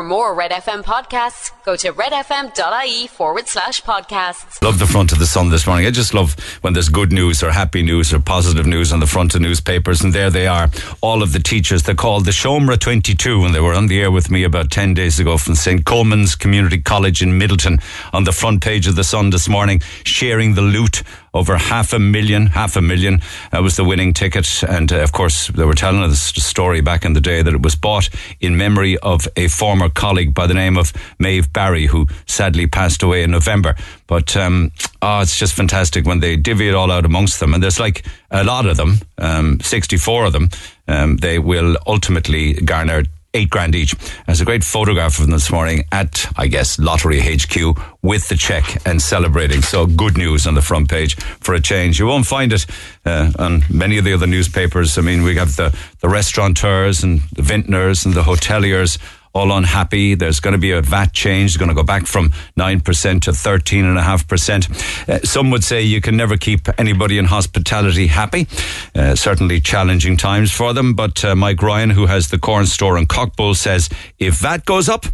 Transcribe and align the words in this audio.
For 0.00 0.04
more 0.04 0.32
Red 0.32 0.50
FM 0.50 0.82
podcasts, 0.82 1.50
go 1.62 1.76
to 1.76 1.92
redfm.ie 1.92 3.06
forward 3.08 3.46
slash 3.46 3.82
podcasts. 3.82 4.62
Love 4.62 4.78
the 4.78 4.86
front 4.86 5.12
of 5.12 5.18
the 5.18 5.26
Sun 5.26 5.50
this 5.50 5.66
morning. 5.66 5.84
I 5.84 5.90
just 5.90 6.14
love 6.14 6.36
when 6.62 6.72
there's 6.72 6.88
good 6.88 7.12
news 7.12 7.42
or 7.42 7.50
happy 7.50 7.82
news 7.82 8.10
or 8.10 8.18
positive 8.18 8.64
news 8.64 8.94
on 8.94 9.00
the 9.00 9.06
front 9.06 9.34
of 9.34 9.42
newspapers. 9.42 10.00
And 10.00 10.14
there 10.14 10.30
they 10.30 10.46
are, 10.46 10.70
all 11.02 11.22
of 11.22 11.34
the 11.34 11.38
teachers. 11.38 11.82
They're 11.82 11.94
called 11.94 12.24
the 12.24 12.30
Shomra 12.30 12.78
22 12.78 13.44
and 13.44 13.54
they 13.54 13.60
were 13.60 13.74
on 13.74 13.88
the 13.88 14.00
air 14.00 14.10
with 14.10 14.30
me 14.30 14.42
about 14.42 14.70
10 14.70 14.94
days 14.94 15.20
ago 15.20 15.36
from 15.36 15.54
St. 15.54 15.84
Colman's 15.84 16.34
Community 16.34 16.80
College 16.80 17.20
in 17.20 17.38
Midleton 17.38 17.78
on 18.14 18.24
the 18.24 18.32
front 18.32 18.62
page 18.62 18.86
of 18.86 18.96
the 18.96 19.04
Sun 19.04 19.28
this 19.28 19.50
morning, 19.50 19.82
sharing 20.04 20.54
the 20.54 20.62
loot 20.62 21.02
over 21.32 21.56
half 21.56 21.92
a 21.92 21.98
million, 21.98 22.46
half 22.46 22.76
a 22.76 22.80
million 22.80 23.20
uh, 23.52 23.62
was 23.62 23.76
the 23.76 23.84
winning 23.84 24.12
ticket. 24.12 24.62
And 24.62 24.92
uh, 24.92 25.00
of 25.00 25.12
course, 25.12 25.48
they 25.48 25.64
were 25.64 25.74
telling 25.74 26.02
us 26.02 26.32
the 26.32 26.40
story 26.40 26.80
back 26.80 27.04
in 27.04 27.12
the 27.12 27.20
day 27.20 27.42
that 27.42 27.54
it 27.54 27.62
was 27.62 27.76
bought 27.76 28.08
in 28.40 28.56
memory 28.56 28.98
of 28.98 29.28
a 29.36 29.48
former 29.48 29.88
colleague 29.88 30.34
by 30.34 30.46
the 30.46 30.54
name 30.54 30.76
of 30.76 30.92
Maeve 31.18 31.52
Barry, 31.52 31.86
who 31.86 32.06
sadly 32.26 32.66
passed 32.66 33.02
away 33.02 33.22
in 33.22 33.30
November. 33.30 33.76
But 34.06 34.36
um, 34.36 34.72
oh, 35.02 35.20
it's 35.20 35.38
just 35.38 35.54
fantastic 35.54 36.06
when 36.06 36.20
they 36.20 36.36
divvy 36.36 36.68
it 36.68 36.74
all 36.74 36.90
out 36.90 37.04
amongst 37.04 37.40
them. 37.40 37.54
And 37.54 37.62
there's 37.62 37.80
like 37.80 38.04
a 38.30 38.44
lot 38.44 38.66
of 38.66 38.76
them, 38.76 38.98
um, 39.18 39.60
64 39.60 40.26
of 40.26 40.32
them. 40.32 40.48
Um, 40.88 41.16
they 41.18 41.38
will 41.38 41.76
ultimately 41.86 42.54
garner 42.54 43.04
eight 43.34 43.50
grand 43.50 43.74
each. 43.74 43.94
There's 44.26 44.40
a 44.40 44.44
great 44.44 44.64
photograph 44.64 45.18
of 45.18 45.26
them 45.26 45.32
this 45.32 45.50
morning 45.50 45.84
at, 45.92 46.26
I 46.36 46.46
guess, 46.46 46.78
Lottery 46.78 47.20
HQ 47.20 47.78
with 48.02 48.28
the 48.28 48.36
check 48.36 48.86
and 48.86 49.00
celebrating. 49.00 49.62
So 49.62 49.86
good 49.86 50.16
news 50.16 50.46
on 50.46 50.54
the 50.54 50.62
front 50.62 50.88
page 50.88 51.14
for 51.14 51.54
a 51.54 51.60
change. 51.60 51.98
You 51.98 52.06
won't 52.06 52.26
find 52.26 52.52
it 52.52 52.66
uh, 53.04 53.32
on 53.38 53.62
many 53.70 53.98
of 53.98 54.04
the 54.04 54.12
other 54.12 54.26
newspapers. 54.26 54.98
I 54.98 55.02
mean, 55.02 55.22
we 55.22 55.36
have 55.36 55.56
the, 55.56 55.76
the 56.00 56.08
restaurateurs 56.08 57.02
and 57.02 57.20
the 57.32 57.42
vintners 57.42 58.04
and 58.04 58.14
the 58.14 58.22
hoteliers 58.22 58.98
all 59.32 59.52
unhappy. 59.52 60.14
There's 60.14 60.40
going 60.40 60.52
to 60.52 60.58
be 60.58 60.72
a 60.72 60.82
VAT 60.82 61.12
change. 61.12 61.50
It's 61.50 61.56
going 61.56 61.68
to 61.68 61.74
go 61.74 61.82
back 61.82 62.06
from 62.06 62.30
9% 62.58 62.82
to 63.22 63.30
13.5%. 63.30 65.08
Uh, 65.08 65.18
some 65.20 65.50
would 65.50 65.64
say 65.64 65.82
you 65.82 66.00
can 66.00 66.16
never 66.16 66.36
keep 66.36 66.68
anybody 66.78 67.18
in 67.18 67.26
hospitality 67.26 68.08
happy. 68.08 68.46
Uh, 68.94 69.14
certainly 69.14 69.60
challenging 69.60 70.16
times 70.16 70.52
for 70.52 70.72
them. 70.72 70.94
But 70.94 71.24
uh, 71.24 71.34
Mike 71.36 71.62
Ryan, 71.62 71.90
who 71.90 72.06
has 72.06 72.28
the 72.28 72.38
corn 72.38 72.66
store 72.66 72.98
in 72.98 73.06
Cockbull, 73.06 73.54
says 73.54 73.88
if 74.18 74.34
VAT 74.34 74.64
goes 74.64 74.88
up, 74.88 75.06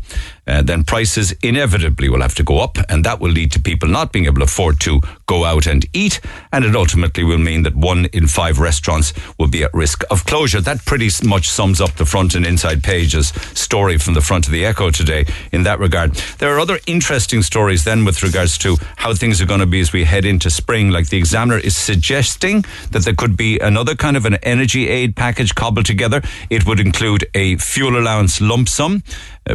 uh, 0.46 0.62
then 0.62 0.84
prices 0.84 1.32
inevitably 1.42 2.08
will 2.08 2.22
have 2.22 2.34
to 2.34 2.42
go 2.42 2.60
up, 2.60 2.78
and 2.88 3.04
that 3.04 3.20
will 3.20 3.30
lead 3.30 3.52
to 3.52 3.60
people 3.60 3.88
not 3.88 4.12
being 4.12 4.26
able 4.26 4.38
to 4.38 4.44
afford 4.44 4.80
to 4.80 5.00
go 5.26 5.44
out 5.44 5.66
and 5.66 5.86
eat, 5.92 6.20
and 6.52 6.64
it 6.64 6.76
ultimately 6.76 7.24
will 7.24 7.38
mean 7.38 7.62
that 7.62 7.74
one 7.74 8.06
in 8.12 8.26
five 8.26 8.58
restaurants 8.58 9.12
will 9.38 9.48
be 9.48 9.62
at 9.62 9.74
risk 9.74 10.02
of 10.10 10.24
closure. 10.24 10.60
That 10.60 10.84
pretty 10.84 11.10
much 11.26 11.48
sums 11.48 11.80
up 11.80 11.94
the 11.94 12.06
front 12.06 12.34
and 12.34 12.46
inside 12.46 12.82
pages 12.82 13.28
story 13.54 13.98
from 13.98 14.14
the 14.14 14.20
front 14.20 14.46
of 14.46 14.52
the 14.52 14.64
Echo 14.64 14.90
today 14.90 15.26
in 15.52 15.64
that 15.64 15.78
regard. 15.78 16.14
There 16.38 16.54
are 16.54 16.60
other 16.60 16.78
interesting 16.86 17.42
stories 17.42 17.84
then 17.84 18.04
with 18.04 18.22
regards 18.22 18.58
to 18.58 18.76
how 18.96 19.14
things 19.14 19.40
are 19.40 19.46
going 19.46 19.60
to 19.60 19.66
be 19.66 19.80
as 19.80 19.92
we 19.92 20.04
head 20.04 20.24
into 20.24 20.50
spring. 20.50 20.90
Like 20.90 21.08
the 21.08 21.18
Examiner 21.18 21.58
is 21.58 21.76
suggesting 21.76 22.64
that 22.90 23.04
there 23.04 23.14
could 23.14 23.36
be 23.36 23.58
another 23.58 23.94
kind 23.94 24.16
of 24.16 24.24
an 24.26 24.34
energy 24.36 24.88
aid 24.88 25.16
package 25.16 25.54
cobbled 25.54 25.86
together. 25.86 26.22
It 26.50 26.66
would 26.66 26.80
include 26.80 27.26
a 27.34 27.56
fuel 27.56 27.98
allowance 27.98 28.40
lump 28.40 28.68
sum 28.68 29.02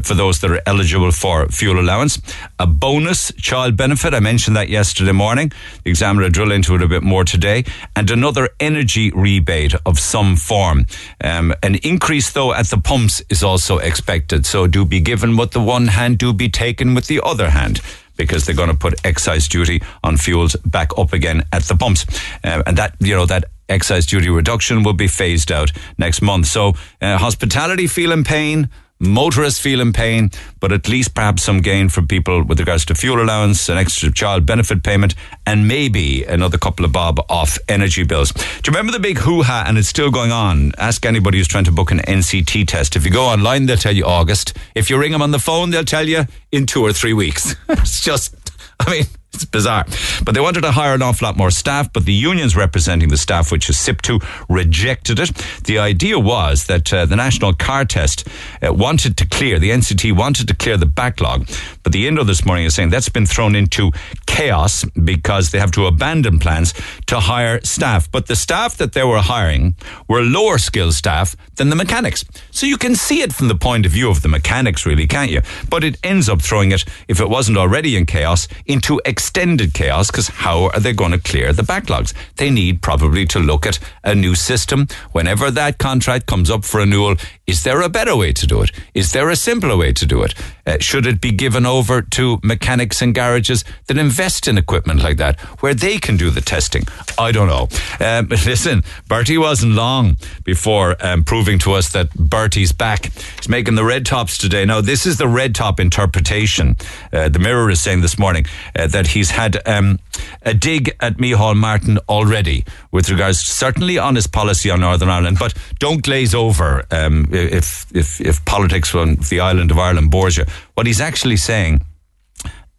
for 0.04 0.14
those 0.14 0.40
that 0.40 0.52
are 0.52 0.62
eligible 0.66 1.12
for 1.12 1.48
fuel 1.48 1.80
allowance. 1.80 2.22
A 2.60 2.66
bonus 2.66 3.32
child 3.34 3.76
benefit, 3.76 4.14
I 4.14 4.20
mentioned 4.20 4.56
that 4.56 4.70
yesterday 4.70 5.12
morning. 5.12 5.52
The 5.84 5.90
examiner 5.90 6.30
drill 6.30 6.52
into 6.52 6.76
it 6.76 6.82
a 6.82 6.88
bit 6.88 7.04
more 7.04 7.24
today. 7.24 7.66
And 7.96 8.10
another 8.10 8.50
energy 8.60 9.12
rebate 9.12 9.76
of 9.86 10.00
some 10.00 10.36
form. 10.36 10.86
Um, 11.24 11.54
an 11.62 11.76
increase, 11.76 12.32
though, 12.32 12.54
at 12.54 12.68
the 12.68 12.78
pumps 12.78 13.22
is 13.30 13.44
also 13.44 13.78
expected. 13.80 14.46
So 14.46 14.68
do 14.68 14.86
be 14.86 15.02
given 15.02 15.36
with 15.38 15.52
the 15.52 15.62
one 15.62 15.88
hand, 15.88 16.18
do 16.18 16.34
be 16.34 16.50
taken 16.50 16.96
with 16.96 17.08
the 17.08 17.22
other 17.24 17.50
hand 17.50 17.82
because 18.18 18.46
they're 18.46 18.56
going 18.56 18.70
to 18.70 18.76
put 18.76 19.04
excise 19.06 19.48
duty 19.48 19.82
on 20.04 20.18
fuels 20.18 20.56
back 20.58 20.98
up 20.98 21.12
again 21.12 21.44
at 21.52 21.64
the 21.64 21.76
pumps. 21.76 22.06
Uh, 22.44 22.62
and 22.68 22.78
that, 22.78 22.96
you 23.00 23.16
know, 23.16 23.26
that 23.26 23.46
excise 23.68 24.06
duty 24.06 24.30
reduction 24.30 24.84
will 24.84 24.94
be 24.94 25.08
phased 25.08 25.52
out 25.52 25.72
next 25.98 26.22
month. 26.22 26.46
So, 26.46 26.74
uh, 27.02 27.18
hospitality 27.18 27.88
feeling 27.88 28.24
pain, 28.24 28.70
motorists 29.02 29.60
feeling 29.60 29.92
pain, 29.92 30.30
but 30.60 30.72
at 30.72 30.88
least 30.88 31.16
perhaps 31.16 31.44
some 31.44 31.62
gain 31.62 31.90
for 31.90 32.02
people 32.02 32.44
with 32.44 32.60
regards 32.60 32.86
to 32.86 32.96
fuel 32.96 33.22
allowance, 33.22 33.68
an 33.68 33.78
extra 33.78 34.12
child 34.12 34.46
benefit 34.46 34.84
payment, 34.84 35.16
and 35.46 35.68
maybe 35.68 36.24
another 36.24 36.58
couple 36.58 36.86
of 36.86 36.92
bob 36.92 37.20
off 37.30 37.58
energy 37.68 38.04
bills. 38.04 38.32
Do 38.32 38.42
you 38.42 38.78
remember 38.78 38.92
the 38.92 39.00
big 39.00 39.18
hoo 39.18 39.42
ha? 39.42 39.66
And 39.68 39.78
it's 39.78 39.88
still 39.88 40.12
going 40.12 40.32
on. 40.32 40.72
Ask 40.78 41.06
anybody 41.06 41.40
who's 41.40 41.48
trying 41.48 41.66
to 41.66 41.72
book 41.72 41.92
an 41.92 42.00
NCT 42.00 42.68
test. 42.68 42.96
If 42.96 43.06
you 43.06 43.12
go 43.12 43.26
online, 43.26 43.66
they'll 43.66 43.78
tell 43.78 43.96
you 43.96 44.06
August. 44.06 44.58
If 44.76 44.90
you 44.90 44.98
ring 44.98 45.12
them 45.12 45.22
on 45.22 45.32
the 45.32 45.40
phone, 45.40 45.72
they'll 45.72 45.84
tell 45.84 46.08
you 46.08 46.26
in 46.52 46.66
two 46.66 46.82
or 46.82 46.94
three 46.94 47.14
weeks. 47.14 47.56
it's 47.70 48.02
just, 48.02 48.36
I 48.80 48.92
mean, 48.92 49.06
it's 49.34 49.46
bizarre. 49.46 49.86
But 50.24 50.34
they 50.36 50.42
wanted 50.42 50.62
to 50.62 50.72
hire 50.72 50.94
an 50.94 51.02
awful 51.02 51.26
lot 51.28 51.38
more 51.38 51.52
staff, 51.52 51.92
but 51.94 52.06
the 52.06 52.14
unions 52.14 52.56
representing 52.56 53.10
the 53.10 53.18
staff, 53.18 53.52
which 53.52 53.70
is 53.70 53.78
SIPTU, 53.78 54.22
rejected 54.50 55.20
it. 55.20 55.32
The 55.64 55.80
idea 55.80 56.20
was 56.20 56.66
that 56.66 56.92
uh, 56.94 57.06
the 57.06 57.16
national 57.16 57.54
car 57.54 57.86
test 57.86 58.28
uh, 58.62 58.74
wanted 58.74 59.18
to 59.18 59.28
clear, 59.28 59.58
the 59.58 59.72
NCT 59.72 60.16
wanted 60.16 60.48
to 60.50 60.56
clear 60.56 60.78
the 60.78 60.86
backlog, 60.86 61.50
but 61.84 61.94
the 61.94 62.08
Indo 62.08 62.24
this 62.24 62.46
morning 62.46 62.66
is 62.66 62.76
saying 62.76 62.90
that's 62.90 63.10
been 63.10 63.26
thrown 63.26 63.56
into 63.56 63.92
chaos 64.28 64.86
because 65.04 65.52
they 65.52 65.60
have 65.60 65.72
to 65.72 65.86
abandon 65.86 66.40
plans 66.40 66.74
to 67.08 67.20
hire 67.20 67.60
staff. 67.64 68.12
But 68.12 68.28
the 68.28 68.36
staff 68.36 68.78
that 68.78 68.94
they 68.94 69.04
were 69.04 69.20
hiring 69.20 69.76
were 70.08 70.22
lower 70.22 70.58
skilled 70.58 70.94
staff 70.94 71.36
than 71.56 71.70
the 71.70 71.76
mechanics. 71.76 72.24
So 72.52 72.66
you 72.66 72.78
can 72.78 72.96
see 72.96 73.22
it 73.22 73.34
from 73.34 73.48
the 73.48 73.56
point 73.56 73.86
of 73.86 73.92
view 73.92 74.10
of 74.10 74.22
the 74.22 74.28
mechanics, 74.28 74.86
really, 74.86 75.08
can't 75.08 75.32
you? 75.32 75.42
But 75.70 75.84
it 75.84 75.98
ends 76.04 76.30
up 76.30 76.42
throwing 76.42 76.72
it, 76.72 76.86
if 77.08 77.20
it 77.20 77.30
wasn't 77.30 77.58
already 77.58 77.96
in 77.96 78.06
chaos, 78.06 78.48
into 78.66 79.02
extended 79.22 79.72
chaos 79.76 80.10
because 80.10 80.30
how 80.30 80.66
are 80.74 80.80
they 80.80 80.94
going 80.94 81.12
to 81.12 81.20
clear 81.20 81.54
the 81.54 81.62
backlogs? 81.62 82.12
They 82.38 82.50
need 82.50 82.82
probably 82.82 83.28
to 83.28 83.40
look 83.40 83.68
at 83.68 83.78
a 84.04 84.16
new 84.16 84.34
system. 84.34 84.88
Whenever 85.12 85.52
that 85.52 85.78
contract 85.78 86.26
comes 86.26 86.50
up 86.50 86.66
for 86.66 86.80
renewal, 86.80 87.18
is 87.46 87.64
there 87.64 87.82
a 87.82 87.90
better 87.90 88.16
way 88.16 88.34
to 88.34 88.48
do 88.48 88.64
it? 88.64 88.72
Is 88.96 89.12
there 89.12 89.30
a 89.30 89.36
simpler 89.36 89.78
way 89.78 89.94
to 89.94 90.06
do 90.08 90.24
it? 90.24 90.34
Uh, 90.66 90.78
should 90.80 91.06
it 91.06 91.22
be 91.22 91.32
given 91.32 91.66
over 91.66 92.02
to 92.02 92.40
mechanics 92.44 93.02
and 93.02 93.14
garages 93.14 93.64
that 93.88 93.98
invest 93.98 94.48
in 94.48 94.58
equipment 94.58 95.04
like 95.04 95.18
that 95.18 95.40
where 95.62 95.74
they 95.76 96.00
can 96.00 96.18
do 96.18 96.32
the 96.32 96.42
testing? 96.42 96.84
I 97.20 97.32
don't 97.32 97.48
know. 97.48 97.68
Um, 98.00 98.26
but 98.26 98.44
listen, 98.46 98.84
Bertie 99.08 99.38
wasn't 99.38 99.74
long 99.74 100.18
before 100.44 100.96
um, 101.00 101.24
proving 101.24 101.60
to 101.60 101.74
us 101.74 101.90
that 101.90 102.10
Bertie's 102.16 102.72
back. 102.72 103.12
He's 103.38 103.50
making 103.50 103.76
the 103.76 103.84
red 103.84 104.06
tops 104.06 104.38
today. 104.38 104.66
Now, 104.66 104.82
this 104.82 105.06
is 105.06 105.18
the 105.18 105.28
red 105.28 105.54
top 105.54 105.80
interpretation. 105.80 106.78
Uh, 107.14 107.30
the 107.30 107.40
Mirror 107.40 107.70
is 107.70 107.82
saying 107.82 108.02
this 108.02 108.18
morning 108.18 108.46
uh, 108.76 108.88
that 108.88 109.08
he's 109.12 109.32
had 109.32 109.66
um, 109.68 110.00
a 110.44 110.54
dig 110.54 110.96
at 111.00 111.18
Micheál 111.18 111.56
Martin 111.56 111.98
already 112.10 112.66
with 112.92 113.10
regards 113.10 113.40
certainly 113.40 113.98
on 113.98 114.16
his 114.16 114.28
policy 114.28 114.70
on 114.70 114.80
Northern 114.80 115.10
Ireland, 115.10 115.38
but 115.40 115.54
don't 115.80 116.02
glaze 116.02 116.34
over 116.34 116.84
um, 116.92 117.28
if, 117.32 117.86
if, 117.94 118.20
if 118.22 118.44
politics 118.46 118.96
on 118.96 119.16
the 119.30 119.40
island 119.40 119.72
of 119.72 119.78
Ireland 119.78 120.12
bores 120.12 120.38
you. 120.38 120.46
What 120.74 120.88
he's 120.88 121.02
actually 121.02 121.38
saying 121.38 121.82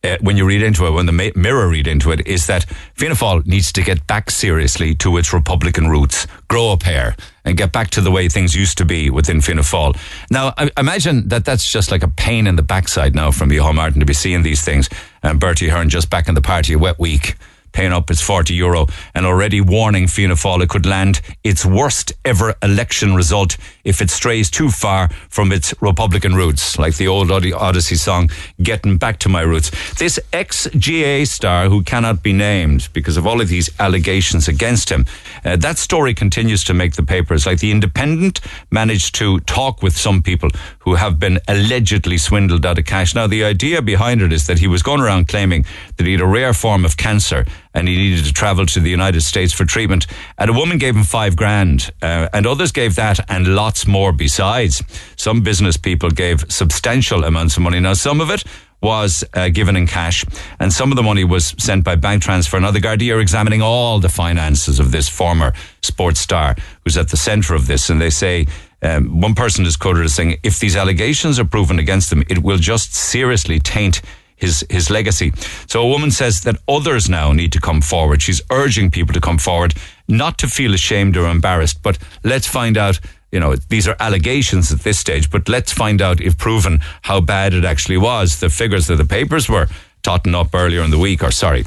uh, 0.04 0.16
when 0.20 0.36
you 0.36 0.44
read 0.44 0.62
into 0.62 0.86
it, 0.86 0.90
when 0.90 1.06
the 1.06 1.32
mirror 1.34 1.68
read 1.68 1.86
into 1.86 2.10
it, 2.10 2.26
is 2.26 2.46
that 2.46 2.64
Fianna 2.94 3.14
Fáil 3.14 3.46
needs 3.46 3.72
to 3.72 3.82
get 3.82 4.06
back 4.06 4.30
seriously 4.30 4.94
to 4.96 5.16
its 5.16 5.32
Republican 5.32 5.88
roots, 5.88 6.26
grow 6.48 6.72
a 6.72 6.76
pair, 6.76 7.16
and 7.44 7.56
get 7.56 7.72
back 7.72 7.90
to 7.90 8.00
the 8.00 8.10
way 8.10 8.28
things 8.28 8.54
used 8.54 8.78
to 8.78 8.84
be 8.84 9.10
within 9.10 9.40
Fianna 9.40 9.62
Fáil. 9.62 9.96
Now, 10.30 10.54
I 10.56 10.70
imagine 10.76 11.28
that 11.28 11.44
that's 11.44 11.70
just 11.70 11.90
like 11.90 12.02
a 12.02 12.08
pain 12.08 12.46
in 12.46 12.56
the 12.56 12.62
backside 12.62 13.14
now 13.14 13.30
from 13.30 13.50
Micheál 13.50 13.74
Martin 13.74 14.00
to 14.00 14.06
be 14.06 14.14
seeing 14.14 14.42
these 14.42 14.62
things. 14.62 14.88
And 15.22 15.38
Bertie 15.38 15.68
Ahern 15.68 15.88
just 15.88 16.10
back 16.10 16.28
in 16.28 16.34
the 16.34 16.42
party 16.42 16.72
a 16.72 16.78
wet 16.78 16.98
week 16.98 17.36
paying 17.72 17.92
up 17.92 18.10
its 18.10 18.20
40 18.20 18.54
euro 18.54 18.86
and 19.14 19.26
already 19.26 19.60
warning 19.60 20.06
Fianna 20.06 20.34
Fáil 20.34 20.62
it 20.62 20.68
could 20.68 20.86
land 20.86 21.20
its 21.42 21.64
worst 21.64 22.12
ever 22.24 22.54
election 22.62 23.14
result 23.14 23.56
if 23.84 24.00
it 24.00 24.10
strays 24.10 24.50
too 24.50 24.70
far 24.70 25.08
from 25.28 25.52
its 25.52 25.74
Republican 25.80 26.34
roots, 26.34 26.78
like 26.78 26.96
the 26.96 27.08
old 27.08 27.30
Odyssey 27.30 27.96
song, 27.96 28.30
Getting 28.62 28.98
Back 28.98 29.18
to 29.20 29.28
My 29.28 29.40
Roots. 29.42 29.70
This 29.94 30.20
ex 30.32 30.68
GAA 30.68 31.24
star 31.24 31.68
who 31.68 31.82
cannot 31.82 32.22
be 32.22 32.32
named 32.32 32.88
because 32.92 33.16
of 33.16 33.26
all 33.26 33.40
of 33.40 33.48
these 33.48 33.70
allegations 33.80 34.48
against 34.48 34.90
him, 34.90 35.06
uh, 35.44 35.56
that 35.56 35.78
story 35.78 36.14
continues 36.14 36.62
to 36.64 36.74
make 36.74 36.94
the 36.94 37.02
papers. 37.02 37.46
Like 37.46 37.58
the 37.58 37.70
Independent 37.70 38.40
managed 38.70 39.14
to 39.16 39.40
talk 39.40 39.82
with 39.82 39.96
some 39.96 40.22
people 40.22 40.50
who 40.80 40.94
have 40.94 41.18
been 41.18 41.38
allegedly 41.48 42.18
swindled 42.18 42.64
out 42.64 42.78
of 42.78 42.84
cash. 42.84 43.14
Now, 43.14 43.26
the 43.26 43.44
idea 43.44 43.82
behind 43.82 44.22
it 44.22 44.32
is 44.32 44.46
that 44.46 44.58
he 44.58 44.66
was 44.66 44.82
going 44.82 45.00
around 45.00 45.28
claiming 45.28 45.64
that 45.96 46.06
he 46.06 46.12
had 46.12 46.20
a 46.20 46.26
rare 46.26 46.54
form 46.54 46.84
of 46.84 46.96
cancer 46.96 47.44
and 47.74 47.88
he 47.88 47.96
needed 47.96 48.24
to 48.24 48.32
travel 48.32 48.66
to 48.66 48.80
the 48.80 48.90
United 48.90 49.22
States 49.22 49.52
for 49.52 49.64
treatment. 49.64 50.06
And 50.38 50.50
a 50.50 50.52
woman 50.52 50.78
gave 50.78 50.96
him 50.96 51.04
five 51.04 51.36
grand, 51.36 51.90
uh, 52.02 52.28
and 52.32 52.46
others 52.46 52.72
gave 52.72 52.94
that 52.96 53.20
and 53.28 53.54
lots 53.54 53.86
more 53.86 54.12
besides. 54.12 54.82
Some 55.16 55.42
business 55.42 55.76
people 55.76 56.10
gave 56.10 56.44
substantial 56.48 57.24
amounts 57.24 57.56
of 57.56 57.62
money. 57.62 57.80
Now, 57.80 57.94
some 57.94 58.20
of 58.20 58.30
it 58.30 58.44
was 58.80 59.24
uh, 59.34 59.48
given 59.48 59.76
in 59.76 59.86
cash, 59.86 60.24
and 60.58 60.72
some 60.72 60.90
of 60.90 60.96
the 60.96 61.02
money 61.02 61.24
was 61.24 61.54
sent 61.58 61.84
by 61.84 61.94
bank 61.94 62.22
transfer. 62.22 62.58
Now, 62.58 62.72
the 62.72 62.80
Gardaí 62.80 63.14
are 63.14 63.20
examining 63.20 63.62
all 63.62 64.00
the 64.00 64.08
finances 64.08 64.80
of 64.80 64.90
this 64.90 65.08
former 65.08 65.52
sports 65.82 66.20
star 66.20 66.56
who's 66.82 66.96
at 66.96 67.08
the 67.08 67.16
centre 67.16 67.54
of 67.54 67.66
this, 67.66 67.90
and 67.90 68.00
they 68.00 68.10
say 68.10 68.46
Um, 68.84 69.20
one 69.22 69.34
person 69.34 69.64
is 69.64 69.76
quoted 69.76 70.04
as 70.04 70.14
saying, 70.14 70.40
if 70.42 70.58
these 70.58 70.76
allegations 70.76 71.38
are 71.38 71.48
proven 71.48 71.78
against 71.78 72.10
them, 72.10 72.24
it 72.28 72.38
will 72.42 72.58
just 72.58 72.92
seriously 72.94 73.60
taint 73.60 74.02
his 74.42 74.64
his 74.68 74.90
legacy. 74.90 75.32
So 75.66 75.80
a 75.80 75.88
woman 75.88 76.10
says 76.10 76.40
that 76.42 76.56
others 76.66 77.08
now 77.08 77.32
need 77.32 77.52
to 77.52 77.60
come 77.60 77.80
forward. 77.80 78.20
She's 78.20 78.42
urging 78.50 78.90
people 78.90 79.14
to 79.14 79.20
come 79.20 79.38
forward, 79.38 79.72
not 80.06 80.36
to 80.38 80.46
feel 80.48 80.74
ashamed 80.74 81.16
or 81.16 81.26
embarrassed, 81.26 81.82
but 81.82 81.98
let's 82.22 82.46
find 82.46 82.76
out. 82.76 83.00
You 83.34 83.40
know, 83.40 83.56
these 83.56 83.88
are 83.88 83.96
allegations 83.98 84.70
at 84.72 84.80
this 84.80 84.98
stage, 84.98 85.30
but 85.30 85.48
let's 85.48 85.72
find 85.72 86.02
out 86.02 86.20
if 86.20 86.36
proven 86.36 86.80
how 87.00 87.22
bad 87.22 87.54
it 87.54 87.64
actually 87.64 87.96
was. 87.96 88.40
The 88.40 88.50
figures 88.50 88.86
that 88.86 88.96
the 88.96 89.06
papers 89.06 89.48
were 89.48 89.68
totting 90.02 90.34
up 90.34 90.54
earlier 90.54 90.82
in 90.82 90.90
the 90.90 90.98
week, 90.98 91.22
or 91.22 91.30
sorry, 91.30 91.64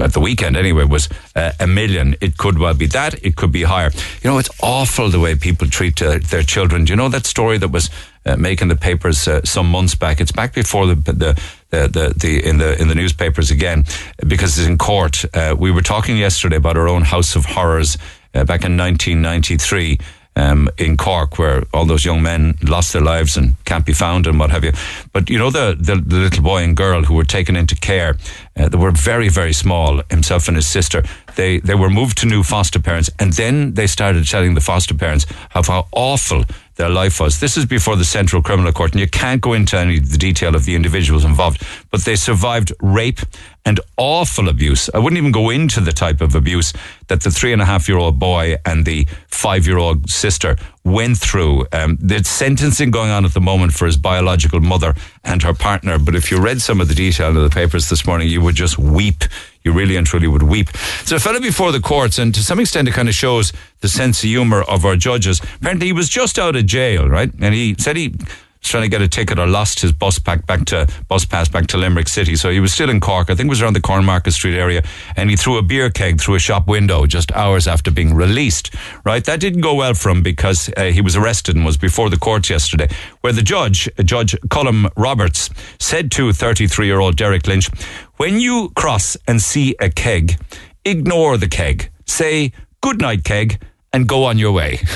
at 0.00 0.12
the 0.12 0.20
weekend 0.20 0.56
anyway, 0.56 0.84
was 0.84 1.08
uh, 1.36 1.52
a 1.60 1.66
million. 1.66 2.14
It 2.20 2.38
could 2.38 2.58
well 2.58 2.74
be 2.74 2.86
that. 2.86 3.14
It 3.22 3.36
could 3.36 3.52
be 3.52 3.64
higher. 3.64 3.90
You 4.22 4.30
know, 4.30 4.38
it's 4.38 4.50
awful 4.62 5.10
the 5.10 5.20
way 5.20 5.34
people 5.34 5.68
treat 5.68 6.00
uh, 6.00 6.18
their 6.30 6.42
children. 6.42 6.84
Do 6.84 6.92
you 6.92 6.96
know 6.96 7.10
that 7.10 7.26
story 7.26 7.58
that 7.58 7.72
was 7.72 7.90
making 8.36 8.68
the 8.68 8.76
papers 8.76 9.28
uh, 9.28 9.42
some 9.44 9.70
months 9.70 9.94
back? 9.94 10.20
It's 10.20 10.32
back 10.32 10.54
before 10.54 10.86
the, 10.86 10.94
the 10.94 11.40
the, 11.70 11.88
the, 11.88 12.14
the, 12.16 12.48
in 12.48 12.58
the 12.58 12.80
in 12.80 12.88
the 12.88 12.94
newspapers 12.94 13.50
again 13.50 13.84
because 14.26 14.58
it's 14.58 14.68
in 14.68 14.78
court. 14.78 15.24
Uh, 15.34 15.56
we 15.58 15.70
were 15.70 15.82
talking 15.82 16.16
yesterday 16.16 16.56
about 16.56 16.76
our 16.76 16.88
own 16.88 17.02
House 17.02 17.36
of 17.36 17.44
Horrors 17.44 17.96
uh, 18.34 18.44
back 18.44 18.64
in 18.64 18.76
1993 18.76 19.98
um, 20.36 20.68
in 20.78 20.96
Cork, 20.96 21.38
where 21.38 21.62
all 21.72 21.84
those 21.84 22.04
young 22.04 22.22
men 22.22 22.54
lost 22.62 22.92
their 22.92 23.02
lives 23.02 23.36
and 23.36 23.54
can't 23.64 23.86
be 23.86 23.92
found 23.92 24.26
and 24.26 24.38
what 24.38 24.50
have 24.50 24.64
you. 24.64 24.72
But 25.12 25.30
you 25.30 25.38
know 25.38 25.50
the 25.50 25.76
the, 25.78 25.96
the 25.96 26.16
little 26.16 26.42
boy 26.42 26.62
and 26.64 26.76
girl 26.76 27.04
who 27.04 27.14
were 27.14 27.24
taken 27.24 27.56
into 27.56 27.76
care, 27.76 28.16
uh, 28.56 28.68
they 28.68 28.78
were 28.78 28.90
very 28.90 29.28
very 29.28 29.52
small. 29.52 30.02
Himself 30.10 30.48
and 30.48 30.56
his 30.56 30.66
sister. 30.66 31.02
They 31.36 31.60
they 31.60 31.74
were 31.74 31.90
moved 31.90 32.18
to 32.18 32.26
new 32.26 32.42
foster 32.42 32.80
parents, 32.80 33.10
and 33.18 33.32
then 33.32 33.74
they 33.74 33.86
started 33.86 34.26
telling 34.26 34.54
the 34.54 34.60
foster 34.60 34.94
parents 34.94 35.26
of 35.54 35.68
how 35.68 35.86
awful 35.92 36.44
their 36.76 36.88
life 36.88 37.20
was. 37.20 37.40
This 37.40 37.56
is 37.56 37.66
before 37.66 37.96
the 37.96 38.04
Central 38.04 38.42
Criminal 38.42 38.72
Court, 38.72 38.92
and 38.92 39.00
you 39.00 39.08
can't 39.08 39.40
go 39.40 39.52
into 39.52 39.78
any 39.78 39.98
of 39.98 40.10
the 40.10 40.18
detail 40.18 40.54
of 40.54 40.64
the 40.64 40.74
individuals 40.74 41.24
involved, 41.24 41.62
but 41.90 42.00
they 42.02 42.16
survived 42.16 42.72
rape 42.80 43.20
and 43.64 43.80
awful 43.96 44.48
abuse. 44.48 44.90
I 44.92 44.98
wouldn't 44.98 45.18
even 45.18 45.32
go 45.32 45.50
into 45.50 45.80
the 45.80 45.92
type 45.92 46.20
of 46.20 46.34
abuse 46.34 46.72
that 47.08 47.22
the 47.22 47.30
three 47.30 47.52
and 47.52 47.62
a 47.62 47.64
half 47.64 47.88
year 47.88 47.98
old 47.98 48.18
boy 48.18 48.56
and 48.66 48.84
the 48.84 49.06
five 49.28 49.66
year 49.66 49.78
old 49.78 50.10
sister 50.10 50.56
went 50.84 51.16
through. 51.16 51.66
Um, 51.72 51.96
there's 52.00 52.28
sentencing 52.28 52.90
going 52.90 53.10
on 53.10 53.24
at 53.24 53.32
the 53.32 53.40
moment 53.40 53.72
for 53.72 53.86
his 53.86 53.96
biological 53.96 54.60
mother 54.60 54.94
and 55.24 55.42
her 55.42 55.54
partner. 55.54 55.98
But 55.98 56.14
if 56.14 56.30
you 56.30 56.38
read 56.38 56.60
some 56.60 56.80
of 56.80 56.88
the 56.88 56.94
detail 56.94 57.28
in 57.28 57.42
the 57.42 57.48
papers 57.48 57.88
this 57.88 58.06
morning, 58.06 58.28
you 58.28 58.42
would 58.42 58.54
just 58.54 58.78
weep. 58.78 59.24
You 59.64 59.72
really 59.72 59.96
and 59.96 60.06
truly 60.06 60.28
would 60.28 60.42
weep. 60.42 60.68
So, 61.04 61.16
a 61.16 61.18
fellow 61.18 61.40
before 61.40 61.72
the 61.72 61.80
courts, 61.80 62.18
and 62.18 62.34
to 62.34 62.42
some 62.42 62.60
extent, 62.60 62.86
it 62.86 62.92
kind 62.92 63.08
of 63.08 63.14
shows 63.14 63.50
the 63.80 63.88
sense 63.88 64.22
of 64.22 64.28
humour 64.28 64.62
of 64.62 64.84
our 64.84 64.94
judges. 64.94 65.40
Apparently, 65.56 65.86
he 65.86 65.92
was 65.94 66.10
just 66.10 66.38
out 66.38 66.54
of 66.54 66.66
jail, 66.66 67.08
right? 67.08 67.30
And 67.40 67.54
he 67.54 67.74
said 67.78 67.96
he 67.96 68.08
was 68.08 68.70
trying 68.70 68.82
to 68.82 68.88
get 68.88 69.02
a 69.02 69.08
ticket 69.08 69.38
or 69.38 69.46
lost 69.46 69.80
his 69.80 69.92
bus 69.92 70.18
back 70.18 70.46
back 70.46 70.64
to 70.66 70.86
bus 71.08 71.24
pass 71.24 71.48
back 71.48 71.66
to 71.68 71.78
Limerick 71.78 72.08
City. 72.08 72.36
So 72.36 72.50
he 72.50 72.60
was 72.60 72.72
still 72.72 72.90
in 72.90 73.00
Cork. 73.00 73.30
I 73.30 73.34
think 73.34 73.46
it 73.46 73.50
was 73.50 73.62
around 73.62 73.74
the 73.74 73.80
Cornmarket 73.80 74.32
Street 74.32 74.56
area, 74.58 74.82
and 75.16 75.30
he 75.30 75.36
threw 75.36 75.58
a 75.58 75.62
beer 75.62 75.90
keg 75.90 76.20
through 76.20 76.34
a 76.34 76.38
shop 76.38 76.66
window 76.66 77.06
just 77.06 77.32
hours 77.32 77.66
after 77.66 77.90
being 77.90 78.14
released. 78.14 78.74
Right, 79.04 79.24
that 79.24 79.40
didn't 79.40 79.60
go 79.62 79.74
well 79.74 79.94
for 79.94 80.10
him 80.10 80.22
because 80.22 80.70
uh, 80.76 80.84
he 80.84 81.00
was 81.00 81.16
arrested 81.16 81.56
and 81.56 81.64
was 81.64 81.76
before 81.76 82.10
the 82.10 82.18
courts 82.18 82.50
yesterday, 82.50 82.88
where 83.20 83.32
the 83.32 83.42
judge, 83.42 83.88
Judge 84.04 84.34
Colm 84.48 84.90
Roberts, 84.96 85.50
said 85.78 86.10
to 86.12 86.28
33-year-old 86.28 87.16
Derek 87.16 87.46
Lynch, 87.46 87.68
"When 88.16 88.40
you 88.40 88.70
cross 88.74 89.16
and 89.26 89.40
see 89.40 89.74
a 89.80 89.90
keg, 89.90 90.38
ignore 90.84 91.36
the 91.36 91.48
keg. 91.48 91.90
Say 92.06 92.52
good 92.80 93.00
night, 93.00 93.24
keg." 93.24 93.60
And 93.92 94.08
go 94.08 94.24
on 94.24 94.38
your 94.38 94.50
way. 94.50 94.80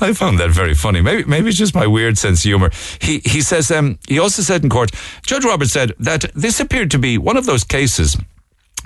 I 0.00 0.12
found 0.12 0.38
that 0.38 0.50
very 0.50 0.74
funny. 0.74 1.00
Maybe 1.00 1.24
maybe 1.24 1.48
it's 1.48 1.58
just 1.58 1.74
my 1.74 1.86
weird 1.86 2.18
sense 2.18 2.40
of 2.40 2.44
humor. 2.44 2.70
He 3.00 3.20
he 3.24 3.40
says 3.40 3.70
um, 3.70 3.98
he 4.06 4.18
also 4.18 4.42
said 4.42 4.62
in 4.62 4.70
court, 4.70 4.92
Judge 5.26 5.44
Roberts 5.44 5.72
said 5.72 5.92
that 5.98 6.26
this 6.34 6.60
appeared 6.60 6.90
to 6.92 6.98
be 6.98 7.18
one 7.18 7.36
of 7.36 7.46
those 7.46 7.64
cases 7.64 8.16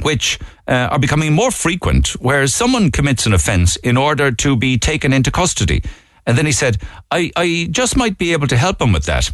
which 0.00 0.38
uh, 0.66 0.88
are 0.90 0.98
becoming 0.98 1.32
more 1.32 1.50
frequent, 1.50 2.08
where 2.20 2.46
someone 2.46 2.90
commits 2.90 3.26
an 3.26 3.34
offence 3.34 3.76
in 3.76 3.96
order 3.96 4.32
to 4.32 4.56
be 4.56 4.78
taken 4.78 5.12
into 5.12 5.30
custody. 5.30 5.82
And 6.26 6.38
then 6.38 6.46
he 6.46 6.52
said, 6.52 6.78
I, 7.10 7.30
I 7.36 7.68
just 7.70 7.96
might 7.96 8.16
be 8.16 8.32
able 8.32 8.46
to 8.46 8.56
help 8.56 8.80
him 8.80 8.92
with 8.92 9.04
that. 9.04 9.30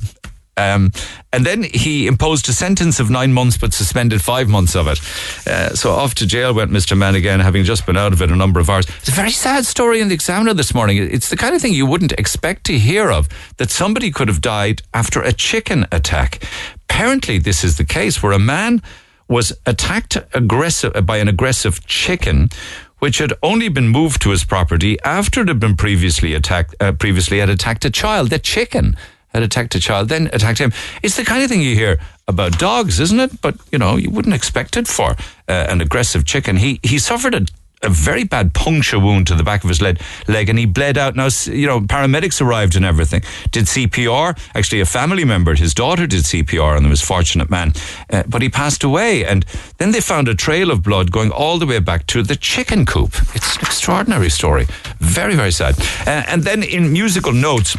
Um, 0.58 0.90
and 1.32 1.46
then 1.46 1.62
he 1.62 2.06
imposed 2.06 2.48
a 2.48 2.52
sentence 2.52 2.98
of 2.98 3.10
nine 3.10 3.32
months, 3.32 3.56
but 3.56 3.72
suspended 3.72 4.20
five 4.20 4.48
months 4.48 4.74
of 4.74 4.88
it. 4.88 5.00
Uh, 5.46 5.74
so 5.74 5.92
off 5.92 6.14
to 6.16 6.26
jail 6.26 6.52
went 6.52 6.70
Mr. 6.70 6.96
Mann 6.96 7.14
again, 7.14 7.40
having 7.40 7.64
just 7.64 7.86
been 7.86 7.96
out 7.96 8.12
of 8.12 8.20
it 8.20 8.30
a 8.30 8.36
number 8.36 8.58
of 8.58 8.68
hours. 8.68 8.86
It's 8.98 9.08
a 9.08 9.12
very 9.12 9.30
sad 9.30 9.64
story 9.64 10.00
in 10.00 10.08
the 10.08 10.14
Examiner 10.14 10.54
this 10.54 10.74
morning. 10.74 10.96
It's 10.98 11.30
the 11.30 11.36
kind 11.36 11.54
of 11.54 11.62
thing 11.62 11.74
you 11.74 11.86
wouldn't 11.86 12.12
expect 12.12 12.64
to 12.64 12.78
hear 12.78 13.10
of 13.10 13.28
that 13.58 13.70
somebody 13.70 14.10
could 14.10 14.28
have 14.28 14.40
died 14.40 14.82
after 14.92 15.22
a 15.22 15.32
chicken 15.32 15.86
attack. 15.92 16.42
Apparently, 16.74 17.38
this 17.38 17.62
is 17.62 17.76
the 17.76 17.84
case 17.84 18.22
where 18.22 18.32
a 18.32 18.38
man 18.38 18.82
was 19.28 19.52
attacked 19.66 20.16
aggressive 20.34 21.06
by 21.06 21.18
an 21.18 21.28
aggressive 21.28 21.86
chicken 21.86 22.48
which 22.98 23.18
had 23.18 23.32
only 23.44 23.68
been 23.68 23.88
moved 23.88 24.20
to 24.22 24.30
his 24.30 24.44
property 24.44 24.98
after 25.04 25.42
it 25.42 25.48
had 25.48 25.60
been 25.60 25.76
previously 25.76 26.34
attacked 26.34 26.74
uh, 26.80 26.90
previously 26.92 27.38
had 27.38 27.50
attacked 27.50 27.84
a 27.84 27.90
child 27.90 28.30
the 28.30 28.38
chicken 28.38 28.96
had 29.28 29.42
attacked 29.42 29.74
a 29.74 29.80
child, 29.80 30.08
then 30.08 30.28
attacked 30.32 30.58
him. 30.58 30.72
It's 31.02 31.16
the 31.16 31.24
kind 31.24 31.42
of 31.42 31.50
thing 31.50 31.62
you 31.62 31.74
hear 31.74 31.98
about 32.26 32.58
dogs, 32.58 33.00
isn't 33.00 33.20
it? 33.20 33.40
But 33.40 33.56
you 33.72 33.78
know, 33.78 33.96
you 33.96 34.10
wouldn't 34.10 34.34
expect 34.34 34.76
it 34.76 34.88
for 34.88 35.10
uh, 35.48 35.66
an 35.68 35.80
aggressive 35.80 36.24
chicken. 36.24 36.56
He 36.56 36.80
he 36.82 36.98
suffered 36.98 37.34
a 37.34 37.46
a 37.82 37.88
very 37.88 38.24
bad 38.24 38.54
puncture 38.54 38.98
wound 38.98 39.26
to 39.28 39.34
the 39.34 39.42
back 39.42 39.62
of 39.62 39.68
his 39.68 39.80
leg, 39.80 40.00
leg, 40.26 40.48
and 40.48 40.58
he 40.58 40.66
bled 40.66 40.98
out. 40.98 41.14
Now, 41.14 41.28
you 41.46 41.66
know, 41.66 41.80
paramedics 41.80 42.40
arrived 42.40 42.76
and 42.76 42.84
everything. 42.84 43.22
Did 43.50 43.66
CPR. 43.66 44.38
Actually, 44.54 44.80
a 44.80 44.86
family 44.86 45.24
member, 45.24 45.54
his 45.54 45.74
daughter, 45.74 46.06
did 46.06 46.24
CPR 46.24 46.76
on 46.76 46.82
the 46.82 46.88
misfortunate 46.88 47.50
man, 47.50 47.72
uh, 48.10 48.24
but 48.26 48.42
he 48.42 48.48
passed 48.48 48.82
away. 48.82 49.24
And 49.24 49.44
then 49.78 49.92
they 49.92 50.00
found 50.00 50.28
a 50.28 50.34
trail 50.34 50.70
of 50.70 50.82
blood 50.82 51.12
going 51.12 51.30
all 51.30 51.58
the 51.58 51.66
way 51.66 51.78
back 51.78 52.06
to 52.08 52.22
the 52.22 52.36
chicken 52.36 52.84
coop. 52.84 53.14
It's 53.34 53.56
an 53.56 53.62
extraordinary 53.62 54.30
story. 54.30 54.66
Very, 54.98 55.36
very 55.36 55.52
sad. 55.52 55.78
Uh, 56.06 56.24
and 56.26 56.42
then 56.42 56.62
in 56.62 56.92
musical 56.92 57.32
notes. 57.32 57.76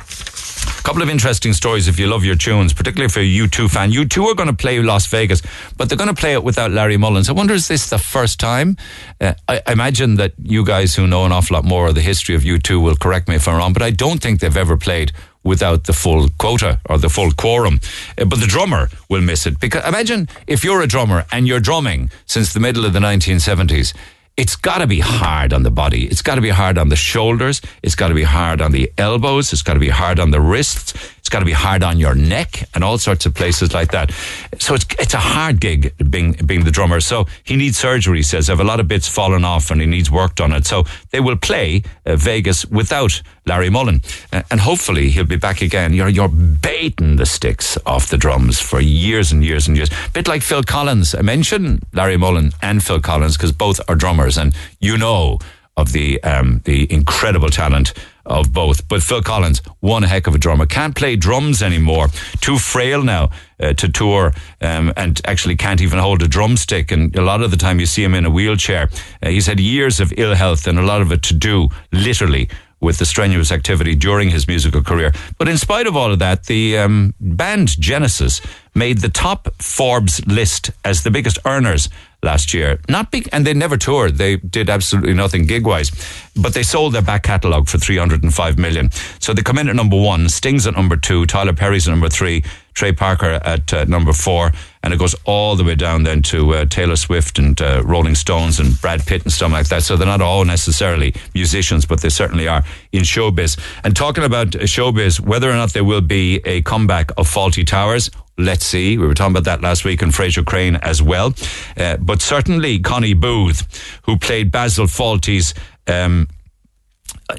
A 0.64 0.82
couple 0.82 1.02
of 1.02 1.10
interesting 1.10 1.54
stories 1.54 1.88
if 1.88 2.00
you 2.00 2.08
love 2.08 2.24
your 2.24 2.36
tunes, 2.36 2.74
particularly 2.74 3.10
for 3.10 3.20
a 3.20 3.24
U2 3.24 3.70
fan. 3.70 3.92
U2 3.92 4.32
are 4.32 4.36
going 4.36 4.50
to 4.50 4.56
play 4.56 4.80
Las 4.82 5.06
Vegas, 5.08 5.42
but 5.78 5.90
they're 5.90 5.98
going 5.98 6.14
to 6.14 6.20
play 6.20 6.34
it 6.34 6.44
without 6.44 6.72
Larry 6.72 6.98
Mullen. 6.98 7.24
I 7.28 7.32
wonder, 7.34 7.54
is 7.54 7.68
this 7.68 7.90
the 7.90 7.98
first 7.98 8.40
time? 8.40 8.78
Uh, 9.20 9.34
I, 9.48 9.62
I, 9.68 9.72
imagine 9.74 10.16
that 10.16 10.34
you 10.42 10.66
guys 10.66 10.96
who 10.96 11.06
know 11.08 11.26
an 11.26 11.32
awful 11.32 11.56
lot 11.56 11.66
more 11.66 11.88
of 11.88 11.96
the 11.96 12.02
history 12.02 12.36
of 12.36 12.42
U2 12.42 12.82
will 12.82 12.96
correct 12.96 13.28
me 13.28 13.36
if 13.36 13.48
I'm 13.48 13.58
wrong, 13.58 13.74
but 13.74 13.82
I 13.82 13.92
don't 13.92 14.22
think 14.22 14.40
they've 14.40 14.56
ever 14.56 14.78
played 14.78 15.12
without 15.44 15.86
the 15.86 15.94
full 15.94 16.30
quota 16.38 16.80
or 16.90 16.98
the 16.98 17.10
full 17.10 17.32
quorum. 17.32 17.80
Uh, 18.18 18.26
but 18.26 18.40
the 18.40 18.48
drummer 18.48 18.90
will 19.10 19.22
miss 19.22 19.46
it. 19.46 19.60
Because 19.60 19.86
imagine 19.86 20.28
if 20.48 20.64
you're 20.64 20.82
a 20.82 20.88
drummer 20.88 21.26
and 21.32 21.48
you're 21.48 21.60
drumming 21.60 22.10
since 22.26 22.54
the 22.54 22.60
middle 22.60 22.86
of 22.86 22.94
the 22.94 23.00
1970s 23.00 23.94
it's 24.40 24.56
got 24.56 24.78
to 24.78 24.88
be 24.88 25.02
hard 25.02 25.52
on 25.52 25.64
the 25.64 25.70
body. 25.70 26.08
It's 26.08 26.22
got 26.22 26.36
to 26.36 26.42
be 26.42 26.50
hard 26.50 26.78
on 26.78 26.88
the 26.88 26.96
shoulders. 26.96 27.62
It's 27.84 27.96
got 27.96 28.08
to 28.08 28.14
be 28.14 28.24
hard 28.24 28.62
on 28.62 28.72
the 28.72 28.90
elbows. 28.98 29.52
It's 29.52 29.62
got 29.64 29.74
to 29.74 29.82
be 29.82 29.90
hard 29.90 30.18
on 30.18 30.32
the 30.32 30.40
wrists. 30.40 30.94
It's 31.30 31.36
got 31.36 31.42
to 31.42 31.46
be 31.46 31.52
hard 31.52 31.84
on 31.84 32.00
your 32.00 32.16
neck 32.16 32.68
and 32.74 32.84
all 32.84 32.98
sorts 32.98 33.28
of 33.28 33.36
places 33.36 33.72
like 33.72 33.92
that. 33.92 34.12
So 34.58 34.74
it's 34.74 34.88
it's 34.98 35.14
a 35.14 35.20
hard 35.20 35.62
gig 35.62 35.94
being 36.10 36.32
being 36.44 36.64
the 36.64 36.72
drummer. 36.72 37.00
So 37.02 37.28
he 37.44 37.56
needs 37.56 37.78
surgery. 37.78 38.18
He 38.18 38.24
says, 38.24 38.50
"I 38.50 38.54
have 38.54 38.60
a 38.60 38.64
lot 38.64 38.80
of 38.80 38.88
bits 38.88 39.08
fallen 39.08 39.46
off 39.46 39.70
and 39.70 39.80
he 39.80 39.86
needs 39.86 40.10
work 40.10 40.34
done 40.34 40.54
on 40.54 40.58
it." 40.58 40.66
So 40.66 40.86
they 41.12 41.20
will 41.20 41.36
play 41.38 41.84
uh, 42.04 42.16
Vegas 42.16 42.66
without 42.66 43.22
Larry 43.46 43.70
Mullen, 43.70 44.02
uh, 44.34 44.42
and 44.50 44.60
hopefully 44.60 45.12
he'll 45.12 45.24
be 45.24 45.36
back 45.36 45.62
again. 45.62 45.94
You're 45.94 46.10
you're 46.10 46.30
baiting 46.30 47.18
the 47.18 47.28
sticks 47.28 47.78
off 47.86 48.10
the 48.10 48.18
drums 48.18 48.60
for 48.60 48.82
years 48.82 49.32
and 49.32 49.46
years 49.46 49.68
and 49.68 49.78
years. 49.78 49.92
Bit 50.14 50.28
like 50.28 50.42
Phil 50.42 50.64
Collins. 50.64 51.14
I 51.14 51.22
mentioned 51.22 51.84
Larry 51.94 52.18
Mullen 52.18 52.54
and 52.60 52.84
Phil 52.84 53.02
Collins 53.02 53.38
because 53.38 53.52
both 53.52 53.80
are 53.88 53.96
drummers, 53.96 54.36
and 54.36 54.56
you 54.80 54.98
know 54.98 55.38
of 55.78 55.92
the 55.92 56.22
um, 56.24 56.62
the 56.66 56.92
incredible 56.92 57.50
talent 57.50 57.94
of 58.26 58.54
both. 58.54 58.88
But 58.88 59.04
Phil 59.04 59.22
Collins, 59.22 59.62
one 59.80 60.04
heck 60.04 60.28
of 60.28 60.36
a 60.36 60.38
drummer, 60.38 60.66
can't 60.66 60.96
play 60.96 61.16
drums 61.16 61.62
anymore. 61.62 62.08
Too 62.42 62.58
frail 62.58 63.04
now 63.04 63.30
uh, 63.60 63.74
to 63.74 63.90
tour, 63.90 64.34
um, 64.62 64.94
and 64.96 65.22
actually 65.26 65.56
can't 65.56 65.82
even 65.82 66.00
hold 66.00 66.22
a 66.22 66.28
drumstick. 66.28 66.92
And 66.92 67.16
a 67.16 67.22
lot 67.22 67.42
of 67.42 67.52
the 67.52 67.58
time, 67.58 67.80
you 67.80 67.86
see 67.86 68.04
him 68.04 68.16
in 68.16 68.26
a 68.26 68.30
wheelchair. 68.30 68.90
Uh, 69.22 69.30
he's 69.30 69.48
had 69.48 69.60
years 69.60 70.00
of 70.00 70.14
ill 70.18 70.36
health, 70.36 70.68
and 70.68 70.80
a 70.80 70.84
lot 70.84 71.02
of 71.02 71.12
it 71.12 71.24
to 71.24 71.34
do, 71.34 71.70
literally, 71.92 72.50
with 72.82 72.98
the 72.98 73.06
strenuous 73.06 73.52
activity 73.52 73.96
during 73.96 74.30
his 74.30 74.48
musical 74.48 74.82
career. 74.82 75.12
But 75.38 75.50
in 75.50 75.58
spite 75.58 75.88
of 75.88 75.98
all 75.98 76.12
of 76.12 76.20
that, 76.20 76.46
the 76.46 76.78
um, 76.78 77.14
band 77.20 77.80
Genesis 77.80 78.42
made 78.74 79.00
the 79.00 79.10
top 79.10 79.50
Forbes 79.62 80.26
list 80.26 80.72
as 80.86 81.04
the 81.04 81.12
biggest 81.12 81.40
earners 81.46 81.90
last 82.24 82.54
year. 82.54 82.80
Not 82.90 83.12
big, 83.12 83.30
and 83.32 83.46
they 83.46 83.54
never 83.54 83.78
toured. 83.78 84.18
They 84.18 84.38
did 84.38 84.70
absolutely 84.70 85.14
nothing 85.14 85.46
gig 85.46 85.66
wise, 85.66 85.92
but 86.36 86.54
they 86.54 86.64
sold 86.64 86.94
their 86.94 87.02
back 87.02 87.24
catalogue 87.24 87.68
for 87.68 87.78
305 87.78 88.58
million. 88.58 88.92
So 89.20 89.34
they 89.34 89.42
come 89.42 89.58
in 89.58 89.70
at 89.70 89.76
number 89.76 90.00
one, 90.00 90.30
Sting's 90.30 90.68
at 90.68 90.76
number 90.76 90.98
two, 90.98 91.26
Tyler 91.26 91.54
Perry's 91.54 91.88
at 91.88 91.92
number 91.92 92.10
three, 92.10 92.44
Trey 92.74 92.92
Parker 92.92 93.40
at 93.44 93.74
uh, 93.74 93.86
number 93.86 94.14
four, 94.14 94.52
and 94.84 94.94
it 94.94 95.00
goes 95.00 95.16
all 95.26 95.56
the 95.56 95.64
way 95.64 95.76
down 95.76 96.04
then 96.04 96.22
to 96.24 96.54
uh, 96.54 96.66
Taylor 96.66 96.96
Swift 96.96 97.40
and 97.40 97.60
uh, 97.62 97.82
Rolling 97.84 98.16
Stones 98.16 98.60
and 98.60 98.80
Brad 98.82 99.06
Pitt 99.06 99.24
and 99.24 99.32
stuff 99.32 99.52
like 99.52 99.68
that. 99.68 99.84
So 99.84 99.98
they're 99.98 100.08
not 100.08 100.22
all 100.22 100.46
necessarily 100.46 101.14
musicians, 101.34 101.86
but 101.86 102.02
they 102.02 102.10
certainly 102.10 102.48
are 102.48 102.64
in 102.92 103.04
showbiz. 103.04 103.60
And 103.84 103.96
talking 103.96 104.24
about 104.24 104.50
showbiz, 104.50 105.20
whether 105.20 105.50
or 105.50 105.56
not 105.56 105.74
there 105.74 105.84
will 105.84 106.02
be 106.02 106.42
a 106.46 106.62
comeback 106.62 107.12
of 107.18 107.28
Fawlty 107.28 107.66
Towers, 107.66 108.10
let's 108.38 108.66
see. 108.66 108.98
We 108.98 109.06
were 109.06 109.14
talking 109.14 109.34
about 109.34 109.44
that 109.46 109.62
last 109.62 109.84
week 109.84 110.02
on 110.02 110.10
Frasier 110.10 110.46
Crane 110.46 110.78
as 110.78 111.04
well. 111.04 111.34
Uh, 111.78 111.98
but 111.98 112.22
certainly 112.22 112.80
Connie 112.80 113.14
Booth, 113.14 114.00
who 114.04 114.18
played 114.18 114.52
Basil 114.52 114.88
Fawlty's 114.88 115.54
um, 115.88 116.28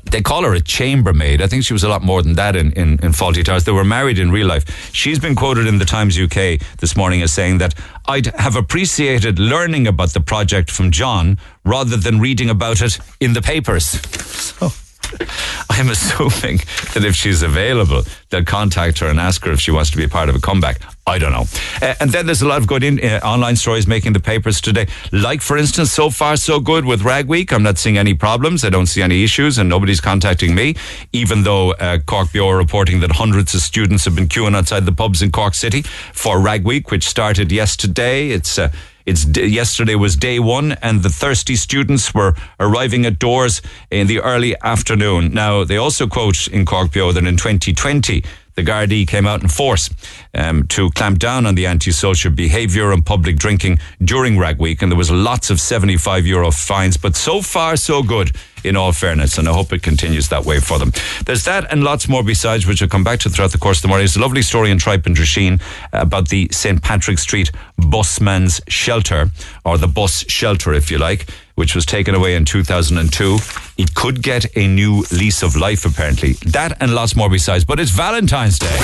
they 0.05 0.23
call 0.23 0.45
her 0.45 0.55
a 0.55 0.61
chambermaid. 0.61 1.43
I 1.43 1.47
think 1.47 1.65
she 1.65 1.73
was 1.73 1.85
a 1.85 1.89
lot 1.89 2.03
more 2.03 2.23
than 2.23 2.35
that 2.35 2.57
in, 2.57 2.73
in, 2.73 2.93
in 3.05 3.13
Fawlty 3.13 3.45
Towers. 3.45 3.65
They 3.65 3.73
were 3.73 3.85
married 3.85 4.19
in 4.19 4.31
real 4.31 4.47
life. 4.47 4.93
She's 4.93 5.19
been 5.19 5.35
quoted 5.35 5.67
in 5.67 5.79
the 5.79 5.85
Times 5.85 6.19
UK 6.19 6.61
this 6.79 6.97
morning 6.97 7.23
as 7.23 7.33
saying 7.33 7.59
that 7.59 7.75
I'd 8.07 8.27
have 8.27 8.57
appreciated 8.57 9.39
learning 9.39 9.87
about 9.87 10.11
the 10.11 10.21
project 10.21 10.71
from 10.71 10.91
John 10.91 11.39
rather 11.65 11.97
than 11.97 12.21
reading 12.21 12.51
about 12.51 12.81
it 12.81 12.99
in 13.21 13.33
the 13.33 13.43
papers. 13.43 14.01
So. 14.41 14.71
I'm 15.71 15.89
assuming 15.89 16.59
that 16.95 17.05
if 17.05 17.15
she's 17.15 17.43
available, 17.43 18.03
they'll 18.31 18.45
contact 18.45 18.99
her 19.01 19.07
and 19.07 19.19
ask 19.19 19.45
her 19.45 19.53
if 19.53 19.61
she 19.61 19.71
wants 19.71 19.91
to 19.91 19.97
be 19.97 20.05
a 20.05 20.09
part 20.09 20.29
of 20.29 20.35
a 20.35 20.41
comeback. 20.41 20.81
I 21.07 21.19
don't 21.19 21.33
know. 21.33 21.47
Uh, 21.83 21.95
and 22.01 22.11
then 22.11 22.27
there's 22.27 22.43
a 22.43 22.47
lot 22.47 22.59
of 22.59 22.67
good 22.67 22.85
in, 22.85 23.01
uh, 23.03 23.21
online 23.25 23.57
stories 23.57 23.87
making 23.87 24.13
the 24.13 24.21
papers 24.21 24.61
today. 24.61 24.87
Like, 25.11 25.41
for 25.41 25.57
instance, 25.57 25.91
so 25.91 26.11
far 26.11 26.37
so 26.37 26.61
good 26.61 26.85
with 26.85 27.03
Rag 27.03 27.27
Week. 27.27 27.53
I'm 27.53 27.63
not 27.63 27.79
seeing 27.79 27.99
any 27.99 28.15
problems. 28.15 28.65
I 28.65 28.71
don't 28.71 28.87
see 28.87 29.03
any 29.03 29.25
issues, 29.25 29.59
and 29.59 29.69
nobody's 29.69 30.01
contacting 30.01 30.55
me. 30.55 30.77
Even 31.13 31.43
though 31.43 31.73
uh, 31.73 31.99
Cork 32.07 32.29
Beo 32.29 32.47
are 32.47 32.57
reporting 32.57 33.01
that 33.01 33.13
hundreds 33.13 33.55
of 33.55 33.61
students 33.61 34.05
have 34.05 34.15
been 34.15 34.29
queuing 34.29 34.55
outside 34.55 34.87
the 34.87 34.93
pubs 34.93 35.23
in 35.23 35.33
Cork 35.33 35.55
City 35.55 35.83
for 36.13 36.39
Rag 36.41 36.65
Week, 36.65 36.91
which 36.91 37.05
started 37.09 37.51
yesterday. 37.51 38.29
It's 38.29 38.59
uh, 38.59 38.71
it's 39.11 39.27
yesterday 39.37 39.97
was 39.97 40.15
day 40.15 40.39
one, 40.39 40.73
and 40.83 41.03
the 41.03 41.09
thirsty 41.09 41.57
students 41.57 42.15
were 42.15 42.35
arriving 42.61 43.05
at 43.07 43.19
doors 43.19 43.61
in 43.91 44.07
the 44.07 44.21
early 44.21 44.55
afternoon. 44.63 45.35
Now 45.35 45.65
they 45.65 45.77
also 45.77 46.07
quote 46.07 46.47
in 46.47 46.65
Cork 46.65 46.93
Beo 46.93 47.13
that 47.13 47.27
in 47.27 47.37
2020 47.37 48.23
the 48.61 48.71
Gardaí 48.71 49.09
came 49.09 49.27
out 49.27 49.43
in 49.43 49.49
force 49.49 49.89
um, 50.35 50.67
to 50.69 50.91
clamp 50.91 51.19
down 51.19 51.47
on 51.47 51.55
the 51.55 51.67
antisocial 51.67 52.31
behaviour 52.31 52.93
and 52.93 53.05
public 53.05 53.37
drinking 53.37 53.79
during 54.05 54.39
Rag 54.39 54.59
Week, 54.59 54.83
and 54.83 54.93
there 54.93 54.99
was 54.99 55.11
lots 55.11 55.51
of 55.51 55.61
75 55.61 56.27
euro 56.27 56.51
fines. 56.51 56.97
But 56.97 57.17
so 57.17 57.41
far, 57.43 57.77
so 57.77 58.03
good. 58.03 58.33
In 58.63 58.77
all 58.77 58.93
fairness, 58.93 59.39
and 59.39 59.49
I 59.49 59.55
hope 59.55 59.73
it 59.73 59.83
continues 59.83 60.29
that 60.29 60.45
way 60.45 60.61
for 60.61 60.79
them. 60.79 60.93
There's 61.25 61.47
that 61.47 61.73
and 61.73 61.83
lots 61.83 62.11
more 62.11 62.23
besides, 62.23 62.67
which 62.67 62.83
I'll 62.83 62.89
come 62.89 63.03
back 63.03 63.21
to 63.21 63.31
throughout 63.31 63.53
the 63.53 63.59
course 63.59 63.79
of 63.79 63.83
the 63.83 63.89
morning. 63.89 64.03
There's 64.03 64.17
a 64.17 64.21
lovely 64.21 64.43
story 64.43 64.71
in 64.71 64.77
Tripe 64.77 65.07
and 65.07 65.17
Drisheen 65.17 65.63
about 65.95 66.29
the 66.29 66.47
St. 66.53 66.83
Patrick 66.83 67.19
Street 67.19 67.51
busman's 67.79 68.61
shelter, 68.69 69.31
or 69.65 69.79
the 69.79 69.89
bus 69.89 70.27
shelter, 70.29 70.75
if 70.75 70.91
you 70.91 70.99
like 70.99 71.27
which 71.61 71.75
was 71.75 71.85
taken 71.85 72.15
away 72.15 72.37
in 72.37 72.47
2002. 72.47 73.37
It 73.77 73.95
could 73.95 74.23
get 74.23 74.57
a 74.57 74.67
new 74.67 75.05
lease 75.13 75.43
of 75.43 75.57
life, 75.57 75.85
apparently. 75.85 76.33
That 76.47 76.81
and 76.81 76.95
lots 76.95 77.15
more 77.15 77.29
besides. 77.29 77.67
But 77.67 77.79
it's 77.79 77.91
Valentine's 77.91 78.59
Day. 78.59 78.79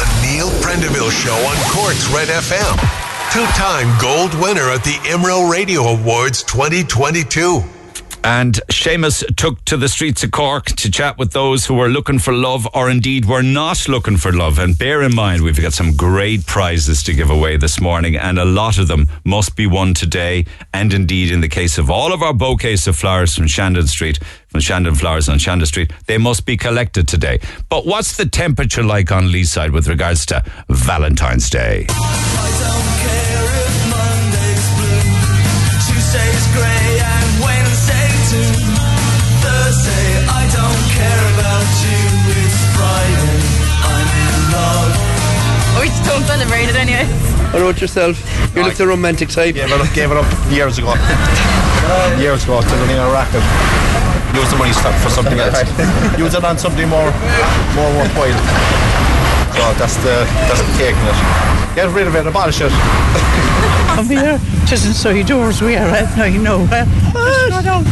The 0.00 0.06
Neil 0.24 0.48
Prendeville 0.64 1.12
Show 1.12 1.36
on 1.36 1.56
Cork's 1.76 2.08
Red 2.08 2.28
FM. 2.28 2.74
Two 3.34 3.44
time 3.52 3.92
gold 4.00 4.32
winner 4.42 4.70
at 4.70 4.82
the 4.82 4.98
Emerald 5.06 5.52
Radio 5.52 5.82
Awards 5.82 6.42
2022. 6.44 7.75
And 8.26 8.54
Seamus 8.70 9.22
took 9.36 9.64
to 9.66 9.76
the 9.76 9.88
streets 9.88 10.24
of 10.24 10.32
Cork 10.32 10.64
to 10.66 10.90
chat 10.90 11.16
with 11.16 11.30
those 11.30 11.64
who 11.64 11.74
were 11.74 11.88
looking 11.88 12.18
for 12.18 12.32
love 12.32 12.66
or 12.74 12.90
indeed 12.90 13.24
were 13.24 13.40
not 13.40 13.88
looking 13.88 14.16
for 14.16 14.32
love. 14.32 14.58
And 14.58 14.76
bear 14.76 15.02
in 15.02 15.14
mind, 15.14 15.42
we've 15.42 15.62
got 15.62 15.74
some 15.74 15.96
great 15.96 16.44
prizes 16.44 17.04
to 17.04 17.14
give 17.14 17.30
away 17.30 17.56
this 17.56 17.80
morning, 17.80 18.16
and 18.16 18.36
a 18.40 18.44
lot 18.44 18.78
of 18.78 18.88
them 18.88 19.06
must 19.24 19.54
be 19.54 19.68
won 19.68 19.94
today. 19.94 20.44
And 20.74 20.92
indeed, 20.92 21.30
in 21.30 21.40
the 21.40 21.48
case 21.48 21.78
of 21.78 21.88
all 21.88 22.12
of 22.12 22.20
our 22.20 22.34
bouquets 22.34 22.88
of 22.88 22.96
flowers 22.96 23.36
from 23.36 23.46
Shandon 23.46 23.86
Street, 23.86 24.18
from 24.48 24.58
Shandon 24.58 24.96
Flowers 24.96 25.28
on 25.28 25.38
Shandon 25.38 25.66
Street, 25.66 25.92
they 26.06 26.18
must 26.18 26.46
be 26.46 26.56
collected 26.56 27.06
today. 27.06 27.38
But 27.68 27.86
what's 27.86 28.16
the 28.16 28.26
temperature 28.26 28.82
like 28.82 29.12
on 29.12 29.28
Leeside 29.28 29.70
with 29.70 29.86
regards 29.86 30.26
to 30.26 30.42
Valentine's 30.68 31.48
Day? 31.48 31.86
Don't 46.26 46.38
celebrate 46.38 46.68
it 46.68 46.76
anyway. 46.76 47.04
What 47.52 47.62
about 47.62 47.80
yourself? 47.80 48.18
You 48.54 48.62
look 48.64 48.74
the 48.74 48.86
romantic 48.86 49.28
type. 49.28 49.54
Gave 49.54 49.70
it 49.70 49.80
up, 49.80 49.94
gave 49.94 50.10
it 50.10 50.16
up 50.16 50.50
years 50.50 50.78
ago. 50.78 50.94
years 52.18 52.44
ago, 52.44 52.60
to 52.60 52.68
the 52.68 53.02
a 53.02 53.12
racket. 53.12 54.15
Use 54.34 54.50
the 54.50 54.56
money 54.56 54.72
stuck 54.72 54.94
for 55.02 55.10
something 55.10 55.38
else. 55.38 55.60
Use 56.18 56.34
it 56.34 56.44
on 56.44 56.58
something 56.58 56.88
more, 56.88 57.10
more 57.76 57.90
worthwhile. 57.94 58.40
So 59.54 59.62
that's 59.78 59.96
the 60.04 60.26
that's 60.48 60.60
the 60.60 60.72
taking 60.76 61.00
it. 61.06 61.18
Get 61.74 61.88
rid 61.94 62.06
of 62.06 62.14
it, 62.16 62.26
abolish 62.26 62.60
it. 62.60 62.72
Come 63.96 64.06
here, 64.06 64.38
it 64.40 64.72
isn't 64.72 64.92
so 64.92 65.22
doors 65.22 65.62
we 65.62 65.76
are 65.76 65.88
at 65.88 66.16
now, 66.16 66.24
you 66.24 66.40
know. 66.40 66.66
Uh, 66.70 66.84
just 67.48 67.64
not 67.64 67.66
out. 67.66 67.84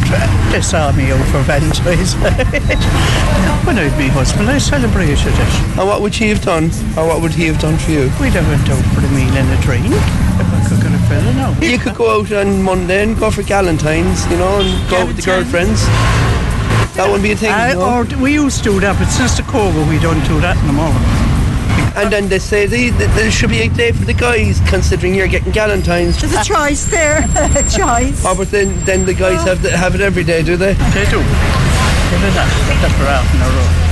They 0.51 0.61
me 0.97 1.11
out 1.11 1.25
for 1.29 1.41
Valentine's. 1.41 2.13
when 3.65 3.77
I 3.79 3.89
had 3.89 3.97
my 3.97 4.07
husband, 4.13 4.49
I 4.49 4.57
celebrated 4.59 5.17
it. 5.25 5.79
And 5.79 5.87
what 5.87 6.01
would 6.01 6.13
she 6.13 6.29
have 6.29 6.41
done? 6.41 6.65
Or 6.97 7.07
what 7.07 7.21
would 7.21 7.33
he 7.33 7.47
have 7.47 7.59
done 7.59 7.77
for 7.77 7.91
you? 7.91 8.11
We'd 8.21 8.33
have 8.33 8.47
went 8.47 8.69
out 8.69 8.85
for 8.93 9.01
a 9.01 9.09
meal 9.09 9.33
and 9.33 9.49
a 9.49 9.61
drink. 9.63 10.24
If 11.05 11.11
I 11.11 11.21
could 11.21 11.35
get 11.35 11.63
a. 11.63 11.71
You 11.71 11.77
could 11.79 11.95
go 11.95 12.19
out 12.19 12.31
on 12.31 12.61
Monday 12.63 13.03
and 13.03 13.17
go 13.17 13.29
for 13.31 13.43
Galentine's, 13.43 14.25
you 14.31 14.37
know, 14.37 14.59
and 14.59 14.89
go 14.89 15.05
with 15.05 15.17
the 15.17 15.21
girlfriends. 15.21 15.85
That 16.95 17.05
wouldn't 17.07 17.23
be 17.23 17.31
a 17.31 17.35
thing. 17.35 17.51
Uh, 17.51 17.73
no? 17.73 18.17
Or 18.17 18.21
we 18.23 18.33
used 18.33 18.63
to 18.63 18.71
do 18.71 18.79
that, 18.79 18.97
but 18.97 19.07
since 19.09 19.35
the 19.37 19.43
COVID, 19.43 19.89
we 19.89 19.99
don't 19.99 20.23
do 20.25 20.39
that 20.41 20.57
anymore. 20.63 20.95
And 21.95 22.11
then 22.11 22.27
they 22.27 22.39
say 22.39 22.65
they, 22.65 22.89
they, 22.89 23.07
there 23.07 23.31
should 23.31 23.49
be 23.49 23.61
a 23.61 23.69
day 23.69 23.91
for 23.91 24.05
the 24.05 24.13
guys, 24.13 24.61
considering 24.67 25.13
you're 25.13 25.27
getting 25.27 25.51
Galentine's. 25.51 26.19
There's 26.19 26.33
a 26.33 26.43
choice 26.43 26.85
there, 26.85 27.19
a 27.35 27.63
choice. 27.69 28.23
Oh, 28.25 28.35
but 28.35 28.49
then, 28.51 28.75
then 28.85 29.05
the 29.05 29.13
guys 29.13 29.43
have 29.43 29.61
the, 29.61 29.71
have 29.71 29.95
it 29.95 30.01
every 30.01 30.23
day, 30.23 30.41
do 30.43 30.57
they? 30.57 30.73
They 30.73 31.05
do. 31.05 31.19
Give 31.19 32.23
it 32.23 32.33
that. 32.35 32.49
That's 32.81 32.93
for 32.95 33.05
half 33.05 33.33
an 33.35 33.41
hour. 33.41 33.84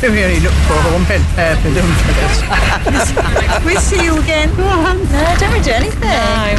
They 0.00 0.10
really 0.10 0.40
look 0.40 0.52
for 0.68 0.76
home 0.84 1.04
help, 1.04 1.58
for 1.60 1.70
them 1.70 1.88
for 2.04 2.12
this. 2.12 3.64
we'll 3.64 3.80
see 3.80 4.04
you 4.04 4.18
again. 4.20 4.50
No, 4.56 5.36
don't 5.38 5.62
do 5.64 5.70
anything. 5.70 6.00
No. 6.00 6.56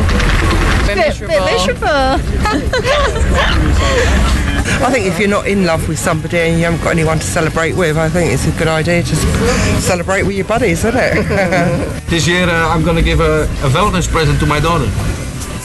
Bit, 0.87 1.19
bit 1.19 1.43
miserable. 1.45 2.19
I 4.81 4.89
think 4.91 5.05
if 5.05 5.19
you're 5.19 5.29
not 5.29 5.47
in 5.47 5.65
love 5.65 5.87
with 5.87 5.99
somebody 5.99 6.37
and 6.37 6.57
you 6.57 6.65
haven't 6.65 6.83
got 6.83 6.91
anyone 6.91 7.19
to 7.19 7.25
celebrate 7.25 7.75
with, 7.75 7.97
I 7.97 8.09
think 8.09 8.33
it's 8.33 8.47
a 8.47 8.51
good 8.57 8.67
idea 8.67 9.03
to 9.03 9.15
celebrate 9.79 10.23
with 10.23 10.35
your 10.35 10.45
buddies, 10.45 10.83
isn't 10.85 10.95
it? 10.95 12.05
this 12.09 12.27
year 12.27 12.47
uh, 12.49 12.69
I'm 12.69 12.83
going 12.83 12.95
to 12.95 13.03
give 13.03 13.19
a, 13.19 13.43
a 13.63 13.69
Valentine's 13.69 14.07
present 14.07 14.39
to 14.39 14.45
my 14.45 14.59
daughter. 14.59 14.85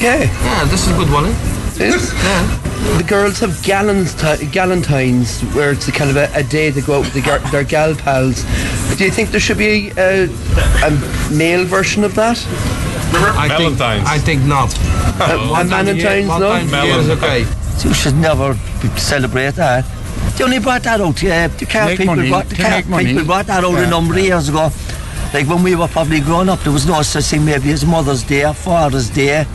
Yeah. 0.01 0.21
Yeah, 0.25 0.65
this 0.67 0.87
is 0.87 0.95
a 0.95 0.97
good 0.99 1.11
one, 1.11 1.27
eh? 1.27 1.60
Yeah. 1.81 2.97
The 2.99 3.05
girls 3.07 3.39
have 3.41 3.51
galentines, 3.63 5.43
where 5.55 5.71
it's 5.73 5.89
a 5.89 5.93
kind 5.93 6.11
of 6.11 6.17
a, 6.17 6.31
a 6.35 6.43
day 6.43 6.71
they 6.71 6.81
go 6.81 6.99
out 6.99 7.05
with 7.05 7.15
the, 7.15 7.49
their 7.51 7.65
gal 7.65 7.95
pals. 7.95 8.43
Do 8.97 9.05
you 9.05 9.11
think 9.11 9.31
there 9.31 9.41
should 9.41 9.59
be 9.59 9.91
a, 9.97 10.25
a 10.85 10.91
male 11.33 11.65
version 11.65 12.05
of 12.05 12.15
that? 12.17 12.39
I 13.13 13.49
Valentine's. 13.49 13.79
Think, 13.79 14.09
I 14.09 14.19
think 14.19 14.43
not. 14.45 14.75
Uh, 15.21 15.61
a 15.61 15.65
Valentine's, 15.65 16.29
no? 16.29 16.55
Yes, 16.85 17.09
okay. 17.09 17.47
You 17.89 17.95
should 17.95 18.17
never 18.17 18.55
celebrate 18.99 19.55
that. 19.55 19.85
They 20.37 20.45
only 20.45 20.59
brought 20.59 20.83
that 20.83 21.01
out, 21.01 21.23
yeah. 21.23 21.49
The 21.49 21.67
car 21.67 21.87
Make 21.87 21.99
people, 21.99 22.17
money, 22.17 22.29
brought, 22.29 22.49
the 22.49 22.57
to 22.57 22.63
car 22.63 22.71
make 22.73 22.89
money. 22.89 23.07
people 23.07 23.25
brought 23.25 23.47
that 23.47 23.65
out 23.65 23.73
Yeah. 23.73 23.87
a 23.87 23.91
number 23.91 24.15
of 24.15 24.21
years 24.21 24.49
ago. 24.49 24.71
Like 25.33 25.47
when 25.47 25.63
we 25.63 25.75
were 25.77 25.89
probably 25.89 26.21
growing 26.21 26.49
up, 26.49 26.61
there 26.61 26.73
was 26.73 26.87
no 26.87 27.01
such 27.03 27.25
thing 27.25 27.45
maybe 27.45 27.71
as 27.73 27.85
Mother's 27.87 28.23
Day, 28.25 28.45
or 28.45 28.53
Father's 28.55 29.09
Day, 29.09 29.47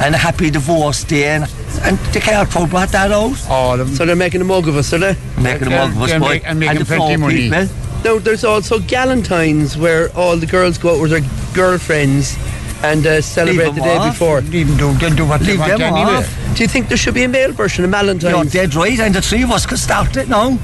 and 0.00 0.14
a 0.14 0.18
Happy 0.18 0.50
Divorce 0.50 1.04
Day, 1.04 1.24
and, 1.28 1.44
and 1.82 1.98
the 2.12 2.20
car 2.20 2.46
crowd 2.46 2.70
brought 2.70 2.88
that 2.90 3.12
out. 3.12 3.36
All 3.48 3.78
of 3.78 3.86
them. 3.88 3.96
So 3.96 4.06
they're 4.06 4.16
making 4.16 4.40
a 4.40 4.44
mug 4.44 4.66
of 4.68 4.76
us, 4.76 4.92
are 4.92 4.98
they? 4.98 5.16
Making 5.40 5.66
a 5.66 5.70
They're- 5.70 5.78
mug 5.78 5.90
of 5.96 6.02
us, 6.02 6.12
boy. 6.12 6.18
make- 6.28 6.42
and 6.46 6.58
making 6.60 6.78
the 6.78 6.84
plenty 6.84 7.14
of 7.14 7.20
money. 7.20 7.50
people. 7.50 7.68
Now, 8.04 8.18
there's 8.18 8.44
also 8.44 8.78
Galentines, 8.78 9.76
where 9.76 10.08
all 10.16 10.36
the 10.36 10.46
girls 10.46 10.78
go 10.78 10.94
out 10.96 11.02
with 11.02 11.10
their 11.10 11.20
girlfriends 11.54 12.34
and 12.82 13.06
uh, 13.06 13.20
celebrate 13.20 13.66
Leave 13.66 13.74
the 13.74 13.80
day 13.82 13.96
off. 13.96 14.14
before. 14.14 14.40
Leave 14.40 14.68
them 14.68 14.78
do, 14.78 14.98
they'll 14.98 15.14
do 15.14 15.26
what 15.26 15.40
they 15.42 15.56
want 15.58 15.72
them 15.72 15.82
anyway. 15.94 16.14
off. 16.16 16.54
Do 16.56 16.62
you 16.62 16.68
think 16.68 16.88
there 16.88 16.96
should 16.96 17.12
be 17.12 17.24
a 17.24 17.28
male 17.28 17.52
version 17.52 17.84
of 17.84 18.22
You're 18.22 18.44
dead 18.44 18.74
right, 18.74 18.98
and 18.98 19.14
the 19.14 19.20
three 19.20 19.42
of 19.42 19.50
us 19.50 19.66
could 19.66 19.78
start 19.78 20.16
it 20.16 20.28
now. 20.30 20.58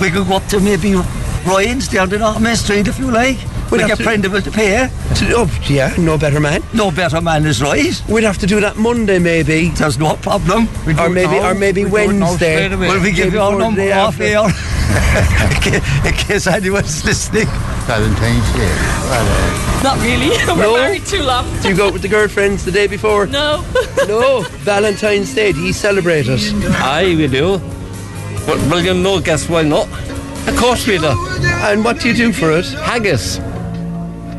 We 0.00 0.10
could 0.10 0.28
go 0.28 0.36
up 0.36 0.46
to 0.48 0.60
maybe 0.60 0.94
Ryan's 1.44 1.88
down 1.88 2.12
in 2.14 2.22
Armagh 2.22 2.56
Street 2.56 2.86
if 2.86 2.98
you 3.00 3.10
like. 3.10 3.38
We'd 3.70 3.78
we 3.82 3.88
have 3.88 3.98
get 3.98 3.98
to- 3.98 4.04
Prendeville 4.04 4.44
to 4.44 4.50
pay. 4.50 4.88
To- 5.16 5.34
oh, 5.36 5.50
yeah, 5.68 5.92
no 5.98 6.16
better 6.16 6.38
man. 6.40 6.62
No 6.72 6.90
better 6.90 7.20
man 7.20 7.44
is 7.46 7.60
right. 7.60 8.00
We'd 8.08 8.24
have 8.24 8.38
to 8.38 8.46
do 8.46 8.60
that 8.60 8.76
Monday, 8.76 9.18
maybe. 9.18 9.70
There's 9.70 9.98
no 9.98 10.14
problem. 10.16 10.68
We 10.86 10.94
do 10.94 11.00
Or 11.02 11.08
maybe- 11.08 11.32
now. 11.40 11.50
or 11.50 11.54
maybe 11.54 11.84
We 11.84 11.90
do 11.90 11.96
it 12.10 12.12
now 12.14 12.26
Wednesday. 12.26 12.56
straight 12.56 12.72
away. 12.72 12.88
Will 12.88 13.00
we 13.02 13.10
give 13.12 13.26
Maybe 13.26 13.36
you 13.36 13.42
our 13.42 13.50
before 13.50 13.58
the 13.58 13.64
number 13.64 13.80
day 13.82 13.92
off 13.92 14.14
after. 14.20 14.24
here? 14.24 14.54
in, 15.50 15.60
case, 15.62 16.04
in 16.06 16.12
case 16.14 16.46
anyone's 16.46 17.04
listening. 17.04 17.46
Valentine's 17.86 18.52
Day. 18.54 18.72
Uh, 19.10 19.80
not 19.82 19.98
really. 20.00 20.28
We're 20.48 20.56
No? 20.62 20.76
married 20.76 21.04
too 21.06 21.22
long. 21.22 21.44
Do 21.62 21.68
you 21.68 21.76
go 21.76 21.86
out 21.88 21.92
with 21.92 22.02
the 22.02 22.08
girlfriends 22.08 22.64
the 22.64 22.72
day 22.72 22.86
before? 22.86 23.26
No. 23.26 23.64
No. 24.06 24.42
Valentine's 24.62 25.34
Day, 25.34 25.50
do 25.52 25.60
you 25.60 25.72
celebrate 25.72 26.26
it? 26.28 26.40
Aye, 26.76 27.16
we 27.16 27.26
do. 27.26 27.58
But 28.46 28.58
well, 28.70 28.80
you 28.80 28.94
know, 28.94 29.20
guess 29.20 29.48
why 29.48 29.62
not? 29.62 29.88
Of 30.46 30.56
course 30.56 30.86
we 30.86 30.98
do. 30.98 31.10
And 31.66 31.84
what 31.84 31.98
do 32.00 32.08
you 32.08 32.14
do 32.14 32.32
for 32.32 32.52
it? 32.52 32.66
Haggis. 32.66 33.40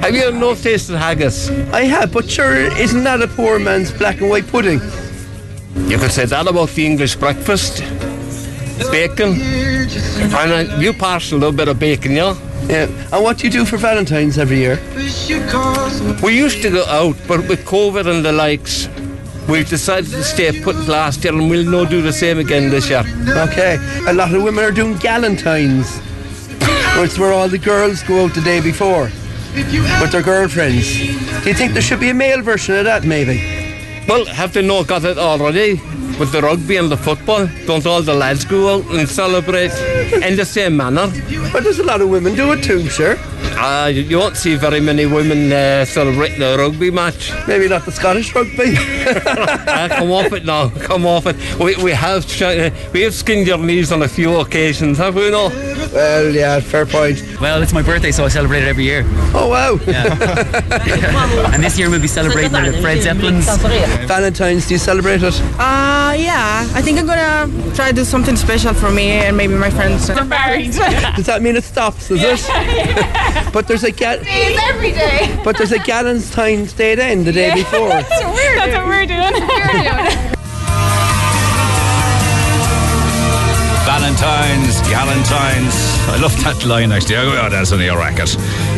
Have 0.02 0.16
you 0.16 0.32
no 0.32 0.56
tasted 0.56 0.96
haggis? 0.96 1.50
I 1.74 1.84
have, 1.86 2.14
but 2.14 2.30
sure, 2.30 2.56
isn't 2.56 3.04
that 3.04 3.22
a 3.22 3.28
poor 3.28 3.60
man's 3.60 3.92
black 3.92 4.22
and 4.22 4.30
white 4.30 4.48
pudding? 4.48 4.80
You 5.90 5.98
could 5.98 6.12
say 6.12 6.26
that 6.26 6.48
about 6.48 6.70
the 6.70 6.86
English 6.86 7.16
breakfast. 7.16 7.82
Bacon. 8.92 9.34
And 9.34 10.72
uh, 10.72 10.78
you 10.78 10.94
pass 10.94 11.32
a 11.32 11.36
little 11.36 11.52
bit 11.52 11.68
of 11.68 11.80
bacon, 11.80 12.12
yeah? 12.12 12.38
Yeah. 12.68 12.88
And 13.12 13.24
what 13.24 13.40
do 13.40 13.48
you 13.48 13.52
do 13.52 13.66
for 13.66 13.78
Valentine's 13.78 14.38
every 14.38 14.58
year? 14.58 14.80
We 16.24 16.38
used 16.38 16.62
to 16.62 16.70
go 16.70 16.86
out, 16.86 17.18
but 17.28 17.48
with 17.50 17.66
COVID 17.66 18.06
and 18.06 18.24
the 18.24 18.32
likes, 18.32 18.88
we've 19.50 19.68
decided 19.68 20.12
to 20.12 20.24
stay 20.24 20.62
put 20.62 20.76
last 20.88 21.24
year 21.24 21.34
and 21.34 21.50
we'll 21.50 21.70
no 21.70 21.86
do 21.86 22.02
the 22.02 22.14
same 22.14 22.38
again 22.38 22.70
this 22.70 22.90
year. 22.90 23.04
Okay. 23.28 23.78
A 24.08 24.14
lot 24.14 24.34
of 24.34 24.44
women 24.44 24.64
are 24.64 24.72
doing 24.72 24.96
galentines. 24.96 26.02
it's 27.04 27.18
where 27.18 27.34
all 27.34 27.50
the 27.50 27.58
girls 27.58 28.04
go 28.04 28.26
out 28.26 28.34
the 28.34 28.42
day 28.42 28.62
before 28.62 29.12
with 29.66 30.12
their 30.12 30.22
girlfriends. 30.22 30.88
Do 31.44 31.50
you 31.50 31.56
think 31.56 31.74
there 31.74 31.82
should 31.82 32.00
be 32.00 32.10
a 32.10 32.14
male 32.14 32.42
version 32.42 32.76
of 32.76 32.86
that, 32.86 33.04
maybe? 33.04 33.38
Well, 34.08 34.26
have 34.26 34.54
they 34.54 34.62
not 34.62 34.88
got 34.88 35.04
it 35.04 35.18
already? 35.18 35.82
With 36.20 36.32
the 36.32 36.42
rugby 36.42 36.78
and 36.78 36.90
the 36.92 36.98
football, 36.98 37.48
don't 37.68 37.86
all 37.86 38.02
the 38.02 38.14
lads 38.14 38.44
go 38.44 38.76
out 38.76 38.86
and 38.92 39.08
celebrate 39.08 39.72
in 40.24 40.36
the 40.36 40.46
same 40.46 40.76
manner? 40.76 41.08
But 41.54 41.64
there's 41.64 41.80
a 41.80 41.84
lot 41.84 42.02
of 42.02 42.10
women 42.10 42.34
do 42.36 42.52
it 42.54 42.64
too, 42.64 42.90
sir. 42.90 43.20
Uh, 43.60 43.88
you 43.88 44.02
you 44.02 44.18
won't 44.18 44.36
see 44.38 44.56
very 44.56 44.80
many 44.80 45.06
women 45.06 45.52
uh, 45.52 45.86
celebrating 45.86 46.42
a 46.42 46.58
rugby 46.58 46.90
match. 46.92 47.32
Maybe 47.48 47.68
not 47.68 47.86
the 47.86 47.92
Scottish 47.92 48.34
rugby. 48.36 48.76
Ah, 49.70 49.88
come 49.90 50.12
off 50.12 50.34
it 50.34 50.44
now, 50.46 50.70
come 50.70 51.06
off 51.06 51.28
it. 51.28 51.36
We, 51.60 51.76
we 51.84 51.92
have 51.92 52.24
sh- 52.26 52.42
uh, 52.42 52.70
we 52.94 53.02
have 53.02 53.14
skinned 53.14 53.46
your 53.48 53.58
knees 53.60 53.92
on 53.92 54.02
a 54.02 54.08
few 54.08 54.36
occasions, 54.40 54.98
have 54.98 55.16
we 55.16 55.30
not? 55.30 55.52
Well, 55.94 56.32
yeah, 56.34 56.60
fair 56.60 56.86
point. 56.86 57.22
Well, 57.40 57.62
it's 57.62 57.74
my 57.74 57.82
birthday, 57.84 58.12
so 58.12 58.26
I 58.26 58.30
celebrate 58.30 58.64
it 58.64 58.68
every 58.68 58.86
year. 58.86 59.04
Oh, 59.34 59.48
wow. 59.50 59.78
and 61.54 61.64
this 61.64 61.78
year 61.78 61.90
we'll 61.90 62.02
be 62.02 62.08
celebrating 62.08 62.56
it 62.56 62.76
at 62.76 62.82
Fred 62.82 63.02
Zeppelin's. 63.02 63.46
Valentine's, 64.08 64.68
do 64.68 64.74
you 64.74 64.80
celebrate 64.80 65.22
it? 65.24 65.40
Uh, 66.08 66.14
yeah. 66.14 66.66
I 66.74 66.82
think 66.82 66.98
I'm 67.00 67.06
gonna 67.06 67.52
try 67.76 67.90
to 67.90 67.94
do 67.96 68.06
something 68.06 68.38
special 68.38 68.74
for 68.74 68.90
me 68.90 69.10
and 69.10 69.36
maybe 69.36 69.56
my 69.56 69.70
friends. 69.70 70.08
We're 70.08 70.24
married. 70.24 70.72
Does 71.18 71.26
that 71.26 71.42
mean 71.42 71.58
it 71.58 71.66
stops, 71.66 72.10
is 72.10 72.22
it? 72.24 72.40
But 73.54 73.68
there's 73.68 73.84
a 73.84 73.92
gal- 73.92 74.20
It's 74.22 74.62
every 74.70 74.92
day. 74.94 75.38
but 75.44 75.58
there's 75.58 75.74
a 75.74 75.80
Galentine's 75.80 76.72
Day 76.74 76.96
then, 76.96 77.26
the 77.26 77.34
day 77.34 77.54
before. 77.54 77.90
That's 77.90 78.10
what 78.10 78.34
we're 78.36 78.56
That's 78.56 78.78
what 78.78 78.88
we're 78.88 79.06
doing. 79.06 79.34
We're 79.34 79.84
doing. 79.84 80.34
Valentine's, 83.88 84.80
Galentine's. 84.88 85.76
I 86.08 86.18
love 86.22 86.36
that 86.44 86.64
line 86.66 86.92
actually. 86.92 87.18
I 87.18 87.24
go, 87.26 87.42
oh, 87.46 87.50
that's 87.50 87.72
only 87.72 87.88
a 87.88 87.96
racket. 87.98 88.36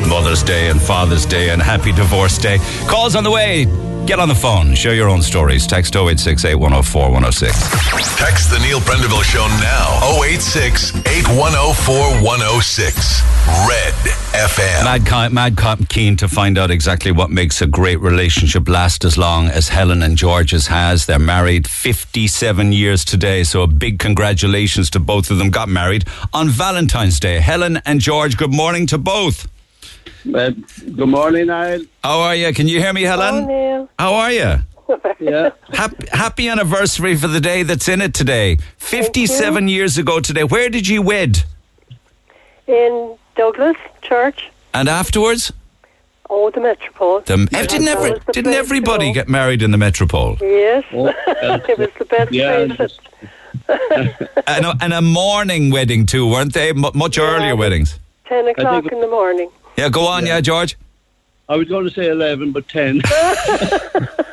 Mother's 0.09 0.41
Day 0.41 0.69
and 0.69 0.81
Father's 0.81 1.25
Day 1.25 1.51
and 1.51 1.61
Happy 1.61 1.91
Divorce 1.91 2.39
Day. 2.39 2.57
Calls 2.87 3.15
on 3.15 3.23
the 3.23 3.29
way. 3.29 3.65
Get 4.07 4.19
on 4.19 4.27
the 4.27 4.33
phone. 4.33 4.73
Share 4.73 4.95
your 4.95 5.07
own 5.07 5.21
stories. 5.21 5.67
Text 5.67 5.95
0868 5.95 6.55
104 6.55 7.11
106. 7.11 8.17
Text 8.17 8.49
the 8.49 8.57
Neil 8.59 8.79
Prendeville 8.79 9.23
Show 9.23 9.45
now. 9.61 10.23
086 10.23 10.95
8104 11.05 12.23
106. 12.25 13.21
Red 13.69 13.93
FM. 14.33 15.31
Mad, 15.31 15.55
Mad 15.55 15.89
keen 15.89 16.15
to 16.17 16.27
find 16.27 16.57
out 16.57 16.71
exactly 16.71 17.11
what 17.11 17.29
makes 17.29 17.61
a 17.61 17.67
great 17.67 17.99
relationship 17.99 18.67
last 18.67 19.05
as 19.05 19.15
long 19.15 19.47
as 19.47 19.69
Helen 19.69 20.01
and 20.01 20.17
George's 20.17 20.67
has. 20.67 21.05
They're 21.05 21.19
married 21.19 21.67
57 21.67 22.71
years 22.71 23.05
today, 23.05 23.43
so 23.43 23.61
a 23.61 23.67
big 23.67 23.99
congratulations 23.99 24.89
to 24.91 24.99
both 24.99 25.29
of 25.29 25.37
them. 25.37 25.51
Got 25.51 25.69
married 25.69 26.05
on 26.33 26.49
Valentine's 26.49 27.19
Day. 27.19 27.39
Helen 27.39 27.79
and 27.85 27.99
George, 27.99 28.37
good 28.37 28.53
morning 28.53 28.87
to 28.87 28.97
both. 28.97 29.47
Uh, 30.33 30.51
good 30.95 31.07
morning, 31.09 31.47
Neil. 31.47 31.81
How 32.03 32.19
are 32.21 32.35
you? 32.35 32.53
Can 32.53 32.67
you 32.67 32.79
hear 32.79 32.93
me, 32.93 33.03
Helen? 33.03 33.45
Neil. 33.47 33.89
How 33.97 34.13
are 34.13 34.31
you? 34.31 34.55
Yeah. 35.19 35.51
Happy, 35.73 36.07
happy 36.12 36.49
anniversary 36.49 37.15
for 37.15 37.27
the 37.27 37.39
day 37.39 37.62
that's 37.63 37.88
in 37.88 38.01
it 38.01 38.13
today. 38.13 38.57
57 38.77 39.67
years 39.67 39.97
ago 39.97 40.19
today. 40.19 40.43
Where 40.43 40.69
did 40.69 40.88
you 40.88 41.01
wed? 41.01 41.43
in 42.67 43.17
Douglas 43.36 43.75
Church. 44.03 44.49
And 44.75 44.88
afterwards? 44.88 45.51
Oh, 46.29 46.51
the 46.51 46.60
Metropole. 46.62 47.21
The, 47.21 47.47
eh, 47.51 47.65
didn't 47.65 47.86
That 47.86 47.97
every, 47.97 48.12
the 48.12 48.31
didn't 48.31 48.53
everybody 48.53 49.12
get 49.12 49.27
married 49.27 49.63
in 49.63 49.71
the 49.71 49.77
Metropole? 49.79 50.38
Yes, 50.39 50.84
Oh, 50.93 51.07
it 51.27 51.77
was 51.79 51.89
the 51.97 52.05
best 52.05 52.31
Yeah, 52.31 52.67
place. 52.75 52.99
and, 54.47 54.65
a, 54.65 54.75
and 54.81 54.93
a 54.93 55.01
morning 55.01 55.71
wedding 55.71 56.05
too, 56.05 56.29
weren't 56.29 56.53
they? 56.53 56.69
M- 56.69 56.86
much 56.93 57.17
earlier 57.17 57.55
weddings. 57.55 57.97
Ten 58.25 58.47
o'clock 58.47 58.86
in 58.91 59.01
the 59.01 59.07
morning. 59.07 59.49
Yeah, 59.77 59.89
go 59.89 60.08
on, 60.08 60.25
yeah, 60.25 60.41
George. 60.41 60.77
I 61.47 61.55
was 61.55 61.67
going 61.67 61.86
to 61.86 61.91
say 61.91 62.10
11, 62.10 62.51
but 62.51 62.67
10. 62.67 63.01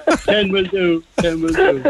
10 0.27 0.53
will 0.53 0.64
do. 0.64 1.03
10 1.20 1.40
will 1.40 1.53
do. 1.53 1.83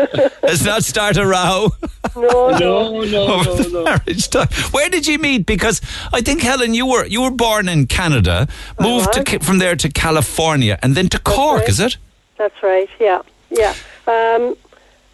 Let's 0.42 0.64
not 0.64 0.85
start 0.85 1.16
a 1.16 1.26
row. 1.26 1.70
No, 2.14 2.48
No, 2.50 3.00
no, 3.02 3.26
over 3.26 3.62
no, 3.64 3.68
no. 3.68 3.85
marriage 3.85 4.30
time. 4.30 4.48
Where 4.70 4.88
did 4.88 5.06
you 5.06 5.18
meet? 5.18 5.44
Because 5.44 5.82
I 6.14 6.22
think 6.22 6.40
Helen, 6.40 6.72
you 6.72 6.87
were 6.87 7.04
you 7.04 7.20
were 7.20 7.30
born 7.30 7.68
in 7.68 7.87
Canada, 7.87 8.48
moved 8.80 9.12
to, 9.12 9.38
from 9.40 9.59
there 9.59 9.76
to 9.76 9.90
California, 9.90 10.78
and 10.82 10.94
then 10.94 11.09
to 11.11 11.18
Cork. 11.18 11.61
right. 11.61 11.68
Is 11.68 11.78
it? 11.78 11.98
That's 12.38 12.62
right. 12.62 12.88
Yeah, 12.98 13.20
yeah. 13.50 13.74
Um, 14.06 14.56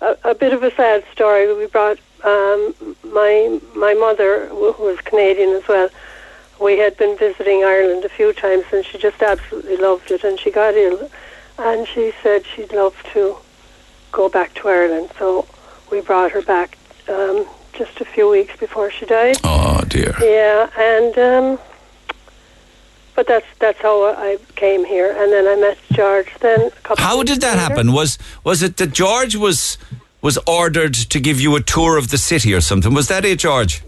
a, 0.00 0.16
a 0.30 0.34
bit 0.36 0.52
of 0.52 0.62
a 0.62 0.70
sad 0.76 1.02
story. 1.12 1.52
We 1.56 1.66
brought 1.66 1.98
um, 2.22 2.72
my 3.02 3.58
my 3.74 3.94
mother, 3.94 4.46
who 4.46 4.70
was 4.78 5.00
Canadian 5.00 5.48
as 5.56 5.66
well. 5.66 5.88
We 6.62 6.78
had 6.78 6.96
been 6.96 7.16
visiting 7.18 7.64
Ireland 7.64 8.04
a 8.04 8.08
few 8.08 8.32
times, 8.32 8.64
and 8.72 8.84
she 8.84 8.96
just 8.98 9.20
absolutely 9.22 9.76
loved 9.76 10.10
it. 10.10 10.22
And 10.22 10.38
she 10.38 10.50
got 10.50 10.74
ill, 10.74 11.10
and 11.58 11.86
she 11.88 12.12
said 12.22 12.44
she'd 12.46 12.72
love 12.72 12.94
to 13.12 13.36
go 14.12 14.28
back 14.28 14.54
to 14.54 14.68
Ireland. 14.68 15.10
So 15.18 15.46
we 15.90 16.00
brought 16.00 16.30
her 16.32 16.42
back 16.42 16.78
um, 17.08 17.46
just 17.72 18.00
a 18.00 18.04
few 18.04 18.28
weeks 18.30 18.56
before 18.56 18.90
she 18.90 19.06
died. 19.06 19.36
Oh 19.42 19.82
dear. 19.88 20.14
Yeah, 20.20 20.70
and 20.78 21.18
um, 21.18 21.58
but 23.16 23.26
that's 23.26 23.46
that's 23.58 23.80
how 23.80 24.14
I 24.14 24.38
came 24.54 24.84
here, 24.84 25.10
and 25.10 25.32
then 25.32 25.46
I 25.48 25.56
met 25.60 25.78
George. 25.92 26.28
Then 26.40 26.60
a 26.68 26.70
couple 26.82 27.04
How 27.04 27.22
did 27.24 27.40
that 27.40 27.56
later. 27.56 27.60
happen? 27.60 27.92
Was 27.92 28.18
was 28.44 28.62
it 28.62 28.76
that 28.76 28.92
George 28.92 29.34
was 29.34 29.78
was 30.20 30.38
ordered 30.46 30.94
to 30.94 31.18
give 31.18 31.40
you 31.40 31.56
a 31.56 31.60
tour 31.60 31.98
of 31.98 32.10
the 32.10 32.18
city 32.18 32.54
or 32.54 32.60
something? 32.60 32.94
Was 32.94 33.08
that 33.08 33.24
it, 33.24 33.40
George? 33.40 33.82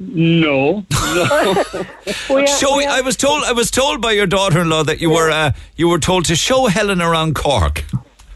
No. 0.00 0.84
no. 0.90 1.64
We 2.30 2.42
are- 2.42 2.46
Show. 2.46 2.76
we 2.76 2.84
are- 2.86 2.90
I 2.98 3.00
was 3.00 3.16
told. 3.16 3.44
I 3.44 3.52
was 3.52 3.70
told 3.70 4.00
by 4.00 4.12
your 4.12 4.26
daughter-in-law 4.26 4.84
that 4.84 5.00
you 5.00 5.10
were. 5.10 5.30
Uh, 5.30 5.52
you 5.76 5.88
were 5.88 5.98
told 5.98 6.24
to 6.26 6.36
show 6.36 6.66
Helen 6.66 7.00
around 7.02 7.34
Cork. 7.34 7.84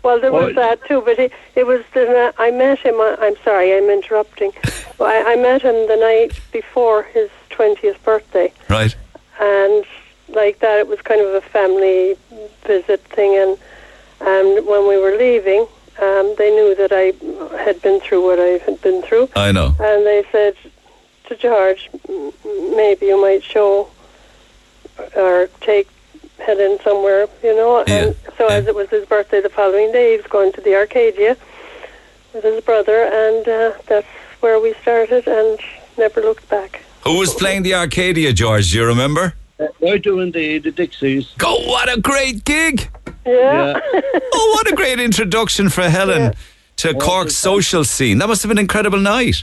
Well, 0.02 0.20
there 0.20 0.32
was 0.32 0.56
that 0.56 0.84
too, 0.88 1.00
but 1.04 1.16
it, 1.20 1.30
it 1.54 1.64
was 1.64 1.82
the, 1.94 2.34
I 2.36 2.50
met 2.50 2.80
him. 2.80 2.94
I, 2.96 3.16
I'm 3.20 3.36
sorry, 3.44 3.72
I'm 3.76 3.88
interrupting. 3.88 4.50
I, 5.00 5.22
I 5.28 5.36
met 5.36 5.62
him 5.62 5.74
the 5.86 5.96
night 5.96 6.40
before 6.50 7.04
his 7.04 7.30
twentieth 7.50 8.02
birthday, 8.02 8.52
Right. 8.68 8.96
and 9.40 9.84
like 10.28 10.58
that, 10.58 10.80
it 10.80 10.88
was 10.88 11.00
kind 11.02 11.20
of 11.20 11.32
a 11.34 11.40
family 11.40 12.16
visit 12.66 13.00
thing. 13.04 13.36
And 13.36 13.56
and 14.20 14.66
when 14.66 14.88
we 14.88 14.96
were 14.98 15.16
leaving, 15.16 15.60
um, 16.00 16.34
they 16.36 16.50
knew 16.50 16.74
that 16.74 16.90
I 16.92 17.12
had 17.62 17.80
been 17.82 18.00
through 18.00 18.24
what 18.24 18.40
I 18.40 18.58
had 18.66 18.80
been 18.82 19.02
through, 19.02 19.28
I 19.36 19.52
know. 19.52 19.68
and 19.78 20.04
they 20.04 20.24
said 20.32 20.56
to 21.28 21.36
George, 21.36 21.90
maybe 22.76 23.06
you 23.06 23.20
might 23.20 23.42
show 23.42 23.88
or 25.16 25.48
take 25.60 25.88
Helen 26.38 26.78
somewhere, 26.82 27.28
you 27.42 27.54
know. 27.54 27.84
Yeah, 27.86 27.94
And 27.94 28.16
so 28.36 28.46
as 28.48 28.66
it 28.66 28.74
was 28.74 28.88
his 28.90 29.06
birthday 29.06 29.40
the 29.40 29.48
following 29.48 29.92
day, 29.92 30.12
he 30.12 30.16
was 30.16 30.26
going 30.26 30.52
to 30.52 30.60
the 30.60 30.74
Arcadia 30.74 31.36
with 32.34 32.44
his 32.44 32.62
brother, 32.64 33.04
and 33.04 33.46
uh, 33.48 33.72
that's 33.86 34.06
where 34.40 34.58
we 34.60 34.74
started 34.82 35.26
and 35.26 35.58
never 35.98 36.20
looked 36.20 36.48
back. 36.48 36.82
Who 37.04 37.18
was 37.18 37.34
playing 37.34 37.62
the 37.62 37.74
Arcadia, 37.74 38.32
George? 38.32 38.70
Do 38.72 38.78
you 38.78 38.86
remember? 38.86 39.34
I 39.86 39.98
do 39.98 40.20
indeed, 40.20 40.64
the 40.64 40.72
Dixies. 40.72 41.34
Go! 41.38 41.54
What 41.66 41.92
a 41.96 42.00
great 42.00 42.44
gig! 42.44 42.88
Yeah. 43.26 43.78
Oh, 44.34 44.52
what 44.56 44.72
a 44.72 44.74
great 44.74 44.98
introduction 44.98 45.68
for 45.68 45.82
Helen 45.82 46.32
to 46.76 46.94
Cork's 46.94 47.36
social 47.36 47.84
scene. 47.84 48.16
That 48.18 48.28
must 48.28 48.42
have 48.42 48.48
been 48.48 48.56
an 48.56 48.62
incredible 48.62 48.98
night. 48.98 49.42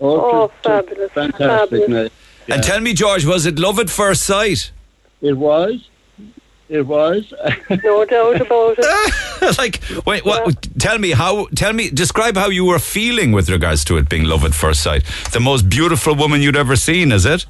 Oh, 0.00 0.50
fabulous. 0.62 1.10
Fantastic 1.12 1.46
fabulous. 1.46 1.88
night. 1.88 2.12
And 2.48 2.62
tell 2.62 2.80
me, 2.80 2.92
George, 2.94 3.24
was 3.24 3.46
it 3.46 3.58
love 3.58 3.78
at 3.78 3.90
first 3.90 4.22
sight? 4.22 4.70
It 5.20 5.32
was. 5.36 5.88
It 6.68 6.82
was. 6.82 7.32
no 7.84 8.04
doubt 8.04 8.40
about 8.40 8.76
it. 8.78 9.58
like, 9.58 9.80
wait, 10.04 10.24
what? 10.24 10.68
Tell 10.78 10.98
me 10.98 11.12
how. 11.12 11.46
Tell 11.54 11.72
me, 11.72 11.90
describe 11.90 12.36
how 12.36 12.48
you 12.48 12.64
were 12.64 12.78
feeling 12.80 13.32
with 13.32 13.48
regards 13.48 13.84
to 13.86 13.96
it 13.96 14.08
being 14.08 14.24
love 14.24 14.44
at 14.44 14.54
first 14.54 14.82
sight. 14.82 15.04
The 15.32 15.40
most 15.40 15.68
beautiful 15.68 16.14
woman 16.14 16.42
you'd 16.42 16.56
ever 16.56 16.76
seen, 16.76 17.12
is 17.12 17.24
it? 17.24 17.46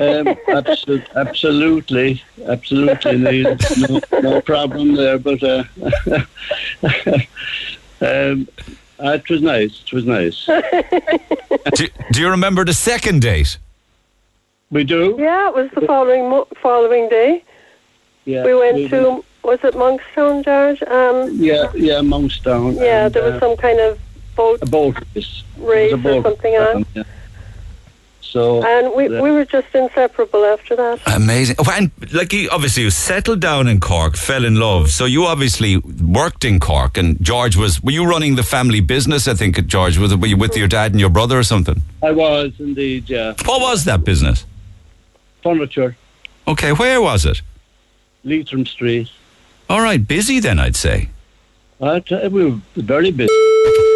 Um, 0.00 0.26
abso- 0.48 1.06
absolutely, 1.16 2.22
absolutely, 2.46 3.42
No, 3.42 4.00
no 4.20 4.40
problem 4.40 4.94
there. 4.94 5.18
But 5.18 5.42
uh, 5.42 5.64
um, 8.00 8.48
uh, 9.02 9.12
it 9.12 9.28
was 9.28 9.42
nice. 9.42 9.82
It 9.86 9.92
was 9.92 10.04
nice. 10.04 10.46
do, 11.74 11.88
do 12.12 12.20
you 12.20 12.30
remember 12.30 12.64
the 12.64 12.74
second 12.74 13.22
date? 13.22 13.58
We 14.70 14.84
do. 14.84 15.16
Yeah, 15.18 15.48
it 15.48 15.54
was 15.54 15.70
the 15.72 15.82
following 15.86 16.28
mo- 16.28 16.48
following 16.60 17.08
day. 17.08 17.42
Yeah, 18.24 18.44
we 18.44 18.54
went 18.54 18.76
we 18.76 18.88
to 18.88 19.24
was 19.42 19.60
it 19.64 19.74
Monkstown, 19.74 20.44
George? 20.44 20.82
Um, 20.82 21.30
Yeah, 21.40 21.70
yeah, 21.74 22.00
Monkstown. 22.00 22.76
yeah, 22.76 23.06
and, 23.06 23.14
there 23.14 23.22
was 23.22 23.34
uh, 23.34 23.40
some 23.40 23.56
kind 23.56 23.80
of 23.80 23.98
boat 24.36 24.58
a 24.60 24.66
boat 24.66 24.96
race. 25.14 25.42
race 25.56 25.92
It 25.92 25.96
was 25.96 26.04
a 26.04 26.18
or 26.18 26.22
something 26.22 26.54
on, 26.56 26.86
yeah. 26.94 27.02
So 28.28 28.62
and 28.62 28.94
we 28.94 29.08
yeah. 29.08 29.22
we 29.22 29.30
were 29.30 29.46
just 29.46 29.74
inseparable 29.74 30.44
after 30.44 30.76
that. 30.76 31.00
Amazing. 31.06 31.56
Oh, 31.58 31.72
and 31.72 31.90
like, 32.12 32.32
you, 32.34 32.50
obviously, 32.50 32.82
you 32.82 32.90
settled 32.90 33.40
down 33.40 33.66
in 33.68 33.80
Cork, 33.80 34.16
fell 34.16 34.44
in 34.44 34.56
love. 34.56 34.90
So 34.90 35.06
you 35.06 35.24
obviously 35.24 35.78
worked 35.78 36.44
in 36.44 36.60
Cork, 36.60 36.98
and 36.98 37.18
George 37.22 37.56
was. 37.56 37.82
Were 37.82 37.92
you 37.92 38.04
running 38.04 38.36
the 38.36 38.42
family 38.42 38.80
business? 38.80 39.26
I 39.26 39.34
think 39.34 39.64
George 39.66 39.96
was. 39.96 40.14
Were 40.14 40.26
you 40.26 40.36
with 40.36 40.56
your 40.56 40.68
dad 40.68 40.92
and 40.92 41.00
your 41.00 41.10
brother 41.10 41.38
or 41.38 41.42
something? 41.42 41.80
I 42.02 42.12
was 42.12 42.52
indeed. 42.58 43.08
Yeah, 43.08 43.32
What 43.46 43.60
was 43.62 43.84
that 43.84 44.04
business? 44.04 44.44
furniture, 45.42 45.96
Okay, 46.46 46.72
where 46.72 47.00
was 47.00 47.24
it? 47.24 47.40
Leitrim 48.24 48.66
Street. 48.66 49.08
All 49.70 49.80
right, 49.80 50.06
busy 50.06 50.40
then, 50.40 50.58
I'd 50.58 50.76
say. 50.76 51.08
I 51.80 52.00
tell 52.00 52.22
you, 52.24 52.30
we 52.30 52.44
were 52.50 52.58
very 52.76 53.10
busy. 53.10 53.32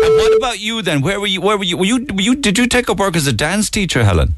And 0.05 0.15
what 0.17 0.37
about 0.37 0.59
you 0.61 0.83
then? 0.83 1.01
Where 1.03 1.21
were 1.21 1.27
you? 1.27 1.41
Where 1.41 1.59
were 1.59 1.65
you? 1.65 1.77
Were 1.77 1.85
you? 1.85 2.07
Were 2.15 2.21
you? 2.21 2.35
Did 2.37 2.59
you 2.59 2.67
take 2.67 2.89
up 2.89 2.99
work 2.99 3.17
as 3.17 3.27
a 3.27 3.33
dance 3.33 3.71
teacher, 3.71 4.05
Helen? 4.05 4.35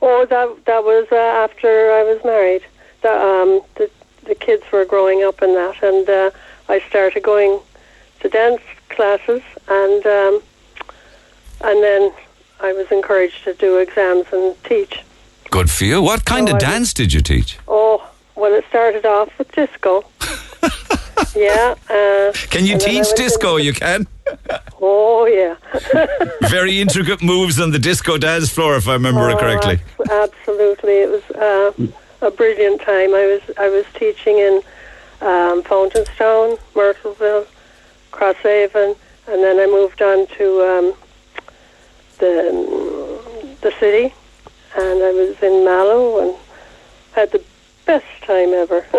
Oh, 0.00 0.26
that 0.26 0.64
that 0.66 0.84
was 0.84 1.06
uh, 1.10 1.16
after 1.16 1.68
I 1.92 2.02
was 2.04 2.22
married. 2.24 2.62
The 3.02 3.10
um 3.12 3.62
the 3.76 3.90
the 4.24 4.34
kids 4.34 4.62
were 4.72 4.84
growing 4.84 5.22
up 5.24 5.42
and 5.42 5.54
that, 5.56 5.82
and 5.82 6.08
uh, 6.08 6.30
I 6.68 6.80
started 6.88 7.22
going 7.22 7.60
to 8.20 8.28
dance 8.28 8.60
classes, 8.90 9.42
and 9.68 10.06
um, 10.06 10.42
and 11.62 11.82
then 11.82 12.12
I 12.60 12.72
was 12.72 12.86
encouraged 12.92 13.42
to 13.44 13.54
do 13.54 13.78
exams 13.78 14.26
and 14.32 14.54
teach. 14.64 15.02
Good 15.50 15.70
for 15.70 15.84
you. 15.84 16.02
What 16.02 16.24
kind 16.24 16.48
Oh, 16.48 16.52
of 16.52 16.56
I- 16.56 16.58
dance 16.70 16.92
did 16.94 17.12
you 17.12 17.22
teach? 17.22 17.58
Oh, 17.66 18.08
well, 18.36 18.52
it 18.54 18.64
started 18.68 19.04
off 19.06 19.36
with 19.38 19.50
disco. 19.52 20.04
yeah. 21.38 21.74
Uh, 21.88 22.32
Can 22.50 22.64
you 22.66 22.72
and 22.72 22.80
then 22.80 22.88
I 22.90 22.92
teach 22.92 23.14
disco? 23.16 23.56
You 23.56 23.72
can. 23.72 24.06
Oh, 24.80 25.26
yeah. 25.26 25.56
Very 26.48 26.80
intricate 26.80 27.20
moves 27.22 27.58
on 27.60 27.72
the 27.72 27.78
disco 27.80 28.16
dance 28.16 28.48
floor, 28.48 28.76
if 28.76 28.86
I 28.86 28.92
remember 28.92 29.28
it 29.30 29.34
Oh, 29.34 29.38
correctly. 29.38 29.80
abs- 29.98 30.10
absolutely, 30.10 30.92
it 31.04 31.10
was 31.10 31.24
uh, 31.36 31.72
a 32.26 32.30
brilliant 32.30 32.80
time. 32.82 33.12
I 33.14 33.24
was 33.26 33.42
I 33.58 33.68
was 33.68 33.84
teaching 33.94 34.38
in 34.38 34.62
um, 35.20 35.62
Fountainstown, 35.64 36.58
Myrtleville, 36.74 37.46
Crosshaven, 38.12 38.96
and 39.26 39.42
then 39.42 39.58
I 39.58 39.66
moved 39.66 40.00
on 40.00 40.26
to 40.38 40.46
um, 40.72 40.86
the 42.18 43.56
the 43.62 43.72
city, 43.80 44.14
and 44.76 45.02
I 45.02 45.12
was 45.12 45.36
in 45.42 45.64
Mallow 45.64 46.20
and 46.22 46.36
had 47.14 47.32
the 47.32 47.42
best 47.88 48.06
time 48.22 48.52
ever. 48.62 48.80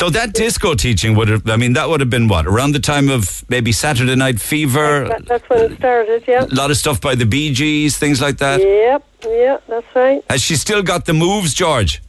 So 0.00 0.10
that 0.10 0.32
disco 0.34 0.74
teaching 0.74 1.14
would 1.16 1.28
have, 1.28 1.48
I 1.48 1.56
mean, 1.56 1.72
that 1.74 1.88
would 1.88 2.00
have 2.00 2.10
been 2.10 2.26
what? 2.28 2.46
Around 2.46 2.72
the 2.72 2.80
time 2.80 3.08
of 3.08 3.44
maybe 3.48 3.70
Saturday 3.72 4.16
Night 4.16 4.38
Fever? 4.40 5.06
That- 5.08 5.24
that's 5.26 5.48
when 5.48 5.60
it 5.72 5.78
started. 5.78 6.24
Yeah. 6.26 6.44
A 6.44 6.54
lot 6.62 6.70
of 6.72 6.76
stuff 6.76 7.00
by 7.00 7.14
the 7.14 7.24
Bee 7.24 7.52
Gees, 7.54 7.96
things 7.96 8.20
like 8.20 8.38
that. 8.38 8.60
Yep. 8.60 9.02
Yeah, 9.24 9.58
that's 9.68 9.86
right. 9.94 10.22
Has 10.28 10.42
she 10.42 10.56
still 10.56 10.82
got 10.82 11.04
the 11.06 11.14
moves, 11.14 11.54
George? 11.54 12.02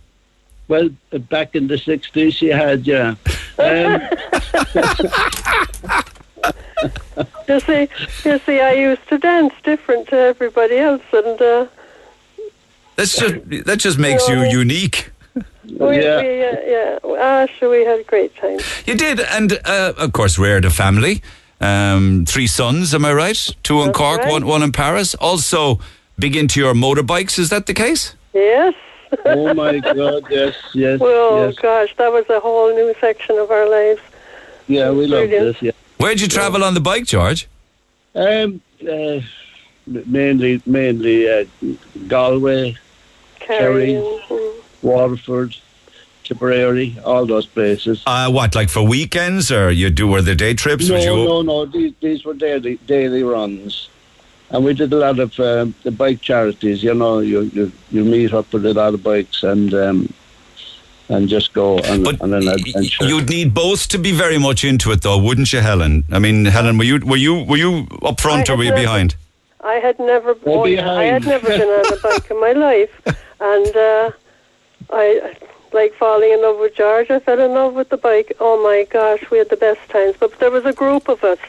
Well, 0.68 0.90
uh, 1.14 1.20
back 1.20 1.56
in 1.56 1.68
the 1.68 1.76
'60s, 1.76 2.34
she 2.34 2.48
had 2.48 2.86
yeah. 2.88 3.16
Um, 3.60 4.02
You 7.48 7.60
see, 7.60 7.88
you 8.26 8.40
see, 8.46 8.60
I 8.60 8.74
used 8.74 9.08
to 9.10 9.18
dance 9.18 9.54
different 9.64 10.08
to 10.10 10.16
everybody 10.18 10.78
else, 10.78 11.02
and 11.14 11.42
uh, 11.42 11.68
That's 12.98 13.16
just, 13.18 13.36
that 13.68 13.78
just 13.80 13.98
makes 14.00 14.28
you 14.28 14.42
unique. 14.44 15.12
We, 15.68 15.76
we, 15.78 16.06
uh, 16.08 16.22
yeah, 16.22 17.00
ah, 17.04 17.48
sure, 17.58 17.70
we 17.70 17.86
had 17.86 18.00
a 18.00 18.04
great 18.04 18.36
time. 18.36 18.60
You 18.86 18.96
did, 18.96 19.20
and 19.20 19.60
uh, 19.66 19.94
of 19.98 20.14
course, 20.14 20.38
reared 20.38 20.66
a 20.66 20.70
family. 20.70 21.22
Um, 21.62 22.26
three 22.26 22.48
sons, 22.48 22.94
am 22.94 23.06
I 23.06 23.14
right? 23.14 23.56
Two 23.64 23.82
in 23.82 23.94
Cork, 23.94 24.20
right. 24.22 24.32
one, 24.32 24.46
one 24.46 24.62
in 24.62 24.72
Paris. 24.72 25.16
Also, 25.16 25.80
big 26.20 26.36
into 26.36 26.60
your 26.60 26.74
motorbikes, 26.74 27.40
is 27.40 27.50
that 27.50 27.66
the 27.66 27.74
case? 27.74 28.16
Yes. 28.34 28.74
oh 29.26 29.54
my 29.54 29.80
God! 29.80 30.26
Yes, 30.30 30.56
yes, 30.74 31.00
Well, 31.08 31.46
yes. 31.48 31.56
gosh, 31.56 31.96
that 31.98 32.12
was 32.12 32.30
a 32.30 32.40
whole 32.40 32.74
new 32.76 32.94
section 33.00 33.38
of 33.38 33.50
our 33.52 33.70
lives. 33.70 34.02
Yeah, 34.68 34.92
we 34.92 35.08
love 35.08 35.30
this. 35.30 35.62
Yeah. 35.62 35.72
Where'd 35.98 36.20
you 36.20 36.28
travel 36.28 36.64
on 36.64 36.74
the 36.74 36.82
bike, 36.82 37.06
George? 37.06 37.48
Um, 38.14 38.62
uh, 38.82 39.22
mainly, 39.86 40.62
mainly 40.66 41.30
uh, 41.30 41.46
Galway, 42.08 42.76
Kerry, 43.40 43.94
Carrying. 43.94 44.02
mm. 44.02 44.56
Waterford, 44.86 45.56
Tipperary, 46.24 46.96
all 47.04 47.26
those 47.26 47.46
places. 47.46 48.04
Uh, 48.06 48.30
what, 48.32 48.56
like 48.56 48.70
for 48.70 48.84
weekends, 48.84 49.52
or 49.52 49.70
you 49.72 49.90
do 49.90 50.08
were 50.08 50.22
there 50.22 50.36
day 50.36 50.54
trips? 50.54 50.88
No, 50.90 50.98
you- 50.98 51.26
no, 51.26 51.42
no. 51.42 51.66
These, 51.66 51.94
these 52.00 52.24
were 52.26 52.34
daily 52.34 52.76
daily 52.88 53.24
runs, 53.24 53.90
and 54.52 54.64
we 54.64 54.74
did 54.74 54.92
a 54.94 54.98
lot 54.98 55.20
of 55.20 55.38
um, 55.40 55.76
the 55.84 55.92
bike 55.92 56.22
charities. 56.22 56.84
You 56.84 56.94
know, 56.94 57.20
you, 57.20 57.42
you 57.54 57.72
you 57.92 58.04
meet 58.06 58.34
up 58.34 58.52
with 58.54 58.66
a 58.66 58.74
lot 58.74 58.94
of 58.94 59.04
bikes 59.04 59.44
and 59.44 59.74
um, 59.74 60.14
and 61.10 61.30
just 61.30 61.54
go 61.54 61.78
on, 61.80 62.08
on 62.22 62.34
an 62.34 62.48
adventure. 62.48 63.06
You'd 63.06 63.30
need 63.30 63.54
both 63.54 63.88
to 63.90 63.98
be 64.00 64.12
very 64.12 64.40
much 64.40 64.64
into 64.64 64.92
it, 64.92 65.02
though, 65.04 65.20
wouldn't 65.20 65.54
you, 65.54 65.62
Helen? 65.62 66.04
I 66.12 66.18
mean, 66.20 66.46
Helen, 66.46 66.78
were 66.80 66.84
you 66.86 67.00
were 67.06 67.18
you 67.18 67.44
were 67.44 67.58
you 67.58 67.88
up 68.04 68.20
front 68.20 68.50
I 68.50 68.54
or 68.54 68.58
were 68.58 68.64
you 68.64 68.72
had 68.72 68.82
behind? 68.82 69.16
I 69.64 69.76
had 69.76 69.98
never, 70.00 70.36
oh, 70.46 70.66
yeah, 70.66 70.92
I 70.92 71.04
had 71.06 71.24
behind. 71.24 71.44
never 71.44 71.58
been 71.58 71.70
on 71.70 71.94
a 71.94 71.98
bike 72.02 72.30
in 72.32 72.40
my 72.40 72.52
life, 72.52 72.94
and 73.40 73.76
uh, 73.76 74.12
I 74.92 75.36
like 75.74 75.94
falling 75.96 76.32
in 76.32 76.42
love 76.42 76.58
with 76.60 76.76
George. 76.76 77.10
I 77.12 77.20
fell 77.20 77.40
in 77.40 77.52
love 77.54 77.74
with 77.74 77.90
the 77.90 77.98
bike. 77.98 78.34
Oh 78.40 78.62
my 78.64 78.86
gosh, 78.90 79.30
we 79.32 79.38
had 79.38 79.50
the 79.50 79.58
best 79.58 79.82
times. 79.90 80.16
But 80.20 80.38
there 80.40 80.52
was 80.52 80.66
a 80.66 80.74
group 80.74 81.10
of 81.10 81.24
us 81.24 81.40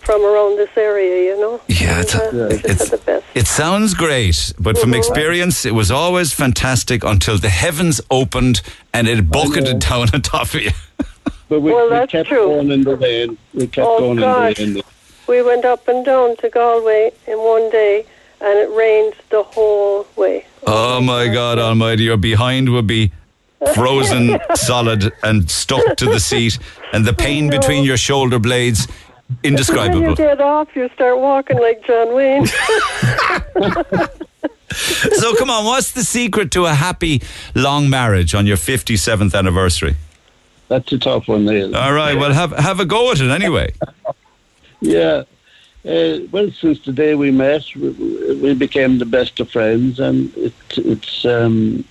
from 0.00 0.22
around 0.24 0.56
this 0.56 0.70
area, 0.76 1.34
you 1.34 1.40
know. 1.40 1.60
Yeah, 1.68 2.00
it's, 2.00 2.14
And, 2.14 2.40
uh, 2.40 2.46
we 2.50 2.58
just 2.58 2.90
had 2.90 3.00
the 3.00 3.04
best. 3.04 3.24
It 3.34 3.46
sounds 3.46 3.94
great, 3.94 4.52
but 4.58 4.78
from 4.78 4.92
Mhm. 4.92 4.98
experience, 4.98 5.64
it 5.66 5.74
was 5.74 5.90
always 5.90 6.32
fantastic 6.32 7.02
until 7.04 7.38
the 7.38 7.48
heavens 7.48 8.00
opened 8.10 8.62
and 8.94 9.08
it 9.08 9.30
bucketed 9.30 9.80
down 9.80 10.08
on 10.14 10.22
top 10.22 10.54
of 10.54 10.62
you. 10.62 10.70
But 11.48 11.60
we, 11.60 11.72
Well, 11.72 11.84
we 11.84 11.90
that's 11.90 12.10
kept 12.10 12.28
true. 12.28 12.46
going 12.48 12.72
in 12.72 12.82
the 12.82 12.96
rain. 12.96 13.38
We 13.54 13.68
kept 13.68 13.86
Oh, 13.86 13.98
going 14.00 14.16
gosh. 14.18 14.58
in 14.58 14.74
the 14.74 14.80
rain. 14.80 14.84
We 15.28 15.42
went 15.42 15.64
up 15.64 15.86
and 15.86 16.04
down 16.04 16.34
to 16.38 16.48
Galway 16.50 17.12
in 17.28 17.38
one 17.38 17.70
day, 17.70 18.04
and 18.40 18.58
it 18.58 18.68
rained 18.72 19.14
the 19.30 19.44
whole 19.44 20.06
way. 20.16 20.44
Oh 20.66 21.00
my 21.00 21.28
God 21.28 21.58
Almighty, 21.58 22.04
your 22.04 22.16
behind 22.16 22.68
would 22.70 22.86
be 22.86 23.12
frozen 23.74 24.38
solid 24.54 25.12
and 25.22 25.50
stuck 25.50 25.96
to 25.96 26.06
the 26.06 26.20
seat, 26.20 26.58
and 26.92 27.04
the 27.04 27.12
pain 27.12 27.48
between 27.50 27.84
your 27.84 27.96
shoulder 27.96 28.38
blades, 28.38 28.88
indescribable. 29.42 30.00
When 30.00 30.02
you 30.02 30.08
indescribable. 30.10 30.36
get 30.36 30.40
off, 30.40 30.68
you 30.74 30.90
start 30.94 31.18
walking 31.18 31.58
like 31.58 31.84
John 31.86 32.14
Wayne. 32.14 32.46
So 34.68 35.34
come 35.36 35.48
on, 35.48 35.64
what's 35.64 35.92
the 35.92 36.02
secret 36.02 36.50
to 36.50 36.66
a 36.66 36.74
happy 36.74 37.22
long 37.54 37.88
marriage 37.88 38.34
on 38.34 38.46
your 38.46 38.56
57th 38.58 39.34
anniversary? 39.34 39.96
That's 40.68 40.92
a 40.92 40.98
tough 40.98 41.28
one, 41.28 41.46
Neil. 41.46 41.74
All 41.74 41.92
right, 41.92 42.14
well, 42.14 42.32
have 42.32 42.52
have 42.52 42.80
a 42.80 42.84
go 42.84 43.10
at 43.12 43.20
it 43.20 43.30
anyway. 43.30 43.72
Yeah. 44.82 45.22
Uh, 45.86 46.18
well, 46.32 46.50
since 46.50 46.80
the 46.84 46.92
day 46.92 47.14
we 47.14 47.30
met, 47.30 47.62
we, 47.76 47.90
we 48.42 48.54
became 48.54 48.98
the 48.98 49.04
best 49.06 49.38
of 49.40 49.50
friends, 49.50 50.00
and 50.00 50.36
it, 50.36 50.52
it's 50.76 51.24
um, 51.24 51.84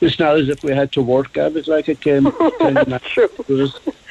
it's 0.00 0.18
not 0.18 0.36
as 0.38 0.48
if 0.48 0.62
we 0.62 0.72
had 0.72 0.92
to 0.92 1.02
work 1.02 1.36
at 1.36 1.56
it. 1.56 1.66
Like 1.66 1.88
it 1.88 2.00
came 2.00 2.30
kind 2.60 2.78
of 2.78 3.02
True. 3.02 3.28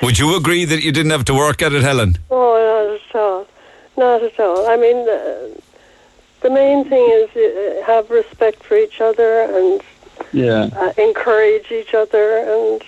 Would 0.01 0.19
you 0.19 0.35
agree 0.35 0.65
that 0.65 0.81
you 0.83 0.91
didn't 0.91 1.11
have 1.11 1.25
to 1.25 1.33
work 1.33 1.61
at 1.61 1.71
it, 1.73 1.81
Helen? 1.83 2.17
Oh, 2.29 2.55
not 2.57 2.99
at 3.09 3.15
all. 3.21 3.47
Not 3.97 4.23
at 4.23 4.39
all. 4.39 4.67
I 4.67 4.75
mean, 4.75 4.97
uh, 5.07 5.61
the 6.41 6.49
main 6.49 6.83
thing 6.89 7.07
is 7.11 7.29
uh, 7.37 7.83
have 7.85 8.09
respect 8.09 8.63
for 8.63 8.75
each 8.77 8.99
other 8.99 9.43
and 9.43 9.81
Yeah. 10.33 10.69
uh, 10.75 10.91
encourage 10.97 11.71
each 11.71 11.93
other. 11.93 12.39
And 12.39 12.81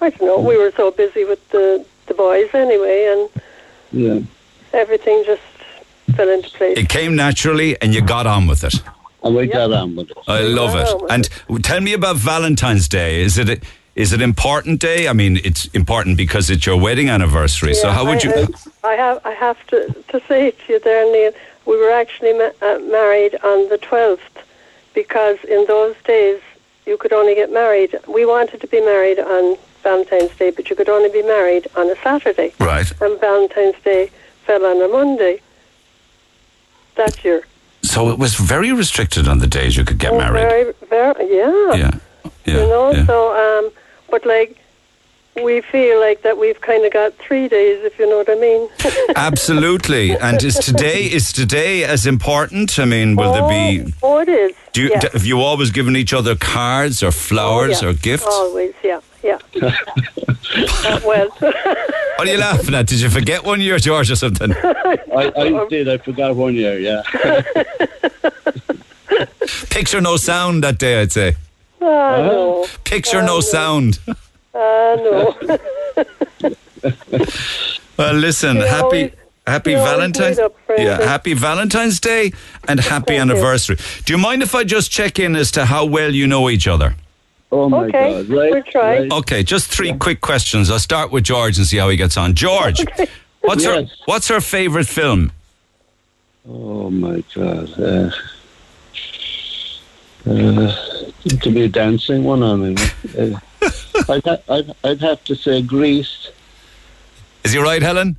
I 0.00 0.10
don't 0.10 0.22
know, 0.28 0.38
we 0.38 0.56
were 0.56 0.70
so 0.76 0.92
busy 0.92 1.24
with 1.24 1.42
the, 1.50 1.84
the 2.06 2.14
boys 2.14 2.50
anyway, 2.54 3.06
and 3.12 3.42
Yeah. 3.90 4.20
Everything 4.72 5.22
just 5.26 5.42
fell 6.14 6.28
into 6.28 6.50
place. 6.50 6.78
It 6.78 6.88
came 6.88 7.16
naturally, 7.16 7.80
and 7.80 7.94
you 7.94 8.00
got 8.00 8.26
on 8.26 8.46
with 8.46 8.64
it. 8.64 8.74
and 9.22 9.34
we 9.34 9.46
got 9.46 9.72
on 9.72 9.96
with 9.96 10.10
it. 10.10 10.16
I 10.26 10.40
love 10.42 10.74
it. 10.74 10.88
And 11.10 11.28
tell 11.62 11.80
me 11.80 11.92
about 11.92 12.16
Valentine's 12.16 12.88
Day. 12.88 13.20
Is 13.22 13.38
it 13.38 13.48
a, 13.48 13.60
is 13.94 14.12
it 14.12 14.22
important 14.22 14.80
day? 14.80 15.08
I 15.08 15.12
mean, 15.12 15.38
it's 15.44 15.66
important 15.66 16.16
because 16.16 16.50
it's 16.50 16.64
your 16.64 16.80
wedding 16.80 17.08
anniversary. 17.08 17.74
so 17.74 17.90
how 17.90 18.04
would 18.04 18.24
I, 18.24 18.28
you? 18.28 18.48
I, 18.84 18.88
I 18.88 18.94
have 18.94 19.26
I 19.26 19.32
have 19.32 19.66
to, 19.68 19.92
to 20.08 20.20
say 20.28 20.52
to 20.52 20.72
you 20.72 20.78
there, 20.80 21.04
Neil, 21.12 21.32
we 21.66 21.76
were 21.76 21.90
actually 21.90 22.32
ma- 22.32 22.56
uh, 22.62 22.78
married 22.78 23.34
on 23.42 23.68
the 23.68 23.78
12th 23.78 24.20
because 24.94 25.38
in 25.44 25.64
those 25.66 25.96
days 26.04 26.40
you 26.86 26.96
could 26.96 27.12
only 27.12 27.34
get 27.34 27.52
married. 27.52 27.94
We 28.06 28.24
wanted 28.24 28.60
to 28.60 28.66
be 28.66 28.80
married 28.80 29.18
on 29.18 29.58
Valentine's 29.82 30.34
Day, 30.36 30.50
but 30.50 30.70
you 30.70 30.76
could 30.76 30.88
only 30.88 31.10
be 31.10 31.22
married 31.22 31.66
on 31.76 31.90
a 31.90 31.96
Saturday. 31.96 32.54
Right. 32.58 32.90
And 33.00 33.20
Valentine's 33.20 33.76
Day 33.84 34.10
fell 34.48 34.64
on 34.64 34.80
a 34.82 34.88
Monday 34.88 35.40
that 36.96 37.14
year. 37.24 37.40
So 37.82 38.08
it 38.12 38.18
was 38.18 38.34
very 38.34 38.72
restricted 38.72 39.28
on 39.28 39.38
the 39.38 39.46
days 39.46 39.76
you 39.76 39.84
could 39.84 39.98
get 39.98 40.12
Oh, 40.12 40.18
married. 40.18 40.42
Very, 40.42 40.72
very, 40.88 41.24
yeah. 41.38 41.74
Yeah. 41.82 41.90
Yeah. 42.46 42.54
you 42.62 42.68
know, 42.72 42.90
yeah. 42.92 43.06
so, 43.06 43.16
um, 43.44 43.70
but 44.10 44.24
like, 44.26 44.56
we 45.44 45.60
feel 45.60 46.00
like 46.00 46.22
that 46.22 46.36
we've 46.42 46.60
kind 46.60 46.84
of 46.84 46.92
got 46.92 47.12
three 47.24 47.46
days, 47.46 47.78
if 47.84 47.96
you 47.98 48.06
know 48.10 48.16
what 48.22 48.28
I 48.28 48.34
mean. 48.48 48.68
Absolutely. 49.16 50.06
And 50.26 50.42
is 50.42 50.56
today 50.56 51.04
is 51.18 51.32
today 51.32 51.84
as 51.84 52.06
important? 52.06 52.78
I 52.78 52.84
mean, 52.86 53.14
will 53.14 53.32
there 53.32 53.48
be? 53.48 53.92
Oh, 54.02 54.18
it 54.18 54.28
is. 54.28 54.52
Do 54.72 54.82
you, 54.82 54.90
yeah. 54.90 55.02
have 55.12 55.24
you 55.24 55.40
always 55.40 55.70
given 55.70 55.94
each 55.94 56.12
other 56.12 56.34
cards 56.34 57.02
or 57.04 57.12
flowers 57.12 57.82
Oh, 57.82 57.86
yeah. 57.86 57.90
or 57.90 57.94
gifts? 57.94 58.26
Always, 58.26 58.74
yeah, 58.82 59.00
yeah. 59.22 59.38
Uh, 59.60 59.72
well, 61.04 61.28
What 61.38 62.20
are 62.20 62.26
you 62.26 62.38
laughing 62.38 62.74
at? 62.74 62.86
Did 62.86 63.00
you 63.00 63.10
forget 63.10 63.44
one 63.44 63.60
year, 63.60 63.78
George, 63.78 64.10
or 64.10 64.16
something? 64.16 64.52
I, 64.52 65.32
I 65.36 65.66
did. 65.68 65.88
I 65.88 65.98
forgot 65.98 66.34
one 66.36 66.54
year. 66.54 66.78
Yeah. 66.78 67.02
Picture 69.70 70.00
no 70.00 70.16
sound 70.16 70.62
that 70.64 70.78
day, 70.78 71.00
I'd 71.00 71.12
say. 71.12 71.34
ah, 71.80 72.16
no. 72.22 72.66
Picture 72.84 73.22
no 73.22 73.40
sound. 73.40 73.98
Ah, 74.54 74.96
no. 74.96 75.34
Well, 77.96 78.14
listen, 78.14 78.56
You 78.58 78.62
happy. 78.66 78.82
always- 78.84 79.12
Happy 79.46 79.70
you 79.70 79.78
Valentine's, 79.78 80.36
meet 80.36 80.44
up, 80.44 80.54
yeah, 80.76 81.00
happy 81.02 81.32
Valentine's 81.32 81.98
Day 82.00 82.32
and 82.68 82.78
happy 82.78 83.16
anniversary. 83.16 83.78
Do 84.04 84.12
you 84.12 84.18
mind 84.18 84.42
if 84.42 84.54
I 84.54 84.62
just 84.62 84.90
check 84.90 85.18
in 85.18 85.34
as 85.34 85.50
to 85.52 85.64
how 85.64 85.86
well 85.86 86.14
you 86.14 86.26
know 86.26 86.50
each 86.50 86.68
other? 86.68 86.94
Oh 87.50 87.68
my 87.68 87.84
Okay, 87.86 87.90
God! 88.22 88.28
Right. 88.28 88.50
we'll 88.52 88.62
try. 88.64 88.98
right. 89.00 89.12
Okay, 89.12 89.42
just 89.42 89.70
three 89.70 89.92
quick 89.94 90.20
questions. 90.20 90.70
I'll 90.70 90.78
start 90.78 91.10
with 91.10 91.24
George 91.24 91.56
and 91.56 91.66
see 91.66 91.78
how 91.78 91.88
he 91.88 91.96
gets 91.96 92.16
on. 92.16 92.34
George, 92.34 92.84
what's 93.40 93.64
her 93.64 93.86
what's 94.04 94.28
her 94.28 94.40
favorite 94.40 94.86
film? 94.86 95.32
Oh 96.46 96.90
my 96.90 97.22
God! 97.34 97.70
Uh, 97.80 98.10
uh, 100.26 100.74
to 101.40 101.50
be 101.50 101.62
a 101.62 101.68
dancing 101.68 102.24
one 102.24 102.42
on 102.42 102.74
me. 102.74 102.82
Uh, 103.18 103.38
I'd, 104.10 104.24
ha- 104.24 104.42
I'd, 104.48 104.74
I'd 104.84 105.00
have 105.00 105.24
to 105.24 105.34
say 105.34 105.62
Grease. 105.62 106.30
Is 107.44 107.52
he 107.52 107.58
right, 107.58 107.80
Helen? 107.82 108.16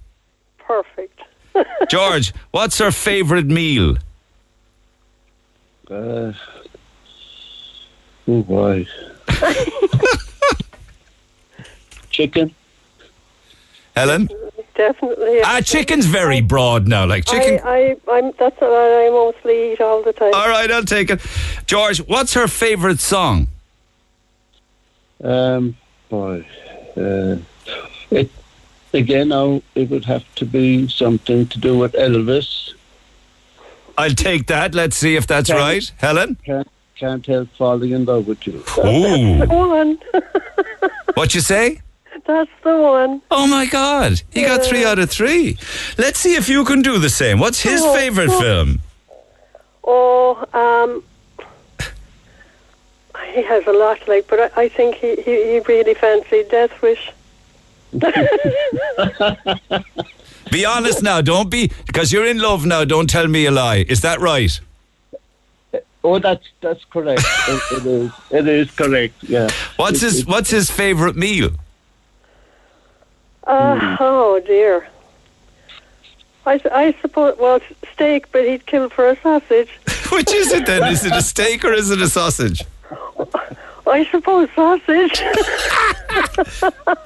Perfect. 0.57 1.19
George, 1.89 2.33
what's 2.51 2.77
her 2.79 2.91
favorite 2.91 3.45
meal? 3.45 3.97
Uh, 5.89 6.33
oh 8.27 8.41
boy. 8.43 8.87
Chicken. 12.11 12.53
Helen? 13.95 14.29
Definitely. 14.75 15.41
Ah, 15.43 15.61
chicken's 15.61 16.05
very 16.05 16.41
broad 16.41 16.87
now. 16.87 17.05
Like 17.05 17.25
chicken. 17.25 17.59
I, 17.65 17.97
I, 18.07 18.17
I'm, 18.17 18.31
that's 18.39 18.59
what 18.61 18.71
I 18.71 19.09
mostly 19.09 19.73
eat 19.73 19.81
all 19.81 20.01
the 20.01 20.13
time. 20.13 20.33
All 20.33 20.47
right, 20.47 20.71
I'll 20.71 20.85
take 20.85 21.09
it. 21.09 21.19
George, 21.65 21.99
what's 22.07 22.33
her 22.33 22.47
favorite 22.47 22.99
song? 22.99 23.47
Um, 25.21 25.75
boy. 26.07 26.45
Uh, 26.95 27.37
it, 28.09 28.31
again, 28.93 29.29
now 29.29 29.61
it 29.75 29.89
would 29.89 30.05
have 30.05 30.23
to 30.35 30.45
be 30.45 30.87
something 30.87 31.47
to 31.47 31.59
do 31.59 31.77
with 31.77 31.91
Elvis. 31.93 32.71
I'll 33.97 34.11
take 34.11 34.47
that. 34.47 34.73
Let's 34.73 34.95
see 34.95 35.17
if 35.17 35.27
that's 35.27 35.49
Can't- 35.49 35.59
right. 35.59 35.91
Helen? 35.97 36.37
Can't, 36.45 36.67
can't 36.99 37.25
help 37.25 37.49
falling 37.57 37.91
in 37.91 38.05
love 38.05 38.27
with 38.27 38.45
you. 38.45 38.63
Ooh. 38.77 39.39
The 39.39 39.45
one. 39.47 39.97
What 41.15 41.33
you 41.35 41.41
say? 41.41 41.81
That's 42.25 42.49
the 42.63 42.77
one. 42.77 43.21
Oh 43.29 43.45
my 43.47 43.65
God. 43.65 44.21
He 44.29 44.43
got 44.43 44.63
three 44.63 44.85
out 44.85 44.99
of 44.99 45.09
three. 45.09 45.57
Let's 45.97 46.19
see 46.19 46.35
if 46.35 46.47
you 46.47 46.63
can 46.63 46.81
do 46.81 46.97
the 46.97 47.09
same. 47.09 47.39
What's 47.39 47.59
his 47.61 47.81
Oh, 47.83 47.93
favorite 47.93 48.29
oh. 48.29 48.39
film? 48.39 48.79
Oh, 49.83 50.45
um, 50.53 51.03
he 53.33 53.41
has 53.43 53.65
a 53.67 53.73
lot, 53.73 54.07
like, 54.07 54.27
but 54.27 54.39
I, 54.39 54.49
I 54.63 54.69
think 54.69 54.95
he, 54.95 55.15
he, 55.15 55.51
he 55.51 55.59
really 55.61 55.93
fancied 55.93 56.49
Death 56.49 56.81
Wish. 56.81 57.11
Be 60.51 60.65
honest 60.65 61.03
now. 61.03 61.21
Don't 61.21 61.49
be, 61.49 61.71
because 61.85 62.11
you're 62.13 62.25
in 62.25 62.39
love 62.39 62.65
now. 62.65 62.83
Don't 62.85 63.09
tell 63.09 63.27
me 63.27 63.45
a 63.45 63.51
lie. 63.51 63.85
Is 63.89 64.01
that 64.01 64.19
right? 64.19 64.59
Oh, 66.03 66.17
that's 66.19 66.45
that's 66.61 66.83
correct. 66.85 67.21
it, 67.47 67.61
it 67.77 67.85
is. 67.85 68.11
It 68.31 68.47
is 68.47 68.71
correct. 68.71 69.15
Yeah. 69.23 69.49
What's 69.75 70.01
his 70.01 70.25
What's 70.25 70.49
his 70.49 70.69
favorite 70.71 71.15
meal? 71.15 71.51
Uh, 73.45 73.97
Oh, 73.99 74.39
dear. 74.45 74.87
I, 76.45 76.59
I 76.71 76.95
suppose, 77.01 77.37
well, 77.37 77.59
steak, 77.93 78.31
but 78.31 78.45
he'd 78.45 78.65
kill 78.65 78.89
for 78.89 79.09
a 79.09 79.19
sausage. 79.21 79.69
Which 80.11 80.31
is 80.33 80.51
it 80.53 80.65
then? 80.65 80.91
Is 80.91 81.03
it 81.05 81.11
a 81.13 81.21
steak 81.21 81.65
or 81.65 81.73
is 81.73 81.91
it 81.91 82.01
a 82.01 82.07
sausage? 82.07 82.63
I 83.87 84.05
suppose 84.05 84.49
sausage. 84.55 85.21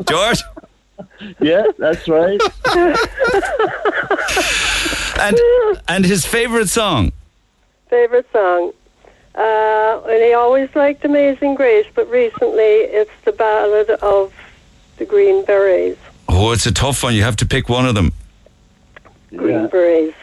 George? 0.08 0.39
Yeah, 1.39 1.65
that's 1.77 2.08
right. 2.08 2.39
And 5.19 5.38
and 5.88 6.06
his 6.06 6.25
favorite 6.25 6.69
song? 6.69 7.12
Favorite 7.89 8.27
song. 8.32 8.73
Uh, 9.36 10.02
and 10.08 10.24
he 10.24 10.34
always 10.34 10.69
liked 10.76 11.04
Amazing 11.06 11.56
Grace, 11.56 11.88
but 11.96 12.10
recently 12.10 12.62
it's 12.63 13.12
the 13.26 13.32
ballad 13.32 13.89
of 14.02 14.32
the 14.98 15.06
Green 15.06 15.43
Berets. 15.46 15.98
Oh, 16.30 16.52
it's 16.52 16.65
a 16.67 16.72
tough 16.72 17.04
one. 17.04 17.15
You 17.15 17.24
have 17.24 17.36
to 17.38 17.46
pick 17.46 17.67
one 17.69 17.86
of 17.88 17.96
them. 17.96 18.13
Green 19.36 19.62
Yeah. 19.62 19.67
Berets. 19.67 20.15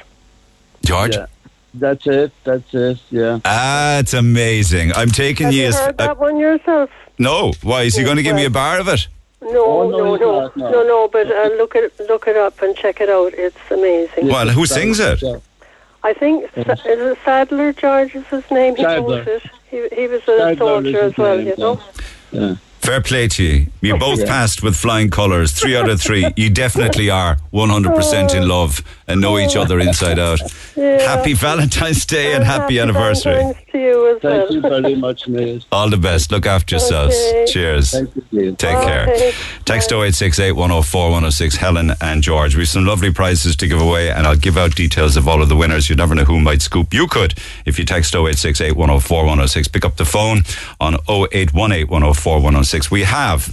George? 0.85 1.17
Yeah. 1.17 1.27
That's 1.75 2.07
it. 2.07 2.33
That's 2.45 2.73
it. 2.75 2.99
Yeah. 3.11 3.39
Ah, 3.45 3.99
it's 3.99 4.15
amazing. 4.15 4.93
I'm 4.95 5.11
taking 5.11 5.47
Have 5.47 5.55
you 5.55 5.63
you 5.63 5.69
as. 5.69 5.79
heard 5.79 6.01
uh, 6.01 6.07
that 6.07 6.19
one 6.19 6.37
yourself? 6.39 6.91
no. 7.19 7.53
Why? 7.63 7.83
Is 7.83 7.95
he 7.97 8.03
going 8.05 8.17
to 8.17 8.23
give 8.23 8.35
me 8.37 8.45
a 8.45 8.51
bar 8.51 8.79
of 8.81 8.89
it? 8.89 9.07
No, 9.43 9.65
Oh, 9.65 9.89
no, 9.91 9.99
no, 9.99 10.17
no, 10.17 10.53
no. 10.57 10.71
no, 10.71 10.83
no. 10.83 11.09
But 11.09 11.31
uh, 11.31 11.49
look 11.57 11.75
it, 11.75 11.93
look 12.09 12.27
it 12.27 12.37
up 12.37 12.61
and 12.63 12.77
check 12.77 13.01
it 13.01 13.09
out. 13.09 13.33
It's 13.35 13.57
amazing. 13.71 14.29
Well, 14.29 14.49
who 14.49 14.67
sings 14.67 14.99
it? 15.01 15.23
Yeah. 16.03 16.11
I 16.11 16.15
think 16.15 16.51
Sa- 16.55 16.73
is 16.73 16.79
it 16.87 17.19
Sadler 17.25 17.73
George 17.73 18.15
is 18.15 18.27
his 18.27 18.51
name. 18.51 18.77
He 18.77 18.83
Sadler. 18.83 19.23
it. 19.23 19.43
He, 19.71 19.89
he 19.95 20.07
was 20.09 20.23
a 20.23 20.39
Sadler 20.39 20.57
soldier 20.57 21.01
as 21.01 21.17
well, 21.17 21.37
name, 21.37 21.47
you 21.49 21.57
know. 21.57 21.81
Yeah. 22.33 22.55
Fair 22.81 23.03
play 23.03 23.29
to 23.29 23.43
you. 23.45 23.67
You 23.83 23.99
both 23.99 24.21
Yeah. 24.21 24.27
passed 24.27 24.63
with 24.63 24.75
flying 24.75 25.11
colours. 25.11 25.53
Three 25.53 25.77
out 25.77 25.89
of 25.91 26.01
three. 26.01 26.33
You 26.37 26.49
definitely 26.49 27.11
are 27.11 27.37
100% 27.53 28.35
in 28.35 28.45
oh. 28.45 28.47
love 28.47 28.83
and 29.11 29.21
know 29.21 29.39
each 29.39 29.57
other 29.57 29.79
inside 29.79 30.19
out. 30.19 30.41
Yeah. 30.77 31.01
Happy 31.01 31.35
Valentine's 31.35 32.05
Day 32.05 32.35
and 32.35 32.45
happy 32.45 32.79
anniversary. 32.79 33.35
Valentine's 33.35 33.71
to 33.73 33.79
you 33.79 34.15
as 34.15 34.23
Thank 34.23 34.51
you 34.51 34.61
very 34.61 34.95
much, 34.95 35.29
Neil. 35.29 35.61
All 35.73 35.89
the 35.89 35.97
best. 35.97 36.31
Look 36.31 36.47
after 36.47 36.75
yourselves. 36.77 37.15
Okay. 37.15 37.47
Cheers. 37.47 37.91
Thank 37.93 38.17
you, 38.17 38.25
Neil. 38.33 38.57
Take 38.57 38.81
care. 38.81 39.09
Okay. 39.09 39.33
Text 39.65 39.93
0868 39.93 40.53
104 40.53 41.05
106, 41.05 41.57
Helen 41.57 41.93
and 42.01 42.23
George. 42.23 42.57
We 42.57 42.63
have 42.63 42.69
some 42.69 42.85
lovely 42.85 43.13
prizes 43.13 43.57
to 43.57 43.67
give 43.67 43.81
away, 43.81 44.11
and 44.11 44.27
I'll 44.27 44.37
give 44.37 44.57
out 44.57 44.75
details 44.75 45.17
of 45.17 45.29
all 45.29 45.43
of 45.43 45.49
the 45.49 45.57
winners. 45.57 45.89
You 45.89 45.97
never 45.97 46.15
know 46.15 46.25
who 46.25 46.41
might 46.41 46.63
scoop. 46.63 46.93
You 46.93 47.07
could 47.07 47.35
if 47.65 47.79
you 47.79 47.85
text 47.85 48.15
0868 48.15 48.77
104 48.77 49.19
106. 49.19 49.69
Pick 49.69 49.85
up 49.85 49.97
the 49.97 50.05
phone 50.05 50.43
on 50.81 50.95
0818 51.09 51.89
104 51.89 52.35
106. 52.37 52.91
We 52.91 53.03
have 53.03 53.49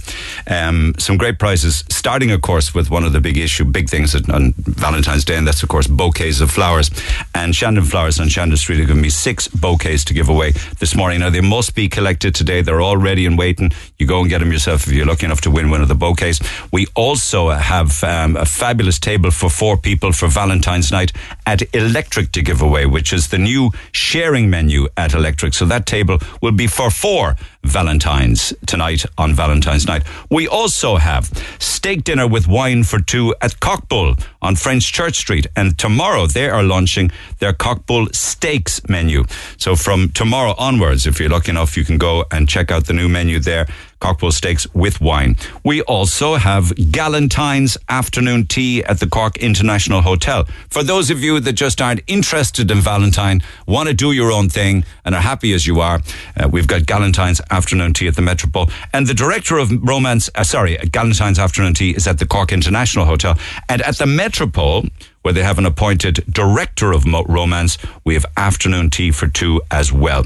um, 0.46 0.94
some 0.98 1.16
great 1.16 1.38
prizes, 1.38 1.84
starting, 1.88 2.30
of 2.30 2.42
course, 2.42 2.74
with 2.74 2.90
one 2.90 3.04
of 3.04 3.12
the 3.12 3.20
big 3.20 3.36
issue, 3.36 3.64
big 3.64 3.88
things 3.88 4.14
on 4.14 4.52
Valentine's 4.56 5.24
Day, 5.24 5.36
and 5.36 5.46
that's, 5.48 5.62
of 5.62 5.70
course, 5.70 5.86
bouquets 5.86 6.40
of 6.42 6.50
flowers. 6.50 6.90
And 7.34 7.56
Shandon 7.56 7.84
Flowers 7.84 8.20
on 8.20 8.28
Shandon 8.28 8.58
Street 8.58 8.80
have 8.80 8.88
given 8.88 9.02
me 9.02 9.08
six 9.08 9.48
bouquets 9.48 10.04
to 10.04 10.14
give 10.14 10.28
away 10.28 10.52
this 10.78 10.94
morning. 10.94 11.20
Now, 11.20 11.30
they 11.30 11.40
must 11.40 11.74
be 11.74 11.88
collected 11.88 12.34
today. 12.34 12.60
They're 12.60 12.82
all 12.82 12.98
ready 12.98 13.24
and 13.24 13.38
waiting. 13.38 13.72
You 13.98 14.06
go 14.06 14.20
and 14.20 14.28
get 14.28 14.40
them 14.40 14.52
yourself 14.52 14.86
if 14.86 14.92
you're 14.92 15.06
lucky 15.06 15.24
enough 15.24 15.40
to 15.42 15.50
win 15.50 15.70
one 15.70 15.80
of 15.80 15.88
the 15.88 15.94
bouquets. 15.94 16.38
We 16.70 16.86
also 16.94 17.48
have 17.48 18.04
um, 18.04 18.36
a 18.36 18.44
fabulous 18.44 18.98
table 18.98 19.30
for 19.30 19.48
four 19.48 19.78
people 19.78 20.12
for 20.12 20.28
Valentine's 20.28 20.92
night 20.92 21.12
at 21.46 21.62
Electric 21.74 22.30
to 22.32 22.42
give 22.42 22.60
away, 22.60 22.84
which 22.84 23.14
is 23.14 23.28
the 23.28 23.38
new 23.38 23.70
sharing 23.92 24.50
menu 24.50 24.86
at 24.98 25.14
Electric. 25.14 25.54
So 25.54 25.64
that 25.64 25.86
table 25.86 26.18
will 26.42 26.52
be 26.52 26.66
for 26.66 26.90
four 26.90 27.36
Valentine's 27.64 28.54
tonight 28.66 29.04
on 29.16 29.34
Valentine's 29.34 29.86
night. 29.86 30.04
We 30.30 30.48
also 30.48 30.96
have 30.96 31.30
steak 31.58 32.04
dinner 32.04 32.26
with 32.26 32.48
wine 32.48 32.84
for 32.84 32.98
two 33.00 33.34
at 33.40 33.60
Cockbull 33.60 34.20
on 34.40 34.56
French 34.56 34.92
Church 34.92 35.16
Street. 35.16 35.46
And 35.56 35.76
tomorrow 35.78 36.26
they 36.26 36.48
are 36.48 36.62
launching 36.62 37.10
their 37.40 37.52
Cockbull 37.52 38.14
Steaks 38.14 38.80
menu. 38.88 39.24
So 39.56 39.76
from 39.76 40.10
tomorrow 40.10 40.54
onwards, 40.58 41.06
if 41.06 41.20
you're 41.20 41.28
lucky 41.28 41.50
enough, 41.50 41.76
you 41.76 41.84
can 41.84 41.98
go 41.98 42.24
and 42.30 42.48
check 42.48 42.70
out 42.70 42.86
the 42.86 42.92
new 42.94 43.08
menu 43.08 43.38
there. 43.38 43.66
Cockbull 44.00 44.32
steaks 44.32 44.72
with 44.74 45.00
wine. 45.00 45.36
We 45.64 45.82
also 45.82 46.36
have 46.36 46.66
Galentine's 46.76 47.76
afternoon 47.88 48.46
tea 48.46 48.84
at 48.84 49.00
the 49.00 49.08
Cork 49.08 49.36
International 49.38 50.02
Hotel. 50.02 50.44
For 50.70 50.82
those 50.82 51.10
of 51.10 51.22
you 51.22 51.40
that 51.40 51.54
just 51.54 51.80
aren't 51.80 52.02
interested 52.06 52.70
in 52.70 52.78
Valentine, 52.78 53.42
want 53.66 53.88
to 53.88 53.94
do 53.94 54.12
your 54.12 54.30
own 54.30 54.48
thing, 54.48 54.84
and 55.04 55.14
are 55.14 55.20
happy 55.20 55.52
as 55.52 55.66
you 55.66 55.80
are, 55.80 56.00
uh, 56.36 56.48
we've 56.48 56.66
got 56.66 56.82
Galentine's 56.82 57.40
afternoon 57.50 57.92
tea 57.92 58.06
at 58.06 58.16
the 58.16 58.22
Metropole. 58.22 58.70
And 58.92 59.06
the 59.06 59.14
director 59.14 59.58
of 59.58 59.70
romance, 59.82 60.30
uh, 60.34 60.44
sorry, 60.44 60.76
Galentine's 60.76 61.38
afternoon 61.38 61.74
tea 61.74 61.90
is 61.90 62.06
at 62.06 62.18
the 62.18 62.26
Cork 62.26 62.52
International 62.52 63.04
Hotel. 63.04 63.36
And 63.68 63.82
at 63.82 63.98
the 63.98 64.06
Metropole, 64.06 64.86
where 65.22 65.34
they 65.34 65.42
have 65.42 65.58
an 65.58 65.66
appointed 65.66 66.24
director 66.30 66.92
of 66.92 67.04
romance. 67.28 67.78
We 68.04 68.14
have 68.14 68.26
afternoon 68.36 68.90
tea 68.90 69.10
for 69.10 69.28
two 69.28 69.60
as 69.70 69.92
well. 69.92 70.24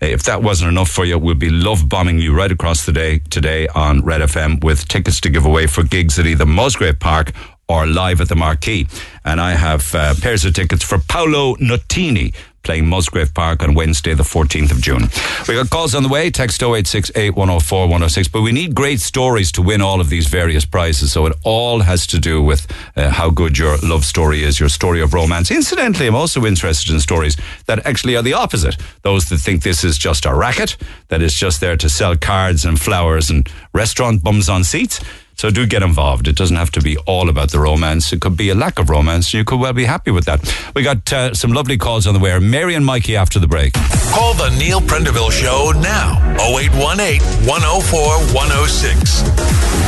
If 0.00 0.24
that 0.24 0.42
wasn't 0.42 0.70
enough 0.70 0.90
for 0.90 1.04
you, 1.04 1.18
we'll 1.18 1.34
be 1.34 1.50
love 1.50 1.88
bombing 1.88 2.18
you 2.18 2.34
right 2.34 2.52
across 2.52 2.84
the 2.84 2.92
day 2.92 3.20
today 3.30 3.68
on 3.68 4.02
Red 4.02 4.20
FM 4.20 4.62
with 4.62 4.88
tickets 4.88 5.20
to 5.22 5.30
give 5.30 5.46
away 5.46 5.66
for 5.66 5.82
gigs 5.82 6.18
at 6.18 6.26
either 6.26 6.46
Musgrave 6.46 6.98
Park 6.98 7.32
or 7.68 7.86
live 7.86 8.20
at 8.20 8.28
the 8.28 8.36
Marquee. 8.36 8.86
And 9.24 9.40
I 9.40 9.52
have 9.52 9.94
uh, 9.94 10.14
pairs 10.20 10.44
of 10.44 10.54
tickets 10.54 10.84
for 10.84 10.98
Paolo 10.98 11.56
Nutini 11.56 12.34
playing 12.62 12.86
Musgrave 12.86 13.34
Park 13.34 13.62
on 13.62 13.74
Wednesday, 13.74 14.14
the 14.14 14.22
14th 14.22 14.70
of 14.70 14.80
June. 14.80 15.08
We 15.48 15.54
got 15.54 15.70
calls 15.70 15.94
on 15.94 16.02
the 16.02 16.08
way. 16.08 16.30
Text 16.30 16.62
0868 16.62 17.30
104 17.30 17.80
106. 17.82 18.28
But 18.28 18.42
we 18.42 18.52
need 18.52 18.74
great 18.74 19.00
stories 19.00 19.52
to 19.52 19.62
win 19.62 19.80
all 19.80 20.00
of 20.00 20.08
these 20.08 20.26
various 20.26 20.64
prizes. 20.64 21.12
So 21.12 21.26
it 21.26 21.36
all 21.44 21.80
has 21.80 22.06
to 22.08 22.18
do 22.18 22.42
with 22.42 22.66
uh, 22.96 23.10
how 23.10 23.30
good 23.30 23.58
your 23.58 23.76
love 23.78 24.04
story 24.04 24.42
is, 24.42 24.60
your 24.60 24.68
story 24.68 25.00
of 25.00 25.14
romance. 25.14 25.50
Incidentally, 25.50 26.06
I'm 26.06 26.14
also 26.14 26.44
interested 26.44 26.92
in 26.92 27.00
stories 27.00 27.36
that 27.66 27.84
actually 27.86 28.16
are 28.16 28.22
the 28.22 28.34
opposite. 28.34 28.76
Those 29.02 29.28
that 29.28 29.38
think 29.38 29.62
this 29.62 29.84
is 29.84 29.98
just 29.98 30.26
a 30.26 30.34
racket, 30.34 30.76
that 31.08 31.22
is 31.22 31.34
just 31.34 31.60
there 31.60 31.76
to 31.76 31.88
sell 31.88 32.16
cards 32.16 32.64
and 32.64 32.80
flowers 32.80 33.30
and 33.30 33.48
restaurant 33.72 34.22
bums 34.22 34.48
on 34.48 34.64
seats. 34.64 35.00
So 35.36 35.50
do 35.50 35.66
get 35.66 35.82
involved. 35.82 36.28
It 36.28 36.36
doesn't 36.36 36.56
have 36.56 36.70
to 36.72 36.80
be 36.80 36.96
all 36.98 37.28
about 37.28 37.50
the 37.50 37.58
romance. 37.58 38.12
It 38.12 38.20
could 38.20 38.36
be 38.36 38.50
a 38.50 38.54
lack 38.54 38.78
of 38.78 38.90
romance. 38.90 39.34
You 39.34 39.44
could 39.44 39.58
well 39.60 39.72
be 39.72 39.84
happy 39.84 40.10
with 40.10 40.24
that. 40.26 40.40
We 40.74 40.82
got 40.82 41.12
uh, 41.12 41.34
some 41.34 41.52
lovely 41.52 41.76
calls 41.76 42.06
on 42.06 42.14
the 42.14 42.20
way. 42.20 42.38
Mary 42.38 42.74
and 42.74 42.86
Mikey 42.86 43.16
after 43.16 43.38
the 43.38 43.48
break. 43.48 43.74
Call 44.12 44.34
the 44.34 44.50
Neil 44.58 44.80
Prendeville 44.80 45.32
Show 45.32 45.72
now. 45.80 46.18
0818 46.38 47.20
104 47.46 48.00
106. 48.34 49.22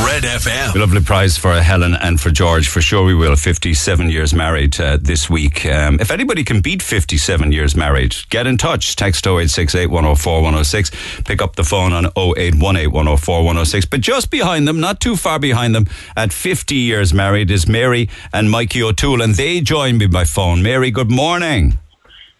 Red 0.03 0.23
FM. 0.23 0.75
A 0.75 0.79
lovely 0.79 1.01
prize 1.01 1.37
for 1.37 1.53
Helen 1.61 1.95
and 1.95 2.19
for 2.19 2.29
George. 2.29 2.67
For 2.67 2.81
sure 2.81 3.05
we 3.05 3.15
will. 3.15 3.35
57 3.35 4.09
years 4.09 4.33
married 4.33 4.79
uh, 4.79 4.97
this 5.01 5.29
week. 5.29 5.65
Um, 5.65 5.99
if 5.99 6.11
anybody 6.11 6.43
can 6.43 6.61
beat 6.61 6.81
57 6.81 7.51
years 7.51 7.75
married, 7.75 8.15
get 8.29 8.45
in 8.45 8.57
touch. 8.57 8.95
Text 8.95 9.25
0868 9.25 9.87
104 9.87 10.41
106. 10.41 10.91
Pick 11.23 11.41
up 11.41 11.55
the 11.55 11.63
phone 11.63 11.93
on 11.93 12.05
0818 12.17 12.91
104 12.91 13.37
106. 13.37 13.85
But 13.85 14.01
just 14.01 14.29
behind 14.29 14.67
them, 14.67 14.79
not 14.79 14.99
too 14.99 15.15
far 15.15 15.34
behind 15.37 15.75
them, 15.75 15.87
at 16.15 16.33
50 16.33 16.75
years 16.75 17.13
married, 17.13 17.51
is 17.51 17.67
Mary 17.67 18.09
and 18.33 18.49
Mikey 18.49 18.83
O'Toole. 18.83 19.21
And 19.21 19.35
they 19.35 19.61
join 19.61 19.97
me 19.97 20.07
by 20.07 20.25
phone. 20.25 20.61
Mary, 20.63 20.91
good 20.91 21.11
morning. 21.11 21.77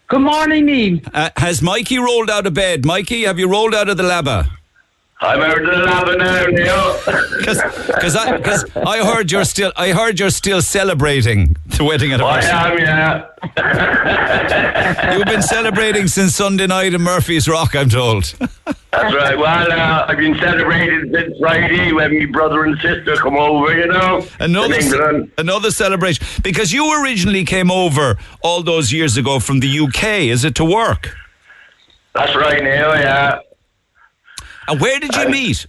Good 0.07 0.21
morning, 0.21 0.65
Neil. 0.65 0.99
Uh, 1.13 1.31
has 1.37 1.61
Mikey 1.61 1.97
rolled 1.97 2.29
out 2.29 2.45
of 2.45 2.53
bed? 2.53 2.85
Mikey, 2.85 3.23
have 3.23 3.39
you 3.39 3.47
rolled 3.49 3.73
out 3.73 3.89
of 3.89 3.97
the 3.97 4.03
labba? 4.03 4.49
I'm 5.21 5.41
out 5.41 5.57
of 5.57 5.65
the 5.65 5.77
lab 5.77 6.17
now, 6.17 6.45
Neil. 6.47 6.99
Because 7.37 8.15
I, 8.17 8.37
cause 8.41 8.65
I 8.75 9.05
heard 9.05 9.31
you're 9.31 9.45
still, 9.45 9.71
I 9.77 9.91
heard 9.91 10.19
you're 10.19 10.29
still 10.29 10.61
celebrating 10.61 11.55
the 11.67 11.85
wedding 11.85 12.11
anniversary. 12.11 12.51
I 12.51 12.71
am, 12.71 12.77
yeah. 13.55 15.13
You've 15.15 15.25
been 15.25 15.41
celebrating 15.41 16.07
since 16.07 16.35
Sunday 16.35 16.67
night 16.67 16.93
in 16.93 17.01
Murphy's 17.01 17.47
Rock, 17.47 17.75
I'm 17.75 17.87
told. 17.87 18.25
That's 18.91 19.13
right. 19.15 19.37
Well, 19.37 19.71
uh, 19.71 20.05
I've 20.07 20.17
been 20.17 20.37
celebrating 20.37 21.13
since 21.13 21.37
Friday 21.39 21.93
when 21.93 22.19
my 22.19 22.25
brother 22.25 22.65
and 22.65 22.77
sister 22.79 23.15
come 23.15 23.35
over, 23.37 23.73
you 23.77 23.87
know. 23.87 24.25
Another, 24.39 24.75
in 24.75 24.81
England. 24.81 25.31
another 25.37 25.71
celebration. 25.71 26.25
Because 26.43 26.73
you 26.73 27.01
originally 27.01 27.45
came 27.45 27.71
over 27.71 28.17
all 28.41 28.63
those 28.63 28.91
years 28.91 29.15
ago 29.15 29.39
from 29.39 29.61
the 29.61 29.79
UK, 29.79 30.03
is 30.29 30.43
it 30.43 30.55
to 30.55 30.65
work? 30.65 31.15
That's 32.13 32.35
right, 32.35 32.61
Neil, 32.61 32.95
yeah. 32.95 33.39
And 34.67 34.81
where 34.81 34.99
did 34.99 35.15
you 35.15 35.29
meet? 35.29 35.65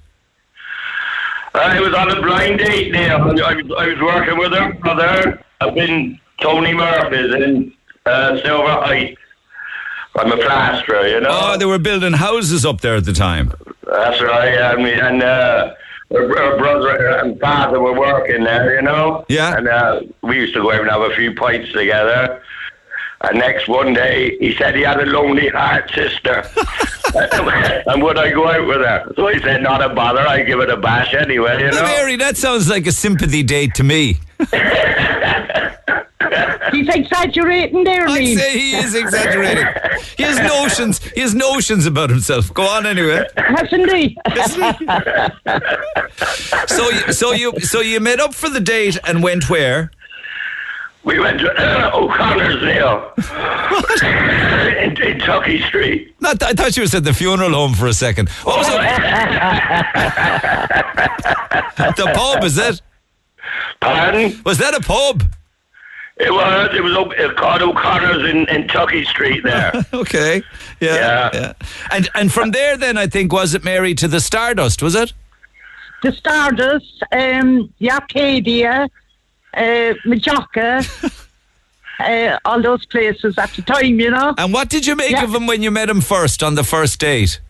I 1.55 1.81
was 1.81 1.95
on 1.95 2.11
a 2.11 2.21
blind 2.21 2.59
date, 2.59 2.93
Neil. 2.93 3.17
I 3.17 3.25
was, 3.25 3.73
I 3.79 3.87
was 3.87 4.01
working 4.01 4.39
with 4.39 4.53
her 4.53 4.75
brother 4.75 5.43
up 5.61 5.77
in 5.77 6.19
Tony 6.41 6.75
Murphy's 6.75 7.35
in 7.35 7.73
uh, 8.05 8.41
Silver 8.43 8.69
Heights. 8.69 9.21
I'm 10.17 10.33
a 10.33 10.37
plasterer, 10.37 11.07
you 11.07 11.21
know. 11.21 11.29
Oh, 11.31 11.59
they 11.59 11.67
were 11.67 11.79
building 11.79 12.15
houses 12.15 12.65
up 12.65 12.81
there 12.81 12.97
at 12.97 13.05
the 13.05 13.13
time. 13.13 13.53
That's 13.87 14.21
right, 14.23 14.55
yeah. 14.55 14.73
And, 14.73 14.83
we, 14.83 14.93
and 14.93 15.23
uh, 15.23 15.75
her, 16.11 16.29
her 16.29 16.59
brother 16.59 17.19
and 17.19 17.39
father 17.41 17.81
were 17.81 17.99
working 17.99 18.45
there, 18.45 18.77
you 18.77 18.83
know. 18.83 19.25
Yeah. 19.29 19.57
And 19.57 19.69
uh, 19.69 20.01
we 20.23 20.37
used 20.37 20.55
to 20.55 20.63
go 20.63 20.73
out 20.73 20.81
and 20.81 20.91
have 20.91 21.03
a 21.03 21.15
few 21.15 21.35
pints 21.35 21.73
together. 21.73 22.43
And 23.23 23.39
next 23.39 23.67
one 23.69 23.95
day, 23.95 24.37
he 24.39 24.55
said 24.57 24.75
he 24.77 24.83
had 24.83 25.01
a 25.01 25.07
lonely 25.07 25.49
heart 25.49 25.91
sister. 25.95 26.47
and 27.87 28.03
would 28.03 28.19
I 28.19 28.31
go 28.31 28.47
out 28.49 28.67
with 28.67 28.79
her? 28.79 29.13
So 29.17 29.29
he 29.29 29.41
said, 29.41 29.63
not 29.63 29.83
a 29.83 29.89
bother. 29.95 30.21
I 30.21 30.43
give 30.43 30.61
it 30.61 30.69
a 30.69 30.77
bash 30.77 31.15
anyway, 31.15 31.59
you 31.61 31.71
Now, 31.71 31.81
know. 31.81 31.83
Mary, 31.83 32.17
that 32.17 32.37
sounds 32.37 32.69
like 32.69 32.87
a 32.87 32.93
sympathy 32.93 33.43
date 33.43 33.75
to 33.77 33.85
me. 33.85 34.19
He's 36.73 36.89
exaggerating 36.89 37.85
there, 37.85 38.07
I'd 38.09 38.19
Neil. 38.21 38.39
say 38.39 38.59
he 38.59 38.73
is 38.77 38.95
exaggerating. 38.95 39.65
He 40.17 40.25
has 40.25 40.39
notions. 40.41 40.99
He 41.13 41.21
has 41.21 41.35
notions 41.35 41.87
about 41.87 42.11
himself. 42.11 42.53
Go 42.53 42.65
on 42.67 42.85
anyway. 42.85 43.25
Hasn't 43.37 43.91
he? 43.93 44.19
So, 46.69 46.91
you, 46.91 47.13
so 47.13 47.33
you, 47.33 47.61
so 47.61 47.81
you 47.81 48.01
met 48.01 48.21
up 48.21 48.35
for 48.35 48.49
the 48.49 48.61
date 48.61 48.99
and 49.07 49.23
went 49.23 49.49
where? 49.49 49.91
We 51.07 51.19
went 51.21 51.39
to 51.41 51.51
uh, 51.53 51.91
O'Connor's 51.95 52.61
Neil. 52.63 53.13
in, 54.83 54.91
in 55.03 55.21
Tuckey 55.21 55.65
Street. 55.69 56.13
Not, 56.21 56.43
I 56.43 56.53
thought 56.53 56.77
you 56.77 56.87
said 56.89 57.05
the 57.05 57.15
funeral 57.15 57.53
home 57.53 57.75
for 57.75 57.87
a 57.87 57.93
second. 57.95 58.29
What 58.43 58.59
was 58.59 58.67
it? 58.69 58.77
the 61.97 62.11
pub, 62.13 62.43
is 62.45 62.59
it? 62.59 62.83
Pardon? 63.81 64.43
Was 64.45 64.59
that 64.59 64.75
a 64.75 64.81
pub? 64.81 65.23
It 66.17 66.33
was. 66.33 66.75
It 66.75 66.83
was 66.83 66.97
o- 66.97 67.11
it 67.13 67.37
called 67.37 67.63
O'Connor's 67.63 68.29
in, 68.29 68.49
in 68.49 68.67
Tuckey 68.67 69.07
Street 69.07 69.43
there. 69.45 69.71
okay. 69.95 70.43
Yeah, 70.81 71.31
yeah. 71.33 71.53
And 71.93 72.09
and 72.15 72.33
from 72.33 72.51
there, 72.51 72.77
then 72.77 72.97
I 72.99 73.07
think 73.07 73.33
was 73.33 73.55
it 73.55 73.63
Mary 73.65 73.95
to 73.95 74.09
the 74.09 74.19
Stardust? 74.19 74.83
Was 74.83 74.95
it? 74.97 75.13
The 76.03 76.13
Stardust, 76.13 77.03
um, 77.13 77.73
the 77.79 77.91
Arcadia, 77.93 78.89
uh, 79.57 79.95
Majorca, 80.05 80.85
uh, 81.99 82.39
all 82.45 82.61
those 82.63 82.85
places 82.87 83.39
at 83.39 83.51
the 83.55 83.63
time, 83.63 83.99
you 84.01 84.11
know. 84.11 84.35
And 84.39 84.53
what 84.53 84.69
did 84.69 84.87
you 84.87 84.95
make 84.97 85.13
Yeah. 85.13 85.25
of 85.25 85.35
him 85.35 85.47
when 85.47 85.63
you 85.63 85.71
met 85.71 85.89
him 85.89 86.01
first 86.01 86.43
on 86.43 86.55
the 86.55 86.65
first 86.65 87.01
date? 87.01 87.41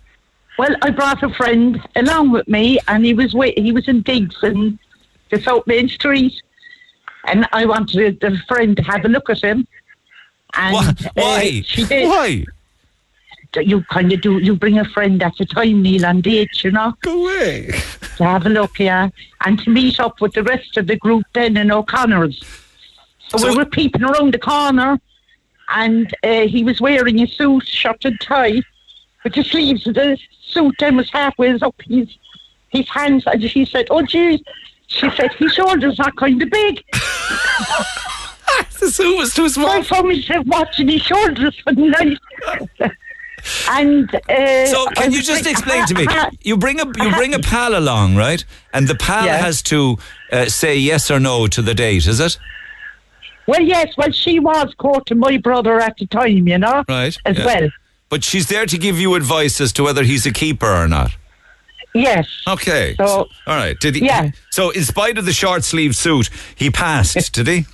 Well, 0.58 0.74
I 0.82 0.90
brought 0.90 1.22
a 1.22 1.28
friend 1.30 1.80
along 1.96 2.30
with 2.32 2.48
me, 2.48 2.78
and 2.88 3.04
he 3.04 3.12
was 3.12 3.34
wa- 3.34 3.52
he 3.56 3.72
was 3.72 3.88
in 3.88 4.00
digs 4.02 4.36
in 4.42 4.78
the 5.30 5.40
South 5.42 5.66
Main 5.66 5.88
Street, 5.88 6.32
and 7.26 7.46
I 7.52 7.66
wanted 7.66 8.20
the 8.20 8.38
friend 8.48 8.76
to 8.76 8.82
have 8.84 9.04
a 9.04 9.08
look 9.08 9.28
at 9.28 9.42
him. 9.42 9.66
And 10.54 10.72
Why? 11.14 11.60
Uh, 11.60 11.62
she 11.66 11.84
did. 11.84 12.08
Why? 12.08 12.44
You 13.64 13.82
kind 13.84 14.12
of 14.12 14.20
do. 14.20 14.38
You 14.38 14.56
bring 14.56 14.78
a 14.78 14.84
friend 14.84 15.22
at 15.22 15.38
a 15.40 15.46
time, 15.46 15.82
Neil, 15.82 16.06
on 16.06 16.20
dates, 16.20 16.64
you 16.64 16.70
know. 16.70 16.94
Go 17.02 17.26
away. 17.26 17.70
To 18.16 18.24
have 18.24 18.46
a 18.46 18.48
look, 18.48 18.78
yeah, 18.78 19.10
and 19.44 19.58
to 19.60 19.70
meet 19.70 20.00
up 20.00 20.20
with 20.20 20.32
the 20.32 20.42
rest 20.42 20.76
of 20.76 20.86
the 20.86 20.96
group 20.96 21.24
then 21.34 21.56
in 21.56 21.70
O'Connor's. 21.70 22.42
So, 23.28 23.48
we 23.48 23.56
were 23.56 23.66
peeping 23.66 24.04
around 24.04 24.34
the 24.34 24.38
corner, 24.38 25.00
and 25.68 26.14
uh, 26.22 26.46
he 26.46 26.62
was 26.64 26.80
wearing 26.80 27.20
a 27.20 27.26
suit, 27.26 27.66
shirt 27.66 28.04
and 28.04 28.20
tie, 28.20 28.62
but 29.22 29.34
the 29.34 29.42
sleeves 29.42 29.86
of 29.86 29.94
the 29.94 30.16
suit 30.42 30.76
then 30.78 30.96
was 30.96 31.10
halfway 31.10 31.52
up 31.54 31.74
his 31.84 32.08
his 32.68 32.88
hands, 32.88 33.24
and 33.26 33.42
she 33.42 33.64
said, 33.64 33.86
"Oh, 33.90 34.02
geez," 34.02 34.40
she 34.86 35.10
said, 35.10 35.32
"His 35.34 35.52
shoulders 35.52 35.98
are 36.00 36.12
kind 36.12 36.40
of 36.42 36.50
big." 36.50 36.82
the 38.80 38.90
suit 38.90 39.18
was 39.18 39.34
too 39.34 39.48
small. 39.48 39.68
I 39.68 39.82
found 39.82 40.08
myself 40.08 40.46
watching 40.46 40.88
his 40.88 41.02
shoulders 41.02 41.58
for 41.64 41.72
the 41.72 41.88
night. 41.88 42.90
and 43.70 44.14
uh, 44.14 44.66
So 44.66 44.86
can 44.96 45.12
you 45.12 45.22
just 45.22 45.46
explain 45.46 45.86
to 45.86 45.94
me? 45.94 46.06
"Ah, 46.10 46.30
You 46.42 46.56
bring 46.56 46.80
a 46.80 46.86
you 46.86 47.10
bring 47.12 47.34
a 47.34 47.38
pal 47.38 47.76
along, 47.76 48.16
right? 48.16 48.44
And 48.72 48.88
the 48.88 48.94
pal 48.94 49.26
Yeah. 49.26 49.38
has 49.38 49.62
to 49.62 49.98
uh, 50.32 50.46
say 50.46 50.76
yes 50.76 51.10
or 51.10 51.20
no 51.20 51.46
to 51.48 51.62
the 51.62 51.74
date, 51.74 52.06
is 52.06 52.20
it? 52.20 52.38
Well, 53.46 53.62
yes, 53.62 53.88
well, 53.96 54.10
she 54.10 54.40
was 54.40 54.74
courting 54.76 55.18
my 55.20 55.36
brother 55.38 55.78
at 55.80 55.96
the 55.98 56.06
time, 56.06 56.48
you 56.48 56.58
know, 56.58 56.84
Right. 56.88 57.16
as 57.24 57.38
yeah. 57.38 57.46
well. 57.46 57.68
But 58.08 58.24
she's 58.24 58.48
there 58.48 58.66
to 58.66 58.78
give 58.78 58.98
you 58.98 59.14
advice 59.14 59.60
as 59.60 59.72
to 59.74 59.82
whether 59.84 60.02
he's 60.02 60.26
a 60.26 60.32
keeper 60.32 60.66
or 60.72 60.88
not. 60.88 61.12
Yes. 61.94 62.26
Okay. 62.46 62.94
So- 62.98 63.28
all 63.46 63.56
right. 63.56 63.78
Did 63.80 63.94
he? 63.94 64.04
Yeah. 64.04 64.30
So, 64.50 64.70
in 64.70 64.84
spite 64.84 65.16
of 65.16 65.24
the 65.24 65.32
short 65.32 65.64
sleeve 65.64 65.94
suit, 65.96 66.28
he 66.54 66.70
passed. 66.70 67.32
did 67.38 67.46
he? 67.46 67.66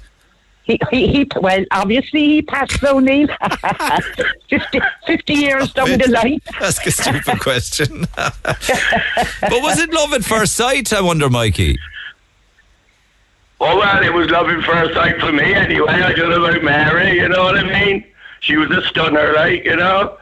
He, 0.65 0.79
he, 0.91 1.09
he, 1.09 1.29
well, 1.41 1.65
obviously 1.73 2.21
he 2.21 2.43
passed 2.43 2.83
O'Neill 2.85 3.29
50, 4.49 4.81
50 5.07 5.33
years 5.35 5.73
down 5.73 5.99
the 5.99 6.09
line. 6.09 6.41
Ask 6.61 6.87
a 6.87 6.93
stupid 6.93 7.41
question. 7.41 8.07
but 8.15 8.53
was 9.51 9.81
it 9.81 9.93
love 9.93 10.13
at 10.13 10.25
first 10.25 10.55
sight? 10.55 10.93
I 10.93 11.01
wonder, 11.01 11.29
Mikey. 11.29 11.77
Oh 13.61 13.79
well, 13.79 14.03
it 14.03 14.13
was 14.13 14.29
love 14.31 14.49
at 14.49 14.65
first 14.65 14.95
sight 14.95 15.21
for 15.21 15.33
me 15.33 15.55
anyway. 15.55 15.93
I 15.93 16.13
don't 16.13 16.31
know 16.31 16.45
about 16.45 16.63
Mary, 16.63 17.15
you 17.15 17.29
know 17.29 17.45
what 17.45 17.57
I 17.59 17.63
mean? 17.63 18.05
She 18.43 18.57
was 18.57 18.71
a 18.73 18.83
stunner, 18.89 19.33
like 19.35 19.65
you 19.65 19.77
know. 19.77 20.19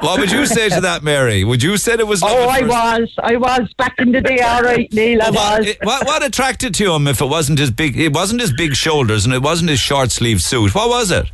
What 0.00 0.18
would 0.18 0.32
you 0.32 0.46
say 0.46 0.68
to 0.68 0.80
that, 0.80 1.00
Mary? 1.02 1.44
Would 1.44 1.62
you 1.62 1.76
say 1.76 1.94
it 1.94 2.06
was? 2.06 2.22
Oh, 2.24 2.48
I 2.48 2.60
first- 2.60 2.70
was. 2.72 3.14
I 3.22 3.36
was 3.36 3.72
back 3.74 3.94
in 3.98 4.10
the 4.12 4.20
day, 4.20 4.40
all 4.40 4.62
right, 4.62 4.92
Neil. 4.92 5.22
I 5.22 5.30
Well, 5.30 5.58
was. 5.60 5.66
what, 5.66 5.84
what, 5.84 6.06
what 6.06 6.24
attracted 6.24 6.74
to 6.74 6.92
him 6.92 7.06
if 7.06 7.20
it 7.20 7.26
wasn't 7.26 7.60
his 7.60 7.70
big? 7.70 7.98
It 7.98 8.12
wasn't 8.12 8.40
his 8.40 8.52
big 8.52 8.74
shoulders 8.74 9.24
and 9.24 9.32
it 9.32 9.42
wasn't 9.42 9.70
his 9.70 9.78
short 9.80 10.10
sleeve 10.10 10.42
suit. 10.42 10.74
What 10.74 10.88
was 10.88 11.10
it? 11.12 11.30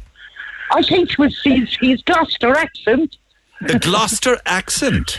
I 0.71 0.83
think 0.83 1.13
it 1.13 1.19
was 1.19 1.41
his, 1.43 1.75
his 1.81 2.03
Gloucester 2.03 2.55
accent. 2.55 3.17
The 3.63 3.79
Gloucester 3.79 4.39
accent. 4.47 5.19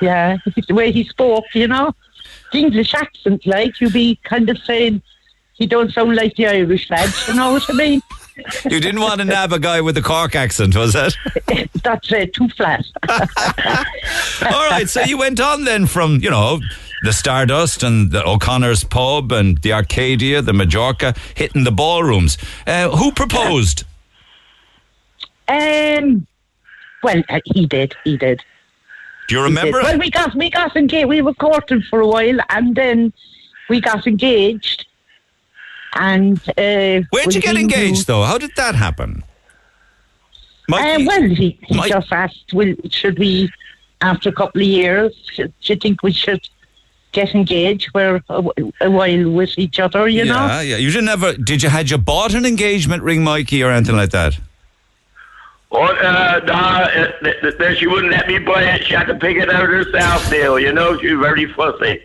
Yeah, 0.00 0.38
the 0.68 0.74
way 0.74 0.92
he 0.92 1.04
spoke, 1.04 1.44
you 1.52 1.66
know. 1.68 1.94
The 2.52 2.58
English 2.60 2.94
accent, 2.94 3.44
like, 3.46 3.80
you'd 3.80 3.92
be 3.92 4.18
kind 4.24 4.48
of 4.48 4.56
saying, 4.58 5.02
he 5.54 5.66
don't 5.66 5.92
sound 5.92 6.14
like 6.16 6.36
the 6.36 6.46
Irish 6.46 6.88
lads, 6.90 7.28
you 7.28 7.34
know 7.34 7.52
what 7.52 7.68
I 7.68 7.72
mean? 7.74 8.00
You 8.64 8.80
didn't 8.80 9.00
want 9.00 9.20
to 9.20 9.24
nab 9.24 9.52
a 9.52 9.58
guy 9.58 9.80
with 9.80 9.96
a 9.96 10.02
Cork 10.02 10.34
accent, 10.34 10.76
was 10.76 10.94
it? 10.94 11.16
That's 11.82 12.12
it, 12.12 12.34
too 12.34 12.48
flat. 12.50 12.84
All 13.08 14.70
right, 14.70 14.88
so 14.88 15.02
you 15.02 15.18
went 15.18 15.40
on 15.40 15.64
then 15.64 15.86
from, 15.86 16.20
you 16.20 16.30
know, 16.30 16.60
the 17.02 17.12
Stardust 17.12 17.82
and 17.82 18.10
the 18.10 18.26
O'Connor's 18.26 18.84
Pub 18.84 19.32
and 19.32 19.58
the 19.58 19.72
Arcadia, 19.72 20.42
the 20.42 20.52
Majorca, 20.52 21.14
hitting 21.34 21.64
the 21.64 21.72
ballrooms. 21.72 22.36
Uh, 22.66 22.90
who 22.96 23.12
proposed? 23.12 23.84
Um, 25.48 26.26
well, 27.02 27.22
uh, 27.28 27.40
he 27.44 27.66
did, 27.66 27.94
he 28.04 28.16
did. 28.16 28.42
Do 29.28 29.36
you 29.36 29.42
remember? 29.42 29.80
Well, 29.82 29.98
we 29.98 30.10
got, 30.10 30.34
we 30.34 30.50
got 30.50 30.76
engaged, 30.76 31.08
we 31.08 31.22
were 31.22 31.34
courting 31.34 31.82
for 31.82 32.00
a 32.00 32.06
while, 32.06 32.38
and 32.50 32.74
then 32.74 33.12
we 33.68 33.80
got 33.80 34.06
engaged. 34.06 34.86
And 35.94 36.38
uh, 36.56 37.02
Where'd 37.10 37.34
you 37.34 37.40
get 37.40 37.54
do- 37.54 37.60
engaged, 37.60 38.06
though? 38.06 38.22
How 38.22 38.38
did 38.38 38.52
that 38.56 38.74
happen? 38.74 39.24
Uh, 40.72 40.98
well, 41.04 41.22
he, 41.22 41.58
he 41.62 41.88
just 41.88 42.12
asked, 42.12 42.52
"Will 42.52 42.76
should 42.90 43.18
we, 43.18 43.50
after 44.02 44.28
a 44.28 44.32
couple 44.32 44.60
of 44.60 44.66
years, 44.68 45.12
should, 45.32 45.52
do 45.60 45.72
you 45.72 45.76
think 45.76 46.02
we 46.04 46.12
should 46.12 46.48
get 47.10 47.34
engaged? 47.34 47.90
We're 47.92 48.22
a, 48.28 48.44
a 48.82 48.90
while 48.90 49.30
with 49.32 49.58
each 49.58 49.80
other, 49.80 50.06
you 50.06 50.24
yeah, 50.24 50.32
know." 50.32 50.60
yeah. 50.60 50.76
You 50.76 50.92
didn't 50.92 51.08
ever. 51.08 51.32
Did 51.32 51.64
you 51.64 51.70
had 51.70 51.90
you 51.90 51.98
bought 51.98 52.34
an 52.34 52.46
engagement 52.46 53.02
ring, 53.02 53.24
Mikey, 53.24 53.64
or 53.64 53.72
anything 53.72 53.96
like 53.96 54.10
that? 54.10 54.38
Oh, 55.72 55.82
uh, 55.84 56.40
nah, 56.46 56.80
uh, 56.80 57.12
th- 57.22 57.40
th- 57.42 57.58
th- 57.58 57.78
she 57.78 57.86
wouldn't 57.86 58.10
let 58.12 58.26
me 58.26 58.38
buy 58.40 58.64
it. 58.64 58.84
She 58.86 58.94
had 58.94 59.06
to 59.06 59.14
pick 59.14 59.36
it 59.36 59.48
out 59.48 59.68
herself, 59.68 60.28
Neil. 60.30 60.58
You 60.58 60.72
know, 60.72 60.98
she 60.98 61.12
was 61.14 61.24
very 61.24 61.46
fussy. 61.52 62.02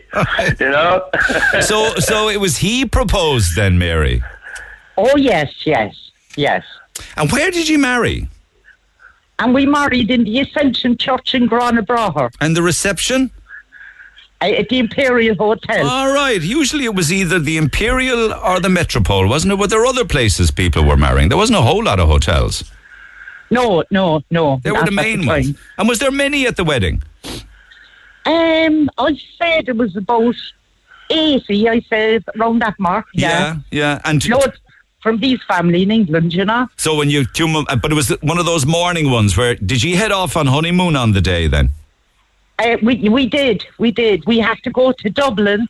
you 0.60 0.70
know. 0.70 1.02
so, 1.60 1.94
so 1.96 2.28
it 2.28 2.38
was 2.40 2.58
he 2.58 2.86
proposed 2.86 3.56
then, 3.56 3.76
Mary. 3.76 4.22
Oh 4.96 5.16
yes, 5.16 5.52
yes, 5.66 5.94
yes. 6.36 6.64
And 7.16 7.30
where 7.32 7.50
did 7.50 7.68
you 7.68 7.78
marry? 7.78 8.28
And 9.38 9.52
we 9.52 9.66
married 9.66 10.10
in 10.10 10.24
the 10.24 10.40
Ascension 10.40 10.96
Church 10.96 11.34
in 11.34 11.48
Gurranabraher 11.48 12.32
And 12.40 12.56
the 12.56 12.62
reception? 12.62 13.30
uh, 14.40 14.46
at 14.46 14.68
the 14.68 14.78
Imperial 14.78 15.34
Hotel. 15.36 15.86
All 15.86 16.12
right. 16.14 16.40
Usually 16.40 16.84
it 16.84 16.94
was 16.94 17.12
either 17.12 17.38
the 17.38 17.56
Imperial 17.56 18.32
or 18.32 18.60
the 18.60 18.68
Metropole, 18.68 19.28
wasn't 19.28 19.52
it? 19.54 19.58
But 19.58 19.70
there 19.70 19.80
were 19.80 19.86
other 19.86 20.04
places 20.06 20.50
people 20.50 20.84
were 20.84 20.96
marrying. 20.96 21.28
There 21.30 21.36
wasn't 21.38 21.58
a 21.58 21.62
whole 21.62 21.82
lot 21.84 21.98
of 22.00 22.08
hotels. 22.08 22.64
No, 23.50 23.84
no, 23.90 24.22
no. 24.30 24.60
They 24.62 24.72
were 24.72 24.84
the 24.84 24.90
main 24.90 25.18
time. 25.18 25.26
ones. 25.26 25.58
And 25.78 25.88
was 25.88 25.98
there 25.98 26.10
many 26.10 26.46
at 26.46 26.56
the 26.56 26.64
wedding? 26.64 27.02
Um, 28.24 28.90
I 28.98 29.20
said 29.38 29.68
it 29.68 29.76
was 29.76 29.96
about 29.96 30.34
eighty. 31.10 31.68
I 31.68 31.80
said 31.88 32.24
around 32.38 32.60
that 32.62 32.78
mark. 32.78 33.06
Yeah, 33.14 33.58
yeah. 33.70 34.00
And 34.04 34.26
Loads 34.28 34.58
from 35.00 35.18
these 35.18 35.40
family 35.44 35.82
in 35.84 35.92
England, 35.92 36.34
you 36.34 36.44
know. 36.44 36.66
so 36.76 36.96
when 36.96 37.08
you 37.08 37.24
two, 37.24 37.64
but 37.80 37.92
it 37.92 37.94
was 37.94 38.08
one 38.22 38.38
of 38.38 38.46
those 38.46 38.66
morning 38.66 39.10
ones 39.10 39.36
where 39.36 39.54
did 39.54 39.80
you 39.82 39.96
head 39.96 40.10
off 40.10 40.36
on 40.36 40.48
honeymoon 40.48 40.96
on 40.96 41.12
the 41.12 41.20
day 41.20 41.46
then? 41.46 41.70
Uh, 42.58 42.76
we 42.82 43.08
we 43.08 43.26
did, 43.26 43.64
we 43.78 43.92
did. 43.92 44.26
We 44.26 44.38
had 44.40 44.58
to 44.64 44.70
go 44.70 44.90
to 44.90 45.10
Dublin 45.10 45.68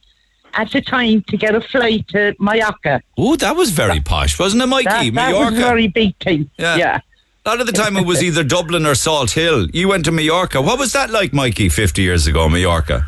at 0.55 0.71
the 0.71 0.81
time 0.81 1.23
to 1.29 1.37
get 1.37 1.55
a 1.55 1.61
flight 1.61 2.09
to 2.09 2.35
Mallorca. 2.39 3.03
Oh, 3.19 3.37
that 3.37 3.55
was 3.55 3.71
very 3.71 4.01
posh, 4.01 4.39
wasn't 4.39 4.63
it, 4.63 4.67
Mikey? 4.67 4.85
That, 4.85 5.05
that 5.05 5.13
Mallorca. 5.13 5.51
was 5.51 5.61
very 5.61 5.89
big 5.89 6.17
thing. 6.17 6.49
Yeah. 6.59 6.77
yeah. 6.77 7.01
A 7.47 7.51
lot 7.51 7.61
of 7.61 7.67
the 7.69 7.73
time 7.73 7.97
it 7.97 8.05
was 8.05 8.25
either 8.25 8.43
Dublin 8.43 8.87
or 8.87 8.95
Salthill. 8.95 9.73
You 9.73 9.87
went 9.87 10.05
to 10.07 10.11
Mallorca. 10.11 10.61
What 10.61 10.81
was 10.81 10.93
that 10.95 11.11
like, 11.11 11.33
Mikey, 11.33 11.69
50 11.69 12.03
years 12.03 12.27
ago, 12.27 12.49
Mallorca? 12.49 13.07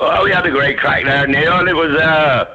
Oh, 0.00 0.24
we 0.24 0.30
had 0.30 0.46
a 0.46 0.50
great 0.50 0.78
crack 0.78 1.04
there, 1.04 1.26
Neil. 1.26 1.68
It 1.68 1.76
was, 1.76 1.94
uh, 1.94 2.46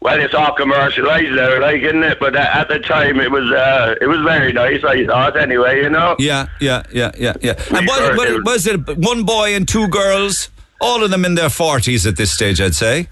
well, 0.00 0.18
it's 0.18 0.32
all 0.32 0.56
commercialised 0.56 1.36
now, 1.36 1.60
like, 1.60 1.82
isn't 1.82 2.02
it? 2.02 2.18
But 2.18 2.34
uh, 2.34 2.48
at 2.54 2.68
the 2.68 2.78
time, 2.78 3.20
it 3.20 3.30
was, 3.30 3.52
uh, 3.52 3.96
it 4.00 4.06
was 4.06 4.20
very 4.22 4.50
nice. 4.50 4.82
I 4.82 5.04
thought, 5.04 5.36
anyway, 5.36 5.82
you 5.82 5.90
know. 5.90 6.16
Yeah, 6.18 6.46
yeah, 6.58 6.82
yeah, 6.90 7.12
yeah, 7.18 7.34
yeah. 7.42 7.62
And 7.68 7.80
We 7.80 7.86
what, 7.86 8.16
what, 8.16 8.44
was 8.46 8.66
it 8.66 8.96
one 8.96 9.24
boy 9.24 9.54
and 9.54 9.68
two 9.68 9.88
girls? 9.88 10.48
All 10.80 11.04
of 11.04 11.10
them 11.10 11.26
in 11.26 11.34
their 11.34 11.50
40s 11.50 12.06
at 12.06 12.16
this 12.16 12.32
stage, 12.32 12.62
I'd 12.62 12.74
say. 12.74 13.08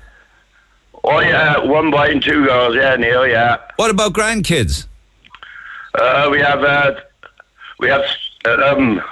Oh 1.03 1.21
yeah, 1.21 1.59
one 1.59 1.91
boy 1.91 2.11
and 2.13 2.23
two 2.23 2.47
girls. 2.47 2.75
Yeah, 2.75 2.97
Neil. 2.97 3.27
Yeah. 3.27 3.59
What 3.77 3.91
about 3.91 4.15
grandkids? 4.15 4.87
Uh, 5.95 6.29
we 6.31 6.41
have, 6.41 6.63
uh, 6.63 6.95
we 7.79 7.89
have, 7.89 8.05
uh, 8.47 8.73
um, 8.73 9.03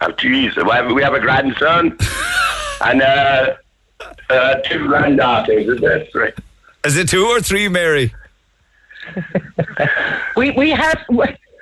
oh, 0.00 0.12
geez, 0.12 0.56
we 0.56 0.70
have, 0.70 0.90
we 0.92 1.02
have 1.02 1.14
a 1.14 1.20
grandson 1.20 1.96
and 2.82 3.02
uh, 3.02 3.54
uh, 4.30 4.54
two 4.64 4.86
granddaughters. 4.86 5.66
Is 5.68 5.80
that 5.80 6.08
right? 6.14 6.34
Is 6.84 6.96
it 6.96 7.08
two 7.08 7.24
or 7.26 7.40
three, 7.40 7.68
Mary? 7.68 8.14
We 10.36 10.50
we 10.50 10.70
have 10.70 11.04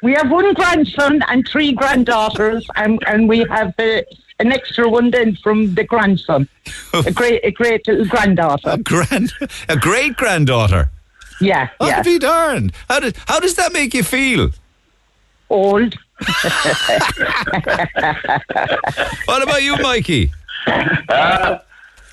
we 0.02 0.14
have 0.14 0.30
one 0.30 0.54
grandson 0.54 1.22
and 1.28 1.46
three 1.46 1.72
granddaughters, 1.72 2.66
and 2.76 3.02
and 3.06 3.28
we 3.28 3.40
have 3.50 3.74
uh, 3.78 4.00
an 4.38 4.52
extra 4.52 4.88
one 4.88 5.10
then 5.10 5.36
from 5.36 5.74
the 5.74 5.84
grandson, 5.84 6.48
a 6.94 7.12
great 7.20 7.40
a 7.44 7.50
great 7.50 7.84
granddaughter. 8.08 8.70
A 8.70 8.78
grand, 8.78 9.32
a 9.68 9.76
great 9.76 10.16
granddaughter. 10.16 10.90
Yeah, 11.42 11.68
I'll 11.80 11.88
yeah. 11.88 12.02
be 12.02 12.18
darned. 12.18 12.72
How, 12.88 13.00
did, 13.00 13.16
how 13.26 13.40
does 13.40 13.54
that 13.56 13.72
make 13.72 13.94
you 13.94 14.02
feel? 14.02 14.50
Old. 15.50 15.94
What 19.26 19.42
about 19.42 19.62
you, 19.62 19.76
Mikey? 19.76 20.32
Uh, 20.66 21.58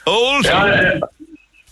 Old? 0.07 0.45
Yeah, 0.45 0.99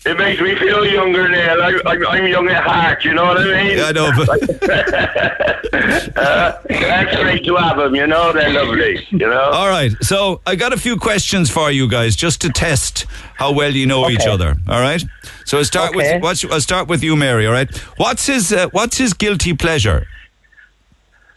it 0.08 0.18
makes 0.18 0.42
me 0.42 0.56
feel 0.56 0.86
younger, 0.86 1.28
Neil. 1.28 1.62
I, 1.62 1.80
I'm, 1.86 2.08
I'm 2.08 2.28
young 2.28 2.48
at 2.50 2.64
heart, 2.64 3.04
you 3.06 3.14
know 3.14 3.26
what 3.26 3.38
I 3.38 3.64
mean? 3.64 3.78
Yeah, 3.78 3.86
I 3.86 3.92
know, 3.92 4.12
but 4.16 4.30
uh, 6.18 6.58
that's 6.70 7.16
great 7.22 7.46
to 7.46 7.56
have 7.56 7.78
them, 7.78 7.96
you 7.96 8.08
know? 8.08 8.32
They're 8.34 8.50
lovely, 8.52 9.06
you 9.10 9.18
know? 9.20 9.50
All 9.52 9.70
right. 9.70 9.92
So 10.02 10.42
I 10.46 10.56
got 10.56 10.74
a 10.74 10.78
few 10.78 10.98
questions 10.98 11.50
for 11.50 11.72
you 11.72 11.88
guys 11.90 12.16
just 12.16 12.42
to 12.42 12.50
test 12.50 13.06
how 13.36 13.52
well 13.52 13.72
you 13.72 13.86
know 13.86 14.10
each 14.10 14.26
other. 14.26 14.56
All 14.68 14.82
right. 14.82 15.04
So 15.46 15.58
I'll 15.58 15.66
start 15.66 15.90
Okay. 15.96 16.16
with 16.16 16.24
what's, 16.24 16.46
I'll 16.46 16.62
start 16.62 16.88
with 16.88 17.04
you, 17.04 17.16
Mary. 17.16 17.46
All 17.46 17.54
right. 17.54 17.76
What's 17.98 18.28
his 18.28 18.52
uh, 18.52 18.70
What's 18.72 18.98
his 18.98 19.14
guilty 19.14 19.54
pleasure? 19.54 20.08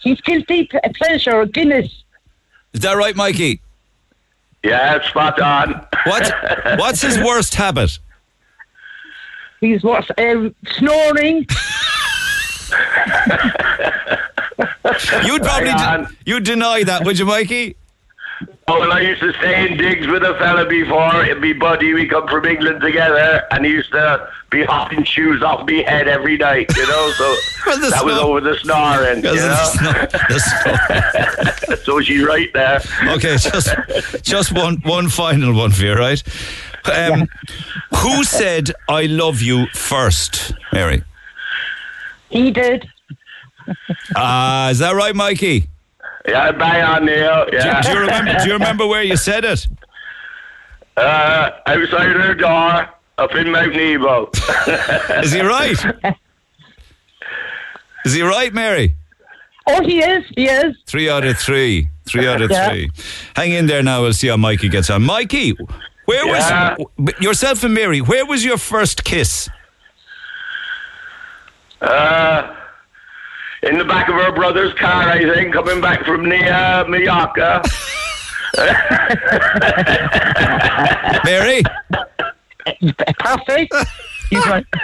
He's 0.01 0.21
guilty 0.23 0.65
p- 0.65 0.79
pleasure 0.97 1.45
Guinness. 1.47 2.05
Is 2.73 2.81
that 2.81 2.93
right, 2.95 3.15
Mikey? 3.17 3.61
Yeah, 4.63 5.01
spot 5.09 5.41
on. 5.41 5.87
What's 6.07 6.31
What's 6.79 7.03
his 7.03 7.19
worst 7.19 7.55
habit? 7.55 7.99
He's 9.61 9.83
what 9.83 10.09
um, 10.19 10.55
snoring. 10.67 11.47
You'd 15.25 15.43
probably 15.43 15.73
de- 15.73 16.09
you'd 16.27 16.45
deny 16.45 16.83
that, 16.85 17.03
would 17.05 17.19
you, 17.19 17.27
Mikey? 17.27 17.77
Oh, 18.69 18.79
well, 18.79 18.93
I 18.93 19.01
used 19.01 19.21
to 19.21 19.33
stay 19.35 19.67
in 19.67 19.77
digs 19.77 20.07
with 20.07 20.23
a 20.23 20.35
fella 20.39 20.65
before. 20.65 21.25
It'd 21.25 21.43
be 21.43 21.53
Buddy. 21.53 21.93
We 21.93 22.07
come 22.07 22.27
from 22.29 22.47
England 22.47 22.81
together, 22.81 23.43
and 23.51 23.65
he 23.67 23.73
used 23.73 23.91
to 23.93 24.31
be 24.51 24.63
hopping 24.65 25.05
shoes 25.05 25.43
off 25.43 25.67
me 25.67 25.83
head 25.83 26.09
every 26.09 26.37
night, 26.37 26.75
you 26.77 26.87
know? 26.87 27.11
So 27.17 27.37
that 27.91 28.03
was 28.05 28.17
over 28.19 28.41
the 28.41 28.57
snoring, 28.59 29.19
you 29.19 29.23
know? 29.23 29.35
the 29.35 30.39
snow- 30.39 31.67
the 31.69 31.81
so 31.85 32.01
she's 32.01 32.23
right 32.25 32.51
there. 32.55 32.81
Okay, 33.09 33.37
just 33.37 33.77
just 34.23 34.53
one 34.53 34.77
one 34.85 35.09
final 35.09 35.53
one 35.55 35.73
for 35.73 35.85
you, 35.85 35.95
right? 35.95 36.23
Um, 36.85 37.29
Who 37.97 38.25
said 38.25 38.73
"I 38.89 39.07
love 39.07 39.43
you" 39.43 39.67
first, 39.75 40.53
Mary? 40.73 41.03
He 42.31 42.51
did. 42.51 42.89
Ah, 44.17 44.71
is 44.71 44.79
that 44.79 44.95
right, 44.95 45.15
Mikey? 45.15 45.69
Yeah, 46.27 46.53
bang 46.53 46.83
on, 46.83 47.05
Neil. 47.07 47.47
Do, 47.51 47.57
Yeah. 47.57 47.81
do 47.83 47.91
you 47.93 47.99
remember? 48.01 48.35
Do 48.39 48.47
you 48.47 48.53
remember 48.55 48.87
where 48.87 49.03
you 49.03 49.17
said 49.17 49.45
it? 49.45 49.67
Uh, 50.97 51.51
outside 51.67 52.09
her 52.17 52.35
door, 52.35 52.89
up 53.19 53.35
in 53.35 53.51
Mount 53.51 53.75
Nebo. 53.75 54.31
Is 55.23 55.33
he 55.33 55.41
right? 55.41 55.77
Is 58.05 58.15
he 58.15 58.23
right, 58.23 58.53
Mary? 58.53 58.95
Oh, 59.67 59.83
he 59.83 60.01
is. 60.03 60.25
He 60.37 60.47
is. 60.49 60.75
Three 60.87 61.09
out 61.11 61.25
of 61.25 61.39
three. 61.39 61.89
Three 62.09 62.27
out 62.27 62.41
of 62.43 62.51
Yeah. 62.51 62.69
three. 62.71 62.91
Hang 63.37 63.53
in 63.53 63.67
there 63.67 63.83
now. 63.83 64.03
We'll 64.03 64.13
see 64.15 64.29
how 64.29 64.37
Mikey 64.37 64.69
gets 64.69 64.91
on. 64.91 65.03
Mikey, 65.03 65.55
where 66.11 66.27
Yeah. 66.27 66.75
was 66.79 67.15
yourself 67.21 67.63
and 67.63 67.73
Mary? 67.73 68.01
Where 68.01 68.27
was 68.27 68.45
your 68.45 68.59
first 68.59 69.05
kiss? 69.05 69.49
Uh, 71.81 72.53
in 73.63 73.79
the 73.79 73.85
back 73.85 74.09
of 74.09 74.17
her 74.17 74.33
brother's 74.33 74.75
car, 74.75 75.09
I 75.09 75.21
think, 75.35 75.55
coming 75.55 75.81
back 75.81 76.05
from 76.05 76.29
the 76.29 76.49
uh, 76.51 76.85
Mallorca. 76.89 77.63
Mary? 81.25 81.63
Perfect. 83.19 83.73
He's 84.31 84.47
right. 84.47 84.67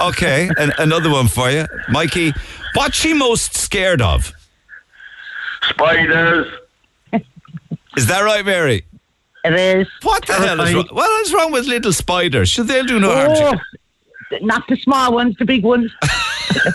Okay, 0.00 0.48
and 0.58 0.72
another 0.78 1.10
one 1.10 1.26
for 1.28 1.50
you, 1.50 1.66
Mikey. 1.88 2.32
What's 2.74 2.96
she 2.96 3.14
most 3.14 3.54
scared 3.56 4.00
of? 4.00 4.32
Spiders. 5.70 6.46
Is 7.96 8.06
that 8.06 8.20
right, 8.22 8.44
Mary? 8.44 8.84
It 9.44 9.52
is. 9.54 9.88
What 10.02 10.26
the 10.26 10.32
hell 10.34 10.60
is 10.60 10.74
wrong? 10.74 10.88
What 10.90 11.20
is 11.22 11.34
wrong 11.34 11.52
with 11.52 11.66
little 11.66 11.92
spiders? 11.92 12.48
Should 12.48 12.66
they 12.68 12.82
do 12.82 12.98
no 12.98 13.10
harm? 13.12 13.34
to 13.34 13.40
you? 13.40 13.60
Oh, 14.32 14.38
not 14.46 14.66
the 14.68 14.76
small 14.76 15.12
ones, 15.12 15.36
the 15.38 15.44
big 15.44 15.62
ones. 15.62 15.92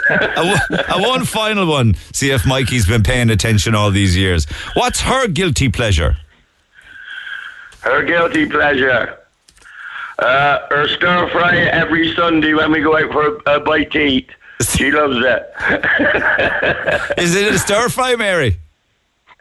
a, 0.10 0.46
one- 0.46 0.80
a 0.88 1.02
one 1.10 1.26
final 1.26 1.66
one. 1.68 1.96
See 2.14 2.30
if 2.32 2.46
Mikey's 2.46 2.86
been 2.88 3.02
paying 3.04 3.30
attention 3.32 3.74
all 3.76 3.90
these 3.92 4.16
years. 4.16 4.46
What's 4.76 5.02
her 5.02 5.28
guilty 5.28 5.70
pleasure? 5.70 6.16
Her 7.82 8.04
guilty 8.04 8.46
pleasure. 8.46 9.18
Uh, 10.20 10.60
her 10.70 10.88
stir 10.90 11.30
fry 11.32 11.56
every 11.58 12.14
Sunday 12.14 12.54
when 12.54 12.72
we 12.72 12.82
go 12.82 12.96
out 12.98 13.12
for 13.12 13.38
a, 13.48 13.56
a 13.56 13.60
bite 13.62 13.90
to 13.92 14.00
eat. 14.06 14.30
She 14.62 14.92
loves 14.92 15.16
it. 15.18 15.54
Is 17.18 17.34
it 17.36 17.54
a 17.56 17.58
stir 17.58 17.88
fry, 17.90 18.16
Mary? 18.16 18.58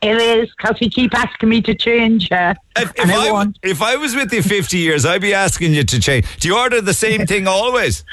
It 0.01 0.17
is, 0.17 0.49
because 0.57 0.79
he 0.79 0.89
keep 0.89 1.13
asking 1.13 1.49
me 1.49 1.61
to 1.63 1.75
change. 1.75 2.31
Uh, 2.31 2.55
If, 2.77 2.93
if 2.97 3.11
I 3.11 3.47
if 3.65 3.83
I 3.83 3.97
was 3.97 4.15
with 4.15 4.33
you 4.33 4.43
50 4.43 4.79
years, 4.79 5.05
I'd 5.05 5.21
be 5.23 5.35
asking 5.35 5.75
you 5.75 5.83
to 5.85 5.99
change. 6.01 6.25
Do 6.39 6.47
you 6.49 6.57
order 6.57 6.81
the 6.81 6.95
same 6.95 7.27
thing 7.27 7.49
always? 7.49 8.05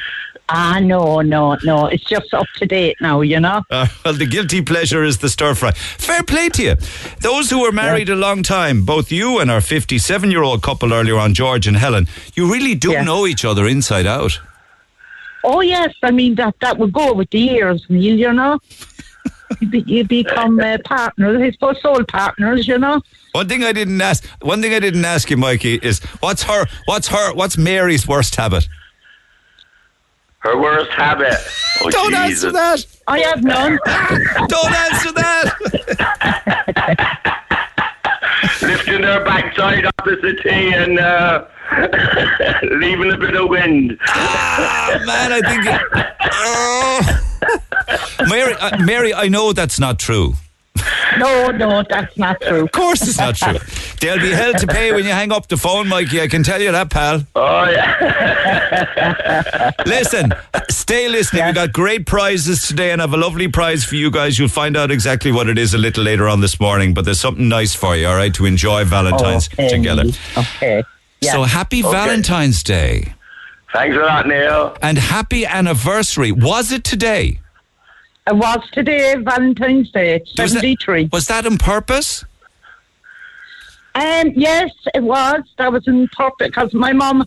Ah, 0.50 0.80
no, 0.80 1.22
no, 1.22 1.58
no. 1.64 1.86
It's 1.88 2.04
just 2.04 2.34
up 2.34 2.46
to 2.58 2.66
date 2.66 2.98
now, 3.02 3.22
you 3.22 3.40
know? 3.40 3.64
Uh, 3.72 3.88
well, 4.04 4.14
the 4.14 4.26
guilty 4.28 4.62
pleasure 4.62 5.04
is 5.04 5.18
the 5.20 5.30
stir 5.30 5.54
fry. 5.56 5.72
Fair 5.74 6.22
play 6.24 6.50
to 6.50 6.64
you. 6.64 6.76
Those 7.22 7.50
who 7.52 7.62
were 7.62 7.72
married 7.72 8.10
a 8.10 8.16
long 8.16 8.42
time, 8.44 8.84
both 8.86 9.12
you 9.12 9.40
and 9.40 9.50
our 9.52 9.62
57 9.62 10.30
year 10.32 10.44
old 10.44 10.62
couple 10.64 10.92
earlier 10.94 11.18
on, 11.18 11.34
George 11.34 11.66
and 11.68 11.78
Helen, 11.78 12.08
you 12.36 12.52
really 12.52 12.76
do 12.76 12.92
Yeah. 12.92 13.04
know 13.04 13.26
each 13.28 13.44
other 13.46 13.68
inside 13.68 14.06
out. 14.08 14.40
Oh, 15.44 15.62
yes. 15.62 15.94
I 16.04 16.12
mean, 16.12 16.36
that, 16.36 16.56
that 16.62 16.78
would 16.80 16.94
go 16.94 17.14
with 17.14 17.30
the 17.32 17.40
years, 17.40 17.84
Neil, 17.90 18.16
you 18.16 18.34
know? 18.34 18.60
You, 19.60 20.04
become 20.04 20.60
uh, 20.60 20.78
partners, 20.86 21.42
I 21.42 21.52
suppose, 21.52 21.82
soul 21.82 22.04
partners, 22.06 22.68
you 22.68 22.78
know? 22.78 23.02
One 23.34 23.48
thing 23.48 23.64
I 23.64 23.74
didn't 23.74 24.02
ask, 24.02 24.26
one 24.42 24.62
thing 24.62 24.74
I 24.74 24.80
didn't 24.80 25.06
ask 25.06 25.30
you, 25.30 25.38
Mikey, 25.38 25.76
is 25.76 26.00
what's 26.20 26.44
her, 26.44 26.66
what's 26.86 27.08
her, 27.10 27.34
what's 27.34 27.58
Mary's 27.58 28.08
worst 28.08 28.36
habit? 28.36 28.68
Her 30.40 30.60
worst 30.62 30.92
habit. 30.92 31.38
Oh, 31.82 31.90
Don't 31.90 32.14
Jesus. 32.14 32.44
answer 32.44 32.52
that. 32.52 32.86
I 33.08 33.20
have 33.20 33.44
none. 33.44 33.80
Don't 34.48 34.74
answer 34.74 35.12
that. 35.14 35.56
Lifting 38.62 39.04
her 39.04 39.24
backside 39.26 39.86
up 39.86 39.96
opposite 40.06 40.42
tea 40.44 40.74
and 40.74 41.00
uh, 41.00 41.46
leaving 42.64 43.12
a 43.12 43.18
bit 43.18 43.36
of 43.36 43.50
wind. 43.50 43.98
Ah, 44.08 45.02
man, 45.06 45.32
I 45.34 45.42
think. 45.42 45.66
Oh. 46.32 47.55
Mary, 48.30 48.54
uh, 48.54 48.78
Mary, 48.84 49.14
I 49.14 49.28
know 49.28 49.54
that's 49.54 49.80
not 49.80 50.00
true. 50.00 50.34
No, 51.18 51.50
no, 51.52 51.84
that's 51.90 52.18
not 52.18 52.42
true. 52.42 52.66
Of 52.66 52.72
course, 52.74 53.02
it's 53.08 53.18
not 53.18 53.36
true. 53.36 53.58
There'll 54.02 54.20
be 54.20 54.32
hell 54.32 54.54
to 54.54 54.68
pay 54.68 54.92
when 54.92 55.06
you 55.06 55.12
hang 55.12 55.32
up 55.32 55.48
the 55.48 55.56
phone, 55.56 55.88
Mikey. 55.88 56.20
I 56.20 56.28
can 56.28 56.44
tell 56.44 56.62
you 56.62 56.74
that, 56.74 56.90
pal. 56.90 57.24
Oh, 57.34 57.70
yeah. 57.70 59.72
Listen, 59.86 60.34
stay 60.70 61.08
listening. 61.08 61.46
We 61.46 61.54
got 61.54 61.72
great 61.72 62.06
prizes 62.06 62.68
today, 62.68 62.92
and 62.92 63.02
I 63.02 63.06
have 63.06 63.14
a 63.14 63.18
lovely 63.18 63.48
prize 63.48 63.86
for 63.86 63.96
you 63.96 64.12
guys. 64.12 64.38
You'll 64.38 64.50
find 64.50 64.76
out 64.76 64.92
exactly 64.92 65.32
what 65.32 65.48
it 65.48 65.58
is 65.58 65.74
a 65.74 65.78
little 65.78 66.04
later 66.04 66.28
on 66.28 66.42
this 66.42 66.60
morning. 66.60 66.94
But 66.94 67.06
there's 67.06 67.22
something 67.22 67.48
nice 67.48 67.74
for 67.74 67.96
you, 67.96 68.08
all 68.08 68.16
right, 68.18 68.34
to 68.34 68.46
enjoy 68.46 68.84
Valentine's 68.84 69.48
Okay. 69.54 69.70
together. 69.70 70.04
Okay. 70.38 70.84
Yeah. 71.22 71.32
So 71.32 71.44
happy 71.44 71.82
Okay. 71.84 71.92
Valentine's 71.92 72.62
Day 72.64 73.14
Thanks 73.74 73.96
a 73.96 74.00
lot, 74.02 74.28
Neil. 74.28 74.76
and 74.82 74.98
happy 74.98 75.46
anniversary. 75.46 76.34
Was 76.34 76.74
it 76.74 76.84
today? 76.84 77.40
It 78.28 78.36
was 78.36 78.60
today, 78.72 79.16
Valentine's 79.20 79.92
Day, 79.92 80.20
Was 80.20 80.54
that- 80.54 80.62
Was 81.12 81.28
that 81.28 81.46
on 81.46 81.58
purpose? 81.58 82.26
Um, 83.94 84.32
yes, 84.36 84.72
it 84.94 85.04
was. 85.04 85.42
That 85.58 85.72
was 85.72 85.88
in 85.88 86.08
purpose 86.10 86.48
because 86.48 86.74
my 86.74 86.92
mum, 86.92 87.24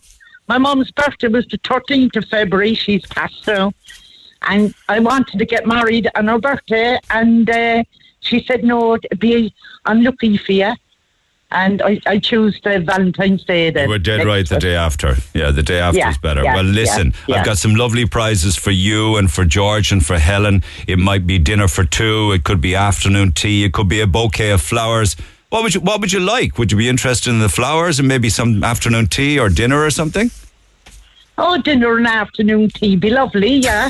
my 0.47 0.57
mum's 0.57 0.91
birthday 0.91 1.27
was 1.29 1.45
the 1.47 1.57
13th 1.59 2.15
of 2.17 2.25
February. 2.25 2.73
She's 2.75 3.05
passed 3.07 3.47
now. 3.47 3.71
And 4.43 4.73
I 4.87 4.99
wanted 4.99 5.39
to 5.39 5.45
get 5.45 5.65
married 5.65 6.09
on 6.15 6.27
her 6.27 6.37
birthday. 6.37 6.99
And 7.09 7.49
uh, 7.49 7.83
she 8.19 8.43
said, 8.43 8.63
no, 8.63 8.95
it'd 8.95 9.19
be 9.19 9.53
unlucky 9.85 10.37
for 10.37 10.51
you. 10.51 10.73
And 11.51 11.81
I, 11.81 11.99
I 12.05 12.19
choose 12.19 12.59
the 12.63 12.79
Valentine's 12.79 13.43
Day 13.43 13.71
then. 13.71 13.85
You 13.85 13.89
were 13.89 13.97
dead 13.97 14.25
right 14.25 14.47
the 14.47 14.59
day 14.59 14.75
after. 14.75 15.15
Yeah, 15.33 15.49
the 15.49 15.63
day 15.63 15.79
after 15.79 15.97
Yeah, 15.97 16.11
is 16.11 16.17
better. 16.19 16.43
yeah, 16.43 16.53
well, 16.53 16.63
listen, 16.63 17.13
yeah. 17.27 17.37
I've 17.37 17.45
got 17.45 17.57
some 17.57 17.73
lovely 17.73 18.05
prizes 18.05 18.55
for 18.55 18.69
you 18.71 19.17
and 19.17 19.31
for 19.31 19.45
George 19.45 19.91
and 19.91 20.05
for 20.05 20.19
Helen. 20.19 20.63
It 20.87 20.99
might 20.99 21.25
be 21.25 21.39
dinner 21.39 21.67
for 21.67 21.83
two. 21.83 22.31
It 22.33 22.43
could 22.43 22.61
be 22.61 22.75
afternoon 22.75 23.31
tea. 23.31 23.63
It 23.63 23.73
could 23.73 23.89
be 23.89 23.99
a 23.99 24.05
bouquet 24.07 24.51
of 24.51 24.61
flowers. 24.61 25.15
What 25.49 25.63
would 25.63 25.73
you 25.73 25.81
What 25.81 25.99
would 26.01 26.13
you 26.13 26.19
like? 26.19 26.59
Would 26.59 26.71
you 26.71 26.77
be 26.77 26.87
interested 26.87 27.31
in 27.31 27.39
the 27.39 27.49
flowers 27.49 27.97
and 27.97 28.07
maybe 28.07 28.29
some 28.29 28.63
afternoon 28.63 29.07
tea 29.07 29.39
or 29.39 29.49
dinner 29.49 29.83
or 29.83 29.89
something? 29.89 30.29
Oh, 31.41 31.57
dinner 31.61 31.97
and 31.97 32.05
afternoon 32.07 32.69
tea 32.69 32.95
be 32.95 33.09
lovely, 33.09 33.55
yeah. 33.55 33.89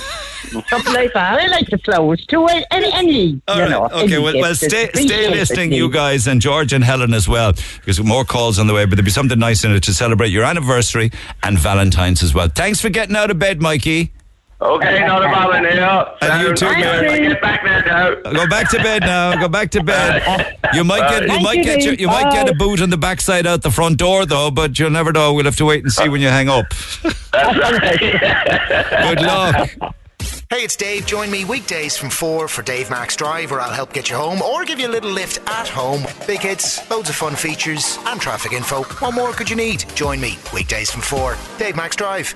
Something 0.70 0.94
like 0.94 1.14
that. 1.14 1.40
I 1.40 1.48
like 1.48 1.68
the 1.68 1.78
flowers 1.80 2.26
too. 2.26 2.46
Any, 2.48 2.66
any 2.94 3.42
All 3.48 3.56
you 3.56 3.62
right. 3.64 3.70
know. 3.70 3.86
okay. 3.92 4.20
Well, 4.20 4.36
well 4.40 4.56
stay 4.56 4.90
stay 4.94 5.30
listening, 5.30 5.72
you 5.74 5.90
guys, 5.92 6.28
and 6.28 6.42
George 6.42 6.74
and 6.74 6.84
Helen 6.84 7.14
as 7.14 7.28
well, 7.28 7.54
because 7.54 8.02
more 8.02 8.24
calls 8.24 8.60
on 8.60 8.68
the 8.68 8.74
way. 8.74 8.86
But 8.86 8.96
there'll 8.96 9.06
be 9.06 9.12
something 9.12 9.40
nice 9.40 9.64
in 9.64 9.72
it 9.72 9.84
to 9.84 9.94
celebrate 9.94 10.30
your 10.30 10.44
anniversary 10.44 11.12
and 11.44 11.58
Valentine's 11.58 12.24
as 12.24 12.34
well. 12.34 12.50
Thanks 12.50 12.80
for 12.82 12.90
getting 12.90 13.16
out 13.16 13.32
of 13.32 13.40
bed, 13.40 13.62
Mikey. 13.62 14.14
Okay, 14.62 15.00
not 15.08 15.24
a 15.24 15.28
bother, 15.30 15.62
Neil. 15.62 16.16
And 16.22 16.48
you 16.48 16.54
too, 16.56 16.66
man. 16.66 17.30
Get 17.30 17.42
back 17.42 17.64
there 17.64 17.84
now. 17.86 18.16
Go 18.32 18.48
back 18.48 18.70
to 18.72 18.78
bed 18.78 19.02
now. 19.04 19.40
Go 19.40 19.48
back 19.48 19.72
to 19.72 19.84
bed. 19.84 20.56
You 20.72 20.84
might 20.84 21.00
get 21.10 21.24
you 21.24 21.30
Thank 21.30 21.44
might 21.44 21.58
you, 21.58 21.64
get 21.64 21.82
your, 21.82 21.94
Dave. 21.94 22.02
you 22.02 22.08
might 22.08 22.32
get 22.32 22.48
a 22.48 22.54
boot 22.54 22.80
on 22.80 22.92
the 22.92 22.98
backside 22.98 23.48
out 23.48 23.64
the 23.64 23.72
front 23.72 23.98
door 23.98 24.28
though, 24.28 24.52
but 24.52 24.78
you'll 24.78 24.92
never 24.92 25.12
know. 25.12 25.34
We'll 25.34 25.46
have 25.46 25.56
to 25.56 25.66
wait 25.66 25.82
and 25.84 25.92
see 25.92 26.08
when 26.10 26.22
you 26.22 26.28
hang 26.28 26.48
up. 26.48 26.66
Good 27.02 27.16
luck. 29.22 29.68
Hey, 30.52 30.64
it's 30.64 30.76
Dave. 30.76 31.08
Join 31.08 31.32
me 31.32 31.44
weekdays 31.46 31.98
from 31.98 32.12
4 32.12 32.48
for 32.48 32.62
Dave 32.62 32.92
Max 32.92 33.16
Drive, 33.16 33.50
where 33.50 33.62
I'll 33.62 33.74
help 33.74 33.94
get 33.94 34.12
you 34.12 34.16
home 34.16 34.44
or 34.44 34.64
give 34.64 34.80
you 34.80 34.86
a 34.88 34.94
little 34.94 35.10
lift 35.12 35.40
at 35.50 35.68
home. 35.68 36.04
Big 36.28 36.42
hits, 36.42 36.88
loads 36.92 37.10
of 37.10 37.16
fun 37.16 37.36
features, 37.36 37.98
and 38.06 38.22
traffic 38.22 38.54
info. 38.54 38.84
What 38.84 39.16
more 39.16 39.32
could 39.32 39.50
you 39.50 39.56
need? 39.56 39.86
Join 39.96 40.22
me 40.22 40.38
weekdays 40.54 40.92
from 40.92 41.02
4. 41.02 41.36
Dave 41.58 41.76
Max 41.76 41.96
Drive. 41.96 42.36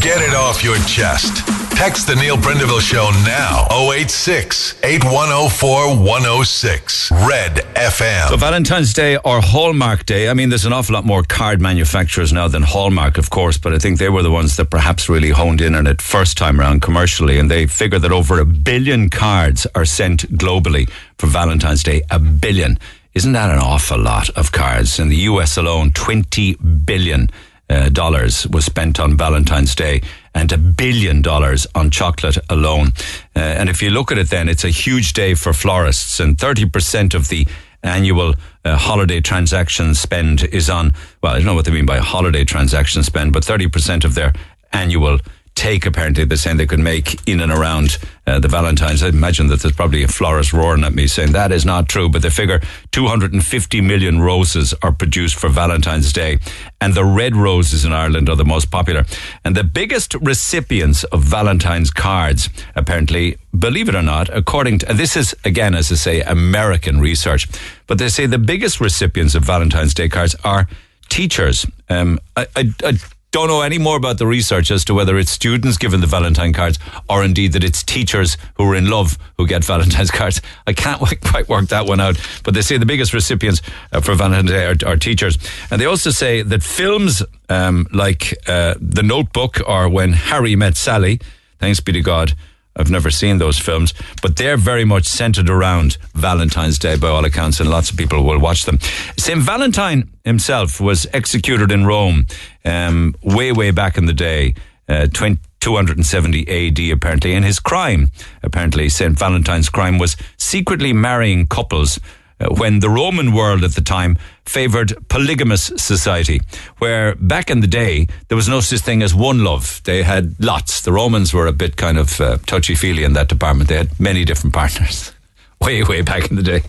Get 0.00 0.20
it 0.22 0.34
off 0.34 0.62
your 0.64 0.76
chest. 0.86 1.46
Text 1.76 2.06
the 2.06 2.14
Neil 2.16 2.36
Prendeville 2.36 2.80
Show 2.80 3.10
now. 3.26 3.66
086 3.92 4.82
8104 4.82 5.96
106. 5.96 7.10
Red 7.12 7.56
FM. 7.74 8.28
So 8.30 8.36
Valentine's 8.36 8.92
Day 8.92 9.16
or 9.18 9.40
Hallmark 9.40 10.06
Day. 10.06 10.28
I 10.28 10.34
mean, 10.34 10.48
there's 10.48 10.64
an 10.64 10.72
awful 10.72 10.94
lot 10.94 11.04
more 11.04 11.22
card 11.22 11.60
manufacturers 11.60 12.32
now 12.32 12.48
than 12.48 12.62
Hallmark, 12.62 13.18
of 13.18 13.30
course, 13.30 13.58
but 13.58 13.74
I 13.74 13.78
think 13.78 13.98
they 13.98 14.08
were 14.08 14.22
the 14.22 14.30
ones 14.30 14.56
that 14.56 14.70
perhaps 14.70 15.08
really 15.08 15.30
honed 15.30 15.60
in 15.60 15.74
on 15.74 15.86
it 15.86 16.00
first 16.00 16.38
time 16.38 16.58
around 16.60 16.80
commercially, 16.82 17.38
and 17.38 17.50
they 17.50 17.66
figure 17.66 17.98
that 17.98 18.10
over 18.10 18.40
a 18.40 18.46
billion 18.46 19.10
cards 19.10 19.66
are 19.74 19.84
sent 19.84 20.22
globally 20.38 20.90
for 21.18 21.26
Valentine's 21.26 21.82
Day. 21.82 22.02
A 22.10 22.18
billion. 22.18 22.78
Isn't 23.12 23.32
that 23.32 23.50
an 23.50 23.58
awful 23.58 23.98
lot 23.98 24.30
of 24.30 24.50
cards? 24.50 24.98
In 24.98 25.08
the 25.08 25.16
US 25.16 25.56
alone, 25.56 25.92
20 25.92 26.54
billion 26.54 27.30
dollars 27.68 28.46
was 28.48 28.64
spent 28.64 29.00
on 29.00 29.16
Valentine's 29.16 29.74
Day 29.74 30.02
and 30.34 30.52
a 30.52 30.58
billion 30.58 31.22
dollars 31.22 31.66
on 31.74 31.90
chocolate 31.90 32.38
alone. 32.48 32.92
Uh, 33.34 33.40
and 33.40 33.68
if 33.68 33.82
you 33.82 33.90
look 33.90 34.12
at 34.12 34.18
it 34.18 34.30
then, 34.30 34.48
it's 34.48 34.64
a 34.64 34.70
huge 34.70 35.12
day 35.12 35.34
for 35.34 35.52
florists 35.52 36.20
and 36.20 36.36
30% 36.36 37.14
of 37.14 37.28
the 37.28 37.46
annual 37.82 38.34
uh, 38.64 38.76
holiday 38.76 39.20
transaction 39.20 39.94
spend 39.94 40.44
is 40.44 40.68
on, 40.68 40.92
well, 41.22 41.32
I 41.32 41.36
don't 41.38 41.46
know 41.46 41.54
what 41.54 41.64
they 41.64 41.70
mean 41.70 41.86
by 41.86 41.98
holiday 41.98 42.44
transaction 42.44 43.02
spend, 43.02 43.32
but 43.32 43.44
30% 43.44 44.04
of 44.04 44.14
their 44.14 44.32
annual 44.72 45.18
take, 45.56 45.86
apparently, 45.86 46.24
they're 46.24 46.36
saying 46.36 46.58
they 46.58 46.66
could 46.66 46.78
make 46.78 47.26
in 47.26 47.40
and 47.40 47.50
around 47.50 47.98
uh, 48.26 48.38
the 48.38 48.46
Valentine's. 48.46 49.02
I 49.02 49.08
imagine 49.08 49.48
that 49.48 49.60
there's 49.60 49.74
probably 49.74 50.02
a 50.02 50.08
florist 50.08 50.52
roaring 50.52 50.84
at 50.84 50.94
me 50.94 51.06
saying 51.06 51.32
that 51.32 51.50
is 51.50 51.64
not 51.64 51.88
true, 51.88 52.08
but 52.08 52.22
they 52.22 52.30
figure 52.30 52.60
250 52.92 53.80
million 53.80 54.20
roses 54.20 54.74
are 54.82 54.92
produced 54.92 55.34
for 55.34 55.48
Valentine's 55.48 56.12
Day, 56.12 56.38
and 56.80 56.94
the 56.94 57.04
red 57.04 57.34
roses 57.34 57.84
in 57.84 57.92
Ireland 57.92 58.28
are 58.28 58.36
the 58.36 58.44
most 58.44 58.70
popular. 58.70 59.04
And 59.44 59.56
the 59.56 59.64
biggest 59.64 60.14
recipients 60.14 61.04
of 61.04 61.24
Valentine's 61.24 61.90
cards, 61.90 62.48
apparently, 62.76 63.38
believe 63.58 63.88
it 63.88 63.94
or 63.94 64.02
not, 64.02 64.28
according 64.28 64.80
to, 64.80 64.92
this 64.92 65.16
is, 65.16 65.34
again, 65.44 65.74
as 65.74 65.90
I 65.90 65.96
say, 65.96 66.20
American 66.20 67.00
research, 67.00 67.48
but 67.86 67.98
they 67.98 68.08
say 68.08 68.26
the 68.26 68.38
biggest 68.38 68.80
recipients 68.80 69.34
of 69.34 69.42
Valentine's 69.42 69.94
Day 69.94 70.08
cards 70.08 70.36
are 70.44 70.68
teachers. 71.08 71.66
Um, 71.88 72.20
I, 72.36 72.46
I, 72.54 72.74
I 72.84 72.98
don't 73.36 73.48
know 73.48 73.60
any 73.60 73.76
more 73.76 73.98
about 73.98 74.16
the 74.16 74.26
research 74.26 74.70
as 74.70 74.82
to 74.82 74.94
whether 74.94 75.18
it's 75.18 75.30
students 75.30 75.76
given 75.76 76.00
the 76.00 76.06
Valentine 76.06 76.54
cards 76.54 76.78
or 77.06 77.22
indeed 77.22 77.52
that 77.52 77.62
it's 77.62 77.82
teachers 77.82 78.38
who 78.56 78.64
are 78.64 78.74
in 78.74 78.88
love 78.88 79.18
who 79.36 79.46
get 79.46 79.62
Valentine's 79.62 80.10
cards. 80.20 80.40
I 80.66 80.72
can't 80.72 80.98
quite 81.20 81.46
work 81.46 81.68
that 81.68 81.84
one 81.84 82.00
out. 82.00 82.18
But 82.44 82.54
they 82.54 82.62
say 82.62 82.78
the 82.78 82.86
biggest 82.86 83.12
recipients 83.12 83.60
uh, 83.92 84.00
for 84.00 84.14
Valentine's 84.14 84.52
Day 84.52 84.64
are, 84.64 84.90
are, 84.90 84.96
teachers. 84.96 85.36
And 85.70 85.78
they 85.78 85.84
also 85.84 86.08
say 86.08 86.40
that 86.40 86.62
films 86.62 87.22
um, 87.50 87.86
like 87.92 88.32
uh, 88.48 88.76
The 88.80 89.02
Notebook 89.02 89.60
or 89.68 89.90
When 89.90 90.14
Harry 90.14 90.56
Met 90.56 90.78
Sally, 90.78 91.20
thanks 91.58 91.78
be 91.80 91.92
to 91.92 92.00
God, 92.00 92.32
I've 92.76 92.90
never 92.90 93.10
seen 93.10 93.38
those 93.38 93.58
films, 93.58 93.94
but 94.22 94.36
they're 94.36 94.58
very 94.58 94.84
much 94.84 95.06
centered 95.06 95.48
around 95.48 95.96
Valentine's 96.14 96.78
Day 96.78 96.96
by 96.96 97.08
all 97.08 97.24
accounts, 97.24 97.58
and 97.58 97.70
lots 97.70 97.90
of 97.90 97.96
people 97.96 98.22
will 98.22 98.38
watch 98.38 98.64
them. 98.64 98.78
St. 99.16 99.40
Valentine 99.40 100.10
himself 100.24 100.80
was 100.80 101.06
executed 101.12 101.72
in 101.72 101.86
Rome 101.86 102.26
um, 102.66 103.14
way, 103.22 103.52
way 103.52 103.70
back 103.70 103.96
in 103.96 104.06
the 104.06 104.12
day, 104.12 104.54
uh, 104.88 105.06
20, 105.06 105.40
270 105.60 106.68
AD, 106.68 106.92
apparently. 106.92 107.34
And 107.34 107.44
his 107.44 107.58
crime, 107.58 108.10
apparently, 108.42 108.88
St. 108.88 109.18
Valentine's 109.18 109.68
crime 109.68 109.98
was 109.98 110.16
secretly 110.36 110.92
marrying 110.92 111.46
couples 111.46 111.98
uh, 112.38 112.48
when 112.50 112.80
the 112.80 112.90
Roman 112.90 113.32
world 113.32 113.64
at 113.64 113.74
the 113.74 113.80
time 113.80 114.18
favored 114.44 114.94
polygamous 115.08 115.72
society, 115.76 116.40
where 116.78 117.14
back 117.14 117.50
in 117.50 117.60
the 117.60 117.66
day 117.66 118.06
there 118.28 118.36
was 118.36 118.48
no 118.48 118.60
such 118.60 118.80
thing 118.80 119.02
as 119.02 119.14
one 119.14 119.42
love. 119.42 119.80
They 119.84 120.02
had 120.02 120.36
lots. 120.38 120.82
The 120.82 120.92
Romans 120.92 121.32
were 121.32 121.46
a 121.46 121.52
bit 121.52 121.76
kind 121.76 121.98
of 121.98 122.20
uh, 122.20 122.36
touchy 122.46 122.74
feely 122.74 123.04
in 123.04 123.14
that 123.14 123.28
department. 123.28 123.68
They 123.68 123.76
had 123.76 123.98
many 123.98 124.24
different 124.24 124.54
partners, 124.54 125.12
way 125.60 125.82
way 125.82 126.02
back 126.02 126.30
in 126.30 126.36
the 126.36 126.42
day. 126.42 126.62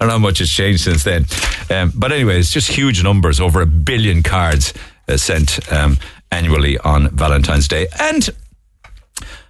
I 0.00 0.04
don't 0.04 0.08
know 0.08 0.12
how 0.14 0.18
much 0.18 0.38
has 0.38 0.48
changed 0.48 0.84
since 0.84 1.04
then. 1.04 1.26
Um, 1.68 1.92
but 1.94 2.10
anyway, 2.10 2.38
it's 2.38 2.50
just 2.50 2.70
huge 2.70 3.02
numbers. 3.04 3.38
Over 3.38 3.60
a 3.60 3.66
billion 3.66 4.22
cards 4.22 4.72
sent 5.16 5.72
um, 5.72 5.98
annually 6.30 6.78
on 6.78 7.08
Valentine's 7.10 7.68
Day, 7.68 7.88
and 7.98 8.28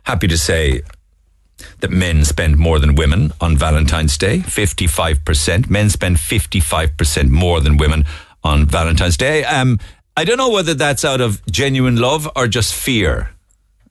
happy 0.05 0.29
to 0.29 0.39
say 0.39 0.83
that 1.81 1.91
men 1.91 2.25
spend 2.25 2.57
more 2.57 2.79
than 2.79 2.95
women 2.95 3.33
on 3.41 3.57
Valentine's 3.57 4.17
Day, 4.17 4.39
55%. 4.39 5.69
Men 5.71 5.91
spend 5.91 6.17
55% 6.17 7.29
more 7.29 7.61
than 7.61 7.77
women 7.77 8.05
on 8.43 8.67
Valentine's 8.67 9.17
Day. 9.17 9.45
Um, 9.45 9.79
I 10.17 10.25
don't 10.25 10.39
know 10.39 10.51
whether 10.51 10.75
that's 10.75 11.05
out 11.05 11.21
of 11.21 11.45
genuine 11.47 11.97
love 11.97 12.29
or 12.37 12.47
just 12.47 12.75
fear. 12.75 13.31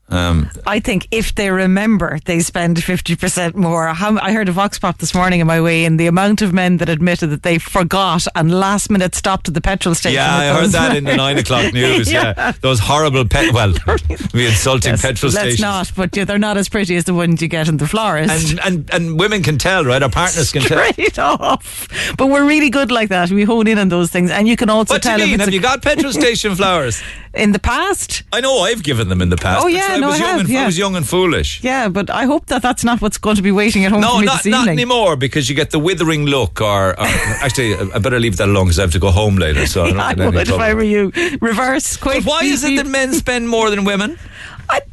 Um, 0.10 0.49
I 0.66 0.80
think 0.80 1.07
if 1.12 1.36
they 1.36 1.51
remember, 1.51 2.20
they 2.26 2.39
spend 2.39 2.78
50% 2.78 3.55
more. 3.55 3.88
How, 3.88 4.18
I 4.18 4.32
heard 4.32 4.49
a 4.49 4.51
Vox 4.51 4.80
Pop 4.80 4.97
this 4.97 5.14
morning 5.14 5.41
on 5.41 5.47
my 5.47 5.62
way 5.62 5.86
in, 5.86 5.97
the 5.97 6.07
amount 6.07 6.41
of 6.41 6.51
men 6.53 6.78
that 6.78 6.89
admitted 6.89 7.28
that 7.28 7.43
they 7.43 7.60
forgot 7.60 8.26
and 8.36 8.51
last 8.51 8.89
minute 8.89 9.14
stopped 9.14 9.47
at 9.47 9.53
the 9.53 9.62
petrol 9.62 9.93
station. 9.93 10.16
Yeah, 10.16 10.36
I 10.36 10.62
heard 10.62 10.72
that 10.72 10.95
in 10.95 11.03
the 11.03 11.16
nine 11.16 11.38
o'clock 11.38 11.74
news. 11.74 12.12
yeah. 12.12 12.34
yeah. 12.36 12.51
Those 12.62 12.80
horrible, 12.80 13.26
pet, 13.26 13.53
well, 13.53 13.72
the 14.34 14.45
insulting 14.47 14.93
yes, 14.93 15.01
petrol 15.01 15.32
let's 15.32 15.55
stations. 15.55 15.62
not, 15.62 15.91
but 15.95 16.16
yeah, 16.16 16.26
they're 16.26 16.39
not 16.39 16.57
as 16.57 16.70
pretty 16.70 16.95
as 16.95 17.03
the 17.03 17.14
ones 17.14 17.41
you 17.41 17.47
get 17.47 17.68
in 17.68 17.78
the 17.78 17.88
florist. 17.88 18.51
And, 18.51 18.60
and, 18.62 18.93
and 18.93 19.20
women 19.20 19.43
can 19.43 19.57
tell, 19.57 19.86
right? 19.86 20.01
Our 20.01 20.10
partners 20.10 20.51
can 20.51 20.64
tell. 20.64 20.80
Straight 20.93 21.20
off. 21.20 21.88
But 22.18 22.28
we're 22.28 22.45
really 22.45 22.70
good 22.70 22.91
like 22.91 23.10
that. 23.10 23.30
We 23.30 23.43
hone 23.43 23.68
in 23.68 23.78
on 23.78 23.89
those 23.89 24.10
things. 24.10 24.32
And 24.32 24.47
you 24.47 24.55
can 24.55 24.70
also 24.70 24.95
what 24.95 25.03
tell. 25.03 25.18
Do 25.18 25.24
you 25.26 25.32
mean? 25.32 25.39
Have 25.39 25.53
you 25.53 25.62
got 25.62 25.82
petrol 25.82 26.12
station 26.12 26.55
flowers? 26.55 27.01
in 27.34 27.51
the 27.51 27.60
past. 27.60 28.24
I 28.34 28.41
know 28.41 28.60
I've 28.60 28.84
given 28.84 29.10
them 29.10 29.22
in 29.22 29.30
the 29.30 29.38
past. 29.38 29.64
Oh 29.64 29.68
yeah, 29.68 29.99
no, 30.02 30.08
was 30.08 30.16
I 30.16 30.20
young 30.20 30.30
have, 30.30 30.39
and 30.41 30.50
yeah. 30.50 30.64
I 30.64 30.66
was 30.66 30.78
young 30.78 30.95
and 30.95 31.08
foolish. 31.08 31.64
Yeah, 31.64 31.89
but 31.89 32.10
I 32.10 32.26
hope 32.26 32.47
that 32.47 32.62
that's 32.62 32.84
not 32.84 33.02
what's 33.02 33.18
going 33.18 33.36
to 33.36 33.41
be 33.41 33.52
waiting 33.52 33.86
at 33.86 33.91
home 33.91 34.02
no, 34.02 34.16
for 34.16 34.20
me 34.20 34.26
not, 34.26 34.38
this 34.38 34.45
evening. 34.47 34.66
not 34.66 34.72
anymore 34.72 35.16
because 35.16 35.50
you 35.50 35.56
get 35.56 35.72
the 35.72 35.80
withering 35.80 36.26
look. 36.26 36.62
Or, 36.62 36.91
or 36.91 36.95
actually, 37.00 37.76
I 37.76 38.00
better 38.00 38.20
leave 38.20 38.38
that 38.38 38.47
alone 38.47 38.66
because 38.66 38.80
I 38.80 38.84
have 38.84 38.91
to 38.91 39.00
go 39.00 39.12
home 39.12 39.36
later. 39.36 39.66
So 39.66 39.86
I, 39.86 39.91
don't 39.91 40.00
I 40.00 40.14
get 40.14 40.34
would 40.34 40.47
if 40.47 40.60
I 40.60 40.74
were 40.74 40.84
you. 40.84 41.12
Reverse, 41.41 41.97
quick. 41.97 42.24
But 42.24 42.30
why 42.30 42.43
is 42.43 42.64
it 42.64 42.76
that 42.78 42.88
men 42.88 43.14
spend 43.14 43.47
more 43.47 43.70
than 43.70 43.84
women? 43.86 44.18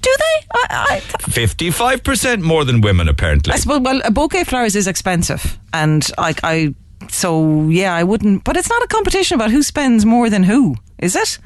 Do 0.00 0.16
they? 0.18 1.00
Fifty-five 1.28 2.02
percent 2.02 2.42
more 2.42 2.64
than 2.64 2.80
women, 2.80 3.08
apparently. 3.08 3.52
I 3.52 3.56
suppose. 3.56 3.80
Well, 3.80 4.00
a 4.04 4.10
bouquet 4.10 4.40
of 4.40 4.48
flowers 4.48 4.74
is 4.74 4.86
expensive, 4.86 5.58
and 5.72 6.08
like 6.16 6.40
I, 6.42 6.74
so 7.08 7.68
yeah, 7.68 7.94
I 7.94 8.02
wouldn't. 8.02 8.44
But 8.44 8.56
it's 8.56 8.70
not 8.70 8.82
a 8.82 8.86
competition 8.86 9.34
about 9.34 9.50
who 9.50 9.62
spends 9.62 10.06
more 10.06 10.30
than 10.30 10.44
who, 10.44 10.76
is 10.98 11.14
it? 11.14 11.38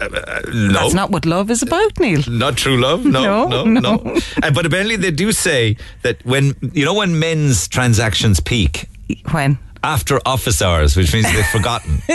Uh, 0.00 0.40
no. 0.52 0.72
That's 0.72 0.94
not 0.94 1.10
what 1.10 1.26
love 1.26 1.50
is 1.50 1.62
about, 1.62 1.98
Neil. 1.98 2.22
Not 2.28 2.56
true 2.56 2.80
love? 2.80 3.04
No, 3.04 3.46
no, 3.48 3.64
no. 3.64 3.80
no. 3.80 3.96
no. 3.96 4.20
Uh, 4.42 4.50
but 4.50 4.66
apparently 4.66 4.96
they 4.96 5.10
do 5.10 5.32
say 5.32 5.76
that 6.02 6.24
when, 6.24 6.54
you 6.72 6.84
know, 6.84 6.94
when 6.94 7.18
men's 7.18 7.68
transactions 7.68 8.40
peak. 8.40 8.88
When? 9.30 9.58
After 9.82 10.20
office 10.26 10.60
hours, 10.60 10.96
which 10.96 11.12
means 11.12 11.32
they've 11.32 11.46
forgotten. 11.46 12.02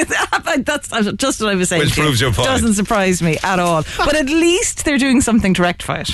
That's 0.64 0.90
just 1.14 1.42
what 1.42 1.50
I 1.50 1.56
was 1.56 1.70
saying. 1.70 1.82
Which 1.82 1.94
proves 1.94 2.20
your 2.20 2.34
point. 2.34 2.48
Doesn't 2.48 2.74
surprise 2.74 3.22
me 3.22 3.38
at 3.42 3.60
all. 3.60 3.84
But 3.98 4.16
at 4.16 4.26
least 4.26 4.84
they're 4.84 4.98
doing 4.98 5.22
something 5.22 5.54
to 5.54 5.62
rectify 5.62 6.02
it. 6.02 6.12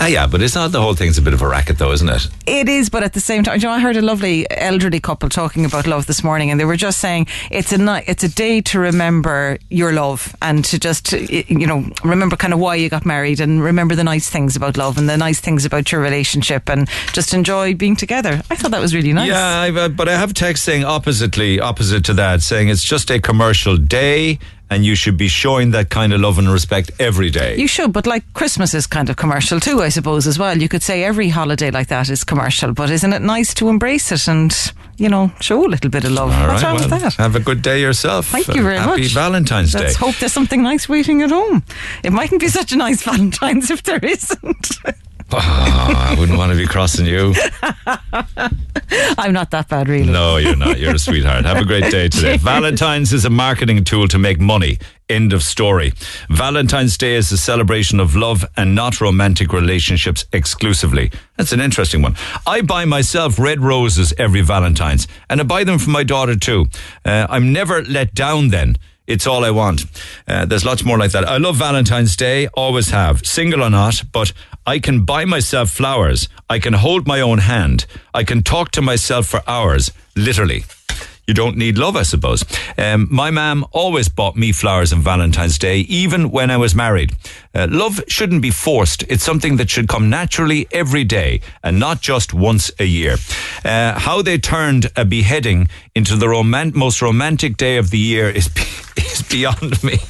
Uh, 0.00 0.06
yeah, 0.06 0.26
but 0.26 0.40
it's 0.40 0.54
not 0.54 0.72
the 0.72 0.80
whole 0.80 0.94
thing's 0.94 1.18
a 1.18 1.22
bit 1.22 1.34
of 1.34 1.42
a 1.42 1.46
racket, 1.46 1.76
though, 1.76 1.92
isn't 1.92 2.08
it? 2.08 2.26
It 2.46 2.70
is, 2.70 2.88
but 2.88 3.02
at 3.02 3.12
the 3.12 3.20
same 3.20 3.44
time, 3.44 3.60
you 3.60 3.66
know, 3.66 3.72
I 3.72 3.80
heard 3.80 3.98
a 3.98 4.02
lovely 4.02 4.46
elderly 4.50 4.98
couple 4.98 5.28
talking 5.28 5.66
about 5.66 5.86
love 5.86 6.06
this 6.06 6.24
morning, 6.24 6.50
and 6.50 6.58
they 6.58 6.64
were 6.64 6.76
just 6.76 7.00
saying 7.00 7.26
it's 7.50 7.70
a 7.72 7.76
night, 7.78 8.04
it's 8.06 8.24
a 8.24 8.34
day 8.34 8.62
to 8.62 8.80
remember 8.80 9.58
your 9.68 9.92
love 9.92 10.34
and 10.40 10.64
to 10.64 10.78
just, 10.78 11.12
you 11.12 11.66
know, 11.66 11.84
remember 12.02 12.36
kind 12.36 12.54
of 12.54 12.60
why 12.60 12.76
you 12.76 12.88
got 12.88 13.04
married 13.04 13.40
and 13.40 13.62
remember 13.62 13.94
the 13.94 14.04
nice 14.04 14.30
things 14.30 14.56
about 14.56 14.78
love 14.78 14.96
and 14.96 15.06
the 15.06 15.18
nice 15.18 15.38
things 15.38 15.66
about 15.66 15.92
your 15.92 16.00
relationship 16.00 16.70
and 16.70 16.88
just 17.12 17.34
enjoy 17.34 17.74
being 17.74 17.94
together. 17.94 18.40
I 18.50 18.56
thought 18.56 18.70
that 18.70 18.80
was 18.80 18.94
really 18.94 19.12
nice. 19.12 19.28
Yeah, 19.28 19.60
I've, 19.60 19.96
but 19.96 20.08
I 20.08 20.16
have 20.16 20.32
text 20.32 20.64
saying 20.64 20.82
oppositely, 20.82 21.60
opposite 21.60 22.06
to 22.06 22.14
that, 22.14 22.40
saying 22.40 22.70
it's 22.70 22.84
just 22.84 23.10
a 23.10 23.20
commercial 23.20 23.76
day 23.76 24.38
and 24.70 24.84
you 24.84 24.94
should 24.94 25.16
be 25.16 25.28
showing 25.28 25.72
that 25.72 25.90
kind 25.90 26.12
of 26.12 26.20
love 26.20 26.38
and 26.38 26.48
respect 26.48 26.92
every 27.00 27.28
day. 27.28 27.56
You 27.56 27.66
should, 27.66 27.92
but 27.92 28.06
like 28.06 28.24
Christmas 28.34 28.72
is 28.72 28.86
kind 28.86 29.10
of 29.10 29.16
commercial 29.16 29.58
too, 29.58 29.82
I 29.82 29.88
suppose, 29.88 30.26
as 30.26 30.38
well. 30.38 30.56
You 30.56 30.68
could 30.68 30.82
say 30.82 31.02
every 31.02 31.28
holiday 31.28 31.70
like 31.70 31.88
that 31.88 32.08
is 32.08 32.22
commercial, 32.22 32.72
but 32.72 32.88
isn't 32.88 33.12
it 33.12 33.20
nice 33.20 33.52
to 33.54 33.68
embrace 33.68 34.12
it 34.12 34.28
and, 34.28 34.54
you 34.96 35.08
know, 35.08 35.32
show 35.40 35.66
a 35.66 35.68
little 35.68 35.90
bit 35.90 36.04
of 36.04 36.12
love? 36.12 36.32
All 36.32 36.46
What's 36.46 36.62
right, 36.62 36.68
wrong 36.68 36.80
well, 36.80 36.90
with 36.90 37.02
that? 37.02 37.14
Have 37.14 37.34
a 37.34 37.40
good 37.40 37.62
day 37.62 37.80
yourself. 37.80 38.26
Thank 38.26 38.46
you 38.48 38.60
uh, 38.60 38.64
very 38.64 38.76
Happy 38.76 38.90
much. 38.90 39.00
Happy 39.00 39.14
Valentine's 39.14 39.72
Day. 39.72 39.80
Let's 39.80 39.96
hope 39.96 40.16
there's 40.16 40.32
something 40.32 40.62
nice 40.62 40.88
waiting 40.88 41.22
at 41.22 41.30
home. 41.30 41.64
It 42.04 42.12
mightn't 42.12 42.40
be 42.40 42.48
such 42.48 42.72
a 42.72 42.76
nice 42.76 43.02
Valentine's 43.10 43.70
if 43.70 43.82
there 43.82 43.98
isn't. 44.02 44.70
Oh, 45.32 45.38
I 45.38 46.16
wouldn't 46.18 46.36
want 46.38 46.52
to 46.52 46.58
be 46.58 46.66
crossing 46.66 47.06
you. 47.06 47.34
I'm 49.18 49.32
not 49.32 49.50
that 49.50 49.68
bad, 49.68 49.88
really. 49.88 50.10
No, 50.10 50.36
you're 50.36 50.56
not. 50.56 50.78
You're 50.78 50.94
a 50.94 50.98
sweetheart. 50.98 51.44
Have 51.44 51.58
a 51.58 51.64
great 51.64 51.90
day 51.90 52.08
today. 52.08 52.36
Valentine's 52.40 53.12
is 53.12 53.24
a 53.24 53.30
marketing 53.30 53.84
tool 53.84 54.08
to 54.08 54.18
make 54.18 54.40
money. 54.40 54.78
End 55.08 55.32
of 55.32 55.42
story. 55.42 55.92
Valentine's 56.28 56.96
Day 56.96 57.16
is 57.16 57.32
a 57.32 57.36
celebration 57.36 57.98
of 57.98 58.14
love 58.14 58.44
and 58.56 58.74
not 58.74 59.00
romantic 59.00 59.52
relationships 59.52 60.24
exclusively. 60.32 61.10
That's 61.36 61.52
an 61.52 61.60
interesting 61.60 62.02
one. 62.02 62.14
I 62.46 62.62
buy 62.62 62.84
myself 62.84 63.38
red 63.38 63.60
roses 63.60 64.12
every 64.18 64.40
Valentine's, 64.40 65.08
and 65.28 65.40
I 65.40 65.44
buy 65.44 65.64
them 65.64 65.78
for 65.78 65.90
my 65.90 66.04
daughter 66.04 66.36
too. 66.36 66.66
Uh, 67.04 67.26
I'm 67.28 67.52
never 67.52 67.82
let 67.82 68.14
down 68.14 68.48
then. 68.48 68.76
It's 69.10 69.26
all 69.26 69.44
I 69.44 69.50
want. 69.50 69.86
Uh, 70.28 70.44
there's 70.44 70.64
lots 70.64 70.84
more 70.84 70.96
like 70.96 71.10
that. 71.10 71.28
I 71.28 71.38
love 71.38 71.56
Valentine's 71.56 72.14
Day, 72.14 72.46
always 72.54 72.90
have, 72.90 73.26
single 73.26 73.60
or 73.60 73.68
not, 73.68 74.04
but 74.12 74.32
I 74.64 74.78
can 74.78 75.04
buy 75.04 75.24
myself 75.24 75.70
flowers. 75.70 76.28
I 76.48 76.60
can 76.60 76.74
hold 76.74 77.08
my 77.08 77.20
own 77.20 77.38
hand. 77.38 77.86
I 78.14 78.22
can 78.22 78.44
talk 78.44 78.70
to 78.72 78.80
myself 78.80 79.26
for 79.26 79.42
hours, 79.48 79.90
literally. 80.14 80.62
You 81.30 81.34
don't 81.34 81.56
need 81.56 81.78
love, 81.78 81.94
I 81.94 82.02
suppose. 82.02 82.44
Um, 82.76 83.06
my 83.08 83.30
mum 83.30 83.64
always 83.70 84.08
bought 84.08 84.34
me 84.34 84.50
flowers 84.50 84.92
on 84.92 85.00
Valentine's 85.00 85.58
Day, 85.58 85.82
even 85.82 86.32
when 86.32 86.50
I 86.50 86.56
was 86.56 86.74
married. 86.74 87.12
Uh, 87.54 87.68
love 87.70 88.00
shouldn't 88.08 88.42
be 88.42 88.50
forced. 88.50 89.04
It's 89.04 89.22
something 89.22 89.54
that 89.58 89.70
should 89.70 89.86
come 89.86 90.10
naturally 90.10 90.66
every 90.72 91.04
day 91.04 91.40
and 91.62 91.78
not 91.78 92.00
just 92.00 92.34
once 92.34 92.72
a 92.80 92.84
year. 92.84 93.14
Uh, 93.64 93.96
how 93.96 94.22
they 94.22 94.38
turned 94.38 94.90
a 94.96 95.04
beheading 95.04 95.68
into 95.94 96.16
the 96.16 96.26
most 96.74 97.00
romantic 97.00 97.56
day 97.56 97.76
of 97.76 97.90
the 97.90 97.98
year 97.98 98.28
is, 98.28 98.48
be- 98.48 98.62
is 98.96 99.22
beyond 99.22 99.84
me. 99.84 99.98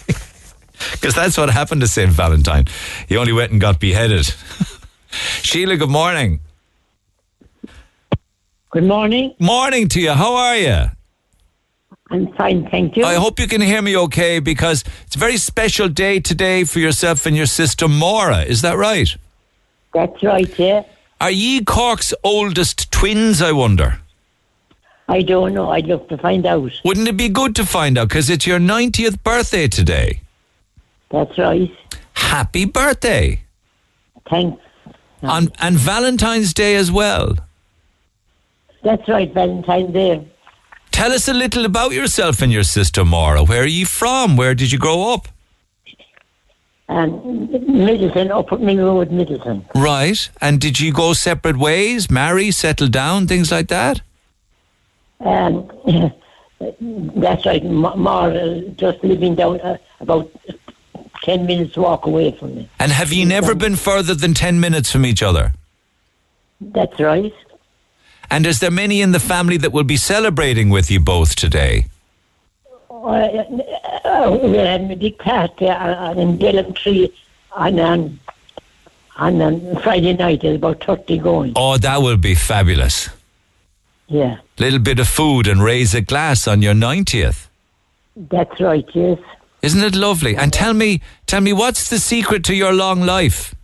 Because 0.93 1.15
that's 1.15 1.37
what 1.37 1.51
happened 1.51 1.83
to 1.83 1.87
St. 1.87 2.11
Valentine. 2.11 2.65
He 3.07 3.19
only 3.19 3.35
went 3.35 3.53
and 3.53 3.61
got 3.61 3.79
beheaded. 3.79 4.25
Sheila, 5.43 5.77
good 5.77 5.91
morning. 5.91 6.41
Good 8.71 8.85
morning. 8.85 9.35
Morning 9.39 9.89
to 9.89 10.01
you. 10.01 10.13
How 10.13 10.35
are 10.37 10.57
you? 10.57 10.87
I'm 12.11 12.33
fine, 12.35 12.69
thank 12.69 12.97
you. 12.97 13.05
I 13.05 13.15
hope 13.15 13.39
you 13.39 13.47
can 13.47 13.61
hear 13.61 13.81
me 13.81 13.97
okay 13.97 14.41
because 14.41 14.85
it's 15.07 15.15
a 15.15 15.19
very 15.19 15.37
special 15.37 15.89
day 15.89 16.19
today 16.19 16.65
for 16.65 16.81
yourself 16.81 17.25
and 17.25 17.37
your 17.37 17.47
sister 17.47 17.87
Maura. 17.87 18.43
Is 18.43 18.63
that 18.63 18.77
right? 18.77 19.09
That's 19.95 20.23
right, 20.23 20.59
yeah. 20.59 20.83
Are 21.21 21.31
ye 21.31 21.63
Cork's 21.63 22.13
oldest 22.25 22.91
twins, 22.91 23.41
I 23.41 23.53
wonder? 23.53 24.01
I 25.09 25.23
don't 25.23 25.55
know. 25.55 25.71
I'd 25.71 25.87
love 25.87 26.07
to 26.09 26.19
find 26.19 26.47
out. 26.47 26.73
Wouldn't 26.85 27.09
it 27.09 27.17
be 27.17 27.29
good 27.29 27.55
to 27.57 27.67
find 27.67 27.99
out? 27.99 28.09
Because 28.09 28.31
it's 28.31 28.47
your 28.47 28.59
90th 28.59 29.23
birthday 29.23 29.69
today. 29.69 30.21
That's 31.11 31.37
right. 31.37 31.71
Happy 32.13 32.65
birthday. 32.65 33.43
Thanks. 34.29 34.63
On, 35.23 35.51
and 35.59 35.77
Valentine's 35.77 36.55
Day 36.55 36.77
as 36.77 36.91
well. 36.91 37.37
That's 38.83 39.07
right, 39.09 39.33
Valentine's 39.35 39.93
Day. 39.93 40.27
Tell 41.01 41.13
us 41.13 41.29
a 41.29 41.33
little 41.33 41.65
about 41.65 41.93
yourself 41.93 42.43
and 42.43 42.53
your 42.53 42.63
sister 42.63 43.07
Maura. 43.07 43.43
Where 43.43 43.63
are 43.63 43.77
you 43.81 43.87
from? 43.87 44.37
Where 44.37 44.55
did 44.55 44.71
you 44.71 44.79
grow 44.79 45.15
up? 45.15 45.29
And 46.91 47.49
Midleton, 47.49 48.29
up 48.31 48.53
at 48.53 48.61
Mill 48.61 48.85
Road, 48.85 49.09
Midleton. 49.09 49.65
Right. 49.75 50.29
And 50.43 50.61
did 50.61 50.79
you 50.79 50.93
go 50.93 51.15
separate 51.15 51.57
ways, 51.57 52.11
marry, 52.11 52.51
settle 52.51 52.89
down, 52.89 53.27
things 53.27 53.51
like 53.51 53.69
that? 53.69 54.03
And 55.21 55.73
that's 57.17 57.47
right, 57.47 57.65
Ma- 57.65 57.97
Maura, 57.97 58.61
just 58.77 59.03
living 59.03 59.37
down 59.37 59.59
uh, 59.63 59.79
about 60.01 60.31
10 61.23 61.47
minutes 61.47 61.79
walk 61.79 62.05
away 62.05 62.33
from 62.33 62.57
me. 62.57 62.69
And 62.79 62.93
have 62.93 63.11
you 63.11 63.25
never 63.25 63.55
been 63.55 63.77
further 63.77 64.15
than 64.15 64.35
10 64.35 64.61
minutes 64.61 64.93
from 64.93 65.07
each 65.07 65.23
other? 65.23 65.55
That's 66.61 67.01
right. 67.01 67.33
And 68.31 68.47
is 68.47 68.61
there 68.61 68.71
many 68.71 69.01
in 69.01 69.13
the 69.13 69.21
family 69.21 69.57
that 69.59 69.73
will 69.73 69.85
be 69.85 69.97
celebrating 69.97 70.71
with 70.71 70.91
you 70.91 71.01
both 71.01 71.35
today? 71.35 71.87
Uh, 72.91 72.95
uh, 74.05 74.39
we 74.43 74.57
had 74.57 74.91
a 74.91 74.97
big 74.97 75.19
party 75.19 75.67
uh, 75.69 76.13
in 76.15 76.39
the 76.39 76.57
Elm 76.57 76.73
Tree 76.75 77.13
on, 77.53 77.81
on 77.81 78.19
Friday 79.83 80.13
night. 80.15 80.43
There's 80.43 80.57
about 80.57 80.85
30 80.85 81.19
going. 81.19 81.53
Oh, 81.57 81.77
that 81.79 82.03
will 82.03 82.17
be 82.19 82.35
fabulous. 82.35 83.09
Yeah, 84.07 84.39
Little 84.59 84.81
bit 84.81 84.99
of 84.99 85.07
food 85.07 85.47
and 85.47 85.63
raise 85.63 85.95
a 85.95 86.01
glass 86.01 86.49
on 86.49 86.63
your 86.63 86.75
90th. 86.75 87.47
that's 88.17 88.61
right, 88.61 88.85
yes. 88.93 89.19
Isn't 89.63 89.85
it 89.85 89.95
lovely? 89.95 90.37
And 90.37 90.53
tell 90.53 90.73
me, 90.75 91.01
tell 91.27 91.41
me, 91.41 91.53
what's 91.53 91.89
the 91.89 91.99
secret 92.01 92.43
to 92.47 92.55
your 92.55 92.73
long 92.73 93.03
life? 93.03 93.55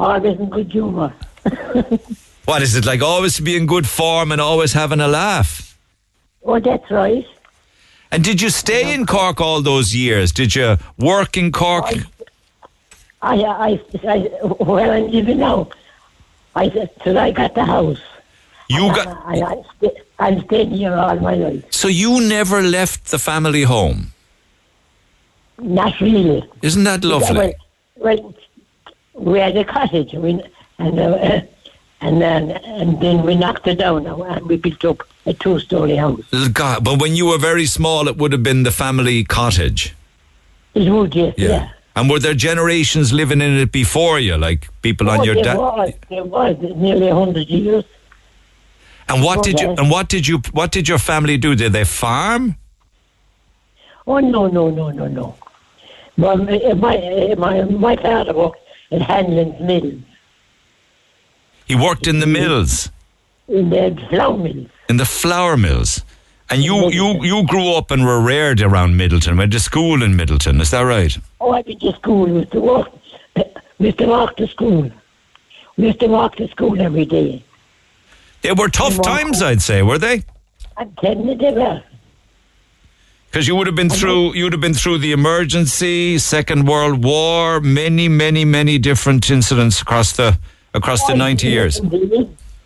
Always 0.00 0.38
in 0.38 0.48
good 0.48 0.72
humour. 0.72 1.12
What 2.44 2.62
is 2.62 2.74
it 2.74 2.86
like? 2.86 3.02
Always 3.02 3.36
to 3.36 3.42
be 3.42 3.56
in 3.56 3.66
good 3.66 3.86
form 3.86 4.32
and 4.32 4.40
always 4.40 4.72
having 4.72 5.00
a 5.00 5.08
laugh. 5.08 5.78
Oh, 6.42 6.58
that's 6.58 6.90
right. 6.90 7.26
And 8.10 8.24
did 8.24 8.40
you 8.40 8.48
stay 8.48 8.94
in 8.94 9.04
Cork 9.04 9.40
all 9.40 9.60
those 9.60 9.94
years? 9.94 10.32
Did 10.32 10.54
you 10.54 10.78
work 10.98 11.36
in 11.36 11.52
Cork? 11.52 11.92
I, 13.20 13.34
I, 13.42 13.80
I, 14.08 14.18
where 14.64 14.92
I'm 14.92 15.10
living 15.10 15.38
now, 15.38 15.68
I 16.54 16.68
till 17.02 17.18
I 17.18 17.32
got 17.32 17.54
the 17.54 17.64
house. 17.64 18.00
You 18.68 18.94
got. 18.94 19.08
I, 19.26 19.42
I, 19.42 19.90
I'm 20.18 20.40
staying 20.44 20.70
here 20.70 20.94
all 20.94 21.16
my 21.16 21.34
life. 21.34 21.64
So 21.70 21.88
you 21.88 22.20
never 22.20 22.62
left 22.62 23.10
the 23.10 23.18
family 23.18 23.62
home. 23.62 24.12
Not 25.58 26.00
really. 26.00 26.48
Isn't 26.62 26.84
that 26.84 27.04
lovely? 27.04 27.54
Well, 27.96 28.16
well 28.16 28.34
we 29.14 29.38
had 29.40 29.56
a 29.56 29.64
cottage, 29.64 30.12
we, 30.14 30.40
and 30.78 30.98
uh, 30.98 31.40
and 32.00 32.20
then 32.22 32.50
and 32.50 33.00
then 33.00 33.22
we 33.22 33.34
knocked 33.34 33.66
it 33.66 33.78
down 33.78 34.06
and 34.06 34.46
we 34.46 34.56
built 34.56 34.84
up 34.84 35.02
a 35.26 35.34
two-story 35.34 35.96
house. 35.96 36.22
God, 36.52 36.84
but 36.84 37.00
when 37.00 37.14
you 37.14 37.26
were 37.26 37.38
very 37.38 37.66
small, 37.66 38.08
it 38.08 38.16
would 38.16 38.32
have 38.32 38.42
been 38.42 38.62
the 38.62 38.70
family 38.70 39.24
cottage. 39.24 39.94
It 40.74 40.90
would, 40.90 41.14
yes, 41.14 41.34
yeah. 41.36 41.70
And 41.96 42.08
were 42.08 42.20
there 42.20 42.34
generations 42.34 43.12
living 43.12 43.40
in 43.40 43.58
it 43.58 43.72
before 43.72 44.20
you, 44.20 44.36
like 44.36 44.68
people 44.82 45.10
on 45.10 45.20
oh, 45.20 45.24
your 45.24 45.34
there 45.34 45.44
dad? 45.44 45.58
was, 45.58 45.92
there 46.08 46.24
was 46.24 46.56
nearly 46.76 47.08
a 47.08 47.14
hundred 47.14 47.48
years. 47.48 47.84
And 49.08 49.22
what 49.22 49.42
did 49.42 49.58
you? 49.58 49.70
And 49.70 49.90
what 49.90 50.08
did 50.08 50.26
you? 50.26 50.38
What 50.52 50.70
did 50.70 50.88
your 50.88 50.98
family 50.98 51.36
do? 51.36 51.54
Did 51.54 51.72
they 51.72 51.84
farm? 51.84 52.56
Oh 54.06 54.18
no, 54.20 54.46
no, 54.46 54.70
no, 54.70 54.90
no, 54.90 55.08
no. 55.08 55.34
My 56.16 56.36
my 56.36 57.34
my, 57.36 57.62
my 57.64 57.96
father 57.96 58.32
worked 58.32 58.60
at 58.92 59.00
Hallinan's 59.00 59.60
Mills 59.60 60.02
He 61.68 61.76
worked 61.76 62.06
in 62.06 62.20
the 62.20 62.26
mills, 62.26 62.90
in 63.46 63.70
the 63.70 63.94
flour 64.10 64.36
mills. 64.36 64.68
in 64.88 64.96
the 64.96 65.04
flour 65.04 65.56
mills. 65.56 66.02
And 66.50 66.62
you, 66.62 66.90
you, 66.90 67.22
you 67.22 67.46
grew 67.46 67.74
up 67.74 67.90
and 67.90 68.06
were 68.06 68.22
reared 68.22 68.62
around 68.62 68.94
Midleton. 68.94 69.36
Went 69.36 69.52
to 69.52 69.60
school 69.60 70.02
in 70.02 70.14
Midleton. 70.14 70.62
Is 70.62 70.70
that 70.70 70.80
right? 70.80 71.14
Oh, 71.42 71.50
I 71.50 71.60
went 71.60 71.80
to 71.80 71.92
school. 71.92 72.24
We 72.24 72.38
used 72.40 72.52
to 72.52 72.60
walk. 72.60 72.88
We 73.78 73.86
used 73.86 73.98
to 73.98 74.06
walk 74.06 74.36
to 74.38 74.46
school. 74.48 74.90
We 75.76 75.86
used 75.88 76.00
to 76.00 76.06
walk 76.06 76.36
to 76.36 76.48
school 76.48 76.80
every 76.80 77.04
day. 77.04 77.44
They 78.40 78.52
were 78.52 78.68
tough 78.68 79.00
times, 79.02 79.42
I'd 79.42 79.60
say, 79.60 79.82
were 79.82 79.98
they? 79.98 80.24
I'm 80.78 80.90
telling 81.02 81.28
you, 81.28 81.34
they 81.34 81.52
were. 81.52 81.82
Because 83.26 83.46
you 83.46 83.54
would 83.56 83.66
have 83.66 83.76
been 83.76 83.90
through, 83.90 84.32
you 84.34 84.44
would 84.44 84.54
have 84.54 84.62
been 84.62 84.72
through 84.72 84.98
the 84.98 85.12
emergency, 85.12 86.16
Second 86.16 86.66
World 86.66 87.04
War, 87.04 87.60
many, 87.60 88.08
many, 88.08 88.46
many 88.46 88.78
different 88.78 89.30
incidents 89.30 89.82
across 89.82 90.12
the 90.12 90.38
across 90.78 91.06
the 91.06 91.14
ninety 91.14 91.48
years. 91.48 91.80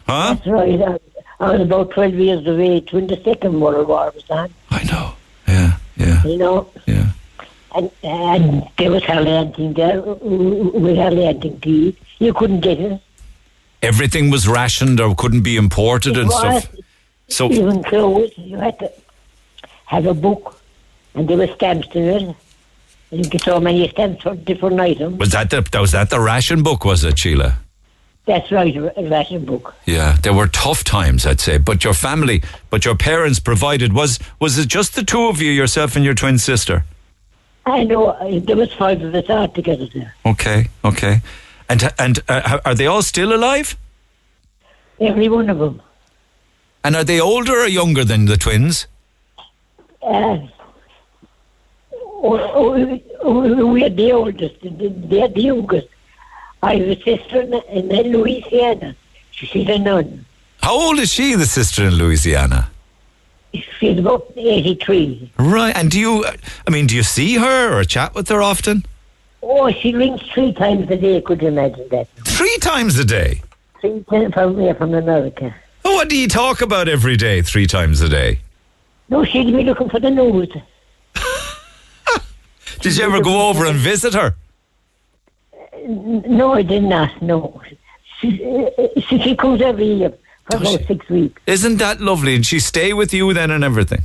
Huh? 0.06 0.34
That's 0.34 0.46
right. 0.46 0.80
I, 1.40 1.52
was 1.52 1.60
about 1.60 1.90
12 1.90 2.14
years 2.14 2.46
of 2.46 2.60
age 2.60 2.92
when 2.92 3.06
the 3.08 3.20
Second 3.24 3.60
World 3.60 3.88
War 3.88 4.12
was 4.14 4.28
on. 4.30 4.52
I 4.70 4.84
know. 4.84 5.14
Yeah, 5.48 5.76
yeah. 5.96 6.24
You 6.24 6.38
know? 6.38 6.70
Yeah. 6.86 7.06
And, 7.74 7.90
and 8.04 8.68
there 8.78 8.90
was 8.90 9.02
hardly 9.04 9.32
anything 9.32 9.72
there. 9.72 10.00
We 10.02 10.96
hardly 10.96 11.24
anything 11.26 11.60
to 11.60 11.68
eat. 11.68 11.98
You 12.18 12.32
couldn't 12.34 12.60
get 12.60 12.78
it. 12.78 13.00
Everything 13.82 14.30
was 14.30 14.46
rationed 14.46 15.00
or 15.00 15.14
couldn't 15.16 15.42
be 15.42 15.56
imported 15.56 16.16
and 16.16 16.28
was. 16.28 16.62
stuff. 16.64 16.76
So 17.28 17.50
Even 17.50 17.82
clothes, 17.82 18.32
you 18.36 18.58
had 18.58 18.78
to 18.78 18.92
have 19.86 20.06
a 20.06 20.14
book, 20.14 20.60
and 21.14 21.26
there 21.28 21.38
were 21.38 21.48
stamps 21.48 21.88
in 21.94 22.04
it. 22.04 22.36
You 23.10 23.24
get 23.24 23.42
so 23.42 23.58
many 23.58 23.88
stamps 23.88 24.22
for 24.22 24.34
different 24.34 24.80
items. 24.80 25.18
was 25.18 25.30
that 25.30 25.50
the 25.50 25.66
was 25.78 25.92
that 25.92 26.10
the 26.10 26.20
ration 26.20 26.62
book? 26.62 26.84
Was 26.84 27.04
it 27.04 27.18
Sheila? 27.18 27.58
That's 28.24 28.52
right, 28.52 28.74
a 28.76 29.08
ration 29.08 29.44
book. 29.44 29.74
Yeah, 29.84 30.16
there 30.22 30.32
were 30.32 30.46
tough 30.46 30.84
times, 30.84 31.26
I'd 31.26 31.40
say. 31.40 31.58
But 31.58 31.82
your 31.82 31.94
family, 31.94 32.42
but 32.70 32.84
your 32.84 32.94
parents 32.94 33.40
provided. 33.40 33.92
Was 33.92 34.20
was 34.38 34.58
it 34.58 34.68
just 34.68 34.94
the 34.94 35.02
two 35.02 35.26
of 35.26 35.42
you, 35.42 35.50
yourself 35.50 35.96
and 35.96 36.04
your 36.04 36.14
twin 36.14 36.38
sister? 36.38 36.84
I 37.66 37.82
know 37.84 38.16
there 38.40 38.56
was 38.56 38.72
five 38.72 39.02
of 39.02 39.14
us 39.14 39.28
all 39.28 39.48
together 39.48 39.86
there. 39.92 40.14
Okay, 40.24 40.68
okay. 40.84 41.20
And 41.68 41.92
and 41.98 42.20
uh, 42.28 42.60
are 42.64 42.74
they 42.76 42.86
all 42.86 43.02
still 43.02 43.34
alive? 43.34 43.76
Every 45.00 45.28
one 45.28 45.50
of 45.50 45.58
them. 45.58 45.82
And 46.84 46.94
are 46.94 47.04
they 47.04 47.20
older 47.20 47.58
or 47.60 47.68
younger 47.68 48.04
than 48.04 48.26
the 48.26 48.36
twins? 48.36 48.86
Uh, 50.00 50.38
oh, 51.92 53.00
oh, 53.22 53.66
we 53.66 53.84
are 53.84 53.90
the 53.90 54.12
oldest, 54.12 54.56
They 54.62 55.22
are 55.22 55.28
the 55.28 55.42
youngest. 55.42 55.88
I 56.62 56.76
have 56.76 56.88
a 56.88 57.02
sister 57.02 57.40
in 57.40 57.88
Louisiana. 58.12 58.94
She's 59.32 59.68
a 59.68 59.78
nun. 59.78 60.24
How 60.62 60.74
old 60.74 61.00
is 61.00 61.12
she, 61.12 61.34
the 61.34 61.46
sister 61.46 61.84
in 61.84 61.94
Louisiana? 61.94 62.70
She's 63.52 63.98
about 63.98 64.32
83. 64.36 65.32
Right. 65.38 65.76
And 65.76 65.90
do 65.90 65.98
you? 65.98 66.24
I 66.24 66.70
mean, 66.70 66.86
do 66.86 66.94
you 66.94 67.02
see 67.02 67.36
her 67.36 67.78
or 67.78 67.84
chat 67.84 68.14
with 68.14 68.28
her 68.28 68.40
often? 68.40 68.86
Oh, 69.42 69.70
she 69.72 69.92
rings 69.92 70.22
three 70.32 70.52
times 70.52 70.88
a 70.88 70.96
day, 70.96 71.20
could 71.20 71.42
you 71.42 71.48
imagine 71.48 71.88
that? 71.90 72.08
Three 72.24 72.56
times 72.58 72.96
a 72.98 73.04
day. 73.04 73.42
Three 73.80 74.04
times 74.08 74.32
from 74.32 74.58
here 74.58 74.74
from 74.76 74.94
America. 74.94 75.52
Oh, 75.84 75.96
what 75.96 76.08
do 76.08 76.16
you 76.16 76.28
talk 76.28 76.60
about 76.60 76.88
every 76.88 77.16
day? 77.16 77.42
Three 77.42 77.66
times 77.66 78.00
a 78.00 78.08
day. 78.08 78.38
No, 79.08 79.24
she'd 79.24 79.46
be 79.46 79.64
looking 79.64 79.90
for 79.90 79.98
the 79.98 80.10
news. 80.10 80.48
Did 82.80 82.96
you 82.96 83.04
ever 83.04 83.20
go 83.20 83.48
over 83.48 83.66
and 83.66 83.76
visit 83.76 84.14
her? 84.14 84.36
No, 85.86 86.54
I 86.54 86.62
did 86.62 86.82
not, 86.82 87.20
no. 87.22 87.60
She, 88.20 88.44
uh, 88.44 88.70
she, 89.00 89.18
she 89.20 89.36
comes 89.36 89.60
every 89.62 89.86
year 89.86 90.12
for 90.50 90.56
about 90.58 90.84
six 90.86 91.08
weeks. 91.08 91.40
Isn't 91.46 91.78
that 91.78 92.00
lovely? 92.00 92.34
And 92.36 92.46
she 92.46 92.60
stay 92.60 92.92
with 92.92 93.12
you 93.12 93.32
then 93.34 93.50
and 93.50 93.64
everything. 93.64 94.02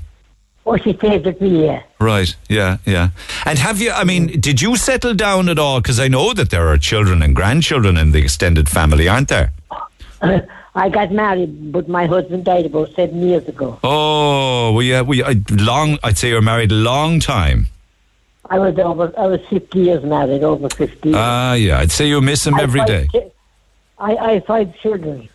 Oh, 0.66 0.76
she 0.76 0.94
stays 0.94 1.24
with 1.24 1.40
me, 1.40 1.66
yeah. 1.66 1.84
Right. 1.98 2.36
Yeah. 2.50 2.78
Yeah. 2.86 3.10
And 3.46 3.58
have 3.58 3.80
you? 3.80 3.92
I 3.92 4.04
mean, 4.04 4.40
did 4.42 4.62
you 4.62 4.76
settle 4.76 5.14
down 5.14 5.48
at 5.48 5.58
all? 5.58 5.80
Because 5.80 5.98
I 5.98 6.10
know 6.10 6.34
that 6.34 6.50
there 6.50 6.68
are 6.68 6.78
children 6.78 7.22
and 7.22 7.34
grandchildren 7.34 7.96
in 7.96 8.12
the 8.12 8.20
extended 8.20 8.68
family, 8.68 9.08
aren't 9.08 9.30
there? 9.30 9.54
Uh, 10.22 10.42
I 10.76 10.90
got 10.90 11.12
married, 11.12 11.72
but 11.72 11.88
my 11.88 12.06
husband 12.06 12.44
died 12.44 12.66
about 12.66 12.94
seven 12.96 13.22
years 13.22 13.48
ago. 13.48 13.80
Oh, 13.82 14.74
well, 14.74 14.84
yeah. 14.84 15.04
We 15.04 15.24
I, 15.24 15.36
long. 15.52 16.00
I'd 16.04 16.18
say 16.18 16.30
you're 16.30 16.42
married 16.42 16.72
a 16.72 16.76
long 16.76 17.22
time. 17.22 17.68
I 18.50 18.60
was 18.60 18.78
over, 18.80 19.14
I 19.18 19.28
was 19.28 19.41
50 19.50 19.80
years 19.80 20.04
married, 20.04 20.43
over 20.43 20.70
50 20.70 21.10
years. 21.10 21.18
Ah, 21.20 21.54
yeah. 21.54 21.80
I'd 21.80 21.91
say 21.91 22.08
you 22.08 22.22
miss 22.22 22.45
him 22.45 22.56
I 22.56 22.64
every 22.64 22.80
chi- 22.82 23.32
I, 24.00 24.16
I 24.16 24.32
have 24.34 24.45
five 24.45 24.78
children. 24.80 25.28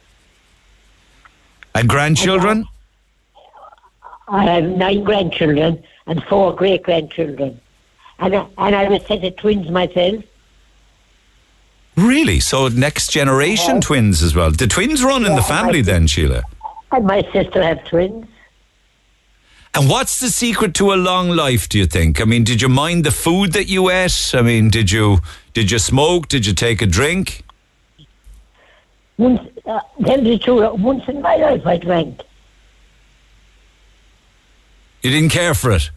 And 1.75 1.89
grandchildren? 1.89 2.67
I 4.29 4.45
have 4.45 4.65
nine 4.65 5.05
grandchildren 5.05 5.83
and 6.07 6.23
four 6.25 6.55
great 6.55 6.83
grandchildren. 6.83 7.61
And 8.19 8.37
I, 8.37 8.47
and 8.59 8.75
I 8.77 8.89
was 8.89 9.05
set 9.07 9.25
of 9.25 9.37
twins 9.37 9.69
myself. 9.69 10.25
Really? 11.97 12.41
So 12.41 12.69
next 12.69 13.11
generation 13.11 13.81
twins 13.81 14.23
as 14.23 14.35
well. 14.35 14.51
The 14.51 14.67
twins 14.67 15.03
run 15.03 15.27
in 15.27 15.35
the 15.35 15.43
family 15.43 15.83
then, 15.83 16.07
Sheila. 16.07 16.43
And 16.93 17.07
my 17.07 17.23
sister 17.33 17.63
have 17.63 17.85
twins. 17.85 18.27
And 19.75 19.89
what's 19.89 20.21
the 20.21 20.29
secret 20.29 20.75
to 20.75 20.93
a 20.93 20.97
long 20.97 21.31
life? 21.31 21.69
Do 21.69 21.79
you 21.79 21.87
think? 21.87 22.21
I 22.21 22.25
mean, 22.25 22.45
did 22.45 22.61
you 22.61 22.69
mind 22.69 23.05
the 23.05 23.11
food 23.11 23.53
that 23.55 23.69
you 23.69 23.89
ate? 23.91 24.33
I 24.35 24.43
mean, 24.43 24.69
did 24.69 24.91
you 24.91 25.21
did 25.55 25.71
you 25.71 25.79
smoke? 25.79 26.29
Did 26.29 26.47
you 26.47 26.53
take 26.53 26.83
a 26.83 26.87
drink? 26.87 27.43
Once, 29.17 29.41
uh, 29.67 29.81
tell 30.05 30.23
the 30.23 30.39
truth, 30.39 30.73
once 30.79 31.05
in 31.09 31.23
my 31.23 31.37
life 31.37 31.67
I 31.67 31.77
drank. 31.79 32.21
You 35.03 35.11
didn't 35.11 35.31
care 35.31 35.55
for 35.55 35.73
it, 35.73 35.91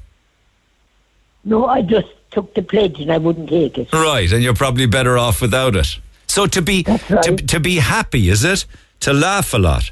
No, 1.44 1.66
I 1.68 1.82
just 1.82 2.08
took 2.32 2.54
the 2.56 2.62
pledge 2.62 3.00
and 3.00 3.12
I 3.12 3.18
wouldn't 3.18 3.50
take 3.50 3.78
it. 3.78 3.92
right? 3.94 4.32
And 4.32 4.42
you're 4.44 4.56
probably 4.56 4.86
better 4.88 5.18
off 5.18 5.42
without 5.42 5.76
it. 5.76 6.00
So 6.28 6.48
to 6.48 6.62
be 6.62 6.84
to, 6.84 7.36
to 7.48 7.60
be 7.60 7.76
happy, 7.78 8.30
is 8.30 8.44
it? 8.44 8.66
To 9.02 9.14
laugh 9.14 9.54
a 9.54 9.58
lot. 9.58 9.92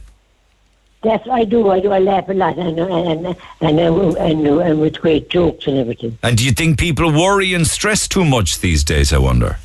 Yes, 1.04 1.28
I 1.30 1.44
do. 1.44 1.70
I 1.70 1.80
do. 1.82 1.92
I 1.92 2.00
laugh 2.00 2.30
a 2.30 2.34
lot 2.34 2.58
and 2.58 2.80
and 2.80 2.92
and 2.92 3.36
and, 3.62 3.80
and, 3.80 4.18
and, 4.18 4.48
and 4.48 4.82
with 4.82 5.02
great 5.02 5.30
jokes 5.30 5.68
and 5.68 5.78
everything. 5.78 6.18
And 6.24 6.38
do 6.38 6.46
you 6.46 6.52
think 6.52 6.80
people 6.80 7.12
worry 7.12 7.54
and 7.54 7.68
stress 7.68 8.08
too 8.08 8.24
much 8.24 8.62
these 8.62 8.84
days? 8.84 9.12
I 9.12 9.18
wonder. 9.18 9.58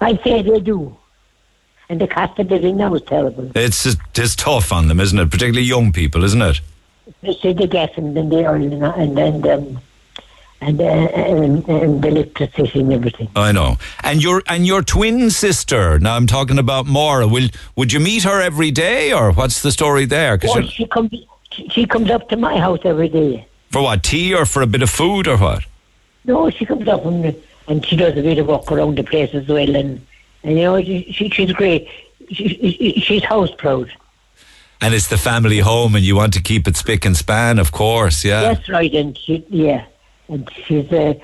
I 0.00 0.16
say 0.24 0.42
they 0.42 0.60
do. 0.60 0.96
And 1.88 2.00
the 2.00 2.08
cost 2.08 2.38
of 2.38 2.50
living 2.50 2.78
now 2.78 2.94
is 2.94 3.02
terrible. 3.02 3.50
It's 3.54 3.86
it's 3.86 4.36
tough 4.36 4.72
on 4.72 4.88
them, 4.88 5.00
isn't 5.00 5.18
it? 5.18 5.30
Particularly 5.30 5.66
young 5.66 5.92
people, 5.92 6.24
isn't 6.24 6.42
it? 6.42 6.60
Especially 7.06 7.52
the 7.52 7.66
gas 7.66 7.90
and 7.96 8.16
then 8.16 8.28
the 8.28 8.48
oil 8.48 8.54
and 8.54 8.82
and 8.82 9.18
and, 9.18 9.46
um, 9.46 9.80
and, 10.66 10.80
uh, 10.80 10.84
and, 10.84 11.68
and 11.68 12.02
the 12.02 12.08
electricity 12.08 12.80
and 12.80 12.92
everything. 12.92 13.28
I 13.36 13.52
know. 13.52 13.76
And 14.02 14.22
your 14.22 14.42
and 14.46 14.66
your 14.66 14.82
twin 14.82 15.30
sister. 15.30 15.98
Now 15.98 16.16
I'm 16.16 16.26
talking 16.26 16.58
about 16.58 16.86
Maura. 16.86 17.26
Will 17.26 17.48
would 17.76 17.92
you 17.92 18.00
meet 18.00 18.22
her 18.24 18.40
every 18.40 18.70
day, 18.70 19.12
or 19.12 19.32
what's 19.32 19.62
the 19.62 19.72
story 19.72 20.04
there? 20.06 20.38
'Cause 20.38 20.54
you're- 20.54 20.68
she 20.68 20.86
comes. 20.86 21.10
She 21.52 21.68
she 21.68 21.86
comes 21.86 22.10
up 22.10 22.28
to 22.30 22.36
my 22.36 22.58
house 22.58 22.80
every 22.84 23.08
day. 23.08 23.46
for 23.70 23.82
what 23.82 24.02
tea 24.02 24.32
or 24.34 24.44
for 24.46 24.62
a 24.62 24.66
bit 24.66 24.82
of 24.82 24.90
food 24.90 25.26
or 25.28 25.36
what? 25.36 25.62
No, 26.24 26.48
she 26.50 26.64
comes 26.64 26.86
up 26.88 27.04
and, 27.06 27.34
and 27.68 27.84
she 27.86 27.96
does 27.96 28.16
a 28.16 28.22
bit 28.22 28.38
of 28.38 28.46
walk 28.46 28.70
around 28.72 28.96
the 28.96 29.02
place 29.04 29.30
as 29.34 29.46
well, 29.48 29.74
and, 29.76 30.00
and 30.44 30.58
you 30.58 30.64
know 30.64 30.80
she, 30.82 31.10
she 31.12 31.28
she's 31.28 31.52
great. 31.52 31.88
She, 32.30 32.48
she, 32.48 33.00
she's 33.06 33.24
house 33.24 33.50
proud. 33.58 33.88
And 34.80 34.92
it's 34.94 35.08
the 35.08 35.16
family 35.18 35.58
home, 35.60 35.94
and 35.94 36.04
you 36.04 36.14
want 36.16 36.32
to 36.34 36.42
keep 36.42 36.66
it 36.68 36.76
spick 36.76 37.04
and 37.04 37.16
span, 37.16 37.58
of 37.58 37.70
course. 37.72 38.24
Yeah. 38.24 38.40
That's 38.42 38.68
right, 38.68 38.92
and 38.94 39.16
she 39.18 39.44
yeah, 39.48 39.84
and 40.28 40.50
she's 40.64 40.90
uh, 40.92 41.14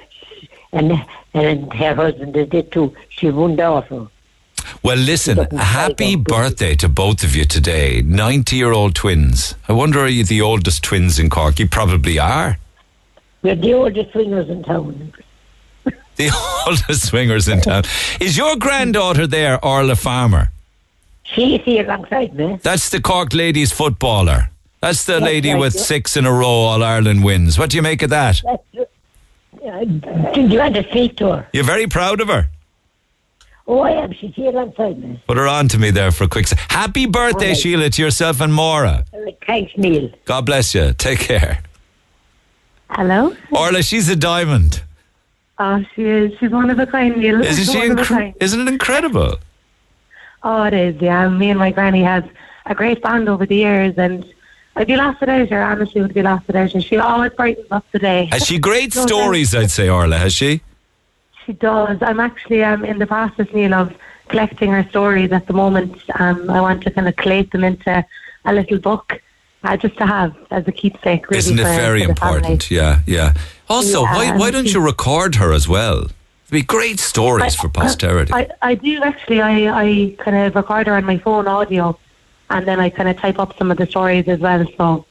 and 0.72 1.04
and 1.34 1.72
her 1.72 1.94
husband 1.94 2.36
is 2.36 2.48
it 2.52 2.70
too. 2.72 2.94
She's 3.08 3.32
one 3.32 3.56
daughter. 3.56 4.06
Well, 4.82 4.96
listen. 4.96 5.38
Happy 5.56 6.16
birthday 6.16 6.74
to 6.76 6.88
both 6.88 7.24
of 7.24 7.34
you 7.34 7.44
today. 7.44 8.02
Ninety-year-old 8.02 8.94
twins. 8.94 9.54
I 9.68 9.72
wonder, 9.72 10.00
are 10.00 10.08
you 10.08 10.24
the 10.24 10.40
oldest 10.42 10.84
twins 10.84 11.18
in 11.18 11.30
Cork? 11.30 11.58
You 11.58 11.68
probably 11.68 12.18
are. 12.18 12.58
We're 13.42 13.56
the 13.56 13.74
oldest 13.74 14.12
swingers 14.12 14.48
in 14.48 14.62
town. 14.62 15.12
The 16.16 16.30
oldest 16.66 17.06
swingers 17.08 17.48
in 17.48 17.62
town. 17.62 17.84
Is 18.20 18.36
your 18.36 18.56
granddaughter 18.56 19.26
there, 19.26 19.64
Orla 19.64 19.96
Farmer? 19.96 20.52
She's 21.22 21.62
here 21.62 21.84
alongside 21.84 22.34
me. 22.34 22.58
That's 22.62 22.90
the 22.90 23.00
Cork 23.00 23.32
ladies 23.32 23.72
footballer. 23.72 24.50
That's 24.82 25.04
the 25.06 25.14
That's 25.14 25.24
lady 25.24 25.52
right, 25.52 25.60
with 25.60 25.74
yeah. 25.76 25.80
six 25.82 26.18
in 26.18 26.26
a 26.26 26.32
row 26.32 26.46
All 26.46 26.82
Ireland 26.82 27.24
wins. 27.24 27.58
What 27.58 27.70
do 27.70 27.76
you 27.76 27.82
make 27.82 28.02
of 28.02 28.10
that? 28.10 28.42
That's, 28.44 28.89
you 29.62 30.58
want 30.58 30.74
to 30.74 30.84
speak 30.90 31.16
to 31.18 31.32
her? 31.32 31.48
You're 31.52 31.64
very 31.64 31.86
proud 31.86 32.20
of 32.20 32.28
her. 32.28 32.48
Oh, 33.66 33.80
I 33.80 33.90
am. 33.92 34.12
She's 34.12 34.34
here 34.34 34.50
alongside 34.50 34.98
me. 34.98 35.22
Put 35.28 35.36
her 35.36 35.46
on 35.46 35.68
to 35.68 35.78
me 35.78 35.90
there 35.90 36.10
for 36.10 36.24
a 36.24 36.28
quick 36.28 36.48
sec. 36.48 36.58
Happy 36.70 37.06
birthday, 37.06 37.46
All 37.46 37.52
right. 37.52 37.56
Sheila, 37.56 37.90
to 37.90 38.02
yourself 38.02 38.40
and 38.40 38.52
Maura. 38.52 39.04
Thanks, 39.46 39.72
Neil. 39.76 40.10
God 40.24 40.46
bless 40.46 40.74
you. 40.74 40.92
Take 40.94 41.20
care. 41.20 41.62
Hello. 42.90 43.36
Orla, 43.52 43.82
she's 43.82 44.08
a 44.08 44.16
diamond. 44.16 44.82
Oh, 45.60 45.84
she 45.94 46.02
is. 46.02 46.32
She's 46.40 46.50
one 46.50 46.70
of 46.70 46.78
a 46.78 46.86
kind, 46.86 47.16
Neil. 47.18 47.40
Isn't 47.42 47.54
She's 47.54 47.70
she? 47.70 47.78
one 47.78 47.90
of 47.92 47.98
a 47.98 48.04
kind. 48.04 48.34
isn't 48.40 48.60
it 48.60 48.66
incredible? 48.68 49.36
Oh, 50.42 50.62
it 50.64 50.72
is. 50.74 51.00
Yeah, 51.00 51.28
me 51.28 51.50
and 51.50 51.58
my 51.58 51.70
granny 51.70 52.02
has 52.02 52.24
a 52.66 52.74
great 52.74 53.02
bond 53.02 53.28
over 53.28 53.44
the 53.46 53.56
years, 53.56 53.94
and 53.98 54.24
I'd 54.76 54.86
be 54.86 54.96
lost 54.96 55.20
without 55.20 55.48
her. 55.50 55.62
Honestly, 55.62 56.00
would 56.00 56.14
be 56.14 56.22
lost 56.22 56.46
without 56.46 56.72
her. 56.72 56.80
She 56.80 56.96
always 56.96 57.32
brightens 57.32 57.66
up 57.70 57.84
the 57.92 57.98
day. 57.98 58.26
Has 58.32 58.46
she 58.46 58.58
great 58.58 58.92
stories, 59.06 59.54
I'd 59.54 59.70
say, 59.70 59.88
Orla, 59.88 60.16
has 60.18 60.32
she? 60.32 60.60
She 61.44 61.52
does. 61.54 61.98
I'm 62.02 62.20
actually 62.20 62.62
um, 62.62 62.84
in 62.84 62.98
the 62.98 63.06
process, 63.06 63.48
Neil, 63.52 63.74
of 63.74 63.94
collecting 64.28 64.70
her 64.70 64.86
stories 64.90 65.32
at 65.32 65.46
the 65.46 65.52
moment. 65.52 66.00
Um, 66.20 66.48
I 66.48 66.60
want 66.60 66.82
to 66.84 66.90
kind 66.90 67.08
of 67.08 67.16
collate 67.16 67.50
them 67.50 67.64
into 67.64 68.04
a 68.44 68.52
little 68.54 68.78
book, 68.78 69.20
uh, 69.64 69.76
just 69.76 69.96
to 69.98 70.06
have 70.06 70.34
as 70.50 70.66
a 70.68 70.72
keepsake. 70.72 71.28
Really, 71.28 71.38
Isn't 71.38 71.58
it 71.58 71.62
for- 71.62 71.68
very 71.68 72.02
for 72.02 72.08
the 72.08 72.20
family. 72.20 72.36
important? 72.36 72.70
Yeah, 72.70 73.00
yeah. 73.06 73.34
Also, 73.68 74.02
Yeah, 74.04 74.14
why, 74.14 74.36
why 74.36 74.50
don't 74.50 74.72
you 74.72 74.80
record 74.80 75.34
her 75.36 75.52
as 75.52 75.66
well? 75.68 76.02
It'd 76.04 76.12
be 76.52 76.62
great 76.62 76.98
stories 77.00 77.54
for 77.54 77.68
posterity. 77.68 78.32
I, 78.32 78.48
I 78.62 78.74
do 78.74 79.02
actually. 79.02 79.40
I, 79.40 79.82
I 79.82 80.14
kind 80.18 80.36
of 80.36 80.54
record 80.54 80.86
her 80.88 80.94
on 80.94 81.04
my 81.04 81.18
phone 81.18 81.46
audio, 81.46 81.98
and 82.50 82.66
then 82.66 82.80
I 82.80 82.90
kind 82.90 83.08
of 83.08 83.16
type 83.16 83.38
up 83.38 83.56
some 83.56 83.70
of 83.70 83.76
the 83.78 83.86
stories 83.86 84.28
as 84.28 84.38
well. 84.40 84.64
So 84.76 85.06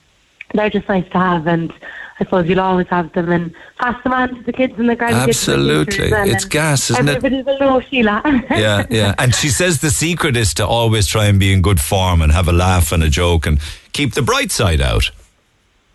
they're 0.53 0.69
just 0.69 0.87
nice 0.89 1.09
to 1.11 1.17
have, 1.17 1.47
and 1.47 1.71
I 2.19 2.25
suppose 2.25 2.47
you'll 2.47 2.59
always 2.59 2.87
have 2.87 3.11
them 3.13 3.31
and 3.31 3.53
pass 3.79 4.01
them 4.03 4.13
on 4.13 4.35
to 4.35 4.43
the 4.43 4.53
kids 4.53 4.73
and 4.77 4.89
the 4.89 4.95
grandkids. 4.95 5.21
and 5.21 5.29
Absolutely. 5.29 6.11
and 6.11 6.29
It's 6.31 6.43
then 6.43 6.49
gas, 6.49 6.89
isn't 6.91 7.07
it? 7.07 7.15
Everybody 7.15 7.41
will 7.43 7.59
know 7.59 7.79
Sheila. 7.81 8.21
yeah, 8.51 8.85
yeah. 8.89 9.15
And 9.19 9.33
she 9.33 9.49
says 9.49 9.79
the 9.81 9.89
secret 9.89 10.35
is 10.35 10.53
to 10.55 10.67
always 10.67 11.07
try 11.07 11.25
and 11.25 11.39
be 11.39 11.53
in 11.53 11.61
good 11.61 11.79
form 11.79 12.21
and 12.21 12.31
have 12.31 12.47
a 12.47 12.53
laugh 12.53 12.91
and 12.91 13.03
a 13.03 13.09
joke 13.09 13.45
and 13.45 13.59
keep 13.93 14.13
the 14.13 14.21
bright 14.21 14.51
side 14.51 14.81
out. 14.81 15.11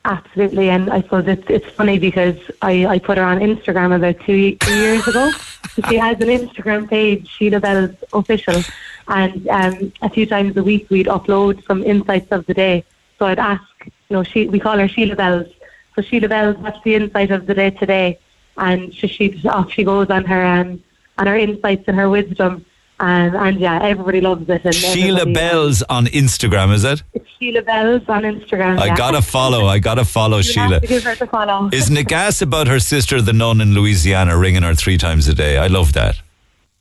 Absolutely, 0.06 0.68
and 0.68 0.90
I 0.90 1.00
suppose 1.00 1.26
it's 1.26 1.46
it's 1.48 1.66
funny 1.70 1.98
because 1.98 2.36
I, 2.60 2.84
I 2.86 2.98
put 2.98 3.16
her 3.16 3.24
on 3.24 3.38
Instagram 3.38 3.96
about 3.96 4.20
two, 4.26 4.54
two 4.56 4.74
years 4.76 5.08
ago. 5.08 5.30
she 5.88 5.96
has 5.96 6.20
an 6.20 6.28
Instagram 6.28 6.88
page, 6.90 7.26
Sheila 7.26 7.58
Bell's 7.60 7.94
official, 8.12 8.62
and 9.08 9.48
um, 9.48 9.92
a 10.02 10.08
few 10.08 10.26
times 10.26 10.56
a 10.56 10.62
week 10.62 10.88
we'd 10.90 11.06
upload 11.06 11.64
some 11.66 11.82
insights 11.82 12.30
of 12.30 12.46
the 12.46 12.54
day. 12.54 12.84
So 13.18 13.26
I'd 13.26 13.38
ask, 13.38 13.62
you 13.84 13.92
know, 14.16 14.22
she 14.22 14.48
we 14.48 14.58
call 14.58 14.78
her 14.78 14.88
Sheila 14.88 15.16
Bells. 15.16 15.48
So 15.94 16.02
Sheila 16.02 16.28
Bells, 16.28 16.56
what's 16.58 16.82
the 16.82 16.94
insight 16.94 17.30
of 17.30 17.46
the 17.46 17.54
day 17.54 17.70
today? 17.70 18.18
And 18.56 18.94
she, 18.94 19.08
she 19.08 19.48
off 19.48 19.72
she 19.72 19.84
goes 19.84 20.10
on 20.10 20.24
her 20.24 20.44
um, 20.44 20.82
on 21.18 21.26
her 21.26 21.36
insights 21.36 21.84
and 21.86 21.96
her 21.96 22.08
wisdom, 22.08 22.64
and 23.00 23.34
and 23.36 23.60
yeah, 23.60 23.82
everybody 23.82 24.20
loves 24.20 24.48
it. 24.48 24.64
And 24.64 24.74
Sheila 24.74 25.22
everybody- 25.22 25.34
Bells 25.34 25.82
on 25.82 26.06
Instagram, 26.06 26.72
is 26.72 26.84
it? 26.84 27.02
It's 27.12 27.28
Sheila 27.38 27.62
Bells 27.62 28.02
on 28.08 28.22
Instagram. 28.22 28.78
I 28.78 28.86
yeah. 28.86 28.96
gotta 28.96 29.22
follow. 29.22 29.66
I 29.66 29.78
gotta 29.78 30.04
follow 30.04 30.40
Sheila. 30.42 30.80
give 30.80 31.04
her 31.04 31.14
the 31.14 31.26
follow. 31.26 31.68
Isn't 31.72 31.96
it 31.96 32.08
gas 32.08 32.40
about 32.42 32.68
her 32.68 32.80
sister, 32.80 33.20
the 33.20 33.32
nun 33.32 33.60
in 33.60 33.74
Louisiana, 33.74 34.36
ringing 34.38 34.62
her 34.62 34.74
three 34.74 34.98
times 34.98 35.28
a 35.28 35.34
day? 35.34 35.58
I 35.58 35.66
love 35.66 35.92
that. 35.94 36.16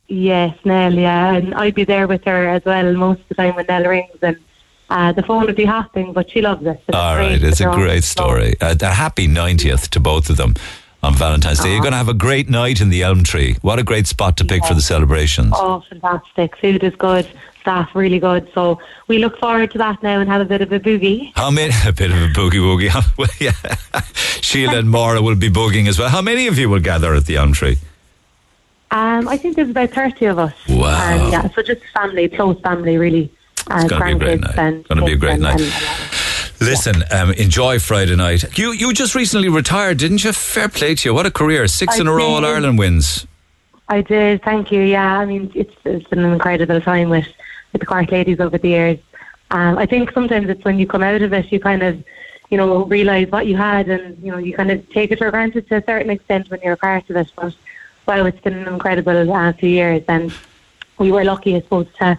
Yes, 0.08 0.58
Nell, 0.66 0.94
yeah. 0.94 1.34
And 1.34 1.56
I'd 1.56 1.76
be 1.76 1.86
there 1.86 2.08
with 2.08 2.24
her 2.26 2.48
as 2.50 2.64
well 2.66 2.94
most 2.94 3.22
of 3.22 3.30
the 3.30 3.36
time 3.36 3.56
when 3.56 3.66
Nell 3.68 3.86
rings 3.86 4.18
and 4.22 4.38
uh, 4.90 5.12
the 5.12 5.24
phone 5.24 5.46
would 5.46 5.56
be 5.56 5.66
hopping, 5.66 6.14
but 6.14 6.30
she 6.30 6.42
loves 6.42 6.66
it. 6.66 6.82
All 6.94 7.16
right, 7.16 7.42
it's 7.42 7.62
a 7.62 7.72
great 7.72 8.04
story. 8.04 8.56
Uh, 8.62 8.76
a 8.82 8.94
happy 8.94 9.28
90th 9.28 9.90
to 9.90 10.00
both 10.00 10.30
of 10.30 10.38
them 10.38 10.54
on 11.02 11.16
Valentine's 11.16 11.60
Day. 11.60 11.72
You're 11.72 11.82
going 11.82 11.94
to 11.94 11.98
have 11.98 12.10
a 12.10 12.14
great 12.14 12.50
night 12.50 12.80
in 12.80 12.90
the 12.90 13.02
Elm 13.04 13.24
Tree. 13.24 13.58
What 13.62 13.80
a 13.80 13.84
great 13.84 14.08
spot 14.08 14.38
to 14.38 14.46
pick 14.46 14.64
for 14.66 14.74
the 14.74 14.82
celebrations. 14.82 15.54
Oh, 15.56 15.84
fantastic. 15.90 16.56
Food 16.58 16.84
is 16.84 16.96
good, 16.96 17.28
staff 17.60 17.90
really 17.96 18.20
good. 18.20 18.50
So 18.54 18.80
we 19.08 19.18
look 19.18 19.38
forward 19.40 19.72
to 19.72 19.78
that 19.80 20.04
now 20.04 20.20
and 20.20 20.30
have 20.30 20.42
a 20.42 20.46
bit 20.46 20.62
of 20.62 20.72
a 20.72 20.80
boogie. 20.80 21.32
How 21.36 21.50
many? 21.50 21.74
A 21.88 21.92
bit 21.92 22.12
of 22.12 22.18
a 22.18 22.28
boogie 22.28 22.62
woogie. 22.62 23.40
yeah. 23.40 24.02
Sheila 24.42 24.78
and 24.78 24.90
Maura 24.90 25.22
will 25.22 25.36
be 25.36 25.50
boogieing 25.50 25.88
as 25.88 25.98
well. 25.98 26.10
How 26.10 26.22
many 26.22 26.48
of 26.48 26.58
you 26.58 26.70
will 26.70 26.80
gather 26.82 27.14
at 27.16 27.26
the 27.26 27.38
Elm 27.38 27.54
Tree? 27.54 27.78
Um, 28.94 29.28
I 29.28 29.38
think 29.38 29.56
there's 29.56 29.70
about 29.72 29.90
30 29.90 30.26
of 30.28 30.38
us. 30.40 30.54
Wow. 30.70 30.88
And 31.10 31.32
yeah, 31.32 31.50
so 31.50 31.64
just 31.64 31.82
family, 31.96 32.30
close 32.30 32.60
family, 32.62 32.98
really. 32.98 33.32
Uh, 33.70 33.80
It's 33.82 33.90
gonna 33.90 34.06
be 34.06 34.12
a 34.12 34.16
great 34.20 34.42
night. 34.42 34.58
and 34.58 34.88
Gonna 34.88 35.06
be 35.06 35.14
a 35.14 35.18
great 35.18 35.40
night. 35.40 35.60
and- 35.62 35.74
Listen, 36.62 37.04
um, 37.12 37.32
enjoy 37.32 37.80
Friday 37.80 38.16
night. 38.16 38.58
You 38.58 38.72
you 38.72 38.94
just 38.94 39.16
recently 39.16 39.50
retired, 39.50 39.98
didn't 39.98 40.24
you? 40.24 40.32
Fair 40.32 40.70
play 40.70 40.96
to 40.96 41.10
you. 41.10 41.14
What 41.14 41.26
a 41.26 41.32
career. 41.32 41.68
Six 41.68 41.98
I 41.98 42.02
in 42.02 42.08
a 42.08 42.14
row 42.14 42.36
All. 42.36 42.46
Ireland 42.46 42.78
wins. 42.78 43.26
I 43.90 44.02
did, 44.02 44.42
thank 44.44 44.72
you. 44.72 44.82
Yeah, 44.82 45.18
I 45.20 45.26
mean, 45.26 45.52
it's 45.56 45.74
it's 45.84 46.08
been 46.08 46.20
an 46.20 46.32
incredible 46.32 46.80
time 46.80 47.10
with, 47.10 47.28
with 47.74 47.80
the 47.82 47.86
Cork 47.86 48.12
ladies 48.12 48.40
over 48.40 48.58
the 48.58 48.70
years. 48.70 49.00
Um, 49.52 49.78
I 49.78 49.86
think 49.86 50.12
sometimes 50.14 50.48
it's 50.50 50.64
when 50.64 50.80
you 50.80 50.88
come 50.88 51.04
out 51.04 51.22
of 51.22 51.34
it, 51.34 51.52
you 51.52 51.60
kind 51.60 51.84
of, 51.84 52.02
you 52.50 52.58
know, 52.58 52.86
realise 52.86 53.30
what 53.30 53.46
you 53.46 53.58
had 53.58 53.90
and, 53.90 54.18
you 54.24 54.32
know, 54.32 54.38
you 54.38 54.54
kind 54.54 54.72
of 54.72 54.88
take 54.92 55.12
it 55.12 55.18
for 55.20 55.30
granted 55.32 55.68
to 55.68 55.76
a 55.78 55.84
certain 55.84 56.10
extent 56.12 56.50
when 56.50 56.60
you're 56.64 56.74
a 56.74 56.78
part 56.78 57.10
of 57.10 57.16
it. 57.18 57.30
But, 57.36 57.54
wow, 58.06 58.26
it's 58.26 58.40
been 58.42 58.54
an 58.54 58.68
incredible 58.68 59.32
uh, 59.34 59.54
few 59.54 59.70
years 59.70 60.04
and 60.08 60.34
we 60.98 61.12
were 61.12 61.24
lucky, 61.24 61.56
I 61.56 61.62
suppose, 61.62 61.88
to 62.00 62.18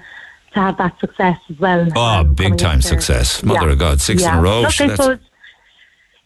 to 0.53 0.61
have 0.61 0.76
that 0.78 0.99
success 1.01 1.37
as 1.51 1.59
well. 1.59 1.89
Oh, 1.97 2.22
big 2.22 2.57
time 2.59 2.80
success. 2.80 3.43
Mother 3.43 3.66
Yeah. 3.66 3.72
of 3.72 3.78
God, 3.78 4.01
six 4.01 4.22
in 4.22 4.28
Yeah. 4.28 4.39
a 4.39 4.43
row. 4.43 4.61
Look, 4.61 4.80
I 4.80 4.89
suppose 4.95 5.18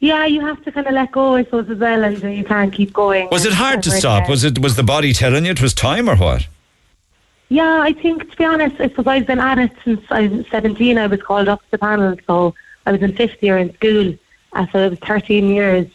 yeah, 0.01 0.27
you 0.27 0.41
have 0.47 0.63
to 0.65 0.71
kind 0.71 0.87
of 0.87 0.93
let 0.93 1.11
go, 1.13 1.35
I 1.35 1.45
suppose, 1.45 1.69
as 1.71 1.79
well, 1.79 2.05
and 2.05 2.23
you 2.37 2.45
can't 2.45 2.73
keep 2.73 2.93
going. 2.93 3.29
Was 3.33 3.45
it 3.47 3.53
hard 3.55 3.83
to 3.83 3.91
stop? 3.91 4.25
there. 4.25 4.31
Was 4.31 4.45
it 4.45 4.59
was 4.61 4.77
the 4.77 4.83
body 4.85 5.13
telling 5.13 5.45
you 5.45 5.51
it 5.53 5.63
was 5.63 5.75
time 5.75 6.09
or 6.09 6.17
what? 6.17 6.47
Yeah, 7.49 7.81
I 7.81 7.95
think 7.95 8.31
to 8.31 8.37
be 8.37 8.45
honest, 8.45 8.77
I 8.79 8.89
suppose 8.91 9.07
I've 9.07 9.27
been 9.27 9.41
at 9.41 9.59
it 9.59 9.73
since 9.85 10.03
I 10.11 10.27
was 10.29 10.47
17. 10.51 10.99
I 10.99 11.07
was 11.07 11.23
called 11.23 11.49
up 11.49 11.61
to 11.63 11.71
the 11.71 11.79
panel, 11.79 12.15
so 12.27 12.55
I 12.87 12.93
was 12.93 13.01
in 13.01 13.15
fifth 13.17 13.43
year 13.43 13.57
in 13.59 13.73
school. 13.75 14.15
Uh, 14.53 14.67
so 14.71 14.79
it 14.81 14.91
was 14.91 14.99
13 15.01 15.49
years 15.49 15.87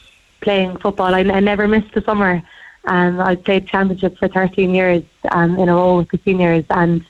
playing 0.41 0.78
football. 0.78 1.14
I, 1.14 1.20
I 1.20 1.39
never 1.39 1.68
missed 1.68 1.93
the 1.93 2.01
summer. 2.01 2.41
Um, 2.86 3.20
I 3.22 3.36
played 3.36 3.68
championship 3.68 4.18
for 4.18 4.28
13 4.28 4.76
years 4.76 5.04
um, 5.32 5.58
in 5.58 5.70
a 5.70 5.76
row 5.76 5.98
with 6.00 6.10
the 6.10 6.20
seniors, 6.26 6.66
and 6.70 7.06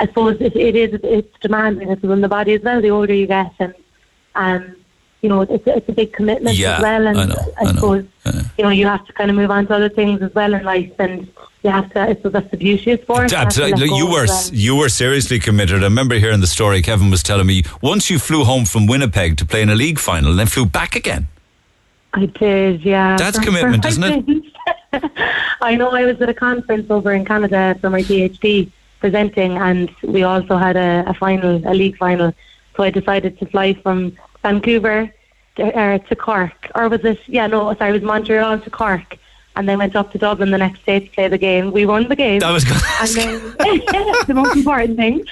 I 0.00 0.06
suppose 0.06 0.36
it, 0.40 0.54
it 0.54 0.76
is 0.76 1.00
it's 1.02 1.38
demanding. 1.40 1.90
It's 1.90 2.04
on 2.04 2.20
the 2.20 2.28
body 2.28 2.52
as 2.54 2.62
well. 2.62 2.80
The 2.82 2.90
older 2.90 3.14
you 3.14 3.26
get, 3.26 3.52
and 3.58 3.74
um, 4.34 4.76
you 5.22 5.28
know, 5.30 5.40
it's 5.42 5.64
it's 5.66 5.88
a 5.88 5.92
big 5.92 6.12
commitment 6.12 6.56
Yeah, 6.56 6.76
as 6.76 6.82
well. 6.82 7.06
And 7.06 7.18
I 7.18 7.24
know, 7.24 7.52
I 7.58 7.64
know. 7.64 7.72
suppose 7.72 8.04
you 8.58 8.64
know 8.64 8.70
you 8.70 8.86
have 8.86 9.06
to 9.06 9.12
kind 9.14 9.30
of 9.30 9.36
move 9.36 9.50
on 9.50 9.66
to 9.68 9.74
other 9.74 9.88
things 9.88 10.20
as 10.20 10.34
well 10.34 10.52
in 10.52 10.62
life, 10.62 10.92
and 10.98 11.26
you 11.62 11.70
have 11.70 11.90
to. 11.94 12.00
I 12.02 12.14
suppose 12.16 12.32
that's 12.32 12.50
the 12.50 12.58
beauty 12.58 12.90
of 12.90 13.00
sport. 13.00 13.30
you 13.30 13.36
have 13.38 13.48
to 13.54 13.60
let 13.62 13.72
Absolutely. 13.72 13.96
You 13.96 14.06
were 14.06 14.26
well. 14.26 14.48
you 14.52 14.76
were 14.76 14.90
seriously 14.90 15.38
committed. 15.38 15.80
I 15.80 15.84
remember 15.84 16.16
hearing 16.16 16.40
the 16.40 16.46
story. 16.46 16.82
Kevin 16.82 17.10
was 17.10 17.22
telling 17.22 17.46
me 17.46 17.62
once 17.80 18.10
you 18.10 18.18
flew 18.18 18.44
home 18.44 18.66
from 18.66 18.86
Winnipeg 18.86 19.38
to 19.38 19.46
play 19.46 19.62
in 19.62 19.70
a 19.70 19.74
league 19.74 19.98
final, 19.98 20.32
and 20.32 20.38
then 20.38 20.48
flew 20.48 20.66
back 20.66 20.94
again. 20.96 21.28
I 22.14 22.26
did, 22.26 22.82
yeah. 22.84 23.16
That's 23.16 23.38
For- 23.38 23.44
commitment, 23.44 23.82
for 23.82 23.88
isn't 23.88 24.28
it? 24.92 25.02
I 25.60 25.74
know 25.74 25.90
I 25.90 26.04
was 26.04 26.20
at 26.20 26.28
a 26.28 26.34
conference 26.34 26.90
over 26.90 27.12
in 27.12 27.24
Canada 27.24 27.76
for 27.80 27.90
my 27.90 28.02
PhD 28.02 28.70
presenting, 29.00 29.58
and 29.58 29.90
we 30.02 30.22
also 30.22 30.56
had 30.56 30.76
a, 30.76 31.04
a 31.08 31.14
final, 31.14 31.56
a 31.66 31.74
league 31.74 31.96
final. 31.98 32.32
So 32.76 32.82
I 32.84 32.90
decided 32.90 33.38
to 33.40 33.46
fly 33.46 33.74
from 33.74 34.16
Vancouver 34.42 35.12
to, 35.56 35.78
uh, 35.78 35.98
to 35.98 36.16
Cork, 36.16 36.70
or 36.74 36.88
was 36.88 37.04
it? 37.04 37.18
Yeah, 37.26 37.46
no, 37.48 37.74
sorry, 37.74 37.90
it 37.90 37.94
was 37.94 38.02
Montreal 38.02 38.60
to 38.60 38.70
Cork, 38.70 39.18
and 39.56 39.68
then 39.68 39.78
went 39.78 39.94
up 39.94 40.10
to 40.12 40.18
Dublin 40.18 40.50
the 40.50 40.58
next 40.58 40.84
day 40.84 41.00
to 41.00 41.10
play 41.10 41.28
the 41.28 41.38
game. 41.38 41.72
We 41.72 41.86
won 41.86 42.08
the 42.08 42.16
game. 42.16 42.40
That 42.40 42.50
was 42.50 42.64
good. 42.64 42.82
And 43.00 43.10
then 43.10 43.40
the 44.26 44.34
most 44.34 44.56
important 44.56 44.96
thing. 44.96 45.24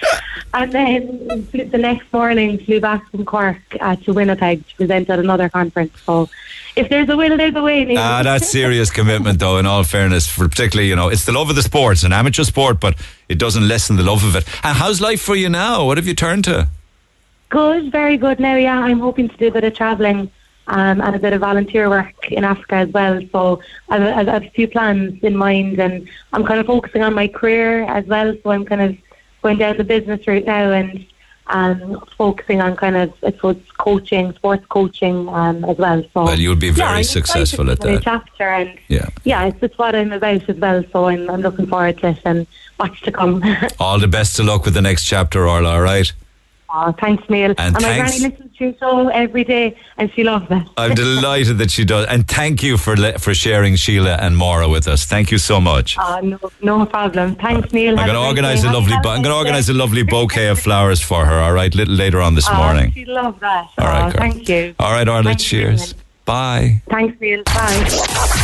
And 0.54 0.70
then 0.70 1.48
the 1.52 1.78
next 1.78 2.12
morning 2.12 2.58
flew 2.58 2.80
back 2.80 3.10
from 3.10 3.24
Cork 3.24 3.60
uh, 3.80 3.96
to 3.96 4.12
Winnipeg 4.12 4.66
to 4.68 4.76
present 4.76 5.10
at 5.10 5.18
another 5.18 5.48
conference. 5.48 6.00
So 6.02 6.28
if 6.76 6.88
there's 6.88 7.08
a 7.08 7.16
will, 7.16 7.36
there's 7.36 7.54
a 7.54 7.62
way. 7.62 7.96
Ah, 7.96 8.22
that's 8.22 8.48
serious 8.50 8.90
commitment, 8.90 9.40
though. 9.40 9.58
In 9.58 9.66
all 9.66 9.82
fairness, 9.82 10.28
for 10.28 10.48
particularly, 10.48 10.88
you 10.88 10.96
know, 10.96 11.08
it's 11.08 11.24
the 11.24 11.32
love 11.32 11.50
of 11.50 11.56
the 11.56 11.62
sport. 11.62 11.94
It's 11.94 12.04
an 12.04 12.12
amateur 12.12 12.44
sport, 12.44 12.80
but 12.80 12.96
it 13.28 13.38
doesn't 13.38 13.66
lessen 13.66 13.96
the 13.96 14.02
love 14.02 14.24
of 14.24 14.36
it. 14.36 14.44
And 14.62 14.76
how's 14.76 15.00
life 15.00 15.20
for 15.20 15.34
you 15.34 15.48
now? 15.48 15.86
What 15.86 15.98
have 15.98 16.06
you 16.06 16.14
turned 16.14 16.44
to? 16.44 16.68
Good, 17.48 17.90
very 17.90 18.16
good. 18.16 18.40
Now, 18.40 18.56
yeah, 18.56 18.78
I'm 18.78 19.00
hoping 19.00 19.28
to 19.28 19.36
do 19.36 19.48
a 19.48 19.50
bit 19.50 19.64
of 19.64 19.74
travelling 19.74 20.30
um, 20.68 21.00
and 21.00 21.16
a 21.16 21.18
bit 21.18 21.32
of 21.32 21.40
volunteer 21.40 21.88
work 21.88 22.30
in 22.30 22.44
Africa 22.44 22.76
as 22.76 22.88
well. 22.88 23.20
So 23.32 23.60
I've, 23.88 24.02
I've, 24.02 24.28
I've 24.28 24.44
a 24.44 24.50
few 24.50 24.68
plans 24.68 25.22
in 25.22 25.36
mind, 25.36 25.78
and 25.80 26.08
I'm 26.32 26.44
kind 26.44 26.60
of 26.60 26.66
focusing 26.66 27.02
on 27.02 27.14
my 27.14 27.28
career 27.28 27.84
as 27.84 28.04
well. 28.06 28.34
So 28.42 28.50
I'm 28.50 28.64
kind 28.64 28.80
of 28.80 28.96
going 29.42 29.58
down 29.58 29.76
the 29.76 29.84
business 29.84 30.26
route 30.26 30.44
now 30.44 30.70
and 30.70 31.04
um, 31.48 32.02
focusing 32.16 32.60
on 32.60 32.76
kind 32.76 32.96
of, 32.96 33.12
I 33.22 33.32
suppose, 33.32 33.60
coaching, 33.78 34.32
sports 34.34 34.64
coaching 34.68 35.28
um, 35.28 35.64
as 35.64 35.76
well. 35.76 36.02
So 36.14 36.24
Well, 36.24 36.38
you'll 36.38 36.56
be 36.56 36.70
very 36.70 36.98
I'm 36.98 37.04
successful 37.04 37.70
at 37.70 37.80
that. 37.80 38.02
Chapter 38.02 38.44
and 38.44 38.78
Yeah. 38.88 39.08
yeah, 39.24 39.46
it's, 39.46 39.62
it's 39.62 39.76
what 39.76 39.94
I'm 39.94 40.12
about 40.12 40.48
as 40.48 40.56
well. 40.56 40.84
So 40.92 41.06
I'm, 41.06 41.28
I'm 41.28 41.40
looking 41.40 41.66
forward 41.66 41.98
to 41.98 42.08
it 42.08 42.20
and 42.24 42.46
what's 42.76 43.00
to 43.02 43.12
come. 43.12 43.42
All 43.80 43.98
the 43.98 44.08
best 44.08 44.38
of 44.38 44.46
luck 44.46 44.64
with 44.64 44.74
the 44.74 44.82
next 44.82 45.04
chapter, 45.04 45.48
Orla, 45.48 45.72
all 45.72 45.82
right? 45.82 46.12
Oh, 46.74 46.92
thanks, 46.98 47.22
Neil. 47.28 47.54
And 47.58 47.74
my 47.74 47.80
thanks- 47.80 48.18
granny 48.18 48.30
listens 48.34 48.56
to 48.56 48.64
your 48.64 48.74
show 48.80 49.08
every 49.08 49.44
day, 49.44 49.76
and 49.98 50.10
she 50.14 50.24
loves 50.24 50.46
it. 50.50 50.62
I'm 50.76 50.94
delighted 51.04 51.58
that 51.58 51.70
she 51.70 51.84
does. 51.84 52.06
And 52.06 52.26
thank 52.26 52.62
you 52.62 52.78
for 52.78 52.96
le- 52.96 53.18
for 53.18 53.34
sharing 53.34 53.76
Sheila 53.76 54.14
and 54.16 54.36
Maura 54.36 54.68
with 54.68 54.88
us. 54.88 55.04
Thank 55.04 55.30
you 55.30 55.38
so 55.38 55.60
much. 55.60 55.98
Uh, 55.98 56.20
no, 56.22 56.38
no 56.62 56.86
problem. 56.86 57.34
Thanks, 57.36 57.72
Neil. 57.72 57.98
I'm 57.98 58.06
going 58.06 58.18
to 58.18 58.26
organise 58.26 58.64
a 58.64 58.72
lovely. 58.72 58.96
Bu- 59.02 59.10
I'm 59.10 59.22
going 59.22 59.34
to 59.34 59.36
organise 59.36 59.68
a 59.68 59.74
lovely 59.74 60.02
bouquet 60.02 60.48
of 60.48 60.58
flowers 60.58 61.00
for 61.02 61.26
her. 61.26 61.38
All 61.40 61.52
right, 61.52 61.74
little 61.74 61.94
later 61.94 62.20
on 62.22 62.34
this 62.34 62.50
morning. 62.52 62.92
She'd 62.92 63.08
love 63.08 63.38
that. 63.40 63.68
All 63.78 63.86
right, 63.86 64.08
oh, 64.08 64.10
girl. 64.10 64.20
thank 64.20 64.48
you. 64.48 64.74
All 64.78 64.92
right, 64.92 65.06
Orla. 65.08 65.34
Cheers. 65.34 65.94
Bye. 66.24 66.80
Thanks, 66.88 67.20
Neil. 67.20 67.42
Bye. 67.44 67.84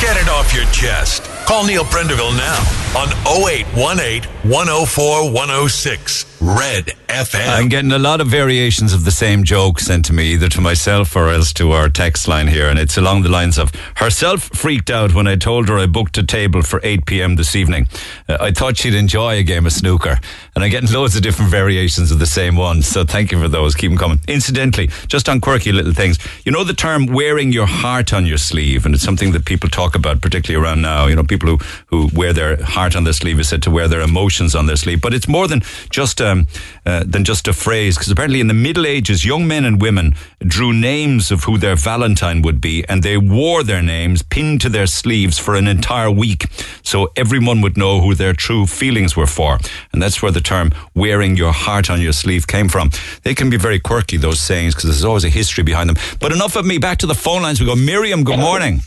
Get 0.00 0.16
it 0.16 0.28
off 0.28 0.52
your 0.52 0.64
chest. 0.66 1.22
Call 1.46 1.64
Neil 1.64 1.84
Prendeville 1.84 2.36
now 2.36 2.58
on 2.98 3.08
0818 3.24 4.24
104 4.50 5.32
106 5.32 6.37
Red 6.40 6.92
FM. 7.08 7.48
I'm 7.48 7.68
getting 7.68 7.90
a 7.90 7.98
lot 7.98 8.20
of 8.20 8.28
variations 8.28 8.92
of 8.92 9.04
the 9.04 9.10
same 9.10 9.42
joke 9.42 9.80
sent 9.80 10.04
to 10.04 10.12
me, 10.12 10.34
either 10.34 10.48
to 10.50 10.60
myself 10.60 11.16
or 11.16 11.30
else 11.30 11.52
to 11.54 11.72
our 11.72 11.88
text 11.88 12.28
line 12.28 12.46
here. 12.46 12.68
And 12.68 12.78
it's 12.78 12.96
along 12.96 13.22
the 13.22 13.28
lines 13.28 13.58
of 13.58 13.72
herself 13.96 14.42
freaked 14.52 14.88
out 14.88 15.14
when 15.14 15.26
I 15.26 15.34
told 15.34 15.68
her 15.68 15.78
I 15.78 15.86
booked 15.86 16.16
a 16.16 16.22
table 16.22 16.62
for 16.62 16.80
8 16.84 17.06
p.m. 17.06 17.36
this 17.36 17.56
evening. 17.56 17.88
Uh, 18.28 18.38
I 18.40 18.52
thought 18.52 18.76
she'd 18.76 18.94
enjoy 18.94 19.38
a 19.38 19.42
game 19.42 19.66
of 19.66 19.72
snooker. 19.72 20.20
And 20.54 20.62
I'm 20.62 20.70
getting 20.70 20.92
loads 20.92 21.16
of 21.16 21.22
different 21.22 21.50
variations 21.50 22.12
of 22.12 22.20
the 22.20 22.26
same 22.26 22.56
one. 22.56 22.82
So 22.82 23.04
thank 23.04 23.32
you 23.32 23.40
for 23.40 23.48
those. 23.48 23.74
Keep 23.74 23.92
them 23.92 23.98
coming. 23.98 24.20
Incidentally, 24.28 24.88
just 25.08 25.28
on 25.28 25.40
quirky 25.40 25.72
little 25.72 25.92
things, 25.92 26.18
you 26.44 26.52
know 26.52 26.62
the 26.62 26.74
term 26.74 27.06
wearing 27.06 27.52
your 27.52 27.66
heart 27.66 28.12
on 28.12 28.26
your 28.26 28.38
sleeve, 28.38 28.86
and 28.86 28.94
it's 28.94 29.04
something 29.04 29.32
that 29.32 29.44
people 29.44 29.68
talk 29.68 29.94
about, 29.96 30.20
particularly 30.20 30.64
around 30.64 30.82
now. 30.82 31.06
You 31.06 31.16
know, 31.16 31.24
people 31.24 31.48
who, 31.48 31.58
who 31.86 32.10
wear 32.16 32.32
their 32.32 32.62
heart 32.62 32.94
on 32.94 33.04
their 33.04 33.12
sleeve 33.12 33.40
is 33.40 33.48
said 33.48 33.62
to 33.64 33.70
wear 33.70 33.88
their 33.88 34.02
emotions 34.02 34.54
on 34.54 34.66
their 34.66 34.76
sleeve. 34.76 35.00
But 35.00 35.14
it's 35.14 35.26
more 35.28 35.48
than 35.48 35.62
just 35.90 36.20
um, 36.28 36.46
uh, 36.86 37.02
than 37.04 37.24
just 37.24 37.48
a 37.48 37.52
phrase, 37.52 37.96
because 37.96 38.12
apparently 38.12 38.40
in 38.40 38.46
the 38.46 38.54
Middle 38.54 38.86
Ages, 38.86 39.24
young 39.24 39.46
men 39.46 39.64
and 39.64 39.82
women 39.82 40.14
drew 40.40 40.72
names 40.72 41.30
of 41.32 41.44
who 41.44 41.58
their 41.58 41.74
Valentine 41.74 42.42
would 42.42 42.60
be, 42.60 42.84
and 42.88 43.02
they 43.02 43.16
wore 43.16 43.62
their 43.64 43.82
names 43.82 44.22
pinned 44.22 44.60
to 44.60 44.68
their 44.68 44.86
sleeves 44.86 45.38
for 45.38 45.54
an 45.56 45.66
entire 45.66 46.10
week, 46.10 46.46
so 46.82 47.10
everyone 47.16 47.60
would 47.62 47.76
know 47.76 48.00
who 48.00 48.14
their 48.14 48.34
true 48.34 48.66
feelings 48.66 49.16
were 49.16 49.26
for. 49.26 49.58
And 49.92 50.02
that's 50.02 50.22
where 50.22 50.32
the 50.32 50.40
term 50.40 50.70
"wearing 50.94 51.36
your 51.36 51.52
heart 51.52 51.90
on 51.90 52.00
your 52.00 52.12
sleeve" 52.12 52.46
came 52.46 52.68
from. 52.68 52.90
They 53.22 53.34
can 53.34 53.50
be 53.50 53.56
very 53.56 53.80
quirky, 53.80 54.18
those 54.18 54.40
sayings, 54.40 54.74
because 54.74 54.90
there's 54.90 55.04
always 55.04 55.24
a 55.24 55.30
history 55.40 55.64
behind 55.64 55.88
them. 55.88 55.96
But 56.20 56.32
enough 56.32 56.56
of 56.56 56.64
me. 56.64 56.78
Back 56.78 56.98
to 56.98 57.06
the 57.06 57.14
phone 57.14 57.42
lines. 57.42 57.60
We 57.60 57.66
go. 57.66 57.74
Miriam, 57.74 58.24
good 58.24 58.38
morning. 58.38 58.82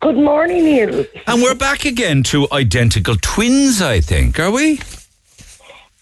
Good 0.00 0.16
morning, 0.16 0.64
Neil. 0.64 1.04
And 1.26 1.42
we're 1.42 1.56
back 1.56 1.84
again 1.84 2.22
to 2.24 2.46
identical 2.52 3.16
twins, 3.20 3.82
I 3.82 4.00
think, 4.00 4.38
are 4.38 4.50
we? 4.50 4.80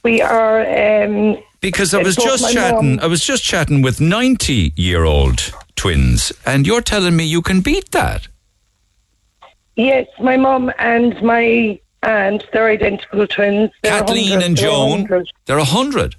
We 0.06 0.22
are. 0.22 0.60
Um, 1.04 1.36
Because 1.60 1.92
I 1.92 2.00
was 2.00 2.14
just 2.14 2.52
chatting, 2.52 2.94
mum- 2.96 3.00
I 3.02 3.08
was 3.08 3.24
just 3.24 3.42
chatting 3.42 3.82
with 3.82 4.00
ninety-year-old 4.00 5.52
twins, 5.74 6.32
and 6.44 6.64
you're 6.64 6.80
telling 6.80 7.16
me 7.16 7.24
you 7.24 7.42
can 7.42 7.60
beat 7.60 7.90
that. 7.90 8.28
Yes, 9.74 10.06
my 10.20 10.36
mum 10.36 10.70
and 10.78 11.20
my 11.22 11.80
aunt, 12.04 12.44
they're 12.52 12.68
identical 12.68 13.26
twins. 13.26 13.70
They're 13.82 13.98
Kathleen 13.98 14.30
100. 14.38 14.46
and 14.46 14.56
They're 14.56 14.64
Joan, 14.70 14.90
100. 15.02 15.26
they're 15.46 15.58
a 15.58 15.64
hundred. 15.64 16.14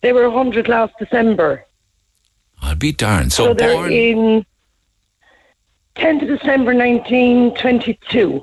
They 0.00 0.12
were 0.14 0.30
100 0.30 0.66
last 0.66 0.94
December. 0.98 1.66
I'll 2.62 2.76
be 2.76 2.92
darned. 2.92 3.34
So, 3.34 3.48
So, 3.48 3.54
they're 3.54 3.74
born. 3.74 3.92
in 3.92 4.46
10th 5.96 6.22
of 6.22 6.28
December 6.38 6.72
1922. 6.74 8.40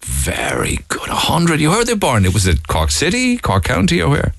Very 0.00 0.78
good. 0.88 1.08
A 1.08 1.14
hundred. 1.14 1.60
You 1.60 1.70
heard 1.72 1.86
they're 1.86 1.96
born. 1.96 2.24
It 2.24 2.32
was 2.34 2.46
at 2.46 2.66
Cork 2.68 2.90
City, 2.90 3.36
Cork 3.38 3.64
County, 3.64 4.00
or 4.00 4.08
where? 4.10 4.32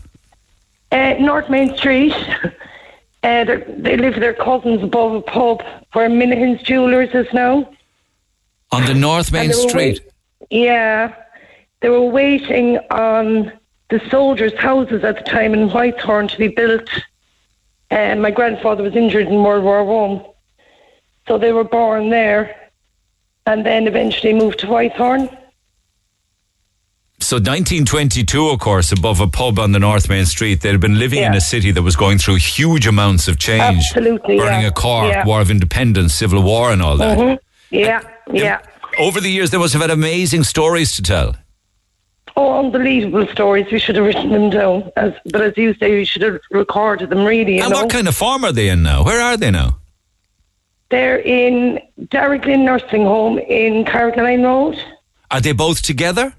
Uh, 0.92 1.16
North 1.20 1.50
Main 1.50 1.76
Street. 1.78 2.14
Uh, 3.22 3.44
they 3.44 3.98
live 3.98 4.14
with 4.14 4.22
their 4.22 4.34
cousins 4.34 4.82
above 4.82 5.12
a 5.12 5.20
pub 5.22 5.62
where 5.92 6.10
Minahan's 6.10 6.64
Jewelers 6.64 7.10
is 7.14 7.28
now. 7.34 7.70
On 8.72 8.86
the 8.86 8.94
North 8.94 9.34
Main 9.34 9.52
And 9.52 9.52
they 9.52 9.62
were 9.64 9.70
Street. 9.70 10.00
wait- 10.00 10.50
yeah. 10.50 11.14
They 11.82 11.90
were 11.90 12.06
waiting 12.10 12.78
on 12.92 13.52
the 13.90 14.00
soldiers' 14.10 14.58
houses 14.58 15.04
at 15.04 15.18
the 15.18 15.24
time 15.30 15.54
in 15.54 15.68
Whitehorn 15.70 16.30
to 16.30 16.38
be 16.38 16.48
built. 16.48 16.90
And 17.90 18.22
my 18.22 18.32
grandfather 18.32 18.84
was 18.84 18.96
injured 18.96 19.28
in 19.28 19.44
World 19.44 19.66
War 19.66 19.84
One. 19.84 20.24
So 21.28 21.38
they 21.38 21.52
were 21.52 21.66
born 21.66 22.12
there 22.12 22.56
and 23.46 23.66
then 23.66 23.86
eventually 23.86 24.32
moved 24.32 24.60
to 24.60 24.68
Whitehorn. 24.68 25.28
So 27.30 27.36
1922, 27.36 28.50
of 28.50 28.60
course, 28.60 28.92
above 28.92 29.20
a 29.20 29.28
pub 29.28 29.60
on 29.60 29.72
the 29.72 29.78
North 29.78 30.10
Main 30.10 30.26
Street, 30.26 30.62
they'd 30.62 30.80
been 30.80 30.98
living 30.98 31.22
in 31.22 31.36
a 31.36 31.40
city 31.40 31.70
that 31.70 31.84
was 31.84 31.96
going 31.96 32.18
through 32.18 32.38
huge 32.38 32.88
amounts 32.88 33.28
of 33.28 33.38
change. 33.38 33.84
Absolutely, 33.86 34.40
Burning 34.40 34.62
yeah. 34.62 34.70
a 34.70 34.72
Cork, 34.72 35.14
Yeah. 35.14 35.24
War 35.28 35.40
of 35.40 35.52
Independence, 35.52 36.16
Civil 36.16 36.42
War, 36.42 36.72
and 36.72 36.82
all 36.82 36.98
that. 36.98 37.20
Mhm. 37.20 37.38
Yeah, 37.70 38.02
yeah. 38.34 38.58
Over 38.98 39.22
the 39.22 39.30
years, 39.30 39.52
they 39.52 39.60
must 39.60 39.74
have 39.74 39.82
had 39.84 39.92
amazing 39.92 40.44
stories 40.44 40.94
to 40.94 41.04
tell. 41.04 41.36
Oh, 42.36 42.66
unbelievable 42.66 43.28
stories. 43.28 43.68
We 43.72 43.78
should 43.78 43.98
have 43.98 44.06
written 44.06 44.32
them 44.32 44.50
down. 44.50 44.92
As, 44.98 45.14
but 45.26 45.42
as 45.42 45.54
you 45.56 45.76
say, 45.76 45.92
we 45.92 46.06
should 46.06 46.24
have 46.24 46.40
recorded 46.50 47.12
them 47.12 47.24
really. 47.26 47.60
And 47.60 47.70
know? 47.70 47.82
what 47.82 47.92
kind 47.92 48.08
of 48.08 48.16
farm 48.16 48.44
are 48.44 48.52
they 48.52 48.70
in 48.70 48.82
now? 48.82 49.04
Where 49.04 49.22
are 49.22 49.38
they 49.38 49.52
now? 49.52 49.78
They're 50.90 51.20
in 51.20 51.80
Darraglynn 52.06 52.64
Nursing 52.64 53.04
Home 53.04 53.38
in 53.38 53.86
Carrigaline 53.86 54.44
Road. 54.44 54.84
Are 55.30 55.42
they 55.42 55.52
both 55.52 55.84
together? 55.84 56.34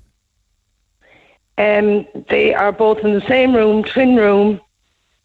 Um, 1.61 2.07
they 2.31 2.55
are 2.55 2.73
both 2.73 2.99
in 3.05 3.13
the 3.13 3.21
same 3.29 3.55
room, 3.55 3.85
twin 3.85 4.17
room, 4.17 4.61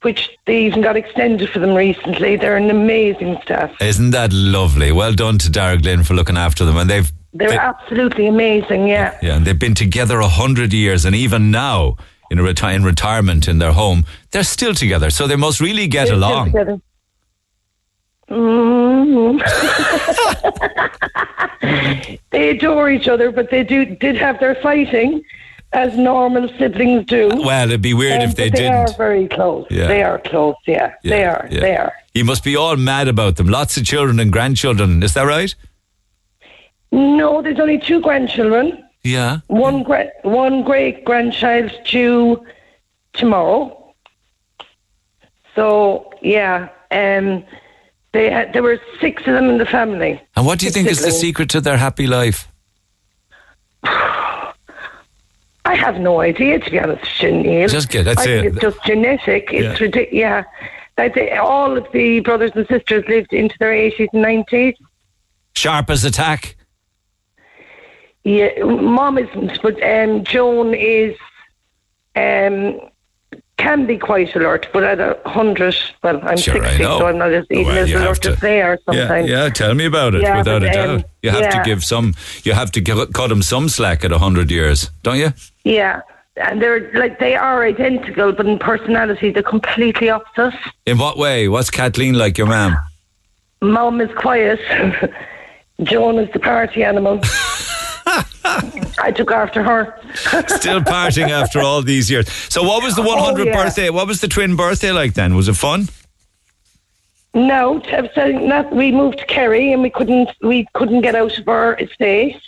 which 0.01 0.29
they 0.45 0.65
even 0.65 0.81
got 0.81 0.97
extended 0.97 1.49
for 1.49 1.59
them 1.59 1.73
recently. 1.73 2.36
They're 2.36 2.57
an 2.57 2.69
amazing 2.69 3.38
staff. 3.41 3.71
Isn't 3.81 4.11
that 4.11 4.33
lovely? 4.33 4.91
Well 4.91 5.13
done 5.13 5.38
to 5.39 5.49
Darraglynn 5.49 6.05
for 6.05 6.13
looking 6.13 6.38
after 6.38 6.65
them. 6.65 6.77
And 6.77 6.89
they've 6.89 7.09
They're 7.33 7.49
they- 7.49 7.57
absolutely 7.57 8.27
amazing. 8.27 8.88
Yeah. 8.88 9.17
yeah, 9.21 9.36
and 9.38 9.45
they've 9.45 9.57
been 9.57 9.75
together 9.75 10.19
a 10.19 10.27
hundred 10.27 10.73
years, 10.73 11.05
and 11.05 11.15
even 11.15 11.51
now 11.51 11.95
in 12.29 12.39
a 12.39 12.43
reti- 12.43 12.75
in 12.75 12.83
retirement 12.83 13.47
in 13.47 13.59
their 13.59 13.71
home, 13.71 14.03
they're 14.31 14.43
still 14.43 14.73
together. 14.73 15.09
So 15.11 15.27
they 15.27 15.36
must 15.38 15.61
really 15.61 15.88
get 15.88 16.07
They're 16.07 16.15
along. 16.15 16.47
together. 16.51 16.81
Mm. 18.27 19.39
they 22.31 22.49
adore 22.49 22.89
each 22.89 23.07
other, 23.07 23.31
but 23.31 23.51
they 23.51 23.63
do 23.63 23.86
did 23.86 24.15
have 24.15 24.39
their 24.39 24.55
fighting, 24.55 25.23
as 25.76 25.97
normal 25.97 26.47
siblings 26.57 27.05
do. 27.05 27.30
Well, 27.36 27.67
it'd 27.67 27.82
be 27.82 27.93
weird 27.93 28.21
Um, 28.21 28.30
if 28.30 28.36
they 28.36 28.49
They 28.49 28.61
didn't. 28.61 28.71
They 28.71 28.93
are 28.93 28.97
very 28.97 29.28
close. 29.28 29.67
Yeah. 29.69 29.88
They 29.88 30.03
are 30.03 30.19
close. 30.19 30.55
Yeah, 30.65 30.93
they 31.03 31.26
are. 31.26 31.47
yeah. 31.51 31.59
They 31.59 31.76
are. 31.76 31.93
You 32.13 32.23
must 32.23 32.43
be 32.45 32.55
all 32.55 32.78
mad 32.78 33.09
about 33.09 33.36
them. 33.36 33.47
Lots 33.47 33.76
of 33.76 33.84
children 33.86 34.19
and 34.21 34.32
grandchildren. 34.32 35.03
Is 35.03 35.13
that 35.15 35.23
right? 35.23 35.53
No, 36.93 37.41
there's 37.41 37.59
only 37.59 37.78
two 37.78 37.99
grandchildren. 37.99 38.82
Yeah. 39.03 39.39
One 39.47 39.84
gra- 39.84 40.11
one 40.23 40.63
great 40.63 41.03
grandchild 41.03 41.71
due 41.86 42.41
tomorrow. 43.11 43.93
So 45.55 46.09
yeah, 46.21 46.69
um, 46.91 47.43
they 48.13 48.30
had 48.32 48.53
there 48.53 48.63
were 48.63 48.80
six 49.01 49.28
of 49.28 49.34
them 49.34 49.49
in 49.49 49.57
the 49.57 49.65
family. 49.65 50.21
And 50.38 50.45
what 50.45 50.59
do 50.59 50.65
you 50.65 50.71
think 50.71 50.88
is 50.88 51.01
the 51.01 51.11
secret 51.11 51.49
to 51.49 51.59
their 51.59 51.78
happy 51.78 52.07
life? 52.07 52.47
I 55.66 55.76
have 55.76 55.99
no 55.99 56.22
idea, 56.22 56.59
to 56.59 56.72
be 56.72 56.80
honest, 56.80 57.24
Neil. 57.24 57.68
Just 57.68 57.89
get- 57.89 58.03
that's 58.05 58.22
I 58.26 58.30
it. 58.30 58.45
It's 58.45 58.59
just 58.59 58.84
genetic. 58.86 59.49
It's 59.51 59.80
Yeah. 59.80 59.86
ridiculous. 59.86 60.13
Yeah, 60.13 60.43
like 60.97 61.16
they, 61.16 61.32
all 61.32 61.76
of 61.78 61.86
the 61.91 62.20
brothers 62.22 62.51
and 62.55 62.68
sisters 62.68 63.03
lived 63.07 63.34
into 63.34 63.55
their 63.59 63.74
eighties 63.74 64.09
and 64.13 64.22
nineties. 64.22 64.76
Sharp 65.55 65.89
as 65.89 66.03
a 66.05 66.11
tack. 66.11 66.55
Yeah, 68.24 68.49
mom 68.63 69.18
isn't, 69.18 69.61
but 69.61 69.82
um, 69.84 70.24
Joan 70.24 70.74
is. 70.74 71.16
Um, 72.16 72.80
can 73.57 73.86
be 73.88 73.97
quite 73.97 74.36
alert, 74.36 74.68
but 74.74 74.84
at 74.84 74.99
a 74.99 75.18
hundred, 75.26 75.76
well, 76.03 76.20
I'm 76.24 76.38
Sure, 76.38 76.55
sixty, 76.61 76.84
so 76.84 77.07
I'm 77.07 77.18
not 77.18 77.32
as, 77.32 77.45
even 77.49 77.66
Well, 77.66 77.78
as 77.78 77.91
alert 77.93 78.22
to- 78.24 78.32
as 78.32 78.39
they 78.41 78.61
are 78.61 78.78
sometimes. 78.86 79.30
yeah. 79.30 79.47
Tell 79.49 79.74
me 79.74 79.86
about 79.86 80.13
it. 80.13 80.22
Yeah, 80.24 80.38
without 80.38 80.61
a 80.63 80.70
doubt, 80.72 80.89
um, 80.89 81.03
you 81.24 81.30
have 81.32 81.49
to 81.51 81.61
give 81.63 81.84
some. 81.84 82.13
You 82.43 82.51
have 82.53 82.70
to 82.74 82.82
give, 82.82 82.97
cut 83.13 83.30
them 83.30 83.41
some 83.41 83.70
slack 83.70 84.03
at 84.03 84.11
hundred 84.11 84.51
years, 84.51 84.91
don't 85.03 85.18
you? 85.20 85.32
Yeah, 85.66 86.01
and 86.38 86.61
they're 86.61 86.91
like 86.93 87.20
they 87.20 87.36
are 87.36 87.63
identical, 87.66 88.32
but 88.32 88.45
in 88.45 88.57
personality 88.59 89.32
they're 89.32 89.43
completely 89.43 90.09
opposite. 90.09 90.57
In 90.86 90.97
what 90.97 91.18
way? 91.18 91.47
What's 91.49 91.70
Kathleen 91.70 92.13
like, 92.16 92.38
your 92.38 92.47
mum? 92.47 92.78
Mom 93.61 93.99
is 93.99 94.09
quiet. 94.18 94.59
Joan 95.84 96.20
is 96.20 96.32
the 96.32 96.39
party 96.39 96.84
animal. 96.84 97.20
I 98.97 99.11
took 99.13 99.32
after 99.32 99.63
her. 99.63 99.99
Still 100.47 100.80
partying 100.82 101.30
after 101.30 101.59
all 101.61 101.82
these 101.82 102.09
years. 102.09 102.32
So, 102.49 102.63
what 102.63 102.84
was 102.84 102.95
the 102.95 103.01
100th 103.01 103.39
Oh, 103.39 103.43
yeah. 103.43 103.63
birthday? 103.63 103.89
What 103.89 104.07
was 104.07 104.22
the 104.22 104.28
twin 104.28 104.55
birthday 104.55 104.91
like 104.91 105.16
then? 105.16 105.36
Was 105.36 105.47
it 105.49 105.55
fun? 105.57 105.88
No, 107.34 107.82
we 108.72 108.91
moved 108.93 109.18
to 109.20 109.26
Kerry 109.26 109.74
and 109.74 109.82
we 109.82 109.89
couldn't 109.89 110.30
we 110.41 110.68
couldn't 110.74 111.01
get 111.01 111.16
out 111.16 111.38
of 111.38 111.47
our 111.49 111.76
estate. 111.80 112.39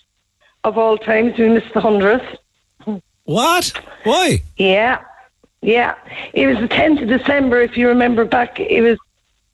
Of 0.63 0.78
all 0.78 0.97
times, 0.97 1.38
we 1.38 1.49
missed 1.49 1.74
the 1.74 1.82
hundredth. 1.82 2.24
What? 3.28 3.73
Why? 4.05 4.41
Yeah, 4.55 5.03
yeah. 5.61 5.95
It 6.32 6.47
was 6.47 6.57
the 6.59 6.67
tenth 6.69 7.01
of 7.01 7.09
December. 7.09 7.61
If 7.61 7.75
you 7.75 7.89
remember 7.89 8.23
back, 8.23 8.57
it 8.57 8.82
was 8.82 8.97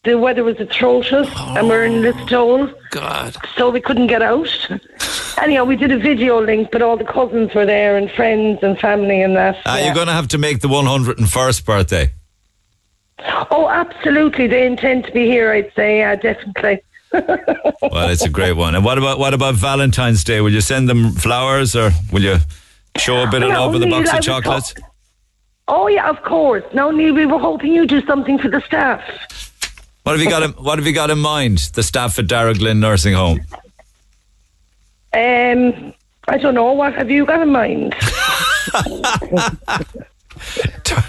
the 0.03 0.19
weather 0.19 0.43
was 0.43 0.59
atrocious, 0.59 1.27
and 1.35 1.67
we're 1.67 1.85
in 1.85 2.03
Listowel. 2.03 2.71
God. 2.91 3.35
So 3.55 3.71
we 3.71 3.81
couldn't 3.81 4.07
get 4.07 4.21
out. 4.21 4.47
Anyhow, 5.41 5.63
we 5.63 5.75
did 5.75 5.91
a 5.91 5.97
video 5.97 6.39
link, 6.39 6.69
but 6.71 6.83
all 6.83 6.97
the 6.97 7.03
cousins 7.03 7.55
were 7.55 7.65
there 7.65 7.97
and 7.97 8.11
friends 8.11 8.59
and 8.61 8.77
family 8.79 9.23
and 9.23 9.35
that. 9.35 9.57
Ah, 9.65 9.77
yeah. 9.77 9.85
You're 9.85 9.95
going 9.95 10.07
to 10.07 10.13
have 10.13 10.27
to 10.29 10.37
make 10.37 10.59
the 10.61 10.67
101st 10.67 11.65
birthday. 11.65 12.11
Oh, 13.49 13.69
absolutely. 13.69 14.45
They 14.45 14.67
intend 14.67 15.05
to 15.05 15.11
be 15.11 15.25
here. 15.25 15.51
I'd 15.51 15.71
say, 15.75 15.97
yeah, 15.99 16.15
definitely. 16.15 16.81
Well, 17.13 18.09
it's 18.09 18.23
a 18.23 18.29
great 18.29 18.53
one. 18.53 18.73
And 18.75 18.83
what 18.83 18.97
about 18.97 19.19
what 19.19 19.35
about 19.35 19.53
Valentine's 19.53 20.23
Day? 20.23 20.41
Will 20.41 20.51
you 20.51 20.61
send 20.61 20.89
them 20.89 21.11
flowers 21.11 21.75
or 21.75 21.91
will 22.11 22.23
you 22.23 22.37
show 22.97 23.23
a 23.23 23.29
bit 23.29 23.43
of 23.43 23.49
love 23.49 23.73
with 23.73 23.83
a 23.83 23.87
box 23.87 24.09
I 24.09 24.17
of 24.17 24.23
chocolates? 24.23 24.73
Oh 25.67 25.87
yeah, 25.87 26.09
of 26.09 26.21
course. 26.23 26.63
No, 26.73 26.91
Neil, 26.91 27.13
we 27.13 27.25
were 27.25 27.39
hoping 27.39 27.73
you'd 27.73 27.89
do 27.89 28.05
something 28.05 28.37
for 28.37 28.49
the 28.49 28.61
staff. 28.61 29.01
What 30.03 30.13
have 30.13 30.21
you 30.21 30.29
got? 30.29 30.43
In, 30.43 30.51
what 30.51 30.77
have 30.77 30.85
you 30.85 30.93
got 30.93 31.09
in 31.09 31.19
mind? 31.19 31.59
The 31.73 31.83
staff 31.83 32.19
at 32.19 32.25
Darraglynn 32.25 32.77
Nursing 32.77 33.13
Home. 33.13 33.39
Um, 35.13 35.93
I 36.27 36.37
don't 36.37 36.55
know. 36.55 36.73
What 36.73 36.93
have 36.95 37.09
you 37.09 37.25
got 37.25 37.41
in 37.41 37.51
mind? 37.51 37.95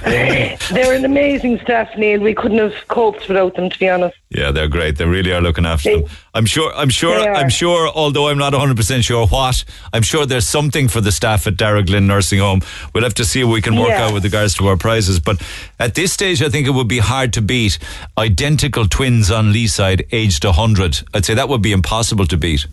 They're 0.05 0.95
an 0.95 1.05
amazing 1.05 1.59
staff, 1.61 1.89
Neil. 1.97 2.21
We 2.21 2.35
couldn't 2.35 2.59
have 2.59 2.75
coped 2.89 3.29
without 3.29 3.55
them, 3.57 3.71
to 3.71 3.79
be 3.79 3.89
honest. 3.89 4.17
Yeah, 4.31 4.51
they're 4.51 4.69
great. 4.69 4.97
They 4.99 5.05
really 5.07 5.33
are 5.33 5.41
looking 5.41 5.67
after 5.67 6.01
them. 6.01 6.09
I'm 6.35 6.47
sure. 6.47 6.73
I'm 6.75 6.89
sure. 6.89 7.19
I'm 7.19 7.49
sure. 7.49 7.89
Although 7.89 8.29
I'm 8.29 8.39
not 8.39 8.53
100 8.53 8.77
percent 8.77 9.05
sure 9.05 9.27
what, 9.27 9.65
I'm 9.93 10.03
sure 10.03 10.27
there's 10.27 10.47
something 10.47 10.89
for 10.89 11.01
the 11.01 11.13
staff 11.13 11.47
at 11.47 11.55
Darraglynn 11.55 12.05
Nursing 12.05 12.39
Home. 12.41 12.61
We'll 12.95 13.05
have 13.05 13.15
to 13.15 13.25
see 13.25 13.45
what 13.45 13.53
we 13.55 13.63
can 13.63 13.77
work 13.77 13.89
Yeah. 13.91 14.07
out 14.07 14.15
with 14.15 14.25
regards 14.25 14.55
to 14.55 14.67
our 14.69 14.77
prizes. 14.77 15.21
But 15.21 15.41
at 15.79 15.95
this 15.95 16.13
stage, 16.13 16.43
I 16.43 16.49
think 16.49 16.67
it 16.67 16.71
would 16.73 16.89
be 16.89 16.99
hard 16.99 17.33
to 17.35 17.43
beat 17.43 17.79
identical 18.19 18.87
twins 18.87 19.31
on 19.31 19.53
Lee 19.53 19.67
side, 19.69 20.05
aged 20.13 20.45
100. 20.45 21.03
I'd 21.15 21.25
say 21.25 21.35
that 21.35 21.49
would 21.49 21.63
be 21.63 21.73
impossible 21.73 22.27
to 22.27 22.37
beat. 22.37 22.67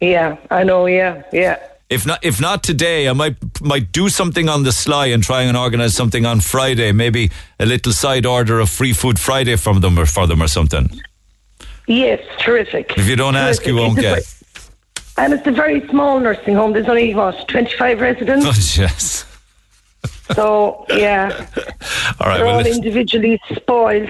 Yeah, 0.00 0.36
I 0.50 0.64
know. 0.64 0.86
Yeah, 0.86 1.22
yeah. 1.32 1.58
If 1.92 2.06
not, 2.06 2.18
if 2.24 2.40
not 2.40 2.62
today, 2.62 3.08
I 3.08 3.12
might 3.12 3.36
might 3.60 3.92
do 3.92 4.08
something 4.08 4.48
on 4.48 4.62
the 4.64 4.72
sly 4.72 5.06
and 5.06 5.22
try 5.22 5.42
and 5.42 5.56
organise 5.56 5.94
something 5.94 6.24
on 6.26 6.40
Friday. 6.40 6.92
Maybe 6.92 7.30
a 7.60 7.66
little 7.66 7.92
side 7.92 8.26
order 8.26 8.60
of 8.60 8.68
free 8.70 8.92
food 8.94 9.18
Friday 9.18 9.56
from 9.56 9.80
them 9.80 9.98
or 9.98 10.06
for 10.06 10.26
them 10.26 10.42
or 10.42 10.48
something. 10.48 10.88
Yes, 11.86 12.20
terrific. 12.38 12.96
If 12.96 13.08
you 13.08 13.16
don't 13.16 13.36
ask, 13.36 13.66
you 13.66 13.76
won't 13.76 13.98
get. 13.98 14.22
And 15.18 15.32
it's 15.34 15.46
a 15.46 15.50
very 15.52 15.86
small 15.88 16.18
nursing 16.20 16.54
home. 16.54 16.72
There's 16.72 16.88
only 16.88 17.14
what 17.14 17.46
25 17.48 18.00
residents. 18.00 18.46
Oh 18.46 18.82
yes. 18.82 19.26
So 20.34 20.86
yeah, 20.88 21.46
All 22.18 22.26
right. 22.26 22.38
they're 22.38 22.46
Well, 22.46 22.60
all 22.60 22.66
individually 22.66 23.38
spoiled. 23.54 24.08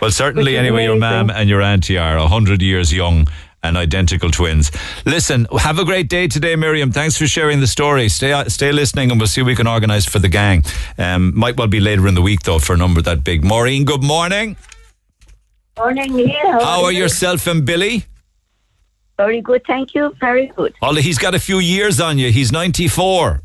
well 0.00 0.10
certainly, 0.12 0.56
anyway, 0.56 0.84
your 0.84 0.96
amazing. 0.96 1.26
mum 1.26 1.30
and 1.30 1.48
your 1.48 1.60
auntie 1.60 1.98
are 1.98 2.16
hundred 2.28 2.62
years 2.62 2.92
young 2.92 3.26
and 3.62 3.76
identical 3.76 4.30
twins. 4.30 4.70
Listen, 5.06 5.46
have 5.58 5.78
a 5.78 5.84
great 5.84 6.08
day 6.08 6.26
today, 6.28 6.56
Miriam. 6.56 6.90
Thanks 6.92 7.16
for 7.16 7.26
sharing 7.26 7.60
the 7.60 7.66
story. 7.66 8.08
Stay 8.08 8.32
stay 8.48 8.72
listening, 8.72 9.10
and 9.10 9.20
we'll 9.20 9.28
see 9.28 9.42
what 9.42 9.46
we 9.48 9.54
can 9.54 9.66
organise 9.66 10.04
for 10.06 10.18
the 10.18 10.28
gang. 10.28 10.64
Um, 10.98 11.36
might 11.38 11.56
well 11.56 11.68
be 11.68 11.80
later 11.80 12.06
in 12.08 12.14
the 12.14 12.22
week 12.22 12.42
though 12.42 12.58
for 12.58 12.74
a 12.74 12.76
number 12.76 13.00
that 13.02 13.22
big. 13.24 13.44
Maureen, 13.44 13.84
good 13.84 14.02
morning. 14.02 14.56
Morning, 15.78 16.14
Neil. 16.14 16.52
How 16.60 16.84
are 16.84 16.92
yourself 16.92 17.46
and 17.46 17.64
Billy? 17.64 18.04
Very 19.16 19.40
good, 19.40 19.62
thank 19.66 19.94
you. 19.94 20.14
Very 20.20 20.48
good. 20.48 20.74
Well, 20.82 20.94
he's 20.96 21.18
got 21.18 21.34
a 21.34 21.38
few 21.38 21.58
years 21.58 22.00
on 22.00 22.18
you. 22.18 22.32
He's 22.32 22.50
ninety 22.52 22.88
four, 22.88 23.40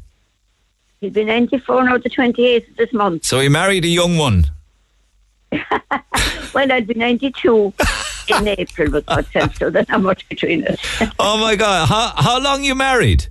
He's 1.00 1.14
been 1.14 1.28
94 1.28 1.84
now, 1.84 1.98
the 2.00 2.10
28th 2.10 2.70
of 2.72 2.76
this 2.76 2.92
month. 2.92 3.24
so 3.24 3.40
he 3.40 3.50
married 3.50 3.86
a 3.86 3.88
young 3.88 4.18
one. 4.18 4.46
Well, 6.54 6.72
I'll 6.72 6.82
be 6.82 6.96
92 6.96 7.74
in 8.38 8.48
April, 8.48 8.92
with 8.92 9.06
God's 9.06 9.30
help, 9.34 9.56
so 9.56 9.70
there's 9.70 9.88
not 9.90 10.02
much 10.02 10.28
between 10.30 10.66
us. 10.68 10.80
Oh 11.20 11.38
my 11.38 11.56
God! 11.56 11.88
How 11.88 12.14
how 12.16 12.40
long 12.40 12.64
you 12.64 12.76
married? 12.76 13.28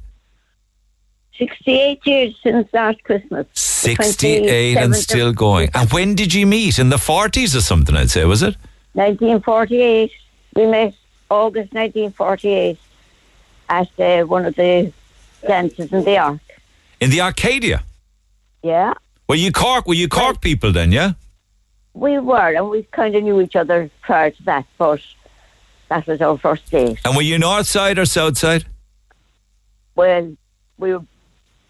68 1.38 2.06
years 2.06 2.34
since 2.42 2.72
last 2.72 3.02
Christmas. 3.04 3.46
68 3.52 4.78
and 4.78 4.96
still 4.96 5.32
going. 5.32 5.68
And 5.74 5.92
when 5.92 6.14
did 6.14 6.32
you 6.32 6.46
meet? 6.46 6.78
In 6.78 6.88
the 6.88 6.96
40s 6.96 7.54
or 7.54 7.60
something, 7.60 7.94
I'd 7.94 8.10
say, 8.10 8.24
was 8.24 8.42
it? 8.42 8.56
1948. 8.94 10.10
We 10.54 10.66
met 10.66 10.94
August 11.28 11.74
1948 11.74 12.78
at 13.68 14.00
uh, 14.00 14.24
one 14.24 14.46
of 14.46 14.54
the 14.54 14.92
dances 15.46 15.92
in 15.92 16.04
the 16.04 16.16
Ark. 16.16 16.40
In 17.00 17.10
the 17.10 17.20
Arcadia. 17.20 17.82
Yeah, 18.62 18.94
Were 19.28 19.36
you 19.36 19.52
Cork? 19.52 19.86
Were 19.86 19.94
you 19.94 20.08
Cork 20.08 20.40
people 20.40 20.72
then, 20.72 20.90
yeah? 20.90 21.12
We 21.96 22.18
were, 22.18 22.54
and 22.54 22.68
we 22.68 22.82
kind 22.92 23.16
of 23.16 23.24
knew 23.24 23.40
each 23.40 23.56
other 23.56 23.90
prior 24.02 24.30
to 24.30 24.42
that, 24.44 24.66
but 24.76 25.00
that 25.88 26.06
was 26.06 26.20
our 26.20 26.36
first 26.36 26.70
date. 26.70 26.98
And 27.04 27.16
were 27.16 27.22
you 27.22 27.38
North 27.38 27.66
Side 27.66 27.98
or 27.98 28.04
South 28.04 28.36
Side? 28.36 28.66
Well, 29.94 30.36
we 30.76 30.92
were, 30.92 31.04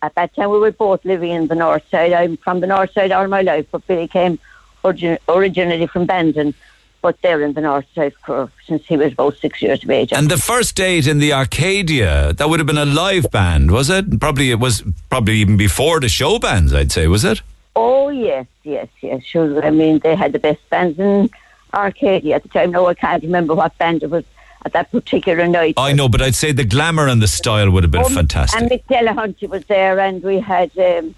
at 0.03 0.17
that 0.17 0.35
time 0.35 0.51
we 0.51 0.59
were 0.59 0.73
both 0.73 1.05
living 1.05 1.31
in 1.31 1.47
the 1.47 1.55
north 1.55 1.89
side. 1.91 2.13
I'm 2.13 2.37
from 2.39 2.59
the 2.59 2.67
north 2.67 2.93
side 2.93 3.13
all 3.13 3.29
my 3.29 3.43
life, 3.43 3.67
but 3.71 3.87
Billy 3.87 4.09
came 4.09 4.41
origin- 4.83 5.19
originally 5.29 5.87
from 5.87 6.07
Bandon, 6.07 6.55
but 7.03 7.23
they're 7.23 7.43
in 7.43 7.53
the 7.53 7.61
north 7.61 7.87
side 7.95 8.15
for, 8.25 8.51
since 8.67 8.85
he 8.85 8.97
was 8.97 9.13
about 9.13 9.37
six 9.37 9.63
years 9.63 9.85
of 9.85 9.91
age. 9.91 10.13
And 10.13 10.29
the 10.29 10.39
first 10.39 10.75
date 10.75 11.07
in 11.07 11.21
the 11.21 11.33
Arcadia, 11.33 12.33
that 12.33 12.49
would 12.49 12.59
have 12.59 12.67
been 12.67 12.79
a 12.79 12.85
live 12.85 13.31
band, 13.31 13.71
was 13.71 13.89
it? 13.91 14.19
Probably 14.19 14.51
it 14.51 14.59
was 14.59 14.83
probably 15.09 15.37
even 15.37 15.57
before 15.57 16.01
the 16.01 16.09
show 16.09 16.41
bands, 16.41 16.75
I'd 16.75 16.91
say, 16.91 17.07
was 17.07 17.25
it? 17.25 17.43
Oh 17.79 18.09
yes, 18.09 18.47
yes, 18.63 18.89
yes. 19.03 19.23
Sure. 19.23 19.65
I 19.65 19.71
mean, 19.71 19.99
they 19.99 20.17
had 20.17 20.33
the 20.33 20.39
best 20.39 20.69
bands 20.71 20.99
in 20.99 21.29
Arcadia 21.75 22.37
at 22.37 22.43
the 22.43 22.49
time. 22.49 22.71
No, 22.71 22.87
I 22.87 22.95
can't 22.95 23.23
remember 23.23 23.55
what 23.55 23.77
band 23.77 24.03
it 24.03 24.11
was 24.11 24.25
at 24.65 24.73
that 24.73 24.91
particular 24.91 25.47
night. 25.47 25.75
I 25.77 25.93
know, 25.93 26.09
but 26.09 26.23
I'd 26.23 26.35
say 26.35 26.53
the 26.53 26.65
glamour 26.65 27.07
and 27.07 27.21
the 27.21 27.29
style 27.29 27.71
would 27.71 27.85
have 27.85 27.91
been 27.91 28.01
Oh, 28.01 28.09
fantastic. 28.09 28.61
And 28.61 28.71
Mick 28.71 28.85
Delahunty 28.87 29.47
was 29.49 29.65
there, 29.67 30.01
and 30.01 30.23
we 30.23 30.41
had 30.41 30.77
um, 30.79 31.15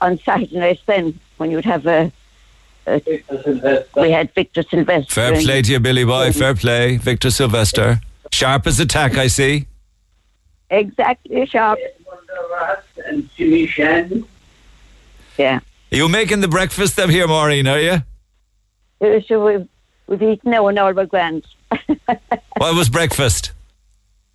on 0.00 0.18
Saturday 0.20 0.56
nights 0.58 0.82
then 0.86 1.18
when 1.38 1.50
you'd 1.50 1.64
have 1.64 1.84
a. 1.86 2.12
a 2.86 3.84
we 3.96 4.12
had 4.12 4.32
Victor 4.32 4.62
Silvester. 4.62 5.12
Fair 5.12 5.40
play 5.42 5.62
to 5.62 5.72
you, 5.72 5.80
Billy 5.80 6.04
Boy. 6.04 6.30
Fair 6.32 6.54
play. 6.54 6.98
Victor 6.98 7.30
Silvester. 7.30 8.00
Sharp 8.30 8.66
as 8.68 8.78
attack, 8.78 9.16
I 9.16 9.26
see. 9.26 9.66
Exactly, 10.70 11.44
sharp. 11.46 11.80
And 13.06 13.28
Jimmy 13.34 13.66
Shannon. 13.66 14.24
Yeah. 15.36 15.58
Are 15.92 15.96
you 15.96 16.08
making 16.08 16.40
the 16.40 16.48
breakfast 16.48 16.98
up 17.00 17.10
here, 17.10 17.26
Maureen, 17.26 17.66
are 17.66 17.80
you? 17.80 18.02
Uh, 19.00 19.20
So 19.26 19.44
we've, 19.44 19.68
we've 20.06 20.22
eaten 20.22 20.52
now 20.52 20.68
and 20.68 20.78
all 20.78 20.92
we're 20.92 21.06
grand. 21.06 21.44
What 22.56 22.74
was 22.76 22.88
breakfast? 22.88 23.52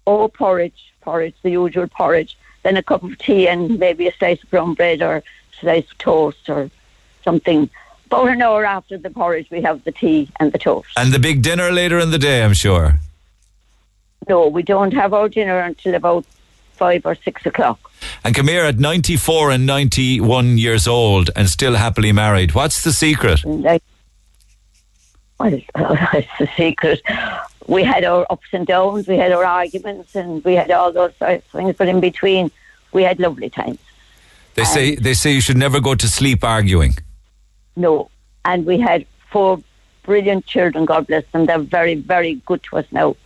Oh, 0.06 0.28
porridge, 0.28 0.94
porridge, 1.02 1.36
the 1.44 1.52
usual 1.52 1.88
porridge. 1.88 2.38
Then 2.64 2.76
a 2.78 2.84
cup 2.84 3.04
of 3.04 3.18
tea 3.20 3.48
and 3.48 3.80
maybe 3.80 4.08
a 4.08 4.14
slice 4.14 4.44
of 4.44 4.50
brown 4.50 4.74
bread 4.74 5.02
or 5.02 5.18
a 5.18 5.24
slice 5.60 5.90
of 5.90 5.98
toast 5.98 6.50
or 6.50 6.70
something. 7.24 7.70
About 8.08 8.30
an 8.30 8.42
hour 8.42 8.66
after 8.66 8.98
the 8.98 9.10
porridge, 9.10 9.50
we 9.50 9.62
have 9.62 9.84
the 9.84 9.92
tea 9.92 10.30
and 10.40 10.52
the 10.52 10.58
toast. 10.58 10.90
And 10.98 11.14
the 11.14 11.20
big 11.20 11.42
dinner 11.42 11.72
later 11.72 12.00
in 12.00 12.12
the 12.12 12.18
day, 12.20 12.44
I'm 12.44 12.54
sure. 12.54 13.00
No, 14.28 14.48
we 14.48 14.64
don't 14.64 14.94
have 14.94 15.14
our 15.14 15.30
dinner 15.30 15.60
until 15.60 15.96
about 15.96 16.26
five 16.76 17.06
or 17.06 17.16
six 17.16 17.46
o'clock. 17.46 17.80
And 18.24 18.36
come 18.36 18.48
here 18.48 18.64
at 18.64 18.80
94 18.80 19.52
and 19.52 19.66
91 19.66 20.58
years 20.58 20.88
old 20.88 21.30
and 21.36 21.50
still 21.50 21.76
happily 21.76 22.12
married. 22.12 22.54
What's 22.54 22.84
the 22.84 22.92
secret? 22.92 23.44
Like, 23.46 23.84
well, 25.40 25.54
it's 26.14 26.28
the 26.40 26.50
secret. 26.56 27.02
We 27.68 27.84
had 27.84 28.04
our 28.04 28.26
ups 28.30 28.48
and 28.54 28.68
downs, 28.68 29.08
we 29.08 29.18
had 29.18 29.32
our 29.32 29.44
arguments, 29.44 30.16
and 30.16 30.44
we 30.44 30.54
had 30.54 30.70
all 30.72 30.92
those 30.92 31.16
sorts 31.18 31.46
of 31.46 31.52
things. 31.52 31.76
But 31.78 31.88
in 31.88 32.00
between, 32.00 32.52
we 32.94 33.04
had 33.04 33.20
lovely 33.20 33.50
times. 33.50 33.80
They 34.54 34.64
say 34.64 34.96
they 34.96 35.14
say 35.14 35.34
you 35.34 35.42
should 35.42 35.58
never 35.58 35.82
go 35.82 35.96
to 35.96 36.08
sleep 36.08 36.44
arguing. 36.44 36.96
No, 37.76 38.10
and 38.46 38.66
we 38.66 38.80
had 38.80 39.06
four 39.32 39.62
brilliant 40.04 40.46
children. 40.46 40.86
God 40.86 41.08
bless 41.08 41.26
them. 41.32 41.46
They're 41.46 41.60
very, 41.60 41.96
very 41.96 42.36
good 42.46 42.64
to 42.64 42.78
us 42.78 42.86
now. 42.92 43.18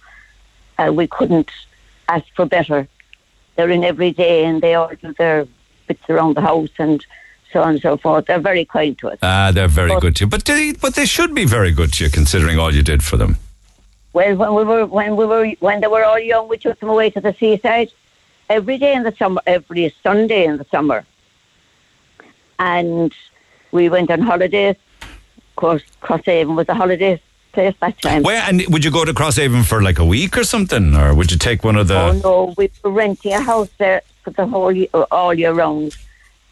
Uh, 0.80 0.92
we 0.92 1.08
couldn't 1.08 1.52
ask 2.08 2.26
for 2.36 2.46
better. 2.46 2.88
They're 3.60 3.70
in 3.72 3.84
every 3.84 4.12
day, 4.12 4.46
and 4.46 4.62
they 4.62 4.76
all 4.76 4.90
do 4.96 5.14
their 5.18 5.46
bits 5.86 6.10
around 6.10 6.38
the 6.38 6.42
house 6.50 6.70
and 6.80 7.06
so 7.52 7.62
on 7.62 7.72
and 7.72 7.82
so 7.82 7.98
forth. 7.98 8.28
They're 8.28 8.40
very 8.40 8.64
kind 8.64 8.98
to 9.00 9.10
us. 9.10 9.20
Ah, 9.22 9.52
they're 9.54 9.68
very 9.68 9.90
But- 9.90 10.00
good 10.00 10.16
to 10.16 10.24
you. 10.24 10.30
But 10.30 10.46
they, 10.46 10.72
but 10.72 10.96
they 10.96 11.06
should 11.06 11.36
be 11.36 11.44
very 11.44 11.72
good 11.72 11.92
to 11.96 12.06
you 12.06 12.10
considering 12.10 12.58
all 12.58 12.74
you 12.74 12.84
did 12.84 13.04
for 13.04 13.18
them. 13.18 13.36
Well, 14.14 14.34
when 14.38 14.56
we 14.56 14.64
were 14.64 14.86
when 14.86 15.18
we 15.18 15.26
were 15.26 15.46
when 15.60 15.82
they 15.82 15.88
were 15.88 16.06
all 16.06 16.18
young, 16.18 16.48
we 16.48 16.58
took 16.58 16.80
them 16.80 16.88
away 16.88 17.10
to 17.10 17.20
the 17.20 17.36
seaside 17.38 17.92
every 18.50 18.78
day 18.78 18.94
in 18.94 19.04
the 19.04 19.14
summer, 19.20 19.42
every 19.46 19.94
Sunday 20.04 20.46
in 20.46 20.56
the 20.56 20.66
summer, 20.72 21.04
and 22.60 23.14
we 23.74 23.90
went 23.90 24.10
on 24.10 24.22
holidays. 24.22 24.78
Of 25.02 25.56
course, 25.58 25.84
Crosshaven 26.02 26.56
was 26.56 26.70
a 26.70 26.76
holiday 26.76 27.22
place 27.52 27.76
that 27.82 28.02
time. 28.02 28.24
Where 28.24 28.42
and 28.42 28.64
would 28.68 28.84
you 28.84 28.92
go 28.92 29.06
to 29.06 29.14
Crosshaven 29.14 29.66
for 29.66 29.82
like 29.82 30.00
a 30.00 30.06
week 30.06 30.38
or 30.38 30.44
something, 30.44 30.96
or 30.96 31.14
would 31.14 31.32
you 31.32 31.38
take 31.38 31.64
one 31.64 31.76
of 31.76 31.88
the? 31.88 32.00
Oh 32.00 32.12
no, 32.14 32.54
we 32.58 32.72
were 32.84 32.92
renting 32.92 33.34
a 33.34 33.42
house 33.42 33.70
there 33.78 34.02
for 34.24 34.32
the 34.32 34.46
whole 34.46 34.72
year, 34.72 34.88
all 35.12 35.34
year 35.34 35.54
round, 35.54 35.96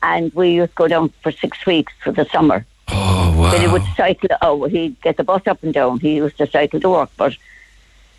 and 0.03 0.34
we 0.34 0.52
used 0.52 0.72
to 0.72 0.76
go 0.76 0.88
down 0.88 1.10
for 1.22 1.32
six 1.32 1.65
weeks 1.65 1.94
for 2.03 2.11
the 2.11 2.26
summer. 2.26 2.65
Oh 2.90 3.36
wow! 3.38 3.52
Then 3.52 3.61
he 3.61 3.68
would 3.68 3.84
cycle. 3.95 4.30
Oh, 4.41 4.65
he'd 4.65 4.99
get 5.02 5.18
the 5.18 5.24
bus 5.24 5.45
up 5.48 5.64
and 5.64 5.74
down. 5.74 5.99
He 5.99 6.15
used 6.15 6.38
to 6.38 6.48
cycle 6.48 6.80
to 6.80 6.90
work, 6.90 7.10
but 7.18 7.36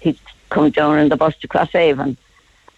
he'd 0.01 0.19
come 0.51 0.71
down 0.71 0.99
in 0.99 1.09
the 1.09 1.17
bus 1.17 1.37
to 1.39 1.49
Crosshaven, 1.49 2.17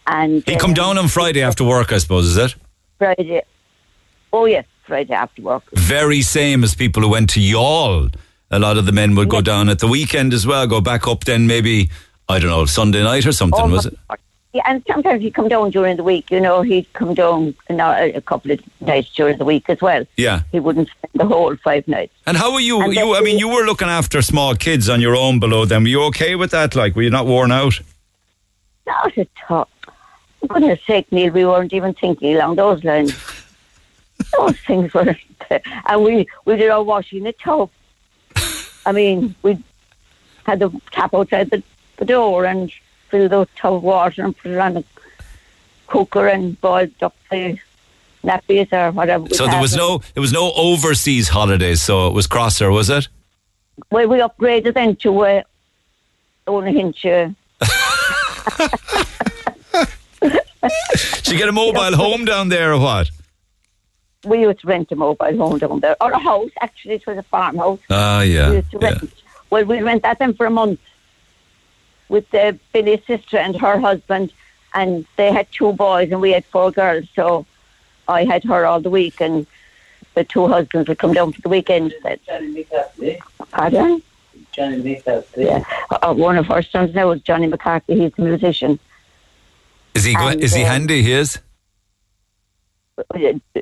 and 0.07 0.43
he'd 0.47 0.61
come 0.61 0.73
uh, 0.73 0.75
down 0.75 0.99
on 0.99 1.09
Friday 1.09 1.43
after 1.43 1.65
work, 1.65 1.93
I 1.93 1.99
suppose. 1.99 2.27
Is 2.27 2.37
it 2.37 2.55
Friday. 2.99 3.43
Oh 4.33 4.45
yes, 4.45 4.67
Friday 4.85 5.15
after 5.15 5.43
work. 5.43 5.65
very 5.73 6.23
same 6.23 6.63
as 6.63 6.75
people 6.75 7.03
who 7.03 7.09
went 7.09 7.31
to 7.31 7.41
Youghal? 7.41 8.15
A 8.51 8.59
lot 8.59 8.77
of 8.77 8.87
the 8.87 8.93
men 8.93 9.15
would 9.15 9.29
go 9.29 9.41
down 9.41 9.69
at 9.69 9.79
the 9.79 9.87
weekend 9.87 10.33
as 10.33 10.47
well. 10.47 10.67
Go 10.67 10.81
back 10.81 11.07
up 11.07 11.25
then 11.25 11.47
maybe 11.47 11.91
I 12.29 12.39
don't 12.39 12.51
know 12.51 12.65
Sunday 12.65 13.03
night 13.03 13.27
or 13.27 13.33
something. 13.33 13.61
Oh, 13.61 13.69
was 13.69 13.87
it? 13.87 13.97
Yeah, 14.53 14.63
and 14.67 14.83
sometimes 14.89 15.23
he'd 15.23 15.35
come 15.35 15.47
down 15.47 15.71
during 15.71 15.97
the 15.97 16.03
week. 16.03 16.29
You 16.29 16.41
know, 16.41 16.63
he'd 16.63 16.93
come 16.93 17.15
down 17.15 17.55
a 17.69 18.21
couple 18.21 18.51
of 18.51 18.61
nights 18.81 19.15
during 19.15 19.39
the 19.39 19.45
week 19.45 19.71
as 19.71 19.81
well. 19.81 20.05
Yeah. 20.17 20.41
He 20.51 20.59
wouldn't 20.59 20.89
spend 20.89 21.13
the 21.15 21.27
whole 21.27 21.55
five 21.57 21.87
nights. 21.87 22.13
And 22.27 22.37
how 22.37 22.53
were 22.53 22.59
you? 22.59 22.81
And 22.81 22.93
You, 22.93 23.15
I 23.15 23.21
mean, 23.21 23.39
you 23.39 23.49
were 23.49 23.63
looking 23.63 23.87
after 23.87 24.21
small 24.23 24.57
kids 24.57 24.89
on 24.89 25.01
your 25.01 25.15
own 25.15 25.39
below 25.39 25.67
them. 25.67 25.85
Were 25.85 25.89
you 25.89 26.03
okay 26.07 26.35
with 26.35 26.51
that? 26.51 26.75
Like, 26.75 26.97
were 26.97 27.03
you 27.03 27.11
not 27.11 27.27
worn 27.27 27.53
out? 27.53 27.81
Not 28.87 29.17
at 29.17 29.29
all. 29.49 29.69
For 30.41 30.47
goodness 30.49 30.81
sake, 30.85 31.13
Neil, 31.13 31.33
we 31.33 31.45
weren't 31.45 31.73
even 31.73 31.95
thinking 31.95 32.35
along 32.35 32.57
those 32.57 32.83
lines. 32.83 33.13
those 34.37 34.59
things 34.67 34.93
were, 34.93 35.17
and 35.87 36.03
we 36.03 36.27
we 36.45 36.57
did 36.57 36.71
our 36.71 36.83
washing 36.83 37.21
in 37.21 37.27
a 37.29 37.33
tub. 37.33 37.71
I 38.87 38.93
mean, 38.93 39.35
we 39.43 39.63
had 40.45 40.61
the 40.61 40.71
tap 40.91 41.15
outside 41.15 41.51
the, 41.51 41.63
the 41.97 42.05
door 42.05 42.45
and 42.45 42.73
filled 43.09 43.31
the 43.31 43.49
tub 43.57 43.75
of 43.75 43.83
water 43.83 44.25
and 44.25 44.37
put 44.37 44.51
it 44.51 44.59
on 44.59 44.75
the 44.75 44.85
cooker 45.87 46.27
and 46.27 46.61
boiled 46.61 47.03
up 47.03 47.15
the 47.31 47.59
nappies 48.25 48.73
or 48.73 48.93
whatever. 48.93 49.29
So 49.31 49.47
there 49.47 49.61
was 49.61 49.77
no, 49.77 49.99
there 50.15 50.21
was 50.21 50.33
no 50.33 50.53
overseas 50.55 51.29
holidays. 51.29 51.81
So 51.83 52.09
it 52.09 52.15
was 52.15 52.27
Crosser, 52.27 52.71
was 52.71 52.91
it? 52.91 53.09
Well, 53.91 54.09
we 54.09 54.19
upgraded 54.19 54.75
then 54.75 54.97
to 54.97 55.21
uh, 55.21 55.43
a 56.47 56.71
hinge. 56.71 57.07
Uh, 57.07 57.31
Did 60.21 61.29
you 61.29 61.39
get 61.39 61.49
a 61.49 61.53
mobile 61.53 61.97
home 61.97 62.25
down 62.25 62.49
there 62.49 62.73
or 62.73 62.79
what? 62.79 63.11
We 64.25 64.41
used 64.41 64.61
to 64.61 64.67
rent 64.67 64.93
a 64.93 64.97
mobile 64.97 65.37
home 65.37 65.59
down 65.59 65.81
there, 65.81 65.97
or 66.01 66.11
a 66.13 66.19
house. 66.19 66.51
Actually, 66.61 66.95
it 66.95 67.07
was 67.07 67.19
a 67.19 67.23
farmhouse. 67.23 67.79
Ah, 67.89 68.21
we 68.21 68.35
yeah. 68.35 68.53
used 68.53 68.71
to 68.73 68.79
yeah. 68.81 68.99
Well, 69.49 69.65
we 69.65 69.81
rent 69.81 70.03
that 70.03 70.19
then 70.19 70.35
for 70.35 70.47
a 70.47 70.51
month 70.51 70.81
with 72.09 72.33
uh, 72.35 72.53
Billy's 72.73 73.05
sister 73.07 73.39
and 73.39 73.57
her 73.57 73.79
husband, 73.79 74.33
and 74.75 75.07
they 75.17 75.33
had 75.33 75.51
two 75.51 75.73
boys 75.73 76.11
and 76.11 76.21
we 76.21 76.33
had 76.33 76.45
four 76.47 76.71
girls. 76.71 77.07
So 77.15 77.47
I 78.09 78.25
had 78.25 78.45
her 78.45 78.67
all 78.67 78.81
the 78.81 78.91
week, 78.91 79.21
and 79.21 79.47
the 80.15 80.25
two 80.25 80.47
husbands 80.47 80.89
would 80.89 80.99
come 80.99 81.15
down 81.15 81.33
for 81.33 81.41
the 81.41 81.49
weekend. 81.49 81.95
Johnny 82.27 82.49
McCarthy. 82.49 83.21
Pardon? 83.51 84.03
Johnny 84.53 84.83
McCarthy. 84.83 85.45
Yeah. 85.45 85.65
Uh, 85.91 86.15
one 86.15 86.37
of 86.37 86.51
our 86.51 86.63
sons 86.63 86.95
now 86.95 87.11
is 87.11 87.23
Johnny 87.23 87.47
McCarthy. 87.47 87.99
He's 87.99 88.13
a 88.19 88.21
musician. 88.21 88.79
Is 89.95 90.05
he? 90.05 90.15
And, 90.17 90.41
is 90.41 90.55
he 90.55 90.63
uh, 90.63 90.67
handy? 90.67 91.03
He 91.03 91.13
is. 91.13 91.39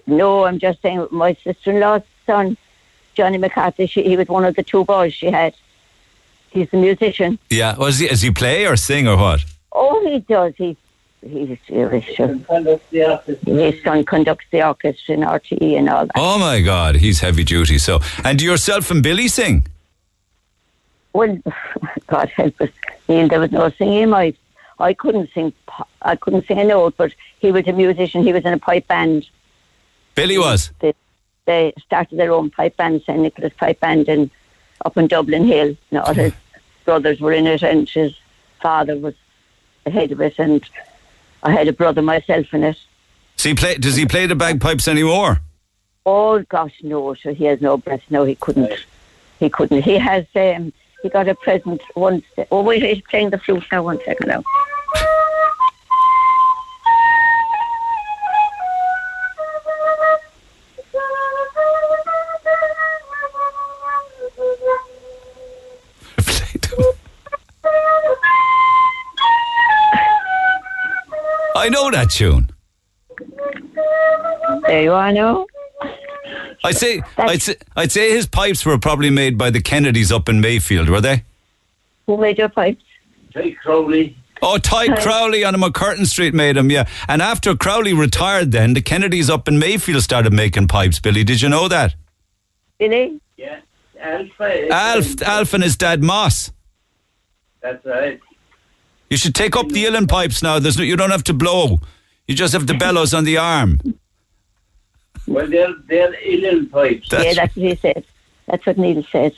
No, 0.06 0.44
I'm 0.44 0.58
just 0.58 0.82
saying 0.82 1.06
my 1.10 1.34
sister-in-law's 1.44 2.02
son, 2.26 2.56
Johnny 3.14 3.38
McCarthy. 3.38 3.86
She, 3.86 4.02
he 4.02 4.16
was 4.16 4.28
one 4.28 4.44
of 4.44 4.54
the 4.54 4.62
two 4.62 4.84
boys 4.84 5.14
she 5.14 5.26
had. 5.30 5.54
He's 6.50 6.68
a 6.72 6.76
musician. 6.76 7.38
Yeah. 7.50 7.76
Was 7.76 7.98
he? 7.98 8.08
Does 8.08 8.22
he 8.22 8.30
play 8.30 8.66
or 8.66 8.76
sing 8.76 9.06
or 9.06 9.16
what? 9.16 9.44
Oh, 9.72 10.06
he 10.08 10.20
does. 10.20 10.54
He 10.56 10.76
he's 11.20 11.58
serious. 11.66 12.04
Sure. 12.04 12.38
Conducts 12.38 12.90
the 12.90 13.10
orchestra. 13.10 13.52
His 13.52 13.82
son 13.82 14.04
conducts 14.04 14.46
the 14.50 14.66
orchestra 14.66 15.14
in 15.14 15.20
RTE 15.20 15.78
and 15.78 15.88
all 15.88 16.06
that. 16.06 16.12
Oh 16.16 16.38
my 16.38 16.60
God, 16.60 16.96
he's 16.96 17.20
heavy 17.20 17.44
duty. 17.44 17.78
So, 17.78 18.00
and 18.24 18.40
yourself 18.40 18.90
and 18.90 19.02
Billy 19.02 19.28
sing? 19.28 19.66
Well, 21.12 21.38
God 22.06 22.28
help 22.30 22.60
us, 22.60 22.70
Neil. 23.08 23.28
There 23.28 23.40
was 23.40 23.52
no 23.52 23.70
singing. 23.70 24.12
I 24.12 24.34
I 24.80 24.94
couldn't 24.94 25.30
sing. 25.32 25.52
I 26.02 26.16
couldn't 26.16 26.46
sing 26.46 26.58
a 26.58 26.64
note, 26.64 26.94
but 26.96 27.12
he 27.40 27.50
was 27.50 27.66
a 27.66 27.72
musician. 27.72 28.22
He 28.22 28.32
was 28.32 28.44
in 28.44 28.52
a 28.52 28.58
pipe 28.58 28.86
band. 28.86 29.28
Billy 30.14 30.38
was. 30.38 30.70
They, 30.80 30.94
they 31.46 31.72
started 31.84 32.18
their 32.18 32.32
own 32.32 32.50
pipe 32.50 32.76
band, 32.76 33.02
St 33.02 33.18
Nicholas 33.18 33.52
Pipe 33.56 33.80
Band, 33.80 34.08
in 34.08 34.30
up 34.84 34.96
in 34.96 35.08
Dublin 35.08 35.44
Hill. 35.44 35.68
You 35.68 35.76
know, 35.90 36.04
his 36.12 36.32
brothers 36.84 37.20
were 37.20 37.32
in 37.32 37.46
it, 37.46 37.62
and 37.62 37.88
his 37.88 38.14
father 38.60 38.96
was 38.96 39.14
the 39.84 39.90
head 39.90 40.12
of 40.12 40.20
it, 40.20 40.38
and 40.38 40.62
I 41.42 41.52
had 41.52 41.68
a 41.68 41.72
brother 41.72 42.02
myself 42.02 42.52
in 42.52 42.64
it. 42.64 42.78
Does 43.36 43.44
he 43.44 43.54
play? 43.54 43.76
Does 43.76 43.96
he 43.96 44.06
play 44.06 44.26
the 44.26 44.34
bagpipes 44.34 44.88
anymore? 44.88 45.40
Oh 46.06 46.42
gosh, 46.42 46.74
no! 46.82 47.14
So 47.14 47.34
he 47.34 47.44
has 47.44 47.60
no 47.60 47.76
breath. 47.76 48.02
No, 48.10 48.24
he 48.24 48.34
couldn't. 48.34 48.72
He 49.38 49.48
couldn't. 49.48 49.82
He 49.82 49.98
has. 49.98 50.26
Um, 50.34 50.72
he 51.02 51.08
got 51.08 51.28
a 51.28 51.34
present 51.34 51.80
once. 51.94 52.24
Oh 52.50 52.62
wait, 52.62 52.82
he's 52.82 53.02
playing 53.02 53.30
the 53.30 53.38
flute 53.38 53.64
now. 53.70 53.82
One 53.82 54.00
second 54.04 54.28
now. 54.28 54.42
I 71.56 71.68
know 71.70 71.90
that 71.90 72.10
tune. 72.10 72.50
There 74.66 74.82
you 74.82 74.92
are 74.92 75.12
now. 75.12 75.46
I'd 76.64 76.76
say, 76.76 77.02
I'd 77.16 77.42
say, 77.42 77.56
I'd 77.76 77.92
say 77.92 78.10
his 78.10 78.26
pipes 78.26 78.66
were 78.66 78.78
probably 78.78 79.10
made 79.10 79.38
by 79.38 79.50
the 79.50 79.60
Kennedys 79.60 80.10
up 80.10 80.28
in 80.28 80.40
Mayfield, 80.40 80.88
were 80.88 81.00
they? 81.00 81.24
Who 82.06 82.16
made 82.16 82.38
your 82.38 82.48
pipes? 82.48 82.82
Ty 83.32 83.52
Crowley. 83.62 84.16
Oh, 84.40 84.58
Ty 84.58 84.88
Ty. 84.88 85.02
Crowley 85.02 85.44
on 85.44 85.54
MacCurtain 85.54 86.06
Street 86.06 86.34
made 86.34 86.56
them, 86.56 86.70
yeah. 86.70 86.88
And 87.08 87.20
after 87.22 87.54
Crowley 87.56 87.92
retired, 87.92 88.52
then 88.52 88.74
the 88.74 88.80
Kennedys 88.80 89.28
up 89.28 89.48
in 89.48 89.58
Mayfield 89.58 90.02
started 90.02 90.32
making 90.32 90.68
pipes. 90.68 91.00
Billy, 91.00 91.24
did 91.24 91.42
you 91.42 91.48
know 91.48 91.68
that? 91.68 91.94
Billy? 92.78 93.20
Yeah. 93.36 93.60
Alf. 94.00 94.28
Uh, 94.40 94.44
Alf, 94.70 95.22
Alf 95.22 95.54
and 95.54 95.62
his 95.64 95.76
dad 95.76 96.02
Moss. 96.02 96.52
That's 97.60 97.84
right. 97.84 98.20
You 99.10 99.16
should 99.16 99.34
take 99.34 99.56
up 99.56 99.68
the 99.68 99.84
uilleann 99.84 100.08
pipes 100.08 100.42
now. 100.42 100.58
There's 100.58 100.78
no, 100.78 100.84
you 100.84 100.96
don't 100.96 101.10
have 101.10 101.24
to 101.24 101.34
blow. 101.34 101.80
You 102.26 102.34
just 102.34 102.52
have 102.52 102.66
the 102.66 102.74
bellows 102.74 103.14
on 103.14 103.24
the 103.24 103.38
arm. 103.38 103.80
Well, 105.28 105.46
they're 105.46 105.74
they're 105.86 106.12
uilleann 106.12 106.70
pipes. 106.70 107.08
yeah, 107.12 107.34
that's 107.34 107.54
what 107.54 107.66
he 107.66 107.74
said. 107.76 108.04
That's 108.46 108.64
what 108.64 108.78
Neil 108.78 109.02
said. 109.04 109.34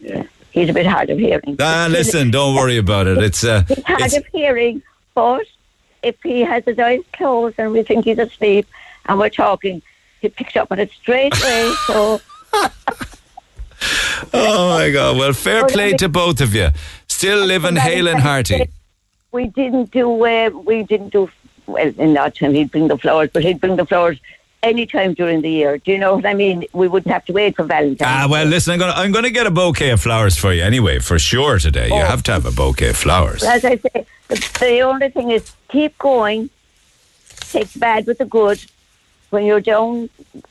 Yeah. 0.00 0.24
He's 0.50 0.68
a 0.68 0.72
bit 0.72 0.86
hard 0.86 1.10
of 1.10 1.18
hearing. 1.18 1.56
Ah, 1.60 1.86
listen, 1.90 2.30
don't 2.30 2.54
worry 2.54 2.76
about 2.76 3.06
it. 3.06 3.18
It's 3.18 3.44
uh, 3.44 3.62
He's 3.68 3.84
hard 3.84 4.02
it's, 4.02 4.16
of 4.16 4.26
hearing, 4.26 4.82
but 5.14 5.46
if 6.02 6.16
he 6.22 6.40
has 6.40 6.64
his 6.64 6.78
eyes 6.78 7.00
closed 7.12 7.56
and 7.58 7.72
we 7.72 7.82
think 7.82 8.04
he's 8.04 8.18
asleep 8.18 8.66
and 9.06 9.18
we're 9.18 9.30
talking, 9.30 9.82
he 10.20 10.28
picks 10.28 10.56
up 10.56 10.70
on 10.70 10.78
it 10.78 10.90
straight 10.90 11.34
away. 11.40 11.72
So 11.86 12.20
oh 14.34 14.68
my 14.76 14.90
God. 14.90 15.16
Well, 15.16 15.32
fair 15.32 15.66
play 15.66 15.92
to 15.94 16.08
both 16.08 16.40
of 16.40 16.54
you. 16.54 16.68
Still 17.06 17.44
living 17.44 17.76
hale 17.76 18.08
and 18.08 18.20
hearty. 18.20 18.68
we 19.30 19.46
didn't 19.46 19.90
do 19.90 20.24
uh, 20.24 20.50
we 20.50 20.82
didn't 20.82 21.10
do 21.10 21.30
well 21.66 21.92
in 21.98 22.14
that 22.14 22.36
time 22.36 22.54
he'd 22.54 22.70
bring 22.70 22.88
the 22.88 22.98
flowers, 22.98 23.30
but 23.32 23.42
he'd 23.42 23.60
bring 23.60 23.76
the 23.76 23.86
flowers 23.86 24.18
any 24.62 24.86
time 24.86 25.14
during 25.14 25.42
the 25.42 25.50
year. 25.50 25.78
Do 25.78 25.90
you 25.92 25.98
know 25.98 26.14
what 26.16 26.26
I 26.26 26.34
mean? 26.34 26.64
We 26.72 26.86
wouldn't 26.88 27.12
have 27.12 27.24
to 27.26 27.32
wait 27.32 27.56
for 27.56 27.64
Valentine's. 27.64 28.00
Ah, 28.02 28.26
well, 28.30 28.46
listen, 28.46 28.72
I'm 28.74 28.78
gonna 28.78 28.92
I'm 28.92 29.12
gonna 29.12 29.30
get 29.30 29.46
a 29.46 29.50
bouquet 29.50 29.90
of 29.90 30.00
flowers 30.00 30.36
for 30.36 30.52
you 30.52 30.62
anyway, 30.62 30.98
for 31.00 31.18
sure 31.18 31.58
today. 31.58 31.88
You 31.88 31.94
Oh. 32.02 32.04
have 32.04 32.22
to 32.24 32.32
have 32.32 32.46
a 32.46 32.52
bouquet 32.52 32.90
of 32.90 32.96
flowers. 32.96 33.42
As 33.42 33.64
I 33.64 33.76
say, 33.76 34.06
the, 34.28 34.56
the 34.60 34.80
only 34.80 35.08
thing 35.10 35.30
is 35.30 35.52
keep 35.68 35.98
going. 35.98 36.48
Take 37.50 37.68
the 37.70 37.78
bad 37.80 38.06
with 38.06 38.18
the 38.18 38.24
good. 38.24 38.64
When 39.30 39.44
you're 39.46 39.60
down, 39.60 40.08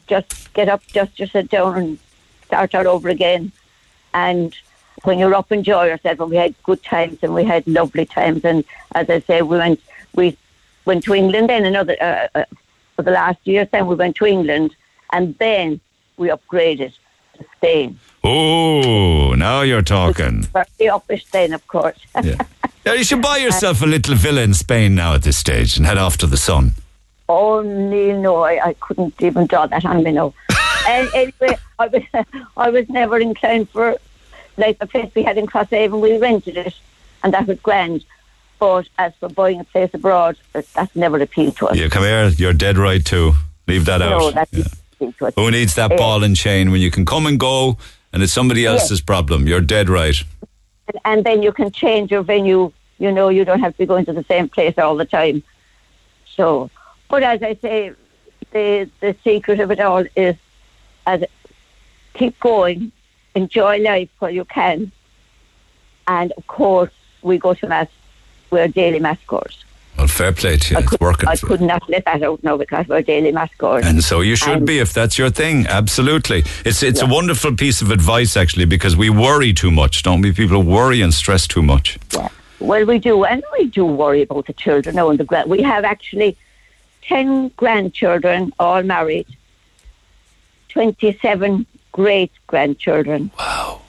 just 0.07 0.53
get 0.53 0.67
up, 0.69 0.85
just 0.87 1.15
just 1.15 1.31
sit 1.31 1.49
down 1.49 1.77
and 1.77 1.99
start 2.47 2.73
all 2.75 2.87
over 2.87 3.09
again. 3.09 3.51
And 4.13 4.53
when 5.03 5.19
you're 5.19 5.33
up, 5.33 5.51
enjoy 5.51 5.85
yourself. 5.85 6.19
And 6.19 6.29
we 6.29 6.35
had 6.35 6.53
good 6.63 6.83
times 6.83 7.19
and 7.21 7.33
we 7.33 7.43
had 7.45 7.65
lovely 7.67 8.05
times. 8.05 8.43
And 8.43 8.63
as 8.93 9.09
I 9.09 9.19
say, 9.21 9.41
we 9.41 9.57
went 9.57 9.79
we 10.15 10.37
went 10.85 11.03
to 11.05 11.13
England 11.13 11.49
then 11.49 11.63
another 11.65 11.95
uh, 12.01 12.27
uh, 12.39 12.43
for 13.01 13.09
the 13.09 13.15
last 13.15 13.39
year. 13.45 13.65
Then 13.65 13.87
we 13.87 13.95
went 13.95 14.15
to 14.17 14.25
England, 14.25 14.75
and 15.11 15.35
then 15.39 15.79
we 16.17 16.29
upgraded 16.29 16.93
to 17.37 17.45
Spain. 17.57 17.99
Oh, 18.23 19.33
now 19.33 19.61
you're 19.61 19.81
talking. 19.81 20.43
Very 20.43 20.91
uppish 20.95 21.29
then, 21.31 21.53
of 21.53 21.65
course. 21.67 21.99
Yeah, 22.83 22.93
you 22.95 23.03
should 23.03 23.21
buy 23.21 23.37
yourself 23.37 23.83
a 23.83 23.85
little 23.85 24.15
villa 24.15 24.41
in 24.41 24.55
Spain 24.55 24.95
now 24.95 25.13
at 25.13 25.21
this 25.21 25.37
stage 25.37 25.77
and 25.77 25.85
head 25.85 25.99
off 25.99 26.17
to 26.17 26.25
the 26.25 26.35
sun. 26.35 26.71
Oh, 27.29 27.61
Neil, 27.61 28.19
no, 28.19 28.37
I, 28.37 28.69
I 28.69 28.73
couldn't 28.73 29.21
even 29.21 29.45
draw 29.45 29.67
that 29.67 29.85
on 29.85 30.01
me, 30.01 30.11
no. 30.11 30.33
and 30.87 31.07
anyway, 31.13 31.59
I 31.77 31.87
was, 31.87 32.01
I 32.57 32.69
was 32.71 32.89
never 32.89 33.19
inclined 33.19 33.69
for, 33.69 33.97
like 34.57 34.79
the 34.79 34.87
place 34.87 35.11
we 35.13 35.21
had 35.21 35.37
in 35.37 35.45
Crosshaven, 35.45 36.01
we 36.01 36.17
rented 36.17 36.57
it, 36.57 36.73
and 37.23 37.31
that 37.35 37.45
was 37.45 37.59
grand. 37.59 38.03
But 38.61 38.87
as 38.99 39.11
for 39.19 39.27
buying 39.27 39.59
a 39.59 39.63
place 39.63 39.89
abroad, 39.91 40.37
that's 40.53 40.95
never 40.95 41.19
appealed 41.19 41.57
to 41.57 41.69
us. 41.69 41.75
Yeah, 41.75 41.87
come 41.87 42.03
here. 42.03 42.27
You're 42.27 42.53
dead 42.53 42.77
right 42.77 43.03
too. 43.03 43.33
Leave 43.67 43.85
that 43.85 43.97
no, 44.01 44.27
out. 44.27 44.35
that's 44.35 44.51
appealed 44.53 45.17
to 45.17 45.25
us. 45.25 45.33
Who 45.35 45.49
needs 45.49 45.73
that 45.73 45.91
Eh, 45.93 45.97
ball 45.97 46.23
and 46.23 46.35
chain 46.35 46.69
when 46.71 46.79
you 46.79 46.91
can 46.91 47.03
come 47.03 47.25
and 47.25 47.39
go 47.39 47.77
and 48.13 48.21
it's 48.21 48.31
somebody 48.31 48.61
Yes. 48.61 48.81
else's 48.81 49.01
problem? 49.01 49.47
You're 49.47 49.61
dead 49.61 49.89
right. 49.89 50.15
and, 50.89 50.99
and 51.05 51.23
then 51.25 51.41
you 51.41 51.51
can 51.51 51.71
change 51.71 52.11
your 52.11 52.21
venue. 52.21 52.71
You 52.99 53.11
know, 53.11 53.29
you 53.29 53.43
don't 53.45 53.61
have 53.61 53.71
to 53.73 53.77
be 53.79 53.87
going 53.87 54.05
to 54.05 54.13
the 54.13 54.23
same 54.25 54.47
place 54.47 54.77
all 54.77 54.95
the 54.95 55.05
time. 55.05 55.41
So, 56.35 56.69
but 57.09 57.23
as 57.23 57.41
I 57.41 57.55
say, 57.55 57.93
the 58.51 58.87
the 58.99 59.15
secret 59.23 59.59
of 59.59 59.71
it 59.71 59.79
all 59.79 60.05
is, 60.15 60.35
as 61.07 61.23
keep 62.13 62.39
going, 62.39 62.91
enjoy 63.33 63.79
life 63.79 64.09
while 64.19 64.29
you 64.29 64.45
can, 64.45 64.91
and 66.05 66.31
of 66.33 66.45
course 66.45 66.91
we 67.23 67.39
go 67.39 67.55
to 67.55 67.67
mass. 67.67 67.87
We're 68.51 68.67
daily 68.67 68.99
mass. 68.99 69.17
Well, 69.97 70.07
fair 70.07 70.31
play 70.33 70.57
to 70.57 70.73
you. 70.73 70.79
It's 70.81 70.99
working. 70.99 71.29
I 71.29 71.33
you. 71.33 71.47
could 71.47 71.61
not 71.61 71.89
let 71.89 72.05
that 72.05 72.21
out 72.23 72.43
now 72.43 72.57
because 72.57 72.87
we're 72.87 73.01
daily 73.01 73.31
mass. 73.31 73.49
And 73.61 74.03
so 74.03 74.21
you 74.21 74.35
should 74.35 74.57
And- 74.57 74.65
be 74.67 74.79
if 74.79 74.93
that's 74.93 75.17
your 75.17 75.29
thing. 75.29 75.65
Absolutely. 75.67 76.43
It's 76.65 76.83
it's 76.83 77.01
a 77.01 77.05
wonderful 77.05 77.55
piece 77.55 77.81
of 77.81 77.91
advice 77.91 78.35
actually 78.37 78.65
because 78.65 78.95
we 78.95 79.09
worry 79.09 79.53
too 79.53 79.71
much, 79.71 80.03
don't 80.03 80.21
we? 80.21 80.31
People 80.33 80.63
worry 80.63 81.01
and 81.01 81.13
stress 81.13 81.47
too 81.47 81.61
much. 81.61 81.97
Yeah. 82.13 82.27
Well, 82.59 82.85
we 82.85 82.99
do, 82.99 83.23
and 83.25 83.43
we 83.57 83.65
do 83.67 83.85
worry 83.85 84.21
about 84.21 84.45
the 84.47 84.53
children 84.53 84.95
now 84.95 85.09
and 85.09 85.19
the 85.19 85.23
grand. 85.23 85.49
We 85.49 85.61
have 85.63 85.83
actually 85.83 86.37
ten 87.01 87.49
grandchildren, 87.57 88.53
all 88.59 88.83
married. 88.83 89.27
Twenty-seven 90.69 91.65
great 91.91 92.31
grandchildren. 92.47 93.31
Wow! 93.37 93.81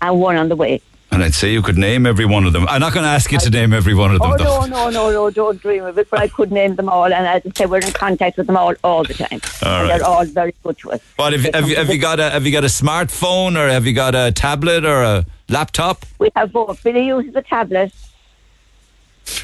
And 0.00 0.20
one 0.20 0.36
on 0.36 0.48
the 0.48 0.56
way. 0.56 0.80
And 1.14 1.22
I'd 1.22 1.32
say 1.34 1.52
you 1.52 1.62
could 1.62 1.78
name 1.78 2.06
every 2.06 2.24
one 2.24 2.44
of 2.44 2.52
them. 2.52 2.66
I'm 2.68 2.80
not 2.80 2.92
going 2.92 3.04
to 3.04 3.08
ask 3.10 3.30
you 3.30 3.38
to 3.38 3.48
name 3.50 3.72
every 3.72 3.94
one 3.94 4.12
of 4.12 4.20
them. 4.20 4.32
Oh 4.32 4.36
though. 4.36 4.66
no, 4.66 4.90
no, 4.90 4.90
no, 4.90 5.10
no! 5.12 5.30
Don't 5.30 5.60
dream 5.60 5.84
of 5.84 5.96
it. 5.96 6.10
But 6.10 6.18
I 6.20 6.26
could 6.28 6.50
name 6.50 6.74
them 6.74 6.88
all, 6.88 7.04
and 7.04 7.24
as 7.26 7.42
I 7.46 7.50
say, 7.54 7.66
we're 7.66 7.78
in 7.78 7.92
contact 7.92 8.36
with 8.36 8.48
them 8.48 8.56
all 8.56 8.74
all 8.82 9.04
the 9.04 9.14
time. 9.14 9.40
All 9.62 9.82
and 9.82 9.90
they're 9.90 10.04
all 10.04 10.24
very 10.24 10.54
good 10.64 10.76
to 10.78 10.92
us. 10.92 11.00
What 11.14 11.32
have, 11.32 11.44
you- 11.44 11.52
have, 11.54 11.68
have 11.68 11.88
you 11.94 12.00
got 12.00 12.18
a 12.18 12.30
have 12.30 12.44
you 12.44 12.50
got 12.52 12.64
a 12.64 12.68
smartphone 12.68 13.56
or 13.56 13.68
have 13.68 13.86
you 13.86 13.92
got 13.92 14.16
a 14.16 14.32
tablet 14.32 14.84
or 14.84 15.02
a 15.04 15.24
laptop? 15.48 16.04
We 16.18 16.30
have 16.34 16.50
both. 16.52 16.82
Billy 16.82 17.06
uses 17.06 17.34
a 17.36 17.42
tablet, 17.42 17.92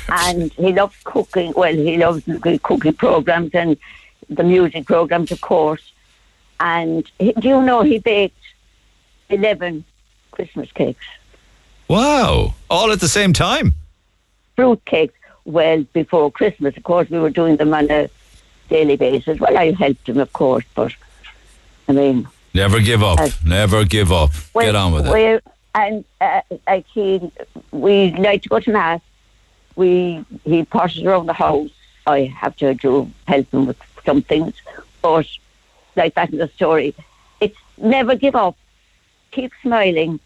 and 0.08 0.52
he 0.54 0.72
loves 0.72 0.96
cooking. 1.04 1.52
Well, 1.56 1.74
he 1.74 1.96
loves 1.96 2.24
cooking 2.62 2.94
programs 2.94 3.50
and 3.54 3.76
the 4.28 4.42
music 4.44 4.86
programs, 4.86 5.30
of 5.30 5.40
course. 5.40 5.92
And 6.58 7.08
he, 7.18 7.32
do 7.32 7.48
you 7.48 7.62
know 7.62 7.82
he 7.82 7.98
baked 8.00 8.36
eleven 9.28 9.84
Christmas 10.32 10.70
cakes, 10.72 11.04
Wow! 11.90 12.54
All 12.70 12.92
at 12.92 13.00
the 13.00 13.08
same 13.08 13.32
time. 13.32 13.74
fruit 14.54 14.80
cakes. 14.84 15.14
Well, 15.44 15.82
before 15.92 16.30
Christmas, 16.30 16.76
of 16.76 16.84
course, 16.84 17.10
we 17.10 17.18
were 17.18 17.30
doing 17.30 17.56
them 17.56 17.74
on 17.74 17.90
a 17.90 18.08
daily 18.68 18.94
basis. 18.94 19.40
Well, 19.40 19.58
I 19.58 19.72
helped 19.72 20.08
him, 20.08 20.18
of 20.18 20.32
course, 20.32 20.64
but 20.76 20.92
I 21.88 21.92
mean, 21.92 22.28
Never 22.54 22.78
give 22.78 23.02
up. 23.02 23.18
Uh, 23.18 23.30
Never 23.44 23.84
give 23.84 24.12
up. 24.12 24.30
Well, 24.54 24.66
Get 24.66 24.76
on 24.76 24.92
with 24.92 25.06
it. 25.08 25.10
well, 25.10 25.40
and 25.74 26.04
uh, 26.20 26.42
like 26.68 26.86
he, 26.86 27.32
we 27.72 28.12
like 28.12 28.42
to 28.44 28.48
go 28.48 28.60
to 28.60 28.70
mass. 28.70 29.00
We 29.74 30.24
he 30.44 30.64
passes 30.64 31.02
around 31.02 31.26
the 31.26 31.32
house. 31.32 31.70
I 32.06 32.32
have 32.42 32.54
to 32.58 32.72
do 32.74 33.10
help 33.26 33.52
him 33.52 33.66
with 33.66 33.78
some 34.06 34.22
things, 34.22 34.54
but 35.02 35.26
like 35.96 36.14
that 36.14 36.30
in 36.30 36.38
the 36.38 36.48
story, 36.48 36.94
it's 37.40 37.58
never 37.78 38.14
give 38.14 38.36
up. 38.36 38.56
Keep 39.32 39.50
smiling, 39.60 40.20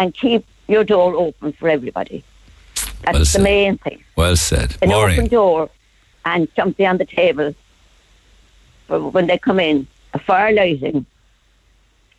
and 0.00 0.12
keep 0.12 0.44
your 0.68 0.84
door 0.84 1.14
open 1.14 1.52
for 1.52 1.68
everybody. 1.68 2.24
That's 3.02 3.12
Well 3.12 3.18
the 3.20 3.24
said. 3.26 3.42
main 3.42 3.78
thing. 3.78 4.02
Well 4.16 4.36
said. 4.36 4.76
An 4.82 4.88
Maureen. 4.90 5.18
open 5.18 5.28
door 5.30 5.70
and 6.24 6.48
something 6.56 6.86
on 6.86 6.98
the 6.98 7.04
table 7.04 7.54
for 8.86 8.98
when 9.10 9.26
they 9.26 9.38
come 9.38 9.60
in. 9.60 9.86
A 10.14 10.18
fire 10.18 10.52
lighting. 10.52 11.04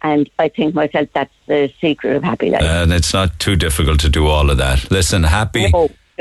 And 0.03 0.29
I 0.37 0.49
think 0.49 0.75
myself 0.75 1.09
that's 1.13 1.33
the 1.47 1.73
secret 1.81 2.15
of 2.15 2.23
happy 2.23 2.51
life. 2.51 2.61
And 2.61 2.93
it's 2.93 3.13
not 3.13 3.39
too 3.39 3.55
difficult 3.55 3.99
to 4.01 4.09
do 4.09 4.27
all 4.27 4.51
of 4.51 4.57
that. 4.57 4.91
Listen, 4.91 5.23
happy 5.23 5.71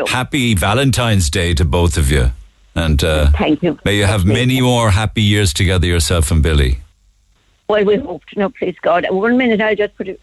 happy 0.06 0.54
Valentine's 0.54 1.28
Day 1.30 1.52
to 1.54 1.64
both 1.64 1.96
of 1.98 2.10
you. 2.10 2.30
And 2.74 3.02
uh, 3.04 3.30
Thank 3.32 3.62
you. 3.62 3.78
may 3.84 3.96
you 3.96 4.04
have 4.04 4.24
many 4.24 4.60
more 4.60 4.90
happy 4.90 5.22
years 5.22 5.52
together, 5.52 5.86
yourself 5.86 6.30
and 6.30 6.42
Billy. 6.42 6.78
Well, 7.68 7.84
we 7.84 7.96
hoped. 7.96 8.36
No, 8.36 8.48
please 8.50 8.76
God. 8.80 9.06
One 9.10 9.36
minute, 9.36 9.60
I'll 9.60 9.74
just 9.74 9.96
put 9.96 10.08
it. 10.08 10.20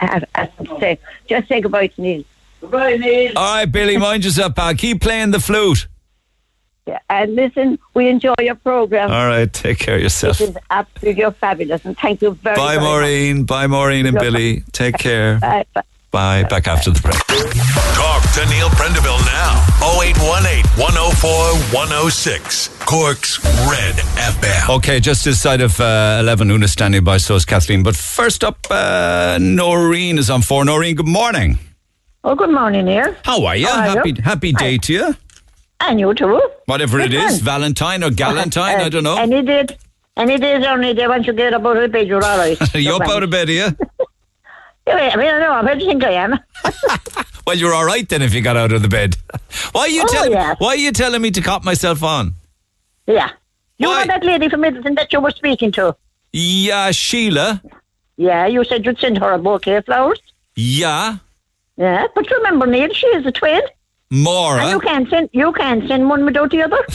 Ask 0.00 0.24
ask 0.34 0.56
them 0.56 0.66
say, 0.80 0.98
just 1.26 1.48
say 1.48 1.60
goodbye 1.60 1.88
to 1.88 2.00
Neil. 2.00 2.24
Goodbye, 2.60 2.96
Neil. 2.96 3.32
All 3.36 3.56
right, 3.56 3.66
Billy, 3.66 3.96
mind 3.98 4.24
yourself, 4.24 4.54
pal. 4.54 4.74
Keep 4.74 5.02
playing 5.02 5.30
the 5.32 5.40
flute. 5.40 5.86
Yeah, 6.86 7.00
and 7.10 7.34
listen, 7.34 7.78
we 7.92 8.08
enjoy 8.08 8.34
your 8.40 8.54
program. 8.54 9.10
All 9.10 9.26
right, 9.26 9.52
take 9.52 9.78
care 9.78 9.96
of 9.96 10.02
yourself. 10.02 10.40
It 10.40 10.50
is 10.50 10.58
absolutely 10.70 11.30
fabulous, 11.32 11.84
and 11.84 11.98
thank 11.98 12.22
you 12.22 12.30
very, 12.30 12.56
much. 12.56 12.66
Bye, 12.66 12.74
very 12.76 12.86
Maureen. 12.86 13.44
Bye, 13.44 13.66
Maureen 13.66 14.06
and 14.06 14.18
Billy. 14.18 14.62
Take 14.72 14.96
care. 14.96 15.38
much. 15.40 15.66
Bye. 15.74 15.82
Bye. 16.10 16.44
Back 16.44 16.66
after 16.68 16.90
the 16.90 17.00
break. 17.00 17.18
Talk 17.94 18.22
to 18.34 18.46
Neil 18.48 18.68
Prendeville 18.70 19.20
now. 19.26 19.64
0818 20.00 20.64
104 20.80 21.30
106. 21.76 22.68
Cork's 22.86 23.44
Red 23.68 23.94
FM. 24.16 24.76
Okay, 24.76 25.00
just 25.00 25.24
this 25.24 25.40
side 25.40 25.60
of 25.60 25.78
uh, 25.80 26.18
11, 26.20 26.50
Una 26.50 26.66
standing 26.68 27.04
by, 27.04 27.18
so 27.18 27.34
is 27.34 27.44
Kathleen. 27.44 27.82
But 27.82 27.94
first 27.96 28.42
up, 28.42 28.58
uh, 28.70 29.38
Noreen 29.40 30.16
is 30.18 30.30
on 30.30 30.40
four. 30.42 30.64
Noreen, 30.64 30.96
good 30.96 31.06
morning. 31.08 31.58
Oh, 32.24 32.34
good 32.34 32.50
morning, 32.50 32.86
Neil. 32.86 33.14
How 33.24 33.44
are 33.44 33.56
you? 33.56 33.66
How 33.66 33.80
are 33.80 33.96
happy 33.96 34.10
you? 34.10 34.22
happy 34.22 34.52
day 34.52 34.78
to 34.78 34.92
you. 34.92 35.14
And 35.80 36.00
you 36.00 36.12
too. 36.14 36.40
Whatever 36.66 36.98
it 37.00 37.10
Good 37.10 37.20
is, 37.22 37.32
one. 37.36 37.40
Valentine 37.42 38.02
or 38.02 38.10
Galentine, 38.10 38.80
Uh, 38.80 38.84
I 38.84 38.88
don't 38.88 39.04
know. 39.04 39.16
Any 39.18 39.42
day, 39.42 39.66
Any 40.16 40.36
days 40.38 40.64
or 40.64 40.70
any 40.80 40.94
day 40.94 41.06
once 41.06 41.26
you 41.26 41.32
get 41.32 41.52
up 41.54 41.64
out 41.64 41.76
of 41.76 41.92
bed, 41.92 42.08
you're 42.08 42.24
all 42.24 42.38
right. 42.38 42.58
Are 42.74 42.78
you 42.80 42.96
up 42.96 43.02
out 43.08 43.22
of 43.22 43.30
bed, 43.30 43.48
are 43.48 43.52
you? 43.52 43.68
Yeah, 44.88 45.10
I 45.12 45.16
mean, 45.16 45.28
I 45.28 45.38
know, 45.38 45.62
where 45.64 45.74
do 45.74 45.80
you 45.84 45.90
think 45.90 46.02
I 46.04 46.12
am? 46.12 46.38
Well, 47.46 47.56
you're 47.56 47.74
all 47.74 47.84
right 47.84 48.08
then 48.08 48.22
if 48.22 48.32
you 48.34 48.40
got 48.42 48.56
out 48.56 48.72
of 48.72 48.82
the 48.82 48.88
bed. 48.88 49.16
Why 49.72 49.82
are 49.82 49.88
you 49.88 50.02
Oh, 50.04 50.12
telling? 50.12 50.32
yeah. 50.32 50.54
Why 50.58 50.68
are 50.68 50.76
you 50.76 50.92
telling 50.92 51.20
me 51.22 51.30
to 51.30 51.40
cop 51.40 51.64
myself 51.64 52.02
on? 52.02 52.34
Yeah. 53.06 53.30
You 53.78 53.86
know 53.88 54.04
that 54.06 54.24
lady 54.24 54.48
from 54.48 54.62
Midleton 54.62 54.96
that 54.96 55.12
you 55.12 55.20
were 55.20 55.30
speaking 55.30 55.70
to? 55.72 55.94
Yeah, 56.32 56.90
Sheila. 56.90 57.62
Yeah, 58.16 58.46
you 58.46 58.64
said 58.64 58.84
you'd 58.84 58.98
send 58.98 59.18
her 59.18 59.32
a 59.32 59.38
bouquet 59.38 59.76
of 59.76 59.84
flowers. 59.84 60.20
Yeah, 60.56 61.18
Yeah, 61.76 62.06
but 62.14 62.28
remember, 62.30 62.66
Neil, 62.66 62.92
she 62.92 63.06
is 63.08 63.24
a 63.24 63.30
twin. 63.32 63.62
And 64.10 64.70
you 64.70 64.80
can't 64.80 65.08
send 65.08 65.28
you 65.32 65.52
can't 65.52 65.86
send 65.86 66.08
one 66.08 66.24
without 66.24 66.50
the 66.50 66.62
other. 66.62 66.78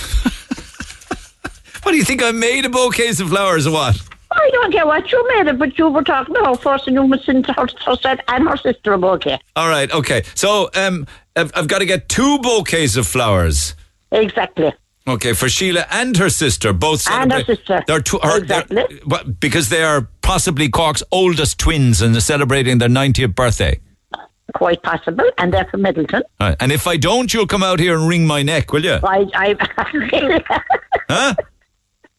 What 1.84 1.92
do 1.92 1.98
you 1.98 2.06
think? 2.06 2.24
I 2.24 2.32
made 2.32 2.64
a 2.66 2.70
bouquet 2.70 3.10
of 3.10 3.18
flowers 3.30 3.68
or 3.68 3.72
what? 3.74 4.02
I 4.36 4.50
don't 4.52 4.72
care 4.72 4.86
what 4.86 5.12
you 5.12 5.28
made 5.38 5.48
it, 5.48 5.58
but 5.60 5.78
you 5.78 5.90
were 5.90 6.04
talking 6.04 6.36
about 6.38 6.62
first, 6.62 6.88
and 6.88 6.96
you 6.96 7.08
must 7.08 7.26
send 7.26 7.46
her, 7.48 7.68
her 7.86 7.96
set 7.96 8.24
and 8.28 8.48
her 8.48 8.58
sister 8.58 8.94
a 8.94 8.98
bouquet. 8.98 9.40
All 9.56 9.70
right, 9.70 9.92
okay. 9.92 10.24
So 10.36 10.70
um, 10.76 11.08
I've, 11.36 11.52
I've 11.56 11.68
got 11.68 11.80
to 11.80 11.86
get 11.86 12.10
two 12.10 12.40
bouquets 12.40 12.96
of 12.96 13.08
flowers. 13.08 13.76
Exactly. 14.12 14.74
Okay, 15.08 15.34
for 15.34 15.50
Sheila 15.50 15.86
and 15.92 16.16
her 16.18 16.30
sister, 16.30 16.72
both 16.72 17.06
And 17.10 17.32
her 17.32 17.44
sister. 17.44 17.84
They're 17.88 18.00
two, 18.00 18.20
her, 18.24 18.38
Exactly. 18.38 18.84
they're- 19.08 19.24
because 19.40 19.70
they 19.70 19.84
are 19.84 20.08
possibly 20.22 20.70
Cork's 20.70 21.04
oldest 21.12 21.60
twins 21.60 22.02
and 22.02 22.14
they're 22.14 22.22
celebrating 22.22 22.78
their 22.78 22.88
90th 22.90 23.36
birthday. 23.36 23.80
Quite 24.54 24.82
possible, 24.84 25.26
and 25.40 25.54
they're 25.54 25.66
from 25.66 25.82
Midleton. 25.82 26.22
Right, 26.40 26.56
And 26.60 26.72
if 26.72 26.86
I 26.88 26.96
don't, 26.98 27.34
you'll 27.34 27.48
come 27.48 27.64
out 27.64 27.80
here 27.80 27.98
and 27.98 28.08
wring 28.08 28.26
my 28.28 28.44
neck, 28.44 28.72
will 28.72 28.84
you? 28.86 29.00
I, 29.04 29.26
I, 29.34 30.42
Huh? 31.10 31.34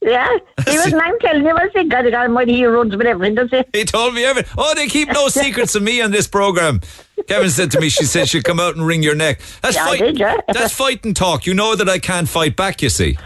Yeah. 0.04 0.36
He 0.66 0.76
was. 0.76 0.92
I'm 0.92 1.18
telling 1.18 1.44
you, 1.44 1.56
I 1.56 1.68
think 1.70 1.90
God, 1.90 2.04
God 2.04 2.14
Almighty, 2.14 2.52
he 2.52 2.66
runs 2.66 2.94
with 2.94 3.06
everything, 3.06 3.36
does 3.36 3.50
he? 3.50 3.64
He 3.72 3.84
told 3.86 4.12
me 4.12 4.22
everything. 4.24 4.52
Oh, 4.58 4.74
they 4.74 4.86
keep 4.86 5.08
no 5.10 5.28
secrets 5.30 5.74
of 5.74 5.82
me 5.82 6.02
on 6.02 6.10
this 6.10 6.26
program. 6.26 6.82
Kevin 7.26 7.48
said 7.48 7.70
to 7.70 7.80
me, 7.80 7.88
she 7.88 8.04
said 8.04 8.28
she'll 8.28 8.42
come 8.42 8.60
out 8.60 8.76
and 8.76 8.86
wring 8.86 9.02
your 9.02 9.14
neck. 9.14 9.40
That's, 9.62 9.76
Yeah, 9.76 9.84
I 9.84 9.88
fight, 9.88 10.00
did, 10.00 10.18
yeah. 10.18 10.36
that's 10.48 10.74
fight 10.74 11.06
and 11.06 11.16
talk. 11.16 11.46
You 11.46 11.54
know 11.54 11.74
that 11.74 11.88
I 11.88 11.98
can't 11.98 12.28
fight 12.28 12.54
back, 12.54 12.82
you 12.82 12.90
see. 12.90 13.16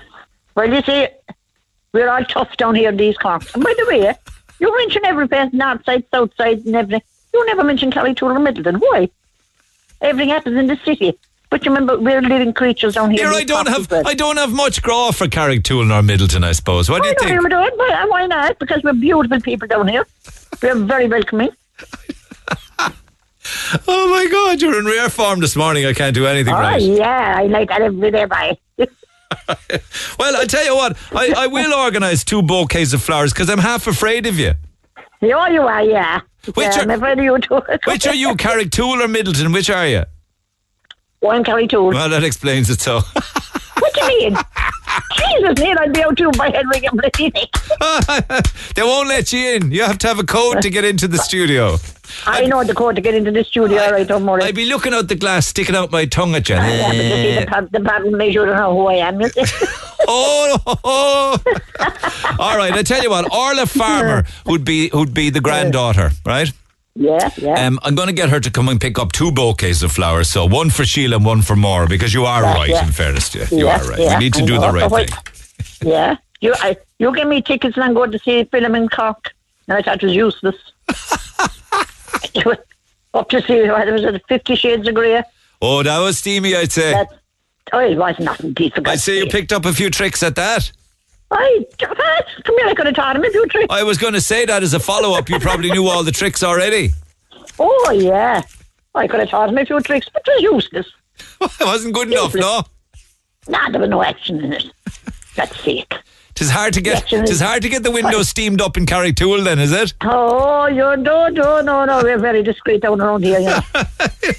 Well, 0.54 0.72
you 0.72 0.80
see, 0.82 1.08
we're 1.92 2.08
all 2.08 2.24
tough 2.24 2.56
down 2.56 2.76
here 2.76 2.90
in 2.90 2.96
these 2.96 3.16
corners. 3.18 3.50
And 3.54 3.64
by 3.64 3.74
the 3.76 3.86
way, 3.86 4.14
you 4.60 4.76
mention 4.78 5.04
every 5.04 5.26
place, 5.26 5.52
north 5.52 5.84
side, 5.84 6.04
south 6.12 6.30
side, 6.36 6.64
and 6.64 6.76
everything. 6.76 7.02
You 7.34 7.44
never 7.46 7.64
mention 7.64 7.90
Carrigtwohill 7.90 8.36
or 8.36 8.52
Midleton. 8.52 8.78
Why? 8.78 9.10
Everything 10.00 10.28
happens 10.28 10.56
in 10.56 10.68
the 10.68 10.76
city. 10.84 11.18
But 11.50 11.64
you 11.64 11.70
remember, 11.72 11.98
we're 11.98 12.20
living 12.20 12.52
creatures 12.52 12.94
down 12.94 13.10
here. 13.10 13.30
Here, 13.30 13.38
I 13.38 13.44
don't 13.44 13.68
have 13.68 13.90
well. 13.90 14.02
I 14.06 14.14
don't 14.14 14.36
have 14.36 14.52
much 14.52 14.82
graw 14.82 15.12
for 15.12 15.26
Carrigtwohill 15.26 15.88
nor 15.88 16.02
Midleton, 16.02 16.44
I 16.44 16.52
suppose. 16.52 16.90
What 16.90 17.02
do 17.02 17.08
you 17.08 17.14
I 17.18 17.24
think? 17.24 17.42
you 17.42 17.48
do 17.48 17.58
it, 17.62 17.74
but 17.78 17.90
uh, 17.90 18.06
why 18.08 18.26
not? 18.26 18.58
Because 18.58 18.82
we're 18.82 18.92
beautiful 18.92 19.40
people 19.40 19.66
down 19.66 19.88
here. 19.88 20.06
We're 20.62 20.74
very 20.76 21.08
welcoming. 21.08 21.50
Oh 23.86 24.08
my 24.10 24.26
God, 24.30 24.60
you're 24.60 24.78
in 24.78 24.84
rare 24.84 25.08
form 25.08 25.40
this 25.40 25.56
morning. 25.56 25.86
I 25.86 25.94
can't 25.94 26.14
do 26.14 26.26
anything 26.26 26.52
Oh, 26.52 26.58
right. 26.58 26.82
yeah, 26.82 27.34
I 27.38 27.44
like 27.44 27.68
that 27.70 27.80
every 27.80 28.10
day, 28.10 28.26
bye. 28.26 28.58
Well, 30.18 30.36
I 30.36 30.44
tell 30.44 30.64
you 30.64 30.74
what, 30.76 30.96
I, 31.12 31.32
I 31.36 31.46
will 31.46 31.72
organise 31.72 32.24
two 32.24 32.42
bouquets 32.42 32.92
of 32.92 33.02
flowers 33.02 33.32
because 33.32 33.48
I'm 33.48 33.58
half 33.58 33.86
afraid 33.86 34.26
of 34.26 34.38
you. 34.38 34.52
Yeah, 35.22 35.48
you 35.48 35.62
are, 35.62 35.82
yeah. 35.82 36.20
Which 36.54 36.56
yeah, 36.66 36.78
are- 36.78 36.82
I'm 36.82 36.90
afraid 36.90 37.18
of 37.18 37.24
you 37.24 37.38
too. 37.38 37.60
Which 37.86 38.06
are 38.06 38.14
you, 38.14 38.34
Carrigtwohill 38.34 39.02
or 39.02 39.08
Midleton? 39.08 39.52
Which 39.54 39.70
are 39.70 39.86
you? 39.86 40.04
Oh, 41.22 41.30
I'm 41.30 41.44
Carrigtwohill. 41.44 41.94
Well, 41.94 42.08
that 42.08 42.22
explains 42.22 42.70
it. 42.70 42.80
So, 42.80 43.00
What 43.80 43.94
do 43.94 44.00
you 44.00 44.30
mean? 44.30 44.38
Jesus, 45.16 45.58
Neil, 45.58 45.76
I'd 45.78 45.92
be 45.92 46.02
out 46.02 46.16
too 46.16 46.30
by 46.32 46.50
Henry 46.50 46.84
and 46.86 47.00
they 48.74 48.82
won't 48.82 49.08
let 49.08 49.32
you 49.32 49.50
in. 49.50 49.70
You 49.70 49.82
have 49.84 49.98
to 49.98 50.08
have 50.08 50.18
a 50.18 50.24
code 50.24 50.62
to 50.62 50.70
get 50.70 50.84
into 50.84 51.06
the 51.06 51.18
studio. 51.18 51.76
I 52.26 52.46
know 52.46 52.64
the 52.64 52.74
code 52.74 52.96
to 52.96 53.02
get 53.02 53.14
into 53.14 53.30
the 53.30 53.44
studio, 53.44 53.80
all 53.82 53.92
right, 53.92 54.06
don't 54.06 54.24
worry. 54.26 54.42
I'd 54.42 54.54
be 54.54 54.64
looking 54.66 54.94
out 54.94 55.08
the 55.08 55.14
glass, 55.14 55.46
sticking 55.46 55.76
out 55.76 55.92
my 55.92 56.06
tongue 56.06 56.34
at 56.34 56.48
you. 56.48 56.56
Yeah, 56.56 56.88
but 56.88 56.96
you 56.96 57.02
see, 57.02 57.34
the, 57.44 57.68
the 57.78 57.80
problem 57.80 58.20
is 58.20 58.34
you 58.34 58.44
don't 58.46 58.56
know 58.56 58.74
who 58.74 58.86
I 58.86 58.94
am. 58.94 59.20
You 59.20 59.28
see. 59.44 59.66
oh, 60.08 60.58
oh. 60.84 61.38
All 62.38 62.56
right, 62.56 62.72
I 62.72 62.82
tell 62.82 63.02
you 63.02 63.10
what, 63.10 63.32
Orla 63.32 63.66
Farmer 63.66 64.24
would 64.46 64.64
be 64.64 64.88
who'd 64.88 65.14
be 65.14 65.30
the 65.30 65.40
granddaughter, 65.40 66.10
right? 66.24 66.50
Yeah, 67.00 67.30
yeah. 67.36 67.66
Um, 67.66 67.78
I'm 67.84 67.94
going 67.94 68.08
to 68.08 68.12
get 68.12 68.28
her 68.28 68.40
to 68.40 68.50
come 68.50 68.68
and 68.68 68.80
pick 68.80 68.98
up 68.98 69.12
two 69.12 69.30
bouquets 69.30 69.82
of 69.82 69.92
flowers. 69.92 70.28
So 70.28 70.46
one 70.46 70.68
for 70.70 70.84
Sheila 70.84 71.16
and 71.16 71.24
one 71.24 71.42
for 71.42 71.54
Maura 71.54 71.86
because 71.86 72.12
you 72.12 72.24
are 72.24 72.42
Yeah, 72.42 72.54
right. 72.54 72.70
yeah. 72.70 72.84
In 72.86 72.90
fairness 72.92 73.28
to 73.30 73.38
you, 73.38 73.58
you 73.58 73.66
Yeah, 73.66 73.80
are 73.80 73.88
right. 73.88 73.98
yeah, 74.00 74.18
we 74.18 74.24
need 74.24 74.34
to 74.34 74.42
I 74.42 74.46
do 74.46 74.58
the 74.58 74.72
right 74.72 74.82
Oh, 74.90 74.96
thing. 74.96 75.08
yeah. 75.82 76.16
You, 76.40 76.54
I, 76.58 76.76
you 76.98 77.14
give 77.14 77.28
me 77.28 77.40
tickets 77.40 77.76
and 77.76 77.84
I'm 77.84 77.94
going 77.94 78.10
to 78.10 78.18
see 78.18 78.40
a 78.40 78.44
film 78.46 78.74
in 78.74 78.88
Cork. 78.88 79.32
And 79.68 79.76
I 79.78 79.82
thought 79.82 80.02
it 80.02 80.06
was 80.06 80.14
useless. 80.16 80.56
Up 83.14 83.28
to 83.30 83.40
see, 83.42 83.68
what 83.68 83.86
was 83.90 84.02
it, 84.04 84.22
Fifty 84.28 84.54
Shades 84.54 84.86
of 84.86 84.94
Grey? 84.94 85.22
Oh, 85.62 85.82
that 85.82 85.98
was 85.98 86.18
steamy, 86.18 86.54
I'd 86.54 86.70
say. 86.70 86.92
That, 86.92 87.08
oh, 87.72 87.78
it 87.80 87.96
was 87.96 88.18
nothing. 88.18 88.54
I'd 88.86 89.00
say 89.00 89.18
you 89.18 89.26
picked 89.26 89.52
up 89.52 89.64
a 89.64 89.72
few 89.72 89.88
tricks 89.90 90.22
at 90.22 90.36
that. 90.36 90.70
I, 91.30 91.64
come 91.78 92.56
here, 92.58 92.66
I 92.68 92.74
could 92.74 92.86
have 92.86 92.94
taught 92.94 93.16
him 93.16 93.24
a 93.24 93.30
few 93.30 93.46
tricks. 93.46 93.66
I 93.70 93.82
was 93.82 93.98
going 93.98 94.14
to 94.14 94.20
say 94.20 94.46
that 94.46 94.62
as 94.62 94.72
a 94.74 94.80
follow 94.80 95.16
up. 95.16 95.28
You 95.28 95.38
probably 95.38 95.70
knew 95.70 95.86
all 95.86 96.02
the 96.02 96.12
tricks 96.12 96.42
already. 96.42 96.90
Oh, 97.58 97.90
yeah. 97.90 98.42
I 98.94 99.06
could 99.06 99.20
have 99.20 99.28
taught 99.28 99.50
him 99.50 99.58
a 99.58 99.64
few 99.66 99.80
tricks, 99.80 100.08
but 100.12 100.22
it 100.26 100.30
was 100.30 100.42
useless. 100.42 100.86
it 101.40 101.64
wasn't 101.64 101.94
good 101.94 102.10
enough, 102.10 102.34
no? 102.34 102.62
Nah, 103.48 103.68
there 103.70 103.80
was 103.80 103.90
no 103.90 104.02
action 104.02 104.42
in 104.42 104.52
it. 104.54 104.64
That's 105.36 105.58
sake. 105.62 105.92
Tis 106.34 106.50
hard 106.50 106.72
to 106.74 106.80
get. 106.80 106.98
Actually- 106.98 107.26
Tis 107.26 107.40
hard 107.40 107.62
to 107.62 107.68
get 107.68 107.82
the 107.82 107.90
windows 107.90 108.28
steamed 108.34 108.60
up 108.60 108.76
in 108.76 108.86
Carrigtwohill, 108.86 109.44
then, 109.44 109.58
is 109.58 109.72
it? 109.72 109.94
Oh, 110.02 110.66
you 110.66 110.96
no, 110.96 111.28
no, 111.28 111.60
no, 111.60 111.84
no. 111.84 112.00
We're 112.02 112.18
very 112.18 112.42
discreet 112.42 112.82
down 112.82 113.00
around 113.00 113.24
here. 113.24 113.40
Know. 113.40 113.60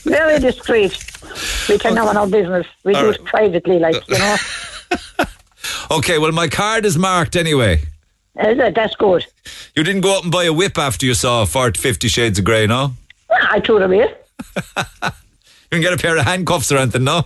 very 0.06 0.40
discreet. 0.40 0.98
We 1.68 1.78
can 1.78 1.98
have 1.98 2.16
our 2.16 2.26
business. 2.28 2.66
We 2.84 2.96
All 2.96 3.02
do 3.02 3.08
right. 3.10 3.20
it 3.20 3.26
privately, 3.26 3.80
like 3.80 4.08
you 4.08 4.18
know. 4.18 4.38
Okay, 5.92 6.18
well, 6.18 6.32
my 6.32 6.48
card 6.48 6.86
is 6.86 6.98
marked 6.98 7.36
anyway. 7.36 7.82
Is 8.40 8.58
it? 8.58 8.76
That's 8.76 8.96
good. 8.96 9.26
You 9.76 9.84
didn't 9.84 10.02
go 10.02 10.18
out 10.18 10.24
and 10.24 10.32
buy 10.32 10.46
a 10.46 10.54
whip 10.54 10.78
after 10.78 11.06
you 11.06 11.14
saw 11.14 11.46
Fort 11.46 11.78
Fifty 11.78 12.08
Shades 12.08 12.40
of 12.40 12.46
Grey, 12.46 12.68
no? 12.68 12.94
Nah, 13.30 13.48
I 13.52 13.60
told 13.60 13.82
him 13.82 13.92
here. 13.92 14.16
You 15.72 15.76
can 15.76 15.82
get 15.82 15.94
a 15.94 15.98
pair 15.98 16.18
of 16.18 16.26
handcuffs 16.26 16.72
or 16.72 16.78
anything, 16.78 17.04
no? 17.04 17.26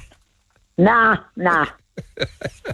Nah, 0.78 1.16
nah. 1.38 1.66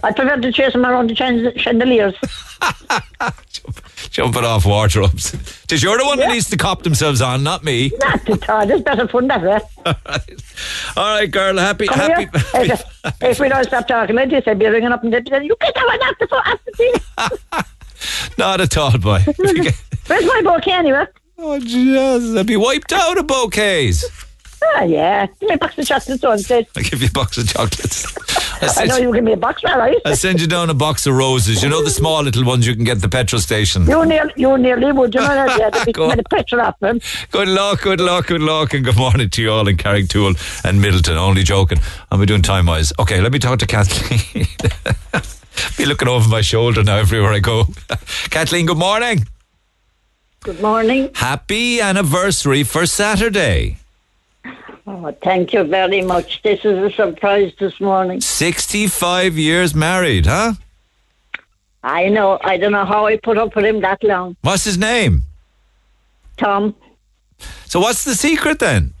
I 0.02 0.12
prefer 0.12 0.36
to 0.40 0.52
chase 0.52 0.74
him 0.74 0.84
around 0.86 1.10
the 1.10 1.14
chan- 1.14 1.56
chandeliers. 1.56 2.14
Jumping 4.10 4.44
off 4.44 4.66
wardrobes. 4.66 5.32
Tis 5.66 5.82
you're 5.82 5.98
the 5.98 6.04
one 6.04 6.18
that 6.18 6.28
needs 6.28 6.50
to 6.50 6.56
cop 6.56 6.82
themselves 6.82 7.20
on, 7.22 7.42
not 7.42 7.62
me. 7.64 7.90
Not 8.00 8.28
at 8.28 8.48
all. 8.50 8.66
There's 8.66 8.82
better 8.82 9.06
fun 9.08 9.28
that 9.28 9.42
eh? 9.44 9.60
way. 9.86 10.36
All 10.96 11.14
right, 11.18 11.30
girl. 11.30 11.56
Happy, 11.58 11.86
Come 11.86 11.98
happy. 11.98 12.22
here. 12.22 12.74
If, 12.74 12.82
if 13.22 13.40
we 13.40 13.48
don't 13.48 13.64
stop 13.64 13.86
talking 13.86 14.16
like 14.16 14.30
this, 14.30 14.44
I'd 14.46 14.58
be 14.58 14.66
ringing 14.66 14.90
up 14.92 15.02
and 15.04 15.12
saying, 15.28 15.44
"You 15.44 15.56
get 15.60 15.74
that 15.74 15.86
one 15.86 16.02
after 16.02 16.26
so 16.28 16.38
after 16.44 16.70
tea." 16.76 16.94
Not 18.38 18.60
at 18.60 18.76
all, 18.76 18.96
boy. 18.98 19.20
Where's 19.36 20.24
my 20.26 20.40
bouquet 20.44 20.72
anyway? 20.72 21.06
Oh, 21.38 21.58
Jesus. 21.60 22.36
I'd 22.36 22.46
be 22.46 22.56
wiped 22.56 22.92
out 22.92 23.16
of 23.18 23.26
bouquets. 23.26 24.04
Ah, 24.62 24.82
yeah. 24.82 25.26
Give 25.38 25.48
me 25.48 25.54
a 25.54 25.58
box 25.58 25.78
of 25.78 25.86
chocolates 25.86 26.24
on 26.24 26.32
instead. 26.34 26.66
I 26.76 26.82
give 26.82 27.00
you 27.00 27.08
a 27.08 27.12
box 27.12 27.38
of 27.38 27.48
chocolates. 27.48 28.06
I 28.62 28.82
I 28.82 28.86
know 28.86 28.98
you'll 28.98 29.12
give 29.12 29.24
me 29.24 29.32
a 29.32 29.36
box, 29.36 29.62
all 29.64 29.78
right? 29.78 29.96
I 30.04 30.14
send 30.14 30.40
you 30.40 30.46
down 30.46 30.68
a 30.68 30.74
box 30.74 31.06
of 31.06 31.14
roses. 31.14 31.62
You 31.62 31.68
know 31.70 31.82
the 31.82 31.90
small 31.90 32.22
little 32.22 32.44
ones 32.44 32.66
you 32.66 32.74
can 32.74 32.84
get 32.84 32.96
at 32.96 33.02
the 33.02 33.08
petrol 33.08 33.40
station. 33.40 33.86
You 33.86 34.04
nearly, 34.04 34.32
you 34.36 34.58
nearly 34.58 34.92
would, 34.92 35.14
you 35.14 35.20
know 35.20 35.26
that, 35.28 35.58
yeah, 35.58 35.70
the 35.78 35.82
big 35.86 35.94
Go 35.94 36.14
petrol 36.28 36.60
off 36.60 36.78
them. 36.80 37.00
Good 37.30 37.48
luck, 37.48 37.82
good 37.82 38.00
luck, 38.00 38.26
good 38.26 38.42
luck, 38.42 38.74
and 38.74 38.84
good 38.84 38.96
morning 38.96 39.30
to 39.30 39.42
you 39.42 39.50
all 39.50 39.66
in 39.66 39.76
Carrigtwohill 39.76 40.64
and 40.64 40.82
Midleton. 40.82 41.16
Only 41.16 41.42
joking. 41.42 41.78
I'll 42.10 42.18
be 42.18 42.26
doing 42.26 42.42
time 42.42 42.66
wise. 42.66 42.92
Okay, 42.98 43.20
let 43.20 43.32
me 43.32 43.38
talk 43.38 43.58
to 43.60 43.66
Kathleen. 43.66 44.46
be 45.78 45.86
looking 45.86 46.08
over 46.08 46.28
my 46.28 46.42
shoulder 46.42 46.82
now 46.82 46.96
everywhere 46.96 47.32
I 47.32 47.38
go. 47.38 47.64
Kathleen, 48.30 48.66
good 48.66 48.78
morning. 48.78 49.26
Good 50.42 50.60
morning. 50.60 51.10
Happy 51.14 51.80
anniversary 51.80 52.62
for 52.62 52.86
Saturday. 52.86 53.79
Oh, 54.92 55.14
thank 55.22 55.52
you 55.52 55.62
very 55.62 56.02
much. 56.02 56.42
This 56.42 56.64
is 56.64 56.76
a 56.76 56.90
surprise 56.90 57.52
this 57.60 57.80
morning. 57.80 58.20
65 58.20 59.38
years 59.38 59.72
married, 59.72 60.26
huh? 60.26 60.54
I 61.84 62.08
know. 62.08 62.40
I 62.42 62.56
don't 62.56 62.72
know 62.72 62.84
how 62.84 63.06
I 63.06 63.16
put 63.16 63.38
up 63.38 63.54
with 63.54 63.64
him 63.64 63.82
that 63.82 64.02
long. 64.02 64.36
What's 64.42 64.64
his 64.64 64.76
name? 64.76 65.22
Tom. 66.36 66.74
So, 67.66 67.78
what's 67.78 68.02
the 68.04 68.14
secret 68.14 68.58
then? 68.58 68.94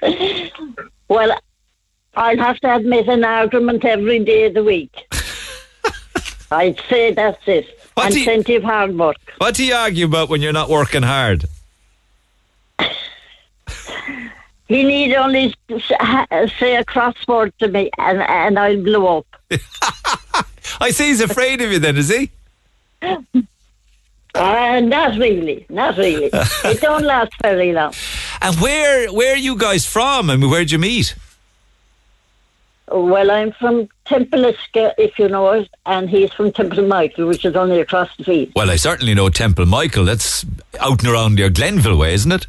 Well, 1.06 1.38
I'll 2.16 2.38
have 2.38 2.58
to 2.60 2.74
admit 2.76 3.08
an 3.08 3.24
argument 3.24 3.84
every 3.84 4.24
day 4.24 4.46
of 4.46 4.54
the 4.54 4.64
week. 4.64 4.94
I'd 6.50 6.80
say 6.88 7.12
that's 7.12 7.46
it. 7.46 7.66
What 7.94 8.06
and 8.06 8.14
you- 8.14 8.24
plenty 8.24 8.54
of 8.54 8.62
hard 8.62 8.96
work. 8.96 9.16
What 9.38 9.54
do 9.54 9.64
you 9.64 9.74
argue 9.74 10.06
about 10.06 10.30
when 10.30 10.40
you're 10.40 10.52
not 10.54 10.70
working 10.70 11.02
hard? 11.02 11.44
He 14.66 14.82
need 14.82 15.14
only 15.14 15.54
say 15.68 16.76
a 16.76 16.84
crossword 16.84 17.52
to 17.58 17.68
me 17.68 17.90
and, 17.98 18.22
and 18.22 18.58
I'll 18.58 18.82
blow 18.82 19.18
up. 19.18 19.26
I 20.80 20.90
see 20.90 21.08
he's 21.08 21.20
afraid 21.20 21.60
of 21.60 21.70
you 21.70 21.78
then, 21.78 21.96
is 21.96 22.08
he? 22.08 22.30
Uh, 24.36 24.80
not 24.80 25.16
really, 25.16 25.64
not 25.68 25.96
really. 25.96 26.28
it 26.64 26.80
don't 26.80 27.04
last 27.04 27.32
very 27.40 27.72
long. 27.72 27.94
And 28.42 28.56
where 28.56 29.12
where 29.12 29.34
are 29.34 29.38
you 29.38 29.56
guys 29.56 29.86
from? 29.86 30.28
I 30.28 30.34
mean, 30.34 30.50
where'd 30.50 30.72
you 30.72 30.78
meet? 30.78 31.14
Well, 32.90 33.30
I'm 33.30 33.52
from 33.52 33.88
Templiska, 34.06 34.92
if 34.98 35.18
you 35.18 35.28
know 35.28 35.52
it, 35.52 35.70
and 35.86 36.10
he's 36.10 36.32
from 36.32 36.52
Temple 36.52 36.86
Michael, 36.86 37.26
which 37.26 37.44
is 37.44 37.54
only 37.54 37.80
across 37.80 38.14
the 38.16 38.24
field. 38.24 38.52
Well, 38.56 38.70
I 38.70 38.76
certainly 38.76 39.14
know 39.14 39.30
Temple 39.30 39.66
Michael. 39.66 40.04
That's 40.04 40.44
out 40.80 41.02
and 41.02 41.12
around 41.12 41.38
your 41.38 41.48
Glenville 41.48 41.96
way, 41.96 42.12
isn't 42.14 42.32
it? 42.32 42.46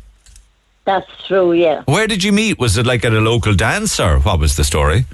That's 0.86 1.10
true, 1.28 1.54
yeah. 1.54 1.84
Where 1.86 2.08
did 2.08 2.24
you 2.24 2.32
meet? 2.32 2.60
Was 2.60 2.78
it 2.78 2.86
like 2.86 3.04
at 3.04 3.12
a 3.14 3.20
local 3.20 3.54
dance 3.56 4.00
or 4.00 4.20
what 4.20 4.40
was 4.40 4.56
the 4.56 4.64
story? 4.64 5.06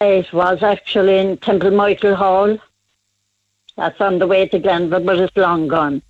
It 0.00 0.32
was 0.32 0.62
actually 0.62 1.18
in 1.18 1.38
Temple 1.38 1.70
Michael 1.70 2.14
Hall. 2.14 2.58
That's 3.76 4.00
on 4.00 4.18
the 4.18 4.26
way 4.26 4.46
to 4.48 4.58
Glenville, 4.58 5.00
but 5.00 5.18
it's 5.18 5.36
long 5.36 5.68
gone. 5.68 6.02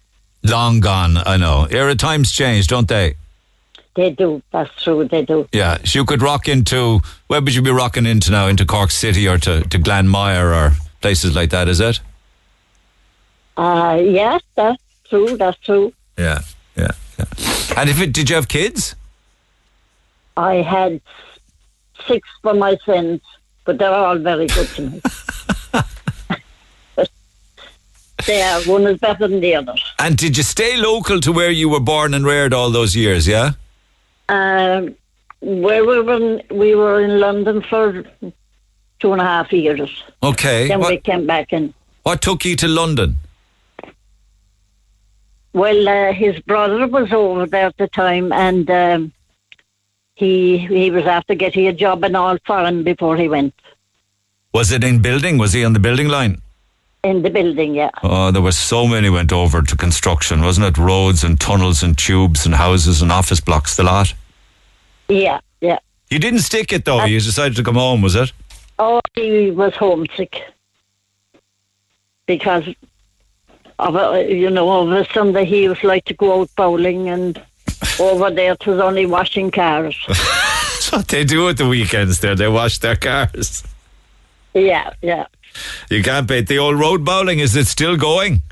Long 0.42 0.80
gone, 0.80 1.16
I 1.18 1.36
know. 1.36 1.68
Era 1.70 1.94
times 1.94 2.32
change, 2.32 2.66
don't 2.66 2.88
they? 2.88 3.14
They 3.94 4.10
do. 4.10 4.42
That's 4.50 4.82
true. 4.82 5.06
They 5.06 5.24
do. 5.24 5.46
Yeah, 5.52 5.78
so 5.84 6.00
you 6.00 6.04
could 6.04 6.22
rock 6.22 6.48
into 6.48 7.00
where 7.28 7.40
would 7.40 7.54
you 7.54 7.62
be 7.62 7.70
rocking 7.70 8.06
into 8.06 8.32
now? 8.32 8.48
Into 8.48 8.64
Cork 8.64 8.90
City 8.90 9.28
or 9.28 9.38
to, 9.38 9.60
to 9.62 9.78
Glanmire 9.78 10.52
or 10.54 10.72
places 11.00 11.36
like 11.36 11.50
that, 11.50 11.68
is 11.68 11.78
it? 11.78 12.00
Uh, 13.56 14.00
yes, 14.02 14.40
that's 14.54 14.82
true. 15.04 15.36
That's 15.36 15.58
true. 15.58 15.92
Yeah, 16.18 16.40
yeah, 16.74 16.92
yeah. 17.18 17.24
And 17.76 17.90
if 17.90 18.00
it, 18.00 18.12
did 18.12 18.28
you 18.30 18.36
have 18.36 18.48
kids? 18.48 18.94
I 20.36 20.56
had 20.56 21.00
six 22.06 22.28
for 22.42 22.54
my 22.54 22.76
sins, 22.84 23.20
but 23.64 23.78
they're 23.78 23.94
all 23.94 24.18
very 24.18 24.46
good 24.46 24.68
to 24.68 24.82
me. 24.82 25.00
they 28.26 28.42
are. 28.42 28.62
One 28.62 28.86
is 28.86 28.98
better 28.98 29.28
than 29.28 29.40
the 29.40 29.54
other. 29.54 29.74
And 29.98 30.16
did 30.16 30.36
you 30.36 30.42
stay 30.42 30.76
local 30.76 31.20
to 31.20 31.32
where 31.32 31.50
you 31.50 31.68
were 31.68 31.80
born 31.80 32.14
and 32.14 32.24
reared 32.24 32.54
all 32.54 32.70
those 32.70 32.94
years? 32.96 33.26
Yeah. 33.26 33.52
Um, 34.28 34.94
where 35.40 35.84
we 35.84 36.00
were, 36.00 36.14
in, 36.14 36.42
we 36.56 36.74
were 36.74 37.00
in 37.02 37.20
London 37.20 37.62
for 37.62 38.04
two 39.00 39.12
and 39.12 39.20
a 39.20 39.24
half 39.24 39.52
years. 39.52 40.04
Okay. 40.22 40.68
Then 40.68 40.80
we 40.80 40.98
came 40.98 41.26
back 41.26 41.52
and 41.52 41.74
what 42.02 42.20
took 42.20 42.44
you 42.44 42.56
to 42.56 42.68
London? 42.68 43.18
Well, 45.52 45.88
uh, 45.88 46.12
his 46.12 46.38
brother 46.40 46.86
was 46.86 47.12
over 47.12 47.46
there 47.46 47.66
at 47.66 47.76
the 47.76 47.88
time, 47.88 48.32
and 48.32 48.70
um, 48.70 49.12
he 50.14 50.58
he 50.58 50.90
was 50.90 51.04
after 51.06 51.34
getting 51.34 51.66
a 51.66 51.72
job 51.72 52.04
in 52.04 52.14
all 52.16 52.36
foreign 52.46 52.82
before 52.84 53.16
he 53.16 53.28
went 53.28 53.54
Was 54.54 54.70
it 54.72 54.84
in 54.84 55.00
building? 55.02 55.38
Was 55.38 55.52
he 55.52 55.64
on 55.64 55.72
the 55.72 55.80
building 55.80 56.08
line? 56.08 56.40
in 57.04 57.22
the 57.22 57.30
building. 57.30 57.74
Yeah, 57.74 57.90
Oh, 58.04 58.30
there 58.30 58.40
were 58.42 58.52
so 58.52 58.86
many 58.86 59.10
went 59.10 59.32
over 59.32 59.60
to 59.60 59.76
construction, 59.76 60.40
wasn't 60.40 60.66
it? 60.68 60.78
Roads 60.78 61.24
and 61.24 61.40
tunnels 61.40 61.82
and 61.82 61.98
tubes 61.98 62.46
and 62.46 62.54
houses 62.54 63.02
and 63.02 63.10
office 63.10 63.40
blocks, 63.40 63.76
the 63.76 63.82
lot. 63.82 64.14
yeah, 65.08 65.40
yeah. 65.60 65.78
You 66.10 66.20
didn't 66.20 66.40
stick 66.40 66.72
it 66.72 66.84
though. 66.84 67.04
you 67.04 67.18
decided 67.18 67.56
to 67.56 67.64
come 67.64 67.74
home, 67.74 68.02
was 68.02 68.14
it? 68.14 68.30
Oh, 68.78 69.00
he 69.16 69.50
was 69.50 69.74
homesick 69.74 70.42
because 72.26 72.68
of 73.88 73.96
a, 73.96 74.32
you 74.32 74.50
know 74.50 74.90
a 74.92 75.04
Sunday 75.12 75.44
he 75.44 75.62
used 75.64 75.84
like 75.84 76.04
to 76.06 76.14
go 76.14 76.40
out 76.42 76.50
bowling 76.56 77.08
and 77.08 77.40
over 78.00 78.30
there 78.30 78.52
it 78.52 78.66
was 78.66 78.80
only 78.80 79.06
washing 79.06 79.50
cars. 79.50 79.96
That's 80.08 80.92
what 80.92 81.08
they 81.08 81.24
do 81.24 81.48
at 81.48 81.56
the 81.56 81.68
weekends 81.68 82.20
there. 82.20 82.34
They 82.34 82.48
wash 82.48 82.78
their 82.78 82.96
cars. 82.96 83.62
yeah, 84.54 84.92
yeah. 85.02 85.26
You 85.90 86.02
can't 86.02 86.26
beat 86.26 86.48
the 86.48 86.58
old 86.58 86.78
road 86.80 87.04
bowling. 87.04 87.38
Is 87.38 87.54
it 87.56 87.66
still 87.66 87.96
going? 87.96 88.42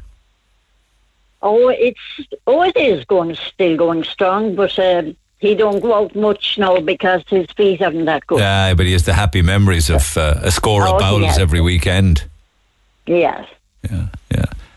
Oh, 1.43 1.69
it's 1.69 1.99
oh, 2.47 2.63
it 2.63 2.77
is 2.77 3.05
going 3.07 3.35
still 3.35 3.77
going 3.77 4.05
strong, 4.05 4.55
but 4.55 4.79
um, 4.79 5.17
he 5.39 5.55
don't 5.55 5.81
go 5.81 5.95
out 5.95 6.15
much 6.15 6.59
now 6.59 6.79
because 6.81 7.23
his 7.29 7.47
feet 7.53 7.81
aren't 7.81 8.05
that 8.05 8.27
good. 8.27 8.41
Yeah, 8.41 8.75
but 8.75 8.85
he 8.85 8.93
has 8.93 9.05
the 9.05 9.15
happy 9.15 9.41
memories 9.41 9.89
of 9.89 10.17
uh, 10.19 10.35
a 10.43 10.51
score 10.51 10.87
Oh, 10.87 10.95
of 10.95 11.01
bowls 11.01 11.23
yes. 11.23 11.39
every 11.39 11.63
weekend. 11.63 12.25
Yes. 13.07 13.49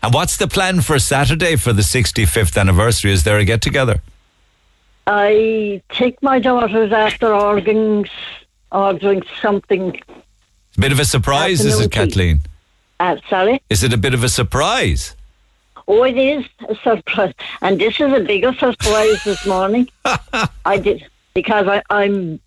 And 0.04 0.12
what's 0.12 0.36
the 0.36 0.46
plan 0.46 0.82
for 0.82 0.98
Saturday 0.98 1.56
for 1.56 1.72
the 1.72 1.80
65th 1.80 2.60
anniversary? 2.60 3.10
Is 3.10 3.24
there 3.24 3.38
a 3.38 3.44
get 3.46 3.62
together? 3.62 4.02
I 5.06 5.80
take 5.88 6.22
my 6.22 6.38
daughters 6.38 6.92
after 6.92 7.32
ordering 7.32 8.06
ordering 8.70 9.22
something. 9.40 9.98
A 10.76 10.80
Bit 10.80 10.92
of 10.92 11.00
a 11.00 11.06
surprise, 11.06 11.64
is 11.64 11.80
it, 11.80 11.84
tea. 11.84 11.88
Kathleen? 11.88 12.40
Uh, 13.00 13.16
sorry. 13.30 13.62
Is 13.70 13.82
it 13.82 13.94
a 13.94 13.96
bit 13.96 14.12
of 14.12 14.22
a 14.22 14.28
surprise? 14.28 15.16
Oh, 15.88 16.02
it 16.02 16.18
is 16.18 16.44
a 16.68 16.74
surprise, 16.74 17.32
and 17.62 17.80
this 17.80 17.98
is 17.98 18.12
a 18.12 18.20
bigger 18.20 18.52
surprise 18.52 19.24
this 19.24 19.46
morning. 19.46 19.88
I 20.66 20.76
did 20.76 21.06
because 21.32 21.66
I, 21.66 21.82
I'm 21.88 22.40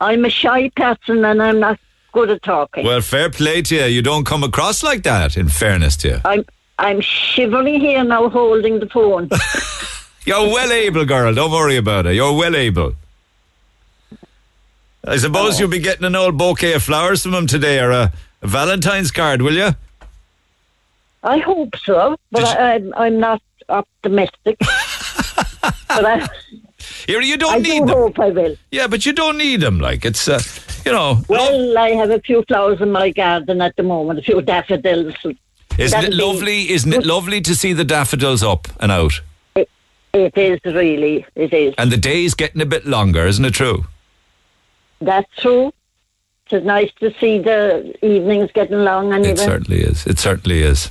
I'm 0.00 0.24
a 0.24 0.30
shy 0.30 0.68
person 0.70 1.24
and 1.24 1.40
I'm 1.40 1.60
not 1.60 1.78
good 2.10 2.30
at 2.30 2.42
talking. 2.42 2.84
Well, 2.84 3.02
fair 3.02 3.30
play 3.30 3.62
to 3.62 3.76
you. 3.76 3.84
You 3.84 4.02
don't 4.02 4.24
come 4.24 4.42
across 4.42 4.82
like 4.82 5.04
that, 5.04 5.36
in 5.36 5.48
fairness 5.48 5.94
to 5.98 6.08
you. 6.08 6.20
I'm 6.24 6.44
I'm 6.78 7.00
shivering 7.00 7.80
here 7.80 8.02
now, 8.04 8.28
holding 8.28 8.80
the 8.80 8.86
phone. 8.88 9.28
You're 10.26 10.48
well 10.52 10.72
able, 10.72 11.04
girl. 11.04 11.34
Don't 11.34 11.50
worry 11.52 11.76
about 11.76 12.06
it. 12.06 12.14
You're 12.14 12.32
well 12.36 12.56
able. 12.56 12.94
I 15.06 15.18
suppose 15.18 15.60
you'll 15.60 15.68
be 15.68 15.80
getting 15.80 16.04
an 16.04 16.16
old 16.16 16.38
bouquet 16.38 16.72
of 16.72 16.82
flowers 16.82 17.22
from 17.22 17.34
him 17.34 17.46
today 17.46 17.78
or 17.78 17.90
a, 17.90 18.12
a 18.40 18.46
Valentine's 18.46 19.10
card, 19.10 19.42
will 19.42 19.52
you? 19.54 19.70
I 21.22 21.38
hope 21.38 21.76
so, 21.76 22.16
but 22.32 22.44
I, 22.44 22.74
I'm 22.74 22.92
I'm 22.94 23.20
not 23.20 23.42
optimistic. 23.68 24.58
but 25.60 26.04
I, 26.04 26.26
Here, 27.06 27.20
you 27.20 27.36
don't 27.36 27.54
I 27.54 27.58
need 27.58 27.80
do 27.80 27.86
them. 27.86 27.88
hope 27.88 28.18
I 28.18 28.30
will. 28.30 28.56
Yeah, 28.70 28.86
but 28.86 29.04
you 29.06 29.12
don't 29.12 29.36
need 29.38 29.60
them. 29.60 29.78
Like, 29.78 30.04
it's, 30.06 30.26
uh, 30.28 30.40
you 30.86 30.92
know. 30.92 31.20
Well, 31.28 31.76
I 31.78 31.90
have 31.90 32.10
a 32.10 32.20
few 32.20 32.42
flowers 32.48 32.80
in 32.80 32.90
my 32.90 33.10
garden 33.10 33.60
at 33.60 33.76
the 33.76 33.82
moment, 33.82 34.18
a 34.18 34.22
few 34.22 34.40
daffodils. 34.42 35.14
Isn't 35.78 36.00
That'll 36.00 36.12
it 36.20 36.24
lovely? 36.24 36.70
Isn't 36.70 36.92
it 36.92 37.04
lovely 37.06 37.40
to 37.42 37.54
see 37.54 37.72
the 37.72 37.84
daffodils 37.84 38.42
up 38.42 38.68
and 38.80 38.92
out? 38.92 39.20
It, 39.56 39.68
it 40.12 40.36
is 40.36 40.60
really, 40.64 41.26
it 41.34 41.52
is. 41.52 41.74
And 41.78 41.90
the 41.90 41.96
day's 41.96 42.34
getting 42.34 42.60
a 42.62 42.66
bit 42.66 42.86
longer, 42.86 43.26
isn't 43.26 43.44
it 43.44 43.54
true? 43.54 43.84
That's 45.00 45.28
true. 45.38 45.72
It's 46.50 46.64
nice 46.64 46.90
to 47.00 47.12
see 47.18 47.38
the 47.38 47.94
evenings 48.02 48.50
getting 48.54 48.84
long 48.84 49.12
and 49.12 49.24
It 49.24 49.30
even. 49.30 49.36
certainly 49.38 49.80
is. 49.80 50.06
It 50.06 50.18
certainly 50.18 50.62
is. 50.62 50.90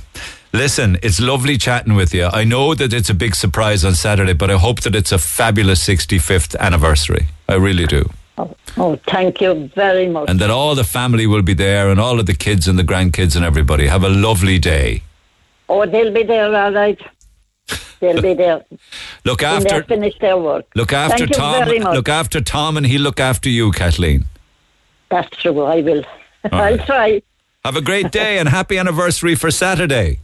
Listen, 0.52 0.98
it's 1.02 1.20
lovely 1.20 1.56
chatting 1.56 1.94
with 1.94 2.12
you. 2.12 2.26
I 2.26 2.44
know 2.44 2.74
that 2.74 2.92
it's 2.92 3.08
a 3.10 3.14
big 3.14 3.34
surprise 3.34 3.84
on 3.84 3.94
Saturday, 3.94 4.34
but 4.34 4.50
I 4.50 4.56
hope 4.56 4.80
that 4.82 4.94
it's 4.94 5.10
a 5.12 5.18
fabulous 5.18 5.84
65th 5.86 6.54
anniversary. 6.58 7.26
I 7.48 7.54
really 7.54 7.86
do. 7.86 8.10
Oh, 8.36 8.54
oh, 8.76 8.96
thank 9.06 9.40
you 9.40 9.70
very 9.74 10.08
much. 10.08 10.28
And 10.28 10.40
that 10.40 10.50
all 10.50 10.74
the 10.74 10.84
family 10.84 11.26
will 11.26 11.42
be 11.42 11.54
there 11.54 11.88
and 11.88 12.00
all 12.00 12.18
of 12.18 12.26
the 12.26 12.34
kids 12.34 12.66
and 12.66 12.78
the 12.78 12.82
grandkids 12.82 13.36
and 13.36 13.44
everybody. 13.44 13.86
Have 13.86 14.02
a 14.02 14.08
lovely 14.08 14.58
day. 14.58 15.02
Oh, 15.68 15.86
they'll 15.86 16.12
be 16.12 16.24
there, 16.24 16.54
all 16.54 16.72
right. 16.72 17.00
They'll 18.00 18.20
be 18.20 18.34
there. 18.34 18.64
Look 19.24 19.42
after 19.42 19.84
finish 19.84 20.18
their 20.18 20.36
work. 20.36 20.66
look 20.74 20.92
after 20.92 21.18
Thank 21.18 21.30
you 21.30 21.36
Tom. 21.36 21.64
very 21.64 21.78
much. 21.78 21.94
Look 21.94 22.08
after 22.08 22.40
Tom 22.40 22.76
and 22.76 22.84
he'll 22.84 23.00
look 23.00 23.20
after 23.20 23.48
you, 23.48 23.72
Kathleen. 23.72 24.26
That's 25.10 25.34
true, 25.38 25.62
I 25.62 25.80
will. 25.80 26.04
I'll 26.52 26.78
try. 26.78 27.22
Have 27.64 27.76
a 27.76 27.80
great 27.80 28.10
day 28.10 28.38
and 28.38 28.48
happy 28.48 28.76
anniversary 28.76 29.34
for 29.36 29.50
Saturday. 29.50 30.18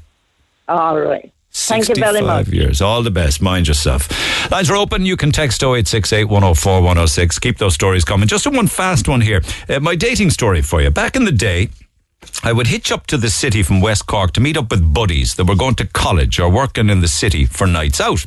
All 0.68 1.00
right. 1.00 1.32
Thank 1.52 1.88
you 1.88 1.94
very 1.96 2.14
65 2.18 2.46
much. 2.46 2.48
years. 2.54 2.80
All 2.80 3.02
the 3.02 3.10
best. 3.10 3.42
Mind 3.42 3.66
yourself. 3.66 4.08
Lines 4.50 4.70
are 4.70 4.76
open. 4.76 5.04
You 5.04 5.16
can 5.16 5.32
text 5.32 5.62
0868 5.62 6.24
104 6.24 6.74
106. 6.80 7.38
Keep 7.40 7.58
those 7.58 7.74
stories 7.74 8.04
coming. 8.04 8.28
Just 8.28 8.46
one 8.46 8.68
fast 8.68 9.08
one 9.08 9.20
here. 9.20 9.42
Uh, 9.68 9.80
my 9.80 9.96
dating 9.96 10.30
story 10.30 10.62
for 10.62 10.80
you. 10.80 10.90
Back 10.90 11.16
in 11.16 11.24
the 11.24 11.32
day, 11.32 11.68
I 12.42 12.52
would 12.52 12.68
hitch 12.68 12.90
up 12.90 13.06
to 13.08 13.18
the 13.18 13.28
city 13.28 13.62
from 13.62 13.82
West 13.82 14.06
Cork 14.06 14.32
to 14.32 14.40
meet 14.40 14.56
up 14.56 14.70
with 14.70 14.94
buddies 14.94 15.34
that 15.34 15.44
were 15.44 15.54
going 15.54 15.74
to 15.74 15.86
college 15.86 16.40
or 16.40 16.48
working 16.48 16.88
in 16.88 17.00
the 17.00 17.08
city 17.08 17.44
for 17.44 17.66
nights 17.66 18.00
out. 18.00 18.24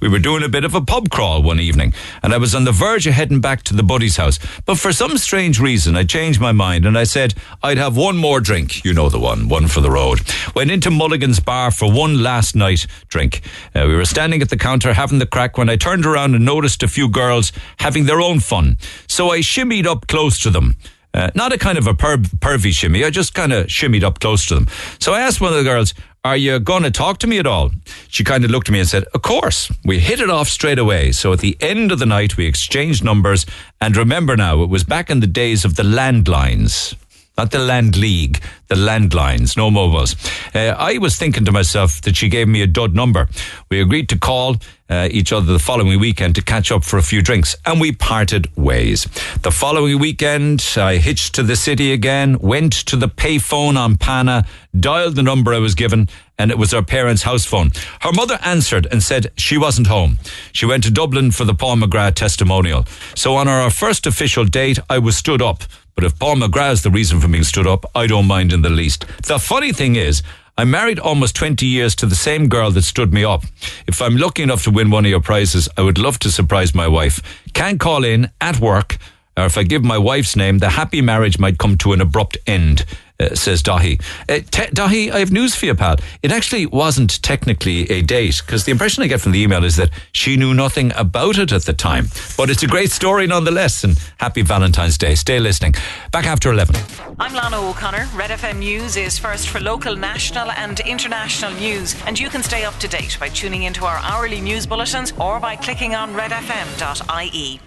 We 0.00 0.08
were 0.08 0.18
doing 0.18 0.42
a 0.42 0.50
bit 0.50 0.64
of 0.64 0.74
a 0.74 0.82
pub 0.82 1.08
crawl 1.08 1.42
one 1.42 1.60
evening, 1.60 1.94
and 2.22 2.34
I 2.34 2.36
was 2.36 2.54
on 2.54 2.64
the 2.64 2.72
verge 2.72 3.06
of 3.06 3.14
heading 3.14 3.40
back 3.40 3.62
to 3.64 3.74
the 3.74 3.82
buddy's 3.82 4.18
house. 4.18 4.38
But 4.66 4.78
for 4.78 4.92
some 4.92 5.16
strange 5.16 5.60
reason, 5.60 5.96
I 5.96 6.04
changed 6.04 6.40
my 6.40 6.52
mind 6.52 6.84
and 6.84 6.98
I 6.98 7.04
said 7.04 7.34
I'd 7.62 7.78
have 7.78 7.96
one 7.96 8.18
more 8.18 8.40
drink. 8.40 8.84
You 8.84 8.92
know 8.92 9.08
the 9.08 9.18
one, 9.18 9.48
one 9.48 9.68
for 9.68 9.80
the 9.80 9.90
road. 9.90 10.20
Went 10.54 10.70
into 10.70 10.90
Mulligan's 10.90 11.40
bar 11.40 11.70
for 11.70 11.90
one 11.90 12.22
last 12.22 12.54
night 12.54 12.86
drink. 13.08 13.40
Uh, 13.74 13.84
we 13.86 13.96
were 13.96 14.04
standing 14.04 14.42
at 14.42 14.50
the 14.50 14.58
counter 14.58 14.92
having 14.92 15.20
the 15.20 15.26
crack 15.26 15.56
when 15.56 15.70
I 15.70 15.76
turned 15.76 16.04
around 16.04 16.34
and 16.34 16.44
noticed 16.44 16.82
a 16.82 16.88
few 16.88 17.08
girls 17.08 17.50
having 17.78 18.04
their 18.04 18.20
own 18.20 18.40
fun. 18.40 18.76
So 19.06 19.30
I 19.30 19.40
shimmied 19.40 19.86
up 19.86 20.06
close 20.06 20.38
to 20.40 20.50
them. 20.50 20.76
Uh, 21.14 21.30
not 21.34 21.52
a 21.52 21.58
kind 21.58 21.78
of 21.78 21.86
a 21.86 21.94
per- 21.94 22.16
pervy 22.16 22.72
shimmy. 22.72 23.04
I 23.04 23.10
just 23.10 23.34
kind 23.34 23.52
of 23.52 23.66
shimmied 23.68 24.02
up 24.02 24.18
close 24.18 24.46
to 24.46 24.56
them. 24.56 24.66
So 24.98 25.14
I 25.14 25.20
asked 25.20 25.40
one 25.40 25.52
of 25.52 25.58
the 25.58 25.64
girls, 25.64 25.94
Are 26.24 26.36
you 26.36 26.58
going 26.58 26.82
to 26.82 26.90
talk 26.90 27.18
to 27.18 27.28
me 27.28 27.38
at 27.38 27.46
all? 27.46 27.70
She 28.08 28.24
kind 28.24 28.44
of 28.44 28.50
looked 28.50 28.68
at 28.68 28.72
me 28.72 28.80
and 28.80 28.88
said, 28.88 29.04
Of 29.14 29.22
course. 29.22 29.72
We 29.84 30.00
hit 30.00 30.20
it 30.20 30.28
off 30.28 30.48
straight 30.48 30.78
away. 30.78 31.12
So 31.12 31.32
at 31.32 31.38
the 31.38 31.56
end 31.60 31.92
of 31.92 32.00
the 32.00 32.06
night, 32.06 32.36
we 32.36 32.46
exchanged 32.46 33.04
numbers. 33.04 33.46
And 33.80 33.96
remember 33.96 34.36
now, 34.36 34.62
it 34.64 34.68
was 34.68 34.82
back 34.82 35.08
in 35.08 35.20
the 35.20 35.28
days 35.28 35.64
of 35.64 35.76
the 35.76 35.84
landlines. 35.84 36.96
Not 37.36 37.50
the 37.50 37.58
Land 37.58 37.96
League, 37.96 38.40
the 38.68 38.76
landlines, 38.76 39.56
no 39.56 39.70
mobiles. 39.70 40.14
Uh, 40.54 40.74
I 40.78 40.98
was 40.98 41.16
thinking 41.16 41.44
to 41.44 41.52
myself 41.52 42.00
that 42.02 42.16
she 42.16 42.28
gave 42.28 42.46
me 42.46 42.62
a 42.62 42.66
dud 42.66 42.94
number. 42.94 43.28
We 43.70 43.80
agreed 43.80 44.08
to 44.10 44.18
call 44.18 44.56
uh, 44.88 45.08
each 45.10 45.32
other 45.32 45.52
the 45.52 45.58
following 45.58 45.98
weekend 45.98 46.36
to 46.36 46.42
catch 46.42 46.70
up 46.70 46.84
for 46.84 46.98
a 46.98 47.02
few 47.02 47.22
drinks, 47.22 47.56
and 47.66 47.80
we 47.80 47.90
parted 47.90 48.54
ways. 48.56 49.04
The 49.42 49.50
following 49.50 49.98
weekend, 49.98 50.64
I 50.76 50.98
hitched 50.98 51.34
to 51.34 51.42
the 51.42 51.56
city 51.56 51.92
again, 51.92 52.38
went 52.38 52.72
to 52.86 52.96
the 52.96 53.08
payphone 53.08 53.76
on 53.76 53.96
Pana, 53.96 54.46
dialed 54.78 55.16
the 55.16 55.22
number 55.22 55.52
I 55.52 55.58
was 55.58 55.74
given, 55.74 56.08
and 56.38 56.50
it 56.50 56.58
was 56.58 56.72
her 56.72 56.82
parents' 56.82 57.22
house 57.22 57.44
phone. 57.44 57.70
Her 58.00 58.12
mother 58.12 58.38
answered 58.44 58.86
and 58.90 59.02
said 59.02 59.32
she 59.36 59.56
wasn't 59.58 59.86
home. 59.86 60.18
She 60.52 60.66
went 60.66 60.84
to 60.84 60.90
Dublin 60.90 61.30
for 61.30 61.44
the 61.44 61.54
Paul 61.54 61.76
McGrath 61.76 62.14
testimonial. 62.14 62.84
So 63.14 63.36
on 63.36 63.48
our 63.48 63.70
first 63.70 64.06
official 64.06 64.44
date, 64.44 64.78
I 64.88 64.98
was 64.98 65.16
stood 65.16 65.42
up. 65.42 65.64
But 65.94 66.04
if 66.04 66.18
Paul 66.18 66.36
McGrath 66.36 66.72
is 66.72 66.82
the 66.82 66.90
reason 66.90 67.20
for 67.20 67.28
being 67.28 67.44
stood 67.44 67.66
up, 67.66 67.84
I 67.94 68.06
don't 68.06 68.26
mind 68.26 68.52
in 68.52 68.62
the 68.62 68.70
least. 68.70 69.06
The 69.22 69.38
funny 69.38 69.72
thing 69.72 69.96
is, 69.96 70.22
I 70.56 70.64
married 70.64 70.98
almost 70.98 71.34
20 71.36 71.66
years 71.66 71.94
to 71.96 72.06
the 72.06 72.14
same 72.14 72.48
girl 72.48 72.70
that 72.72 72.82
stood 72.82 73.12
me 73.12 73.24
up. 73.24 73.44
If 73.86 74.00
I'm 74.00 74.16
lucky 74.16 74.42
enough 74.42 74.62
to 74.64 74.70
win 74.70 74.90
one 74.90 75.04
of 75.04 75.10
your 75.10 75.20
prizes, 75.20 75.68
I 75.76 75.82
would 75.82 75.98
love 75.98 76.18
to 76.20 76.30
surprise 76.30 76.74
my 76.74 76.86
wife. 76.86 77.20
Can't 77.54 77.80
call 77.80 78.04
in 78.04 78.30
at 78.40 78.60
work, 78.60 78.98
or 79.36 79.46
if 79.46 79.58
I 79.58 79.64
give 79.64 79.82
my 79.82 79.98
wife's 79.98 80.36
name, 80.36 80.58
the 80.58 80.70
happy 80.70 81.00
marriage 81.00 81.38
might 81.40 81.58
come 81.58 81.76
to 81.78 81.92
an 81.92 82.00
abrupt 82.00 82.38
end. 82.46 82.84
Uh, 83.20 83.32
says 83.32 83.62
Dahi. 83.62 84.00
Uh, 84.28 84.40
te- 84.50 84.74
Dahi, 84.74 85.12
I 85.12 85.20
have 85.20 85.30
news 85.30 85.54
for 85.54 85.66
you, 85.66 85.74
pal. 85.76 85.98
It 86.24 86.32
actually 86.32 86.66
wasn't 86.66 87.22
technically 87.22 87.88
a 87.88 88.02
date 88.02 88.42
because 88.44 88.64
the 88.64 88.72
impression 88.72 89.04
I 89.04 89.06
get 89.06 89.20
from 89.20 89.30
the 89.30 89.38
email 89.40 89.62
is 89.62 89.76
that 89.76 89.90
she 90.10 90.36
knew 90.36 90.52
nothing 90.52 90.90
about 90.96 91.38
it 91.38 91.52
at 91.52 91.62
the 91.62 91.74
time. 91.74 92.08
But 92.36 92.50
it's 92.50 92.64
a 92.64 92.66
great 92.66 92.90
story 92.90 93.28
nonetheless, 93.28 93.84
and 93.84 93.96
happy 94.18 94.42
Valentine's 94.42 94.98
Day. 94.98 95.14
Stay 95.14 95.38
listening. 95.38 95.74
Back 96.10 96.26
after 96.26 96.50
11. 96.50 96.74
I'm 97.20 97.32
Lana 97.32 97.60
O'Connor. 97.60 98.08
Red 98.16 98.30
FM 98.30 98.58
News 98.58 98.96
is 98.96 99.16
first 99.16 99.48
for 99.48 99.60
local, 99.60 99.94
national, 99.94 100.50
and 100.50 100.80
international 100.80 101.52
news, 101.52 101.94
and 102.06 102.18
you 102.18 102.28
can 102.28 102.42
stay 102.42 102.64
up 102.64 102.74
to 102.80 102.88
date 102.88 103.16
by 103.20 103.28
tuning 103.28 103.62
into 103.62 103.84
our 103.84 103.98
hourly 103.98 104.40
news 104.40 104.66
bulletins 104.66 105.12
or 105.20 105.38
by 105.38 105.54
clicking 105.54 105.94
on 105.94 106.12
redfm.ie. 106.14 107.60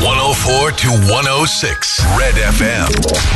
104 0.00 0.72
to 0.72 0.88
106 1.12 2.00
Red 2.18 2.34
FM. 2.34 2.88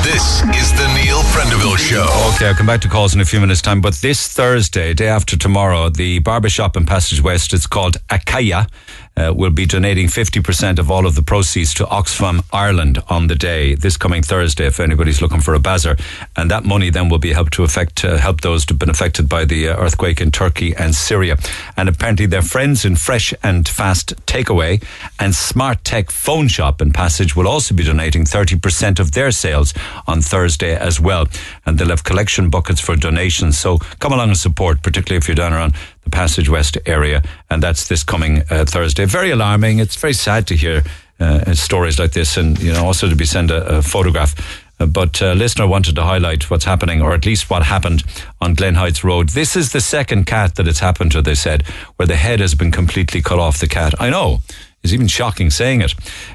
This 0.03 0.43
is 0.57 0.73
the 0.73 0.89
Neil 0.95 1.21
Prendeville 1.31 1.77
Show. 1.79 2.07
Okay, 2.35 2.49
I'll 2.49 2.55
come 2.55 2.67
back 2.67 2.81
to 2.81 2.89
calls 2.89 3.15
in 3.15 3.21
a 3.21 3.25
few 3.25 3.39
minutes' 3.41 3.63
time. 3.63 3.81
But 3.81 3.95
this 3.97 4.27
Thursday, 4.27 4.93
day 4.95 5.07
after 5.09 5.37
tomorrow, 5.37 5.91
the 5.91 6.19
barbershop 6.21 6.77
in 6.77 6.85
Passage 6.85 7.23
West, 7.23 7.53
it's 7.53 7.67
called 7.67 7.99
Akaya, 8.09 8.69
uh, 9.17 9.33
will 9.35 9.51
be 9.51 9.67
donating 9.67 10.07
50% 10.07 10.79
of 10.79 10.91
all 10.91 11.07
of 11.07 11.15
the 11.15 11.23
proceeds 11.23 11.73
to 11.75 11.85
Oxfam 11.87 12.45
Ireland 12.53 13.03
on 13.09 13.29
the 13.29 13.35
day, 13.35 13.75
this 13.75 13.97
coming 13.97 14.23
Thursday, 14.23 14.67
if 14.67 14.79
anybody's 14.79 15.23
looking 15.23 15.41
for 15.41 15.55
a 15.55 15.59
bazaar. 15.59 15.97
And 16.37 16.51
that 16.51 16.65
money 16.65 16.91
then 16.91 17.09
will 17.09 17.19
be 17.19 17.33
helped 17.33 17.55
to 17.55 17.65
affect, 17.65 18.05
uh, 18.05 18.19
help 18.19 18.43
those 18.43 18.65
who've 18.69 18.79
been 18.79 18.91
affected 18.91 19.29
by 19.29 19.45
the 19.45 19.69
uh, 19.69 19.77
earthquake 19.77 20.21
in 20.21 20.31
Turkey 20.31 20.75
and 20.77 20.95
Syria. 20.95 21.39
And 21.77 21.89
apparently 21.89 22.27
their 22.27 22.43
friends 22.43 22.85
in 22.85 22.97
Fresh 22.97 23.33
and 23.43 23.67
Fast 23.67 24.15
Takeaway 24.27 24.83
and 25.19 25.35
Smart 25.35 25.83
Tech 25.85 26.11
Phone 26.11 26.49
Shop 26.49 26.83
in 26.83 26.93
Passage 26.93 27.35
will 27.35 27.49
also 27.49 27.75
be 27.75 27.85
donating 27.85 28.25
30% 28.25 29.01
of 29.01 29.13
their 29.13 29.31
sales 29.31 29.73
on 30.07 30.21
Thursday 30.21 30.77
as 30.77 31.01
well. 31.01 31.27
And 31.65 31.79
they'll 31.79 31.89
have 31.89 32.05
collection 32.05 32.51
buckets 32.51 32.81
for 32.81 32.97
donations. 32.97 33.59
So 33.59 33.79
come 33.99 34.13
along 34.13 34.29
and 34.29 34.39
support, 34.39 34.83
particularly 34.83 35.19
if 35.19 35.29
you're 35.29 35.35
down 35.35 35.53
around 35.53 35.75
the 36.07 36.11
Passage 36.11 36.49
West 36.49 36.79
area. 36.87 37.23
And 37.51 37.63
that's 37.63 37.89
this 37.89 38.05
coming 38.05 38.43
uh, 38.51 38.65
Thursday. 38.65 39.07
Very 39.07 39.31
alarming. 39.31 39.81
It's 39.81 39.97
very 39.97 40.15
sad 40.15 40.47
to 40.47 40.55
hear 40.55 40.83
uh, 41.19 41.55
stories 41.55 41.99
like 41.99 42.13
this 42.13 42.37
and, 42.37 42.59
you 42.59 42.73
know, 42.73 42.87
also 42.87 43.09
to 43.09 43.17
be 43.17 43.27
sent 43.27 43.51
a, 43.51 43.79
a 43.79 43.83
photograph. 43.83 44.35
Uh, 44.79 44.87
but 44.87 45.21
uh, 45.23 45.33
listener 45.33 45.67
wanted 45.67 45.95
to 45.97 46.03
highlight 46.03 46.51
what's 46.51 46.65
happening, 46.65 47.03
or 47.03 47.15
at 47.15 47.25
least 47.25 47.51
what 47.51 47.63
happened 47.63 48.05
on 48.41 48.55
Glen 48.55 48.75
Heights 48.75 49.03
Road. 49.03 49.31
This 49.31 49.57
is 49.57 49.73
the 49.73 49.81
second 49.81 50.27
cat 50.27 50.55
that 50.55 50.69
it's 50.69 50.81
happened 50.81 51.13
to, 51.13 51.23
they 51.23 51.35
said, 51.35 51.63
where 51.97 52.07
the 52.07 52.17
head 52.17 52.41
has 52.41 52.55
been 52.55 52.71
completely 52.71 53.23
cut 53.23 53.39
off 53.39 53.59
the 53.59 53.69
cat. 53.69 53.95
I 54.01 54.11
know. 54.11 54.41
It's 54.83 54.93
even 54.93 55.09
shocking 55.09 55.51
saying 55.51 55.81
it. 55.81 55.95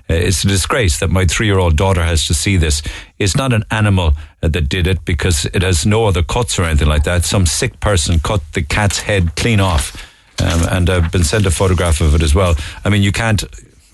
Uh, 0.09 0.13
it's 0.13 0.43
a 0.43 0.47
disgrace 0.47 0.99
that 0.99 1.09
my 1.09 1.25
three 1.25 1.45
year 1.45 1.57
old 1.57 1.77
daughter 1.77 2.03
has 2.03 2.27
to 2.27 2.33
see 2.33 2.57
this. 2.57 2.81
It's 3.17 3.35
not 3.35 3.53
an 3.53 3.63
animal 3.71 4.13
uh, 4.43 4.49
that 4.49 4.67
did 4.67 4.87
it 4.87 5.05
because 5.05 5.45
it 5.45 5.61
has 5.61 5.85
no 5.85 6.05
other 6.05 6.21
cuts 6.21 6.59
or 6.59 6.63
anything 6.63 6.89
like 6.89 7.03
that. 7.03 7.23
Some 7.23 7.45
sick 7.45 7.79
person 7.79 8.19
cut 8.19 8.41
the 8.53 8.61
cat's 8.61 8.99
head 8.99 9.35
clean 9.35 9.59
off. 9.59 10.07
Um, 10.41 10.61
and 10.69 10.89
I've 10.89 11.11
been 11.11 11.23
sent 11.23 11.45
a 11.45 11.51
photograph 11.51 12.01
of 12.01 12.15
it 12.15 12.23
as 12.23 12.33
well. 12.33 12.55
I 12.83 12.89
mean, 12.89 13.03
you 13.03 13.11
can't. 13.11 13.43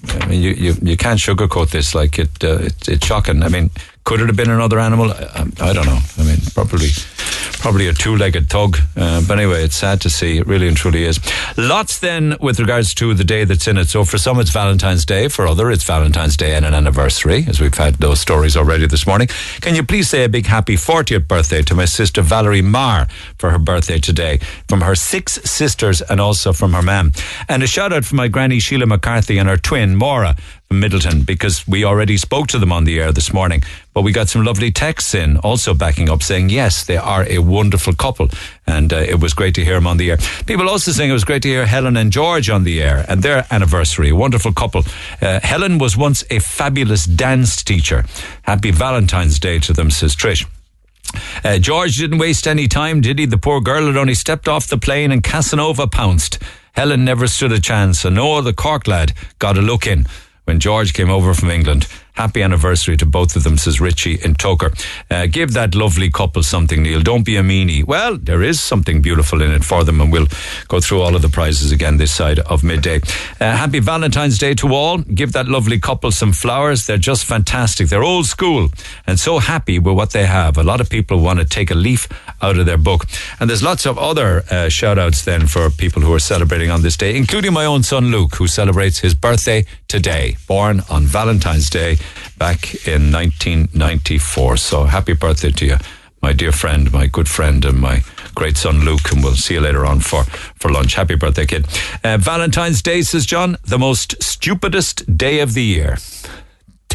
I 0.09 0.27
mean, 0.27 0.41
you, 0.41 0.51
you, 0.51 0.75
you 0.81 0.97
can't 0.97 1.19
sugarcoat 1.19 1.71
this. 1.71 1.93
Like 1.93 2.17
it, 2.19 2.43
uh, 2.43 2.59
it, 2.61 2.87
it's 2.87 3.05
shocking. 3.05 3.43
I 3.43 3.49
mean, 3.49 3.69
could 4.07 4.21
it 4.21 4.27
have 4.27 4.37
been 4.37 4.49
another 4.49 4.79
animal? 4.79 5.11
I, 5.11 5.45
I 5.59 5.73
don't 5.73 5.85
know. 5.85 5.99
I 6.17 6.23
mean, 6.23 6.37
probably, 6.53 6.87
probably 7.59 7.89
a 7.89 7.93
two-legged 7.93 8.49
thug. 8.49 8.77
Uh, 8.95 9.21
but 9.27 9.37
anyway, 9.37 9.65
it's 9.65 9.75
sad 9.75 9.99
to 9.99 10.09
see. 10.09 10.37
It 10.37 10.47
really 10.47 10.69
and 10.69 10.77
truly 10.77 11.03
is. 11.03 11.19
Lots 11.57 11.99
then 11.99 12.37
with 12.39 12.57
regards 12.57 12.93
to 12.93 13.13
the 13.13 13.25
day 13.25 13.43
that's 13.43 13.67
in 13.67 13.75
it. 13.77 13.89
So 13.89 14.05
for 14.05 14.17
some, 14.17 14.39
it's 14.39 14.49
Valentine's 14.49 15.03
Day. 15.03 15.27
For 15.27 15.45
other, 15.45 15.69
it's 15.69 15.83
Valentine's 15.83 16.37
Day 16.37 16.55
and 16.55 16.63
an 16.63 16.73
anniversary, 16.73 17.43
as 17.49 17.59
we've 17.59 17.73
had 17.73 17.95
those 17.95 18.21
stories 18.21 18.55
already 18.55 18.87
this 18.87 19.05
morning. 19.05 19.27
Can 19.59 19.75
you 19.75 19.83
please 19.83 20.07
say 20.07 20.23
a 20.23 20.29
big 20.29 20.45
happy 20.45 20.77
40th 20.77 21.27
birthday 21.27 21.61
to 21.63 21.75
my 21.75 21.83
sister 21.83 22.21
Valerie 22.21 22.61
Marr 22.61 23.07
for 23.37 23.49
her 23.49 23.59
birthday 23.59 23.99
today, 23.99 24.37
from 24.69 24.79
her 24.79 24.95
six 24.95 25.33
sisters 25.43 26.01
and 26.01 26.21
also 26.21 26.53
from 26.53 26.71
her 26.71 26.81
mum, 26.81 27.11
and 27.49 27.61
a 27.61 27.67
shout 27.67 27.91
out 27.91 28.05
for 28.05 28.15
my 28.15 28.29
granny 28.29 28.59
Sheila 28.59 28.85
McCarthy 28.85 29.37
and 29.37 29.49
her 29.49 29.57
twin 29.57 29.97
Maura 29.97 30.37
Middleton 30.69 31.23
because 31.23 31.67
we 31.67 31.85
already 31.85 32.17
spoke 32.17 32.47
to 32.47 32.59
them 32.59 32.71
on 32.71 32.83
the 32.83 32.99
air 32.99 33.11
this 33.11 33.33
morning. 33.33 33.63
But 33.93 34.01
we 34.01 34.11
got 34.11 34.27
some 34.27 34.43
lovely 34.43 34.71
texts 34.71 35.15
in 35.15 35.37
also 35.37 35.73
backing 35.73 36.09
up 36.09 36.21
saying, 36.21 36.49
yes, 36.49 36.83
they 36.83 36.97
are 36.97 37.23
a 37.23 37.39
wonderful 37.39 37.93
couple. 37.93 38.29
And 38.65 38.91
uh, 38.91 38.97
it 38.97 39.21
was 39.21 39.33
great 39.33 39.55
to 39.55 39.63
hear 39.63 39.75
them 39.75 39.87
on 39.87 39.97
the 39.97 40.11
air. 40.11 40.17
People 40.45 40.69
also 40.69 40.91
saying 40.91 41.09
it 41.09 41.13
was 41.13 41.23
great 41.23 41.41
to 41.43 41.47
hear 41.47 41.65
Helen 41.65 41.95
and 41.95 42.11
George 42.11 42.49
on 42.49 42.63
the 42.63 42.81
air 42.81 43.05
and 43.07 43.23
their 43.23 43.45
anniversary. 43.49 44.09
A 44.09 44.15
wonderful 44.15 44.51
couple. 44.51 44.83
Uh, 45.21 45.39
Helen 45.41 45.77
was 45.77 45.95
once 45.95 46.23
a 46.29 46.39
fabulous 46.39 47.05
dance 47.05 47.63
teacher. 47.63 48.05
Happy 48.43 48.71
Valentine's 48.71 49.39
Day 49.39 49.59
to 49.59 49.73
them, 49.73 49.89
says 49.89 50.15
Trish. 50.15 50.45
Uh, 51.45 51.57
George 51.57 51.95
didn't 51.95 52.17
waste 52.17 52.45
any 52.47 52.67
time, 52.67 52.99
did 52.99 53.17
he? 53.17 53.25
The 53.25 53.37
poor 53.37 53.61
girl 53.61 53.85
had 53.85 53.95
only 53.95 54.13
stepped 54.13 54.49
off 54.49 54.67
the 54.67 54.77
plane 54.77 55.13
and 55.13 55.23
Casanova 55.23 55.87
pounced. 55.87 56.39
Helen 56.73 57.05
never 57.05 57.25
stood 57.27 57.51
a 57.51 57.59
chance, 57.59 58.05
and 58.05 58.17
Noah, 58.17 58.43
the 58.43 58.53
Cork 58.53 58.87
lad, 58.87 59.13
got 59.39 59.57
a 59.57 59.61
look 59.61 59.87
in 59.87 60.05
when 60.47 60.61
George 60.61 60.93
came 60.93 61.09
over 61.09 61.33
from 61.33 61.49
England. 61.49 61.87
Happy 62.17 62.41
anniversary 62.41 62.97
to 62.97 63.05
both 63.05 63.35
of 63.35 63.43
them, 63.43 63.59
says 63.59 63.79
Richie 63.79 64.15
in 64.15 64.33
Togher. 64.33 64.73
Uh, 65.11 65.27
give 65.27 65.53
that 65.53 65.75
lovely 65.75 66.09
couple 66.09 66.41
something, 66.41 66.81
Neil. 66.81 67.01
Don't 67.03 67.23
be 67.23 67.37
a 67.37 67.43
meanie. 67.43 67.85
Well, 67.85 68.17
there 68.17 68.41
is 68.41 68.59
something 68.59 69.03
beautiful 69.03 69.39
in 69.39 69.51
it 69.51 69.63
for 69.63 69.83
them, 69.83 70.01
and 70.01 70.11
we'll 70.11 70.25
go 70.67 70.79
through 70.79 71.01
all 71.03 71.15
of 71.15 71.21
the 71.21 71.29
prizes 71.29 71.71
again 71.71 71.97
this 71.97 72.11
side 72.11 72.39
of 72.39 72.63
midday. 72.63 73.01
Uh, 73.39 73.55
happy 73.55 73.79
Valentine's 73.79 74.39
Day 74.39 74.55
to 74.55 74.73
all. 74.73 74.97
Give 74.97 75.31
that 75.33 75.47
lovely 75.47 75.79
couple 75.79 76.11
some 76.11 76.33
flowers. 76.33 76.87
They're 76.87 76.97
just 76.97 77.23
fantastic. 77.23 77.87
They're 77.87 78.03
old 78.03 78.25
school 78.25 78.69
and 79.05 79.19
so 79.19 79.37
happy 79.37 79.77
with 79.77 79.95
what 79.95 80.09
they 80.09 80.25
have. 80.25 80.57
A 80.57 80.63
lot 80.63 80.81
of 80.81 80.89
people 80.89 81.19
want 81.19 81.37
to 81.37 81.45
take 81.45 81.69
a 81.69 81.75
leaf 81.75 82.07
out 82.41 82.57
of 82.57 82.65
their 82.65 82.77
book. 82.77 83.05
And 83.39 83.47
there's 83.47 83.61
lots 83.61 83.85
of 83.85 83.99
other 83.99 84.43
uh, 84.49 84.69
shout 84.69 84.97
outs 84.97 85.23
then 85.23 85.45
for 85.45 85.69
people 85.69 86.01
who 86.01 86.13
are 86.13 86.19
celebrating 86.19 86.71
on 86.71 86.81
this 86.81 86.97
day, 86.97 87.15
including 87.15 87.53
my 87.53 87.65
own 87.65 87.83
son 87.83 88.07
Luke, 88.09 88.33
who 88.35 88.47
celebrates 88.47 88.97
his 88.99 89.13
birthday 89.13 89.65
today, 89.87 90.35
born 90.47 90.81
on 90.89 91.03
Valentine's 91.03 91.69
Day 91.69 91.97
back 92.37 92.87
in 92.87 93.11
1994. 93.11 94.57
So 94.57 94.83
happy 94.85 95.13
birthday 95.13 95.51
to 95.51 95.65
you, 95.65 95.77
my 96.21 96.33
dear 96.33 96.51
friend, 96.51 96.91
my 96.91 97.07
good 97.07 97.27
friend, 97.27 97.63
and 97.65 97.79
my 97.79 98.03
great 98.35 98.57
son 98.57 98.85
Luke. 98.85 99.11
And 99.11 99.23
we'll 99.23 99.35
see 99.35 99.55
you 99.55 99.61
later 99.61 99.85
on 99.85 99.99
for, 99.99 100.23
for 100.55 100.71
lunch. 100.71 100.95
Happy 100.95 101.15
birthday, 101.15 101.45
kid. 101.45 101.67
Uh, 102.03 102.17
Valentine's 102.17 102.81
Day, 102.81 103.01
says 103.01 103.25
John, 103.25 103.57
the 103.63 103.79
most 103.79 104.21
stupidest 104.21 105.17
day 105.17 105.39
of 105.39 105.53
the 105.53 105.63
year. 105.63 105.97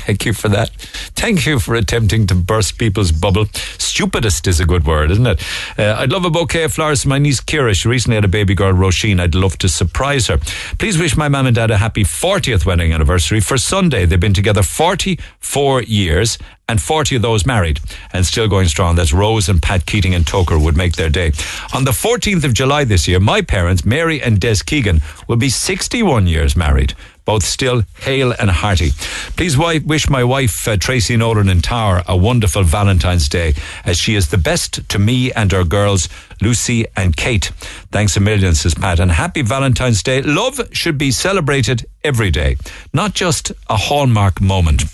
Thank 0.04 0.26
you 0.26 0.32
for 0.32 0.48
that. 0.48 0.70
Thank 1.14 1.46
you 1.46 1.60
for 1.60 1.74
attempting 1.74 2.26
to 2.26 2.34
burst 2.34 2.78
people's 2.78 3.12
bubble. 3.12 3.46
Stupidest 3.78 4.46
is 4.48 4.58
a 4.58 4.64
good 4.64 4.84
word, 4.84 5.10
isn't 5.12 5.26
it? 5.26 5.42
Uh, 5.78 5.96
I'd 5.98 6.10
love 6.10 6.24
a 6.24 6.30
bouquet 6.30 6.64
of 6.64 6.72
flowers 6.72 7.02
for 7.02 7.08
my 7.08 7.18
niece 7.18 7.40
Kira. 7.40 7.74
She 7.74 7.88
recently 7.88 8.16
had 8.16 8.24
a 8.24 8.28
baby 8.28 8.54
girl, 8.54 8.72
Roisin. 8.72 9.20
I'd 9.20 9.34
love 9.34 9.58
to 9.58 9.68
surprise 9.68 10.26
her. 10.26 10.38
Please 10.78 10.98
wish 10.98 11.16
my 11.16 11.28
mum 11.28 11.46
and 11.46 11.54
dad 11.54 11.70
a 11.70 11.76
happy 11.76 12.04
40th 12.04 12.66
wedding 12.66 12.92
anniversary 12.92 13.40
for 13.40 13.56
Sunday. 13.56 14.04
They've 14.04 14.18
been 14.18 14.34
together 14.34 14.62
44 14.62 15.82
years 15.82 16.38
and 16.68 16.80
40 16.80 17.16
of 17.16 17.22
those 17.22 17.44
married 17.44 17.80
and 18.12 18.24
still 18.24 18.48
going 18.48 18.66
strong. 18.66 18.96
That's 18.96 19.12
Rose 19.12 19.48
and 19.48 19.60
Pat 19.62 19.86
Keating 19.86 20.14
and 20.14 20.24
Togher 20.24 20.62
would 20.62 20.76
make 20.76 20.94
their 20.94 21.10
day. 21.10 21.32
On 21.74 21.84
the 21.84 21.90
14th 21.90 22.44
of 22.44 22.54
July 22.54 22.84
this 22.84 23.06
year, 23.06 23.20
my 23.20 23.42
parents, 23.42 23.84
Mary 23.84 24.20
and 24.22 24.40
Des 24.40 24.56
Keegan, 24.64 25.00
will 25.28 25.36
be 25.36 25.48
61 25.48 26.26
years 26.26 26.56
married. 26.56 26.94
Both 27.24 27.44
still 27.44 27.82
hale 28.00 28.32
and 28.38 28.50
hearty. 28.50 28.90
Please 29.36 29.54
wi- 29.54 29.82
wish 29.84 30.08
my 30.08 30.24
wife, 30.24 30.66
uh, 30.66 30.76
Tracy 30.76 31.16
Nolan 31.16 31.48
in 31.48 31.62
Tower, 31.62 32.02
a 32.06 32.16
wonderful 32.16 32.62
Valentine's 32.64 33.28
Day, 33.28 33.54
as 33.84 33.98
she 33.98 34.14
is 34.14 34.28
the 34.30 34.38
best 34.38 34.88
to 34.88 34.98
me 34.98 35.32
and 35.32 35.52
our 35.54 35.64
girls, 35.64 36.08
Lucy 36.40 36.84
and 36.96 37.16
Kate. 37.16 37.46
Thanks 37.92 38.16
a 38.16 38.20
million, 38.20 38.54
says 38.54 38.74
Pat. 38.74 38.98
And 39.00 39.10
happy 39.12 39.42
Valentine's 39.42 40.02
Day. 40.02 40.22
Love 40.22 40.60
should 40.72 40.98
be 40.98 41.10
celebrated 41.10 41.86
every 42.02 42.30
day, 42.30 42.56
not 42.92 43.14
just 43.14 43.52
a 43.68 43.76
hallmark 43.76 44.40
moment. 44.40 44.84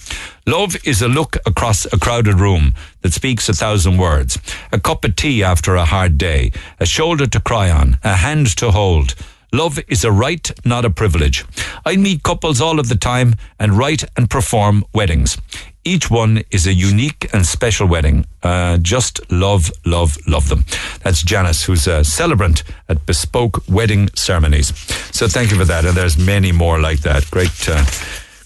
Love 0.46 0.76
is 0.86 1.02
a 1.02 1.08
look 1.08 1.36
across 1.46 1.84
a 1.92 1.98
crowded 1.98 2.40
room 2.40 2.74
that 3.02 3.12
speaks 3.12 3.48
a 3.48 3.52
thousand 3.52 3.98
words. 3.98 4.38
A 4.72 4.80
cup 4.80 5.04
of 5.04 5.14
tea 5.16 5.42
after 5.42 5.76
a 5.76 5.84
hard 5.84 6.16
day, 6.16 6.52
a 6.80 6.86
shoulder 6.86 7.26
to 7.26 7.40
cry 7.40 7.70
on, 7.70 7.98
a 8.02 8.16
hand 8.16 8.46
to 8.56 8.70
hold. 8.70 9.14
Love 9.52 9.78
is 9.88 10.04
a 10.04 10.12
right, 10.12 10.50
not 10.64 10.84
a 10.84 10.90
privilege. 10.90 11.44
I 11.86 11.96
meet 11.96 12.22
couples 12.22 12.60
all 12.60 12.78
of 12.78 12.88
the 12.88 12.96
time 12.96 13.34
and 13.58 13.72
write 13.72 14.04
and 14.16 14.28
perform 14.28 14.84
weddings. 14.92 15.38
Each 15.84 16.10
one 16.10 16.42
is 16.50 16.66
a 16.66 16.74
unique 16.74 17.30
and 17.32 17.46
special 17.46 17.88
wedding. 17.88 18.26
Uh, 18.42 18.76
just 18.76 19.20
love, 19.32 19.70
love, 19.86 20.18
love 20.26 20.50
them. 20.50 20.64
That's 21.02 21.22
Janice, 21.22 21.64
who's 21.64 21.86
a 21.86 22.04
celebrant 22.04 22.62
at 22.90 23.06
Bespoke 23.06 23.62
Wedding 23.68 24.10
Ceremonies. 24.14 24.68
So 25.16 25.28
thank 25.28 25.50
you 25.50 25.56
for 25.56 25.64
that. 25.64 25.86
And 25.86 25.96
there's 25.96 26.18
many 26.18 26.52
more 26.52 26.78
like 26.78 27.00
that. 27.00 27.30
Great, 27.30 27.68
uh, 27.68 27.86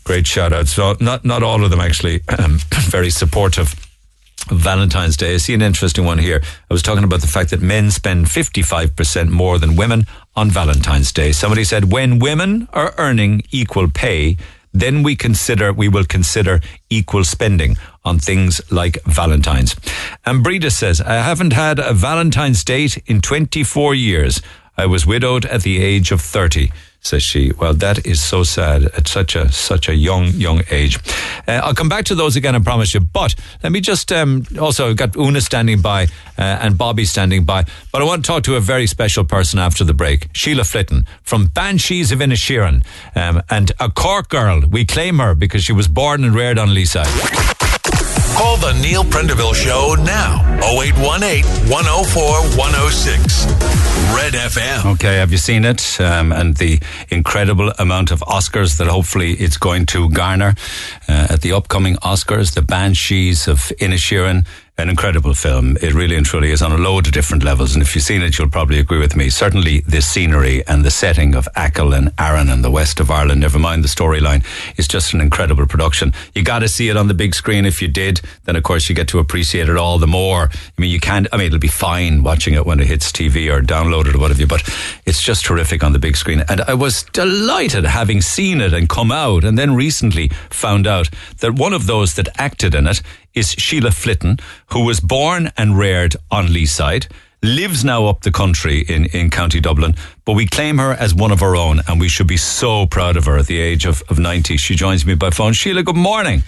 great 0.05 0.29
shout 0.29 0.53
outs. 0.53 0.71
So 0.73 0.97
not, 1.01 1.25
not 1.25 1.43
all 1.43 1.65
of 1.65 1.71
them 1.71 1.81
actually, 1.81 2.21
very 2.91 3.11
supportive. 3.11 3.75
Valentine's 4.51 5.17
Day. 5.17 5.35
I 5.35 5.37
see 5.37 5.55
an 5.55 5.63
interesting 5.63 6.05
one 6.05 6.19
here. 6.19 6.43
I 6.71 6.75
was 6.75 6.83
talking 6.83 7.05
about 7.05 7.21
the 7.21 7.29
fact 7.29 7.51
that 7.51 7.61
men 7.61 7.91
spend 7.91 8.27
55% 8.27 9.31
more 9.31 9.59
than 9.59 9.77
women 9.77 10.07
on 10.35 10.51
Valentine's 10.51 11.13
Day. 11.13 11.33
Somebody 11.33 11.65
said 11.65 11.93
when 11.93 12.19
women 12.19 12.69
are 12.73 12.95
earning 12.99 13.43
equal 13.51 13.89
pay, 13.89 14.37
then 14.73 15.03
we 15.03 15.15
consider, 15.15 15.73
we 15.73 15.89
will 15.89 16.05
consider 16.05 16.61
equal 16.89 17.25
spending 17.25 17.77
on 18.05 18.19
things 18.19 18.61
like 18.71 19.03
Valentine's. 19.05 19.77
And 20.25 20.43
Breda 20.43 20.71
says, 20.71 21.01
I 21.01 21.15
haven't 21.15 21.53
had 21.53 21.79
a 21.79 21.93
Valentine's 21.93 22.65
date 22.65 23.03
in 23.07 23.21
24 23.21 23.95
years. 23.95 24.41
I 24.77 24.87
was 24.87 25.07
widowed 25.07 25.45
at 25.45 25.63
the 25.63 25.83
age 25.83 26.11
of 26.11 26.21
30 26.21 26.73
says 27.03 27.23
she. 27.23 27.53
Well, 27.59 27.75
that 27.75 28.07
is 28.07 28.23
so 28.23 28.45
sad 28.45 28.85
at 28.85 29.09
such 29.09 29.37
a 29.37 29.51
such 29.53 29.89
a 29.89 29.95
young 29.95 30.29
young 30.29 30.63
age. 30.71 30.99
Uh, 31.47 31.61
I'll 31.63 31.75
come 31.75 31.89
back 31.89 32.05
to 32.07 32.15
those 32.15 32.37
again, 32.37 32.55
I 32.55 32.61
promise 32.61 32.95
you. 32.95 33.01
But 33.01 33.35
let 33.63 33.73
me 33.73 33.81
just 33.81 34.11
um, 34.13 34.47
also 34.61 34.91
I've 34.91 34.97
got 34.97 35.17
Una 35.17 35.41
standing 35.41 35.81
by 35.81 36.05
uh, 36.39 36.43
and 36.63 36.79
Bobby 36.79 37.05
standing 37.05 37.45
by. 37.45 37.65
But 37.93 38.03
I 38.03 38.05
want 38.05 38.25
to 38.25 38.29
talk 38.29 38.45
to 38.45 38.57
a 38.57 38.61
very 38.61 38.87
special 38.87 39.25
person 39.25 39.59
after 39.59 39.85
the 39.85 39.95
break, 39.95 40.29
Sheila 40.33 40.63
Flitton 40.63 41.07
from 41.23 41.47
Banshees 41.47 42.13
of 42.13 42.21
Inisherin, 42.21 42.85
um, 43.17 43.43
and 43.51 43.73
a 43.81 43.91
Cork 43.91 44.29
girl. 44.29 44.61
We 44.61 44.85
claim 44.85 45.19
her 45.19 45.35
because 45.35 45.65
she 45.65 45.73
was 45.73 45.89
born 45.89 46.25
and 46.25 46.35
reared 46.35 46.59
on 46.59 46.69
Leeside. 46.69 47.62
Call 48.43 48.57
the 48.57 48.73
Neil 48.83 49.05
Prendeville 49.05 49.55
Show 49.55 49.95
now. 50.03 50.43
0818 50.65 51.45
104 51.71 52.59
106. 52.59 53.45
Red 54.17 54.33
FM. 54.33 54.95
Okay, 54.95 55.15
have 55.19 55.31
you 55.31 55.39
seen 55.39 55.65
it? 55.65 56.01
Um, 56.01 56.33
and 56.33 56.57
the 56.57 56.81
incredible 57.09 57.71
amount 57.79 58.11
of 58.11 58.19
Oscars 58.23 58.79
that 58.79 58.89
hopefully 58.89 59.35
it's 59.35 59.57
going 59.57 59.87
to 59.87 60.11
garner 60.11 60.57
uh, 61.09 61.29
at 61.31 61.43
the 61.43 61.53
upcoming 61.53 61.95
Oscars. 61.99 62.55
The 62.55 62.63
Banshees 62.63 63.47
of 63.47 63.59
Inisherin. 63.79 64.45
An 64.83 64.89
incredible 64.89 65.33
film. 65.33 65.77
It 65.81 65.95
really 65.95 66.17
and 66.17 66.27
truly 66.27 66.51
is 66.51 66.61
on 66.61 66.73
a 66.73 66.77
load 66.77 67.07
of 67.07 67.13
different 67.13 67.45
levels. 67.45 67.75
And 67.75 67.83
if 67.83 67.95
you've 67.95 68.03
seen 68.03 68.21
it, 68.21 68.37
you'll 68.37 68.49
probably 68.49 68.81
agree 68.81 68.99
with 68.99 69.15
me. 69.15 69.31
Certainly 69.31 69.83
the 69.83 70.03
scenery 70.03 70.67
and 70.67 70.85
the 70.85 70.91
setting 70.91 71.37
of 71.37 71.49
Achill 71.55 71.95
and 71.95 72.11
Aran 72.19 72.49
and 72.49 72.65
the 72.65 72.71
west 72.71 72.99
of 72.99 73.09
Ireland, 73.09 73.43
never 73.43 73.61
mind 73.61 73.85
the 73.85 73.89
storyline, 73.89 74.45
is 74.77 74.89
just 74.89 75.15
an 75.15 75.21
incredible 75.21 75.67
production. 75.67 76.13
You 76.35 76.43
got 76.43 76.59
to 76.59 76.69
see 76.69 76.89
it 76.89 76.97
on 76.97 77.07
the 77.07 77.15
big 77.15 77.37
screen. 77.37 77.65
If 77.65 77.81
you 77.81 77.87
did, 77.87 78.23
then 78.43 78.57
of 78.57 78.65
course 78.65 78.89
you 78.89 78.97
get 78.97 79.07
to 79.09 79.21
appreciate 79.21 79.69
it 79.69 79.77
all 79.77 79.99
the 80.01 80.09
more. 80.09 80.51
I 80.53 80.81
mean, 80.81 80.91
you 80.91 80.99
can't, 80.99 81.29
I 81.33 81.37
mean, 81.37 81.47
it'll 81.47 81.61
be 81.61 81.69
fine 81.69 82.25
watching 82.25 82.55
it 82.55 82.67
when 82.67 82.81
it 82.81 82.89
hits 82.89 83.13
TV 83.13 83.53
or 83.53 83.63
downloaded 83.63 84.17
or 84.17 84.19
whatever, 84.19 84.49
but 84.49 84.69
it's 85.07 85.23
just 85.23 85.45
terrific 85.45 85.85
on 85.85 85.93
the 85.93 86.01
big 86.01 86.17
screen. 86.17 86.43
And 86.49 86.61
I 86.63 86.75
was 86.75 87.05
delighted 87.05 87.85
having 87.85 88.21
seen 88.21 88.61
it 88.61 88.75
and 88.75 88.89
come 88.89 89.13
out 89.13 89.45
and 89.45 89.57
then 89.57 89.77
recently 89.77 90.31
found 90.51 90.89
out 90.89 91.09
that 91.39 91.55
one 91.55 91.73
of 91.73 91.87
those 91.87 92.15
that 92.15 92.29
acted 92.37 92.75
in 92.75 92.89
it 92.89 93.01
is 93.35 93.51
Sheila 93.53 93.91
Flitton, 93.91 94.41
who 94.67 94.85
was 94.85 95.01
born 95.01 95.51
and 95.57 95.79
reared 95.79 96.17
on 96.31 96.47
Leeside, 96.49 97.07
lives 97.43 97.85
now 97.85 98.07
up 98.07 98.21
the 98.23 98.31
country 98.31 98.81
in, 98.81 99.07
in 99.07 99.31
County 99.31 99.61
Dublin, 99.61 99.95
but 100.25 100.35
we 100.35 100.47
claim 100.47 100.79
her 100.79 100.93
as 100.93 101.15
one 101.15 101.33
of 101.33 101.43
our 101.43 101.57
own, 101.57 101.81
and 101.89 101.99
we 102.01 102.09
should 102.09 102.27
be 102.29 102.37
so 102.37 102.87
proud 102.87 103.17
of 103.17 103.25
her 103.25 103.37
at 103.39 103.47
the 103.47 103.59
age 103.61 103.85
of, 103.85 104.03
of 104.09 104.19
90. 104.19 104.57
She 104.57 104.75
joins 104.75 105.05
me 105.05 105.15
by 105.15 105.31
phone. 105.31 105.53
Sheila, 105.53 105.83
good 105.83 105.97
morning. 105.97 106.43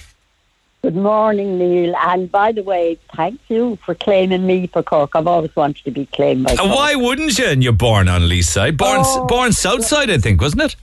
Good 0.83 0.95
morning, 0.97 1.59
Neil. 1.59 1.97
And 1.97 2.31
by 2.31 2.53
the 2.53 2.63
way, 2.63 2.99
thank 3.17 3.41
you 3.49 3.77
for 3.87 3.95
claiming 3.95 4.47
me 4.47 4.67
for 4.67 4.83
Cork. 4.83 5.17
I've 5.17 5.27
always 5.27 5.57
wanted 5.57 5.83
to 5.87 5.91
be 5.91 6.05
claimed 6.07 6.45
by 6.45 6.51
And 6.51 6.61
Cork. 6.61 6.75
why 6.75 6.95
wouldn't 6.95 7.39
you? 7.39 7.47
And 7.47 7.65
you're 7.65 7.73
born 7.73 8.07
on 8.07 8.21
Leeside, 8.23 8.77
born, 8.77 9.01
Oh. 9.03 9.25
born 9.27 9.53
Southside, 9.53 10.11
I 10.11 10.19
think, 10.19 10.43
wasn't 10.43 10.63
it? 10.63 10.77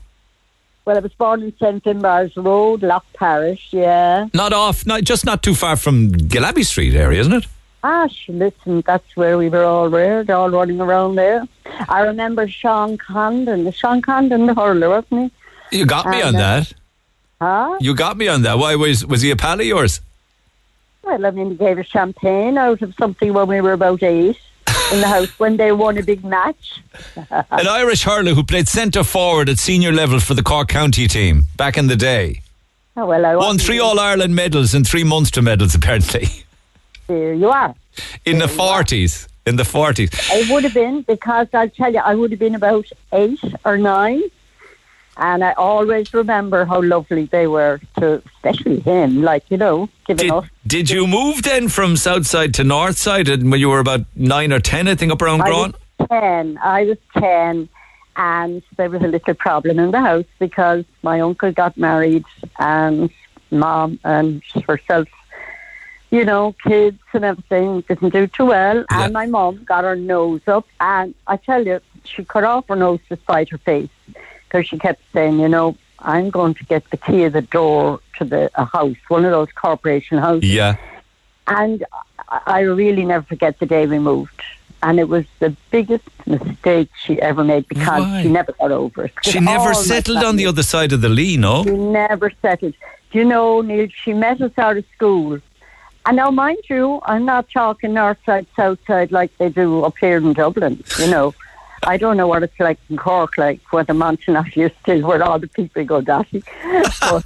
Well, 0.86 0.98
I 0.98 1.00
was 1.00 1.14
born 1.14 1.44
in 1.44 1.54
St. 1.58 1.84
Finbar's 1.84 2.36
Road, 2.36 2.82
Lough 2.82 3.04
Parish, 3.14 3.70
yeah. 3.72 4.28
Not 4.34 4.52
off, 4.52 4.86
not 4.86 5.04
just 5.04 5.26
not 5.26 5.44
too 5.44 5.54
far 5.54 5.76
from 5.76 6.12
Gillabbey 6.12 6.66
Street 6.66 6.96
area, 6.96 7.22
isn't 7.22 7.34
it? 7.34 7.46
Ah, 7.84 8.08
listen, 8.28 8.82
that's 8.86 9.16
where 9.16 9.38
we 9.38 9.50
were 9.50 9.64
all 9.64 9.90
reared, 9.90 10.30
all 10.30 10.50
running 10.50 10.82
around 10.82 11.16
there. 11.16 11.48
I 11.90 12.02
remember 12.02 12.48
Sean 12.48 12.98
Condon, 12.98 13.64
the 13.64 13.72
Sean 13.72 14.02
Condon, 14.02 14.46
the 14.48 14.54
hurler, 14.54 14.90
wasn't 14.90 15.32
he? 15.72 15.80
You 15.80 15.86
got 15.86 16.06
me 16.08 16.20
And, 16.22 16.30
on 16.30 16.36
uh, 16.36 16.40
that. 16.40 16.74
Huh? 17.40 17.78
You 17.80 17.96
got 17.96 18.18
me 18.18 18.28
on 18.28 18.42
that. 18.44 18.58
Why 18.60 18.76
was 18.76 19.06
was 19.06 19.22
he 19.24 19.32
a 19.32 19.36
pal 19.36 19.60
of 19.60 19.66
yours? 19.66 20.00
Well, 21.04 21.26
I 21.26 21.32
mean, 21.32 21.52
he 21.52 21.56
gave 21.56 21.80
us 21.80 21.88
champagne 21.88 22.58
out 22.58 22.82
of 22.84 22.94
something 22.96 23.34
when 23.34 23.48
we 23.48 23.62
were 23.62 23.74
about 23.74 24.04
eight 24.04 24.38
in 24.92 25.00
the 25.02 25.08
house 25.08 25.30
when 25.40 25.58
they 25.58 25.72
won 25.72 25.98
a 25.98 26.04
big 26.04 26.24
match. 26.24 26.82
An 27.32 27.68
Irish 27.68 28.04
hurler 28.04 28.34
who 28.34 28.44
played 28.44 28.68
centre 28.68 29.04
forward 29.04 29.50
at 29.50 29.58
senior 29.60 29.92
level 29.92 30.20
for 30.20 30.34
the 30.34 30.44
Cork 30.44 30.68
County 30.68 31.08
team 31.08 31.44
back 31.58 31.78
in 31.78 31.88
the 31.88 31.96
day. 31.96 32.42
Oh, 32.98 33.06
well, 33.06 33.26
I 33.26 33.36
Won 33.36 33.58
three 33.58 33.80
All 33.80 34.00
Ireland 34.00 34.36
medals 34.36 34.74
and 34.74 34.86
three 34.86 35.04
Munster 35.06 35.42
medals, 35.42 35.74
apparently, 35.80 36.28
There 37.08 37.34
you 37.34 37.50
are. 37.50 37.74
in 38.26 38.38
the 38.40 38.48
forties. 38.48 39.28
In 39.46 39.56
the 39.56 39.66
forties. 39.66 40.10
I 40.32 40.46
would 40.52 40.64
have 40.66 40.74
been 40.74 41.02
because 41.02 41.48
I'll 41.54 41.70
tell 41.70 41.92
you, 41.92 42.00
I 42.00 42.14
would 42.16 42.30
have 42.32 42.40
been 42.40 42.54
about 42.54 42.86
eight 43.12 43.40
or 43.66 43.78
nine, 43.78 44.22
and 45.22 45.44
I 45.44 45.54
always 45.54 46.14
remember 46.14 46.66
how 46.66 46.82
lovely 46.82 47.26
they 47.26 47.46
were 47.46 47.80
to, 48.00 48.22
especially 48.36 48.80
him, 48.80 49.22
like 49.22 49.44
you 49.50 49.58
know, 49.58 49.88
giving 50.08 50.28
Did, 50.28 50.32
us. 50.34 50.46
did 50.66 50.90
you 50.90 51.06
move 51.08 51.44
then 51.44 51.70
from 51.70 51.96
south 51.96 52.26
side 52.26 52.56
to 52.56 52.64
north 52.64 52.98
side 52.98 53.28
when 53.28 53.60
you 53.60 53.70
were 53.70 53.80
about 53.80 54.02
nine 54.16 54.52
or 54.52 54.60
ten, 54.60 54.88
I 54.88 54.96
think, 54.96 55.12
up 55.12 55.22
around 55.22 55.44
I 55.44 55.46
Grown? 55.46 55.76
was 56.00 56.08
ten. 56.10 56.58
I 56.58 56.86
was 56.86 56.98
ten, 57.16 57.70
and 58.16 58.64
there 58.78 58.90
was 58.90 59.04
a 59.04 59.08
little 59.08 59.36
problem 59.36 59.78
in 59.78 59.92
the 59.92 60.02
house 60.02 60.26
because 60.40 60.84
my 61.04 61.22
uncle 61.22 61.52
got 61.52 61.78
married, 61.78 62.26
and 62.60 63.10
mom 63.52 64.00
and 64.04 64.42
herself. 64.68 65.08
You 66.10 66.26
know, 66.26 66.54
kids 66.68 67.00
and 67.14 67.24
everything 67.24 67.82
didn't 67.88 68.10
do 68.10 68.28
too 68.28 68.48
well, 68.48 68.84
and 68.90 69.14
my 69.14 69.28
mom 69.28 69.64
got 69.64 69.86
her 69.86 69.96
nose 69.96 70.42
up, 70.46 70.66
and 70.82 71.14
I 71.26 71.38
tell 71.38 71.66
you, 71.66 71.80
she 72.04 72.26
cut 72.26 72.44
off 72.44 72.68
her 72.68 72.76
nose 72.76 73.00
to 73.08 73.16
spite 73.16 73.50
her 73.52 73.60
face 73.60 73.88
because 74.52 74.68
she 74.68 74.78
kept 74.78 75.02
saying, 75.14 75.40
you 75.40 75.48
know, 75.48 75.78
I'm 76.00 76.30
going 76.30 76.54
to 76.56 76.64
get 76.66 76.90
the 76.90 76.98
key 76.98 77.24
of 77.24 77.34
the 77.34 77.42
door 77.42 78.00
to 78.18 78.26
the 78.26 78.52
a 78.56 78.66
house, 78.66 78.98
one 79.08 79.24
of 79.24 79.32
those 79.32 79.52
corporation 79.54 80.18
houses. 80.18 80.50
Yeah. 80.50 80.76
And 81.48 81.86
I 82.28 82.62
really 82.62 83.06
never 83.06 83.26
forget 83.26 83.60
the 83.60 83.66
day 83.66 83.86
we 83.88 84.00
moved. 84.00 84.42
And 84.84 85.00
it 85.00 85.08
was 85.08 85.26
the 85.40 85.56
biggest 85.70 86.10
mistake 86.26 86.90
she 87.06 87.22
ever 87.22 87.44
made 87.44 87.68
because 87.68 88.02
Why? 88.02 88.24
she 88.24 88.30
never 88.30 88.52
got 88.54 88.72
over 88.72 89.06
it. 89.06 89.14
She 89.24 89.40
never 89.40 89.74
settled 89.74 90.24
on 90.24 90.38
the 90.38 90.48
other 90.48 90.64
side 90.64 90.92
of 90.92 91.02
the 91.02 91.10
Lee, 91.10 91.38
no? 91.38 91.64
She 91.64 91.72
never 91.72 92.32
settled. 92.42 92.74
Do 93.12 93.20
you 93.20 93.26
know, 93.26 93.62
Neil, 93.62 93.88
she 94.04 94.14
met 94.14 94.42
us 94.42 94.58
out 94.58 94.78
of 94.78 94.86
school. 94.96 95.40
And 96.08 96.18
now, 96.18 96.32
mind 96.32 96.64
you, 96.68 97.00
I'm 97.06 97.26
not 97.26 97.48
talking 97.52 97.94
north 97.94 98.18
side, 98.26 98.48
south 98.56 98.80
side 98.88 99.12
like 99.12 99.38
they 99.38 99.50
do 99.50 99.84
up 99.84 99.98
here 100.00 100.18
in 100.18 100.34
Dublin, 100.34 100.84
you 101.00 101.08
know. 101.12 101.36
I 101.84 101.98
don't 101.98 102.16
know 102.18 102.28
what 102.28 102.44
it's 102.44 102.60
like 102.60 102.80
in 102.90 102.98
Cork, 102.98 103.38
like 103.38 103.60
where 103.72 103.84
the 103.84 103.94
Montanach 103.94 104.56
used 104.56 104.76
to, 104.86 105.02
where 105.02 105.24
all 105.24 105.40
the 105.40 105.48
people 105.48 105.84
go 105.84 106.02
dotty. 106.02 106.44
But, 107.02 107.24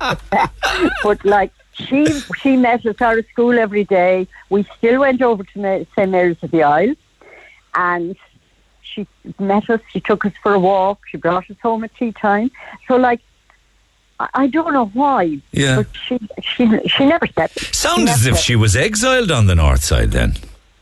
uh, 0.00 0.46
but 1.02 1.24
like 1.24 1.52
she 1.72 2.06
she 2.40 2.56
met 2.56 2.86
us 2.86 3.00
out 3.00 3.18
of 3.18 3.26
school 3.32 3.58
every 3.58 3.84
day. 3.84 4.26
We 4.50 4.64
still 4.78 5.00
went 5.00 5.20
over 5.22 5.42
to 5.42 5.86
St 5.96 6.10
Mary's 6.10 6.42
of 6.42 6.50
the 6.52 6.62
Isle, 6.62 6.94
and 7.74 8.16
she 8.82 9.06
met 9.38 9.68
us. 9.68 9.80
She 9.92 10.00
took 10.00 10.24
us 10.24 10.32
for 10.42 10.54
a 10.54 10.58
walk. 10.60 11.00
She 11.10 11.16
brought 11.16 11.50
us 11.50 11.56
home 11.62 11.84
at 11.84 11.94
tea 11.96 12.12
time. 12.12 12.50
So 12.86 12.96
like. 12.96 13.20
I- 14.20 14.28
I 14.34 14.46
don't 14.48 14.72
know 14.72 14.86
why, 15.00 15.38
Yeah. 15.52 15.76
but 15.76 15.86
she 16.04 16.18
she 16.42 16.62
she 16.88 17.06
never 17.06 17.26
settled. 17.28 17.72
Sounds 17.72 18.10
as 18.10 18.26
if 18.26 18.36
she 18.36 18.56
was 18.56 18.74
exiled 18.74 19.30
on 19.30 19.46
the 19.46 19.54
north 19.54 19.84
side 19.84 20.10
then. 20.10 20.30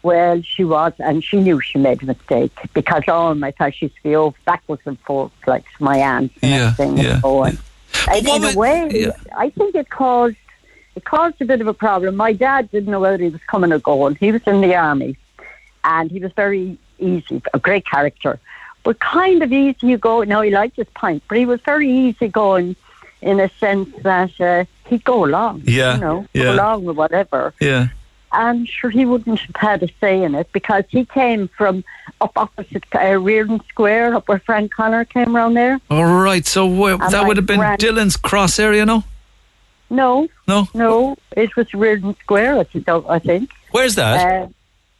Well, 0.07 0.41
she 0.43 0.65
was, 0.65 0.93
and 0.99 1.23
she 1.23 1.37
knew 1.41 1.61
she 1.61 1.79
made 1.79 2.03
a 2.03 2.07
mistake 2.07 2.57
because 2.73 3.03
all 3.09 3.35
my 3.35 3.51
time 3.51 3.73
she 3.73 3.87
used 3.87 3.97
to 3.97 4.03
be 4.03 4.15
over 4.17 4.37
backwards 4.45 4.83
and 4.87 4.99
forth, 5.01 5.33
like 5.47 5.65
my 5.81 5.99
aunt 5.99 6.31
and 6.43 6.51
Yeah, 6.53 6.57
everything. 6.69 6.97
yeah, 6.99 7.13
and 7.15 7.21
so 7.23 7.39
on. 7.45 7.59
And 8.11 8.29
in 8.35 8.45
a 8.45 8.55
way, 8.57 9.13
I 9.37 9.51
think 9.51 9.75
it 9.75 9.89
caused 9.91 10.37
it 10.95 11.05
caused 11.05 11.39
a 11.43 11.45
bit 11.45 11.61
of 11.61 11.67
a 11.67 11.75
problem. 11.75 12.17
My 12.17 12.33
dad 12.33 12.71
didn't 12.71 12.91
know 12.91 13.01
whether 13.01 13.23
he 13.23 13.29
was 13.29 13.43
coming 13.53 13.71
or 13.73 13.79
going. 13.81 14.15
He 14.15 14.31
was 14.33 14.43
in 14.47 14.61
the 14.61 14.75
army, 14.75 15.13
and 15.85 16.11
he 16.11 16.21
was 16.21 16.33
very 16.33 16.79
easy, 16.99 17.43
a 17.53 17.59
great 17.59 17.85
character, 17.95 18.39
but 18.85 18.99
kind 19.01 19.43
of 19.43 19.53
easy 19.53 19.97
going. 19.97 20.29
No, 20.29 20.41
he 20.41 20.51
liked 20.51 20.77
his 20.77 20.89
pint, 21.03 21.23
but 21.29 21.37
he 21.37 21.47
was 21.53 21.61
very 21.73 21.91
easy 21.91 22.29
going 22.29 22.77
in 23.21 23.41
a 23.41 23.49
sense 23.65 23.89
that 24.03 24.41
uh, 24.41 24.65
he'd 24.89 25.05
go 25.05 25.25
along. 25.25 25.63
Yeah, 25.65 25.95
you 25.95 26.01
know, 26.01 26.19
yeah. 26.33 26.43
go 26.45 26.53
along 26.55 26.85
with 26.85 26.97
whatever. 26.97 27.53
Yeah. 27.61 27.89
I'm 28.37 28.65
sure 28.67 28.91
he 28.91 29.05
wouldn't 29.07 29.41
have 29.41 29.57
had 29.57 29.83
a 29.83 29.89
say 30.01 30.23
in 30.23 30.35
it 30.35 30.53
because 30.53 30.85
he 30.89 31.05
came 31.05 31.49
from 31.49 31.85
up 32.21 32.33
opposite 32.37 32.85
uh, 32.95 33.19
Reardon 33.19 33.61
Square, 33.69 34.15
up 34.15 34.29
where 34.29 34.39
Frank 34.39 34.73
Connor 34.73 35.05
came 35.05 35.35
around 35.37 35.55
there. 35.55 35.81
All 35.91 36.05
right. 36.23 36.47
So 36.47 36.67
And 36.87 37.01
that 37.13 37.27
would 37.27 37.37
have 37.37 37.47
been 37.47 37.77
Dillon's 37.79 38.17
Cross 38.17 38.59
area, 38.59 38.85
no? 38.87 39.05
No, 39.89 40.29
No. 40.49 40.69
no, 40.75 41.17
it 41.37 41.55
was 41.57 41.73
Reardon 41.73 42.17
Square. 42.23 42.59
I 42.59 42.65
think. 42.65 42.89
I 42.89 43.19
think. 43.19 43.51
Where's 43.71 43.95
that? 43.95 44.43
Uh, 44.43 44.49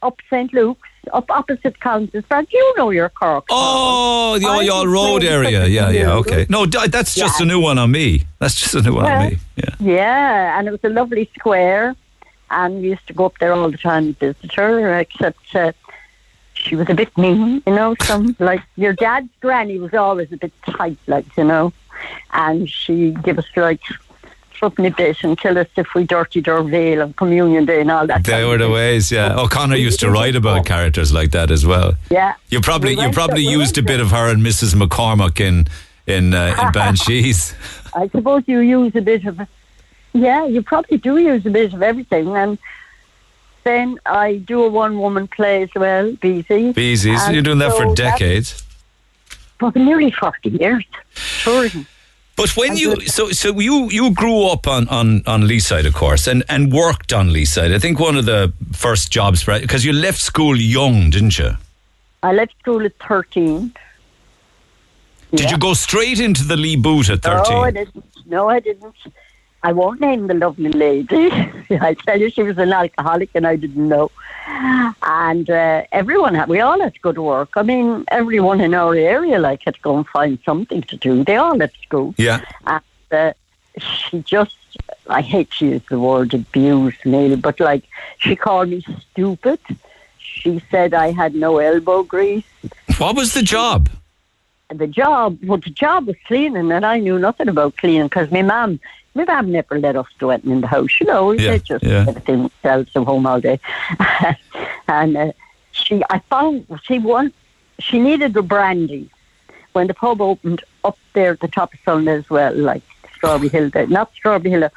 up 0.05 0.19
St 0.29 0.53
Luke's, 0.53 0.87
up 1.11 1.29
opposite 1.29 1.79
Council 1.79 2.21
Frank. 2.21 2.53
You 2.53 2.73
know 2.77 2.89
your 2.91 3.09
Cork. 3.09 3.45
Oh, 3.49 4.37
the 4.39 4.47
I 4.47 4.83
Road 4.85 5.23
area. 5.23 5.65
Yeah, 5.65 5.89
yeah, 5.89 6.13
okay. 6.13 6.45
No, 6.49 6.65
that's 6.65 7.15
just 7.15 7.39
Yeah. 7.39 7.45
a 7.45 7.47
new 7.47 7.59
one 7.59 7.77
on 7.77 7.91
me. 7.91 8.23
That's 8.39 8.55
just 8.59 8.75
a 8.75 8.81
new 8.81 8.93
one 8.95 9.05
on 9.11 9.29
me. 9.29 9.37
Yeah. 9.55 9.75
Yeah, 9.79 10.59
and 10.59 10.67
it 10.67 10.71
was 10.71 10.79
a 10.83 10.89
lovely 10.89 11.29
square, 11.37 11.95
and 12.49 12.81
we 12.81 12.89
used 12.89 13.07
to 13.07 13.13
go 13.13 13.25
up 13.25 13.37
there 13.39 13.53
all 13.53 13.69
the 13.69 13.77
time 13.77 14.07
and 14.07 14.19
visit 14.19 14.53
her, 14.55 14.99
except 14.99 15.55
uh, 15.55 15.71
she 16.53 16.75
was 16.75 16.89
a 16.89 16.93
bit 16.93 17.15
mean, 17.17 17.61
you 17.65 17.73
know, 17.73 17.95
some, 18.03 18.35
like, 18.39 18.61
your 18.75 18.93
dad's 18.93 19.29
granny 19.41 19.79
was 19.79 19.93
always 19.93 20.31
a 20.31 20.37
bit 20.37 20.53
tight, 20.63 20.97
like, 21.07 21.25
you 21.37 21.43
know, 21.43 21.73
and 22.33 22.69
she 22.69 23.11
give 23.11 23.37
us, 23.37 23.45
like, 23.55 23.81
a 24.61 24.69
bit 24.89 25.23
and 25.23 25.37
tell 25.37 25.57
us 25.57 25.67
if 25.75 25.93
we 25.93 26.03
dirtied 26.03 26.47
our 26.47 26.63
veil 26.63 27.01
on 27.01 27.13
communion 27.13 27.65
day 27.65 27.81
and 27.81 27.91
all 27.91 28.07
that. 28.07 28.23
They 28.23 28.43
were 28.43 28.57
the 28.57 28.69
ways, 28.69 29.11
yeah. 29.11 29.39
O'Connor 29.39 29.75
used 29.75 29.99
to 29.99 30.09
write 30.09 30.35
about 30.35 30.65
characters 30.65 31.13
like 31.13 31.31
that 31.31 31.51
as 31.51 31.65
well. 31.65 31.93
Yeah. 32.09 32.33
You 32.49 32.61
probably 32.61 32.95
We 32.95 33.03
you 33.03 33.11
probably 33.11 33.45
we 33.45 33.51
used 33.51 33.77
a 33.77 33.83
bit 33.83 33.99
of 33.99 34.11
her 34.11 34.31
and 34.31 34.41
Mrs. 34.41 34.73
McCormack 34.73 35.39
in 35.39 35.67
in 36.07 36.33
uh, 36.33 36.55
in 36.61 36.71
Banshees. 36.73 37.53
I 37.93 38.07
suppose 38.09 38.43
you 38.47 38.59
use 38.59 38.95
a 38.95 39.01
bit 39.01 39.25
of, 39.25 39.39
yeah, 40.21 40.45
you 40.45 40.61
probably 40.61 40.97
do 40.97 41.17
use 41.17 41.45
a 41.45 41.49
bit 41.49 41.73
of 41.73 41.81
everything. 41.81 42.35
And 42.35 42.57
then 43.63 43.99
I 44.05 44.37
do 44.37 44.63
a 44.63 44.69
one 44.69 44.99
woman 44.99 45.27
play 45.27 45.63
as 45.63 45.69
well, 45.75 46.11
Beezy. 46.13 46.73
Beezy, 46.73 47.17
so 47.17 47.31
you're 47.31 47.41
doing 47.41 47.59
that 47.59 47.73
so 47.73 47.89
for 47.89 47.95
decades. 47.95 48.63
For 49.59 49.71
nearly 49.75 50.11
40 50.11 50.49
years. 50.49 50.85
Tourism. 51.43 51.87
But 52.35 52.55
when 52.55 52.77
you 52.77 53.01
so 53.07 53.31
so 53.31 53.59
you 53.59 53.89
you 53.89 54.13
grew 54.13 54.43
up 54.43 54.67
on 54.67 54.87
on 54.89 55.23
on 55.25 55.41
Leeside, 55.41 55.87
of 55.87 55.95
course, 55.95 56.27
and 56.27 56.43
and 56.47 56.71
worked 56.71 57.11
on 57.11 57.29
Leeside. 57.29 57.73
I 57.73 57.79
think 57.79 57.99
one 57.99 58.15
of 58.15 58.25
the 58.25 58.53
first 58.73 59.11
jobs 59.11 59.43
because 59.43 59.83
you 59.83 59.91
left 59.91 60.19
school 60.19 60.55
young, 60.55 61.09
didn't 61.09 61.39
you? 61.39 61.57
I 62.21 62.33
left 62.33 62.53
school 62.59 62.85
at 62.85 62.93
13. 63.07 63.73
Did 65.31 65.51
you 65.51 65.57
go 65.57 65.73
straight 65.73 66.19
into 66.19 66.43
the 66.43 66.55
Lee 66.55 66.75
boot 66.75 67.09
at 67.09 67.23
thirteen? 67.23 67.55
No, 67.55 67.63
I 67.63 67.71
didn't. 67.71 68.05
No, 68.27 68.49
I 68.49 68.59
didn't. 68.59 68.95
I 69.63 69.71
won't 69.71 69.99
name 69.99 70.27
the 70.27 70.33
lovely 70.33 70.71
lady. 70.71 71.29
I 71.81 71.95
tell 72.05 72.19
you, 72.19 72.29
she 72.29 72.43
was 72.43 72.57
an 72.57 72.71
alcoholic 72.71 73.29
and 73.33 73.47
I 73.47 73.55
didn't 73.55 73.87
know. 73.87 74.11
And 75.01 75.49
uh, 75.49 75.83
everyone 75.91 76.35
had, 76.35 76.47
we 76.47 76.59
all 76.59 76.79
had 76.79 76.93
to 76.93 76.99
go 76.99 77.11
to 77.11 77.21
work. 77.21 77.49
I 77.55 77.63
mean, 77.63 78.05
everyone 78.09 78.61
in 78.61 78.73
our 78.73 78.95
area 78.95 79.39
like 79.39 79.63
had 79.63 79.75
to 79.75 79.81
go 79.81 79.97
and 79.97 80.07
find 80.07 80.39
something 80.45 80.81
to 80.83 80.97
do. 80.97 81.23
They 81.23 81.35
all 81.37 81.57
left 81.57 81.81
school. 81.81 82.13
Yeah. 82.17 82.41
And 82.65 82.83
uh, 83.11 83.33
she 83.79 84.21
just, 84.21 84.55
I 85.07 85.21
hate 85.21 85.51
to 85.59 85.65
use 85.65 85.81
the 85.89 85.99
word 85.99 86.33
abuse, 86.33 86.95
Neil, 87.03 87.35
but 87.37 87.59
like 87.59 87.83
she 88.19 88.35
called 88.35 88.69
me 88.69 88.85
stupid. 89.11 89.59
She 90.19 90.61
said 90.69 90.93
I 90.93 91.11
had 91.11 91.35
no 91.35 91.57
elbow 91.57 92.03
grease. 92.03 92.45
What 92.97 93.15
was 93.15 93.33
the 93.33 93.41
job? 93.41 93.89
The 94.69 94.87
job, 94.87 95.39
well, 95.43 95.59
the 95.59 95.69
job 95.69 96.07
was 96.07 96.17
cleaning, 96.25 96.71
and 96.71 96.85
I 96.85 96.99
knew 96.99 97.17
nothing 97.17 97.47
about 97.47 97.77
cleaning 97.77 98.07
because 98.07 98.29
my 98.31 98.41
mum, 98.41 98.79
my 99.17 99.25
mum 99.25 99.51
never 99.51 99.79
let 99.79 99.95
us 99.95 100.07
do 100.19 100.29
anything 100.31 100.51
in 100.51 100.61
the 100.61 100.67
house. 100.67 100.99
You 100.99 101.07
know, 101.07 101.31
Yeah, 101.31 101.51
they 101.51 101.59
just 101.59 101.83
yeah. 101.83 102.05
everything 102.07 102.43
themselves 102.61 102.91
at 102.95 103.03
home 103.03 103.25
all 103.25 103.41
day. 103.41 103.59
and 104.87 105.17
uh, 105.17 105.31
she, 105.71 106.01
I 106.09 106.19
found 106.29 106.65
she 106.83 106.99
want, 106.99 107.33
she 107.79 107.99
needed 107.99 108.35
a 108.37 108.41
brandy 108.41 109.09
when 109.73 109.87
the 109.87 109.93
pub 109.93 110.21
opened 110.21 110.63
up 110.83 110.97
there 111.13 111.31
at 111.33 111.39
the 111.39 111.47
top 111.47 111.73
of 111.73 111.79
Sunday 111.83 112.13
as 112.15 112.29
well, 112.29 112.55
like 112.55 112.83
Strawberry 113.15 113.49
Hill, 113.49 113.69
there, 113.69 113.87
not 113.87 114.13
Strawberry 114.13 114.51
Hill. 114.51 114.69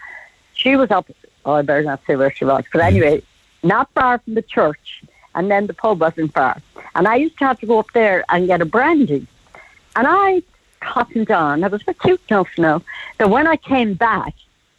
She 0.55 0.77
was 0.77 0.91
up. 0.91 1.11
Oh, 1.45 1.53
I 1.53 1.63
better 1.63 1.83
not 1.83 2.01
say 2.07 2.17
where 2.17 2.33
she 2.33 2.45
was, 2.45 2.65
but 2.73 2.83
anyway, 2.83 3.23
not 3.63 3.89
far 3.95 4.19
from 4.19 4.35
the 4.35 4.43
church, 4.43 5.03
and 5.35 5.51
then 5.51 5.67
the 5.67 5.75
pub 5.75 6.01
wasn't 6.01 6.35
far. 6.35 6.61
And 6.95 7.09
I 7.09 7.17
used 7.17 7.39
to 7.39 7.47
have 7.47 7.59
to 7.61 7.67
go 7.67 7.79
up 7.79 7.91
there 7.95 8.25
and 8.29 8.47
get 8.47 8.61
a 8.61 8.67
brandy. 8.67 9.27
And 9.97 10.07
I 10.07 10.43
cottoned 10.81 11.31
on. 11.31 11.65
I 11.65 11.69
was 11.69 11.83
a 11.87 11.95
cute 11.95 12.21
enough 12.29 12.49
now 12.59 12.83
that 13.19 13.31
when 13.31 13.47
I 13.47 13.57
came 13.57 13.95
back, 13.95 14.35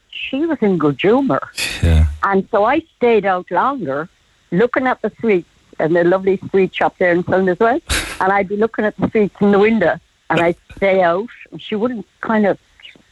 she 0.10 0.46
was 0.46 0.58
in 0.62 0.78
good 0.78 1.00
humour. 1.02 1.42
Yeah. 1.82 2.08
And 2.24 2.48
so 2.52 2.66
I 2.66 2.82
stayed 2.98 3.26
out 3.26 3.50
longer, 3.50 4.10
looking 4.52 4.88
at 4.88 5.02
the 5.02 5.10
streets 5.18 5.48
and 5.80 5.96
the 5.96 6.04
lovely 6.04 6.38
street 6.38 6.76
shop 6.76 6.98
there 7.00 7.12
in 7.14 7.24
Sun 7.24 7.50
as 7.50 7.60
well. 7.60 7.80
And 8.20 8.32
I'd 8.32 8.48
be 8.50 8.58
looking 8.58 8.86
at 8.86 8.96
the 8.98 9.08
streets 9.08 9.36
in 9.42 9.52
the 9.52 9.60
window, 9.60 10.00
and 10.30 10.40
I'd 10.40 10.58
stay 10.76 11.02
out. 11.02 11.30
And 11.52 11.62
she 11.62 11.76
wouldn't 11.76 12.06
kind 12.22 12.46
of 12.46 12.60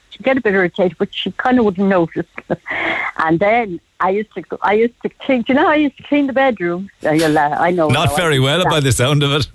she'd 0.10 0.24
get 0.24 0.38
a 0.38 0.42
bit 0.42 0.54
irritated, 0.54 0.98
but 0.98 1.14
she 1.14 1.32
kind 1.32 1.58
of 1.58 1.66
wouldn't 1.66 1.88
notice. 1.88 2.28
and 3.18 3.40
then 3.40 3.80
I 4.00 4.12
used 4.12 4.34
to, 4.36 4.44
I 4.62 4.74
used 4.74 5.02
to 5.02 5.10
clean. 5.10 5.42
Do 5.42 5.54
you 5.54 5.60
know, 5.60 5.68
I 5.68 5.76
used 5.76 5.98
to 5.98 6.04
clean 6.04 6.28
the 6.28 6.34
bedroom. 6.34 6.90
I 7.04 7.72
know. 7.72 7.90
Not 7.90 8.16
very 8.16 8.40
well 8.40 8.64
to- 8.64 8.70
by 8.70 8.80
the 8.80 8.92
sound 8.92 9.24
of 9.24 9.32
it. 9.32 9.48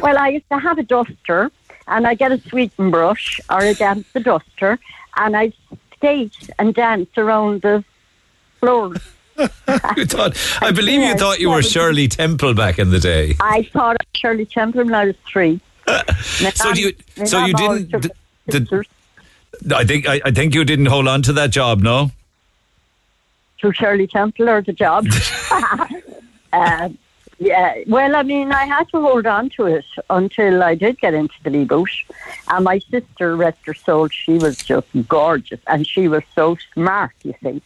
well, 0.00 0.16
I 0.18 0.28
used 0.28 0.48
to 0.50 0.58
have 0.58 0.78
a 0.78 0.82
duster, 0.82 1.50
and 1.90 2.06
I 2.06 2.14
get 2.14 2.32
a 2.32 2.38
sweeping 2.48 2.90
brush 2.90 3.40
or 3.50 3.58
I 3.58 3.72
dance 3.74 4.06
the 4.12 4.20
duster, 4.20 4.78
and 5.16 5.36
I 5.36 5.52
skate 5.96 6.50
and 6.58 6.74
dance 6.74 7.10
around 7.16 7.62
the 7.62 7.84
floor. 8.60 8.94
You 9.96 10.04
thought, 10.04 10.36
I 10.60 10.70
believe 10.70 11.00
you 11.00 11.14
thought 11.14 11.40
you 11.40 11.48
were. 11.48 11.62
Shirley 11.62 12.08
Temple 12.08 12.52
back 12.52 12.78
in 12.78 12.90
the 12.90 12.98
day. 12.98 13.36
I 13.40 13.62
taught 13.62 13.96
at 13.98 14.06
Shirley 14.14 14.44
Temple 14.44 14.84
when 14.84 14.94
I 14.94 15.06
was 15.06 15.16
three. 15.26 15.60
So 16.54 16.74
do 16.74 16.80
you? 16.82 16.92
So 17.24 17.46
you 17.46 17.54
didn't? 17.54 17.90
took 17.90 18.02
d- 18.48 18.58
d- 18.58 19.74
I 19.74 19.84
think 19.84 20.06
I, 20.06 20.20
I 20.26 20.30
think 20.30 20.54
you 20.54 20.64
didn't 20.64 20.86
hold 20.86 21.08
on 21.08 21.22
to 21.22 21.32
that 21.32 21.50
job, 21.50 21.80
no. 21.80 22.10
to 23.62 23.72
Shirley 23.72 24.06
Temple 24.06 24.50
or 24.50 24.60
the 24.60 24.74
job. 24.74 25.06
um, 26.52 26.98
yeah, 27.40 27.74
well, 27.86 28.14
I 28.14 28.22
mean, 28.22 28.52
I 28.52 28.66
had 28.66 28.90
to 28.90 29.00
hold 29.00 29.26
on 29.26 29.48
to 29.56 29.64
it 29.64 29.86
until 30.10 30.62
I 30.62 30.74
did 30.74 31.00
get 31.00 31.14
into 31.14 31.34
the 31.42 31.48
Lee 31.48 31.64
boot. 31.64 31.88
And 32.48 32.64
my 32.64 32.80
sister, 32.80 33.34
rest 33.34 33.58
her 33.64 33.72
soul, 33.72 34.08
she 34.08 34.34
was 34.34 34.58
just 34.58 34.86
gorgeous 35.08 35.60
and 35.66 35.86
she 35.86 36.06
was 36.06 36.22
so 36.34 36.58
smart, 36.74 37.12
you 37.22 37.34
see. 37.42 37.62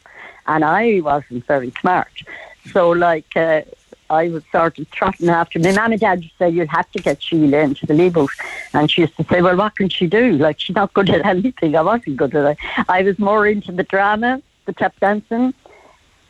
And 0.46 0.64
I 0.64 1.00
wasn't 1.00 1.44
very 1.46 1.72
smart. 1.80 2.22
So, 2.70 2.90
like, 2.90 3.36
uh, 3.36 3.62
I 4.10 4.28
was 4.28 4.44
sort 4.52 4.78
of 4.78 4.88
trotting 4.92 5.28
after. 5.28 5.58
My 5.58 5.72
mum 5.72 5.90
and 5.90 6.00
dad 6.00 6.22
used 6.22 6.38
to 6.38 6.44
say, 6.44 6.50
You'd 6.50 6.68
have 6.68 6.90
to 6.92 7.02
get 7.02 7.20
Sheila 7.20 7.58
into 7.58 7.84
the 7.84 7.94
Lee 7.94 8.10
boot. 8.10 8.30
And 8.74 8.88
she 8.88 9.00
used 9.00 9.16
to 9.16 9.24
say, 9.24 9.42
Well, 9.42 9.56
what 9.56 9.74
can 9.74 9.88
she 9.88 10.06
do? 10.06 10.32
Like, 10.38 10.60
she's 10.60 10.76
not 10.76 10.94
good 10.94 11.10
at 11.10 11.26
anything. 11.26 11.74
I 11.74 11.82
wasn't 11.82 12.16
good 12.18 12.36
at 12.36 12.52
it. 12.52 12.58
I 12.88 13.02
was 13.02 13.18
more 13.18 13.44
into 13.48 13.72
the 13.72 13.82
drama, 13.82 14.40
the 14.66 14.72
tap 14.72 14.94
dancing, 15.00 15.52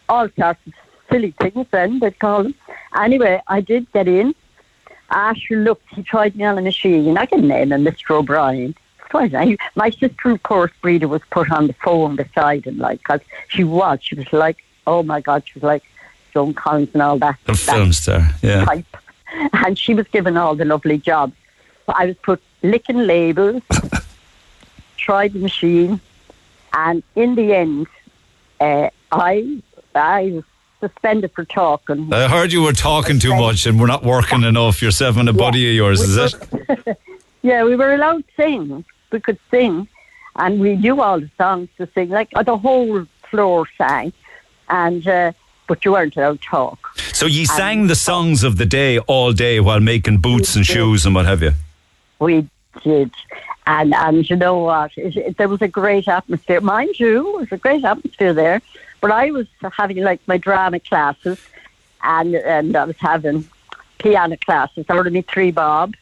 all 0.09 0.29
sorts 0.39 0.67
of 0.67 0.73
silly 1.11 1.33
things 1.33 1.67
then, 1.71 1.99
they'd 1.99 2.19
call 2.19 2.45
them. 2.45 2.55
Anyway, 2.97 3.41
I 3.47 3.61
did 3.61 3.91
get 3.93 4.09
in. 4.09 4.35
Asher 5.11 5.57
looked, 5.57 5.87
he 5.95 6.03
tried 6.03 6.35
me 6.37 6.45
on 6.45 6.59
a 6.59 6.63
machine. 6.63 7.17
I 7.19 7.27
can 7.27 7.47
name 7.47 7.73
him 7.73 7.85
Mr. 7.85 8.13
O'Brien. 8.13 8.75
My 9.77 9.91
sister, 9.91 10.31
of 10.31 10.43
course, 10.43 10.73
Breda, 10.83 11.07
was 11.07 11.23
put 11.31 11.51
on 11.53 11.69
the 11.69 11.73
phone 11.75 12.17
beside 12.17 12.65
him, 12.65 12.79
like, 12.79 12.99
because 12.99 13.21
she 13.49 13.63
was. 13.63 14.01
She 14.03 14.17
was 14.17 14.33
like, 14.33 14.65
oh 14.89 15.05
my 15.05 15.21
God, 15.21 15.45
she 15.47 15.55
was 15.55 15.63
like 15.63 15.85
Joan 16.33 16.53
Collins 16.53 16.91
and 16.95 17.03
all 17.03 17.19
that. 17.19 17.39
A 17.47 17.55
film 17.55 17.93
star, 17.93 18.29
yeah. 18.43 18.65
type. 18.65 18.97
And 19.53 19.79
she 19.79 19.95
was 19.95 20.09
given 20.09 20.37
all 20.37 20.57
the 20.57 20.65
lovely 20.65 20.99
jobs. 20.99 21.35
So 21.87 21.93
I 21.97 22.07
was 22.07 22.17
put 22.17 22.43
licking 22.63 22.99
labels, 22.99 23.63
tried 24.97 25.33
the 25.33 25.39
machine, 25.39 26.01
and 26.73 27.03
in 27.15 27.37
the 27.37 27.55
end, 27.55 27.87
uh, 28.61 28.91
I 29.13 29.63
I 29.95 30.23
was 30.33 30.45
suspended 30.89 31.33
for 31.33 31.45
talking. 31.45 32.13
I 32.13 32.29
heard 32.29 32.53
you 32.53 32.63
were 32.63 32.73
talking 32.73 33.19
too 33.19 33.35
much 33.35 33.67
and 33.67 33.81
we're 33.81 33.87
not 33.87 34.05
working 34.05 34.43
enough. 34.43 34.83
You're 34.83 34.91
seven 34.91 35.29
a 35.29 35.33
buddy 35.33 35.69
of 35.71 35.75
yours, 35.75 36.01
is 36.01 36.17
it? 36.17 36.99
yeah, 37.43 37.65
we 37.65 37.77
were 37.77 37.95
allowed 37.95 38.25
to 38.29 38.35
sing. 38.37 38.85
We 39.11 39.21
could 39.21 39.39
sing, 39.51 39.89
and 40.37 40.61
we 40.61 40.77
knew 40.77 41.01
all 41.01 41.21
the 41.21 41.31
songs 41.39 41.69
to 41.79 41.89
sing. 41.95 42.09
Like 42.11 42.31
uh, 42.35 42.43
the 42.43 42.59
whole 42.59 43.07
floor 43.31 43.67
sang, 43.79 44.13
and 44.69 45.07
uh, 45.07 45.33
but 45.69 45.85
you 45.85 45.93
weren't 45.93 46.17
allowed 46.17 46.43
to 46.43 46.49
talk. 46.49 46.99
So 47.13 47.27
you 47.27 47.47
sang 47.47 47.87
the 47.87 47.95
songs 47.95 48.43
of 48.43 48.59
the 48.59 48.67
day 48.67 48.99
all 48.99 49.33
day 49.33 49.61
while 49.61 49.81
making 49.81 50.19
boots 50.19 50.57
and 50.57 50.67
shoes 50.67 51.07
and 51.07 51.15
what 51.15 51.27
have 51.27 51.43
you. 51.43 51.53
We 52.19 52.49
did. 52.83 53.13
And 53.67 53.95
and 53.95 54.29
you 54.29 54.37
know 54.37 54.59
what? 54.59 54.91
It, 54.97 55.17
it, 55.17 55.37
there 55.39 55.49
was 55.49 55.63
a 55.63 55.69
great 55.69 56.09
atmosphere. 56.09 56.61
Mind 56.61 56.99
you, 56.99 57.37
it 57.37 57.41
was 57.41 57.53
a 57.53 57.57
great 57.57 57.85
atmosphere 57.85 58.35
there. 58.35 58.61
But 59.05 59.11
I 59.13 59.33
was 59.33 59.47
having 59.77 59.99
like 60.03 60.27
my 60.27 60.39
drama 60.39 60.81
classes, 60.81 61.39
and 62.03 62.35
and 62.37 62.75
I 62.75 62.85
was 62.85 62.97
having 62.97 63.47
piano 63.99 64.39
classes. 64.39 64.87
I 64.89 64.95
ordered 64.95 65.13
me 65.13 65.21
three 65.21 65.51
bob, 65.51 65.93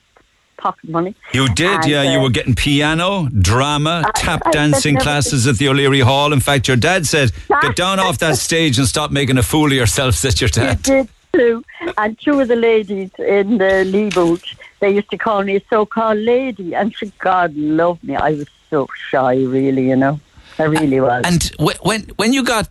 pocket 0.57 0.89
money. 0.89 1.17
You 1.33 1.49
did, 1.49 1.81
And, 1.81 1.87
yeah. 1.87 2.13
you 2.13 2.21
uh, 2.21 2.23
were 2.23 2.31
getting 2.31 2.55
piano, 2.55 3.29
drama, 3.41 4.05
tap 4.15 4.43
I 4.47 4.53
dancing 4.53 4.95
never 4.95 5.03
classes 5.03 5.49
at 5.49 5.57
the 5.59 5.67
O'Leary 5.69 5.99
Hall. 5.99 6.33
In 6.33 6.39
fact, 6.39 6.69
your 6.69 6.77
dad 6.77 7.05
said, 7.05 7.33
"Get 7.61 7.75
down 7.75 7.99
off 7.99 8.19
that 8.19 8.37
stage 8.49 8.79
and 8.79 8.87
stop 8.87 9.11
making 9.11 9.37
a 9.37 9.43
fool 9.43 9.67
of 9.67 9.73
yourself." 9.73 10.15
Said 10.15 10.41
your 10.41 10.51
You 10.55 10.63
dad. 10.63 10.83
did 10.83 11.09
too. 11.33 11.65
And 11.99 12.17
two 12.21 12.39
of 12.39 12.47
the 12.47 12.55
ladies 12.55 13.11
in 13.19 13.59
the 13.59 13.83
Lee 13.85 14.11
boot, 14.11 14.45
they 14.79 14.93
used 14.95 15.11
to 15.11 15.19
call 15.19 15.43
me 15.43 15.57
a 15.57 15.63
so-called 15.69 16.19
lady, 16.19 16.73
and 16.77 16.95
she, 16.97 17.11
God 17.19 17.53
love 17.57 17.99
me. 18.05 18.15
I 18.15 18.31
was 18.35 18.47
so 18.71 18.87
shy, 19.11 19.43
really, 19.43 19.89
you 19.89 19.97
know. 19.97 20.21
I 20.61 20.65
really 20.65 21.01
was. 21.01 21.25
And 21.25 21.43
when 21.59 22.03
when 22.15 22.33
you 22.33 22.45
got 22.45 22.69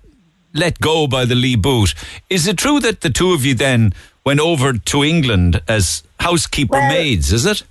let 0.54 0.80
go 0.80 1.08
by 1.08 1.26
the 1.26 1.36
Lee 1.36 1.56
Boot, 1.56 1.94
is 2.30 2.48
it 2.48 2.58
true 2.58 2.80
that 2.80 3.02
the 3.02 3.10
two 3.10 3.34
of 3.34 3.46
you 3.46 3.54
then 3.54 3.94
went 4.26 4.40
over 4.40 4.74
to 4.74 5.04
England 5.04 5.62
as 5.68 6.04
housekeeper 6.20 6.74
Well- 6.74 6.90
maids? 6.90 7.32
Is 7.34 7.46
it? 7.46 7.64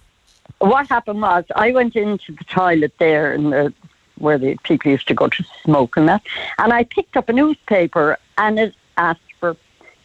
what 0.58 0.86
happened 0.88 1.22
was 1.22 1.44
I 1.56 1.72
went 1.72 1.96
into 1.96 2.32
the 2.32 2.44
toilet 2.44 2.92
there 2.98 3.32
in 3.32 3.48
the, 3.48 3.72
where 4.18 4.36
the 4.36 4.58
people 4.62 4.90
used 4.90 5.08
to 5.08 5.14
go 5.14 5.26
to 5.28 5.44
smoke 5.64 5.96
and 5.96 6.06
that, 6.08 6.22
and 6.58 6.70
I 6.72 6.84
picked 6.84 7.16
up 7.16 7.30
a 7.30 7.32
newspaper 7.32 8.18
and 8.36 8.58
it 8.58 8.74
asked 8.98 9.32
for 9.38 9.56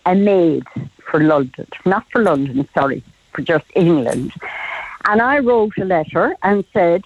a 0.05 0.15
maid 0.15 0.63
for 1.11 1.19
London, 1.19 1.67
not 1.85 2.05
for 2.09 2.23
London, 2.23 2.67
sorry, 2.73 3.03
for 3.33 3.41
just 3.41 3.65
England. 3.75 4.31
And 5.09 5.21
I 5.21 5.39
wrote 5.39 5.77
a 5.77 5.83
letter 5.83 6.37
and 6.41 6.63
said, 6.71 7.03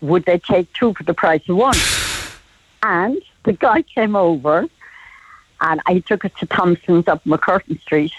would 0.00 0.24
they 0.24 0.38
take 0.38 0.72
two 0.72 0.94
for 0.94 1.02
the 1.02 1.12
price 1.14 1.46
of 1.50 1.56
one? 1.56 1.76
And 2.82 3.20
the 3.44 3.52
guy 3.52 3.82
came 3.82 4.16
over 4.16 4.66
and 5.60 5.80
I 5.86 6.00
took 6.00 6.24
us 6.24 6.30
to 6.40 6.46
Thompson's 6.46 7.08
up 7.08 7.24
MacCurtain 7.24 7.80
Street. 7.80 8.12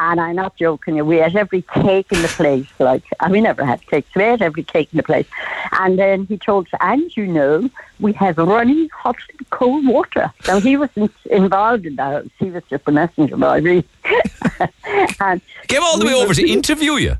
And 0.00 0.20
I'm 0.20 0.36
not 0.36 0.54
joking 0.56 0.94
you, 0.94 1.04
we 1.04 1.20
ate 1.20 1.34
every 1.34 1.62
cake 1.62 2.12
in 2.12 2.22
the 2.22 2.28
place. 2.28 2.68
Like, 2.78 3.02
and 3.18 3.32
we 3.32 3.40
never 3.40 3.64
had 3.64 3.84
cakes, 3.84 4.08
we 4.14 4.22
ate 4.22 4.40
every 4.40 4.62
cake 4.62 4.88
in 4.92 4.96
the 4.98 5.02
place. 5.02 5.26
And 5.72 5.98
then 5.98 6.24
he 6.26 6.38
told 6.38 6.68
us, 6.72 6.78
and 6.80 7.16
you 7.16 7.26
know, 7.26 7.68
we 7.98 8.12
have 8.12 8.38
running 8.38 8.88
hot 8.90 9.16
and 9.36 9.50
cold 9.50 9.84
water. 9.88 10.32
Now, 10.46 10.60
he 10.60 10.76
wasn't 10.76 11.10
involved 11.32 11.84
in 11.84 11.96
that, 11.96 12.26
he 12.38 12.48
was 12.48 12.62
just 12.70 12.84
a 12.86 12.92
messenger 12.92 13.36
boy, 13.36 13.60
really. 13.60 13.84
and 15.20 15.40
Came 15.66 15.82
all 15.82 15.98
the 15.98 16.06
way 16.06 16.14
over 16.14 16.32
to 16.32 16.48
interview 16.48 16.92
you. 16.94 17.16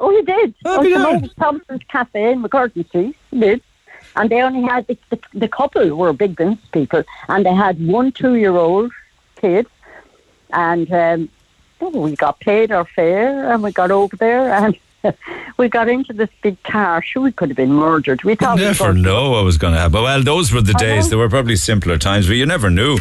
Oh, 0.00 0.10
he 0.10 0.22
did. 0.22 0.54
Oh, 0.64 0.78
Oh, 0.78 0.82
he 0.82 0.88
came 0.90 1.02
darned. 1.02 1.16
over 1.18 1.26
to 1.28 1.34
Thompson's 1.36 1.82
Cafe 1.88 2.32
in 2.32 2.42
MacCurtain 2.42 2.88
Street. 2.88 3.16
He 3.30 3.38
did. 3.40 3.62
And 4.16 4.30
they 4.30 4.42
only 4.42 4.62
had, 4.62 4.86
the, 4.86 4.98
the, 5.10 5.20
the 5.34 5.48
couple 5.48 5.94
were 5.94 6.12
big 6.12 6.36
business 6.36 6.58
people, 6.72 7.04
and 7.28 7.44
they 7.44 7.54
had 7.54 7.84
one 7.86 8.12
two-year-old 8.12 8.90
kid. 9.36 9.66
And 10.52 10.90
um, 10.92 11.28
oh, 11.80 12.00
we 12.00 12.16
got 12.16 12.40
paid 12.40 12.72
our 12.72 12.86
fare, 12.86 13.52
and 13.52 13.62
we 13.62 13.72
got 13.72 13.90
over 13.90 14.16
there, 14.16 14.52
and 14.54 14.78
we 15.58 15.68
got 15.68 15.88
into 15.88 16.12
this 16.12 16.30
big 16.42 16.62
car. 16.62 17.02
Sure, 17.02 17.22
we 17.22 17.32
could 17.32 17.50
have 17.50 17.56
been 17.56 17.72
murdered. 17.72 18.24
We 18.24 18.34
thought 18.34 18.58
were 18.58 18.64
Never 18.64 18.92
know 18.92 19.30
what 19.30 19.44
was 19.44 19.58
going 19.58 19.74
to 19.74 19.80
happen. 19.80 20.02
Well, 20.02 20.22
those 20.22 20.52
were 20.52 20.62
the 20.62 20.74
I 20.76 20.80
days. 20.80 21.04
know. 21.04 21.10
There 21.10 21.18
were 21.18 21.28
probably 21.28 21.56
simpler 21.56 21.98
times, 21.98 22.26
but 22.26 22.34
you 22.34 22.46
never 22.46 22.70
knew. 22.70 22.98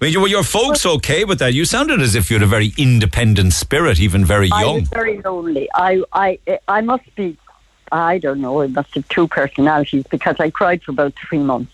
I 0.00 0.06
mean, 0.06 0.12
you, 0.12 0.20
were 0.20 0.28
your 0.28 0.42
folks 0.42 0.84
okay 0.84 1.24
with 1.24 1.38
that? 1.38 1.54
You 1.54 1.64
sounded 1.64 2.00
as 2.00 2.14
if 2.14 2.30
you 2.30 2.34
had 2.34 2.42
a 2.42 2.46
very 2.46 2.72
independent 2.76 3.52
spirit, 3.52 4.00
even 4.00 4.24
very 4.24 4.48
young. 4.48 4.62
I 4.62 4.80
was 4.80 4.88
very 4.88 5.22
lonely. 5.22 5.68
I, 5.74 6.02
I, 6.12 6.38
I 6.66 6.80
must 6.80 7.14
be, 7.14 7.38
I 7.92 8.18
don't 8.18 8.40
know, 8.40 8.62
I 8.62 8.66
must 8.68 8.94
have 8.94 9.08
two 9.08 9.28
personalities 9.28 10.04
because 10.10 10.36
I 10.38 10.50
cried 10.50 10.82
for 10.82 10.92
about 10.92 11.14
three 11.14 11.38
months. 11.38 11.72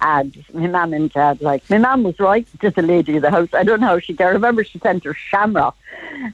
And 0.00 0.44
my 0.54 0.68
mum 0.68 0.92
and 0.92 1.10
dad, 1.10 1.40
like, 1.40 1.68
my 1.68 1.78
mum 1.78 2.04
was 2.04 2.20
right 2.20 2.46
to 2.60 2.70
the 2.70 2.82
lady 2.82 3.16
of 3.16 3.22
the 3.22 3.32
house. 3.32 3.48
I 3.52 3.64
don't 3.64 3.80
know 3.80 3.88
how 3.88 3.98
she 3.98 4.12
did. 4.12 4.24
I 4.24 4.30
remember 4.30 4.62
she 4.62 4.78
sent 4.78 5.02
her 5.02 5.14
shamrock. 5.14 5.76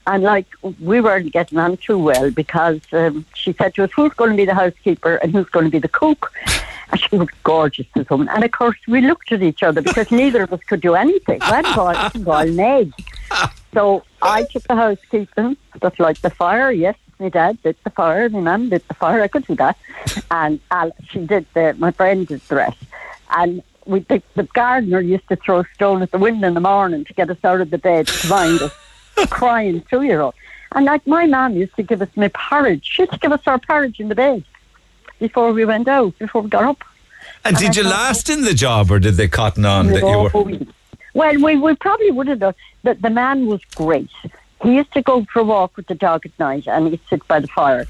And, 0.05 0.21
like, 0.21 0.45
we 0.79 1.01
weren't 1.01 1.33
getting 1.33 1.57
on 1.57 1.77
too 1.77 1.97
well 1.97 2.29
because 2.29 2.81
um, 2.91 3.25
she 3.33 3.53
said 3.53 3.73
to 3.73 3.85
us, 3.85 3.91
who's 3.95 4.13
going 4.13 4.29
to 4.29 4.37
be 4.37 4.45
the 4.45 4.53
housekeeper 4.53 5.15
and 5.15 5.31
who's 5.31 5.49
going 5.49 5.65
to 5.65 5.71
be 5.71 5.79
the 5.79 5.87
cook? 5.87 6.31
And 6.91 7.01
she 7.01 7.15
was 7.15 7.27
gorgeous 7.43 7.87
as 7.95 8.07
woman. 8.07 8.29
And, 8.29 8.43
of 8.43 8.51
course, 8.51 8.77
we 8.87 9.01
looked 9.01 9.31
at 9.31 9.41
each 9.41 9.63
other 9.63 9.81
because 9.81 10.11
neither 10.11 10.43
of 10.43 10.53
us 10.53 10.61
could 10.67 10.81
do 10.81 10.93
anything. 10.93 11.41
Hadn't 11.41 11.75
got, 11.75 12.23
got 12.23 12.47
an. 12.47 12.93
So 13.73 14.03
I 14.21 14.43
took 14.43 14.61
the 14.63 14.75
housekeeping, 14.75 15.57
stuff 15.75 15.99
like 15.99 16.21
the 16.21 16.29
fire. 16.29 16.71
Yes, 16.71 16.95
my 17.19 17.29
dad 17.29 17.61
did 17.63 17.75
the 17.83 17.89
fire. 17.89 18.29
My 18.29 18.39
mum 18.39 18.69
did 18.69 18.83
the 18.87 18.93
fire. 18.93 19.21
I 19.21 19.27
could 19.27 19.45
do 19.45 19.55
that, 19.55 19.77
and 20.31 20.59
Al, 20.71 20.91
she 21.09 21.25
did 21.25 21.45
the. 21.53 21.75
My 21.77 21.91
friend 21.91 22.27
did 22.27 22.41
the 22.41 22.55
rest. 22.55 22.77
And 23.29 23.63
we 23.85 23.99
the, 24.01 24.21
the 24.35 24.43
gardener 24.43 24.99
used 24.99 25.27
to 25.29 25.35
throw 25.35 25.59
a 25.59 25.65
stone 25.73 26.01
at 26.01 26.11
the 26.11 26.17
window 26.17 26.47
in 26.47 26.53
the 26.53 26.59
morning 26.59 27.05
to 27.05 27.13
get 27.13 27.29
us 27.29 27.37
out 27.43 27.61
of 27.61 27.69
the 27.69 27.77
bed 27.77 28.07
to 28.07 28.27
find 28.27 28.61
us, 28.61 28.73
crying 29.29 29.83
two 29.89 30.01
year 30.01 30.21
old. 30.21 30.33
And 30.73 30.85
like 30.85 31.05
my 31.07 31.25
mum 31.25 31.53
used 31.53 31.75
to 31.77 31.83
give 31.83 32.01
us 32.01 32.09
my 32.15 32.27
porridge. 32.29 32.85
She 32.85 33.03
used 33.03 33.13
to 33.13 33.19
give 33.19 33.31
us 33.31 33.41
our 33.45 33.59
porridge 33.59 33.99
in 33.99 34.09
the 34.09 34.15
bed 34.15 34.43
before 35.19 35.53
we 35.53 35.63
went 35.65 35.87
out, 35.87 36.17
before 36.19 36.41
we 36.41 36.49
got 36.49 36.63
up. 36.63 36.83
And 37.45 37.55
did 37.55 37.77
I 37.77 37.81
you 37.81 37.87
last 37.87 38.29
in 38.29 38.41
the 38.41 38.53
job, 38.53 38.91
or 38.91 38.99
did 38.99 39.15
they 39.15 39.27
cotton 39.27 39.65
on 39.65 39.87
that 39.87 40.01
you 40.01 40.29
were? 40.33 40.59
Well, 41.13 41.41
we, 41.41 41.55
we 41.55 41.75
probably 41.75 42.11
would 42.11 42.27
have 42.27 42.39
done. 42.39 42.55
The, 42.83 42.95
the 42.95 43.09
man 43.09 43.45
was 43.45 43.61
great. 43.75 44.09
He 44.65 44.75
used 44.75 44.91
to 44.93 45.01
go 45.03 45.23
for 45.31 45.39
a 45.39 45.43
walk 45.43 45.77
with 45.77 45.85
the 45.85 45.93
dog 45.93 46.25
at 46.25 46.37
night 46.39 46.67
and 46.67 46.87
he'd 46.87 46.99
sit 47.07 47.27
by 47.27 47.39
the 47.39 47.47
fire 47.47 47.85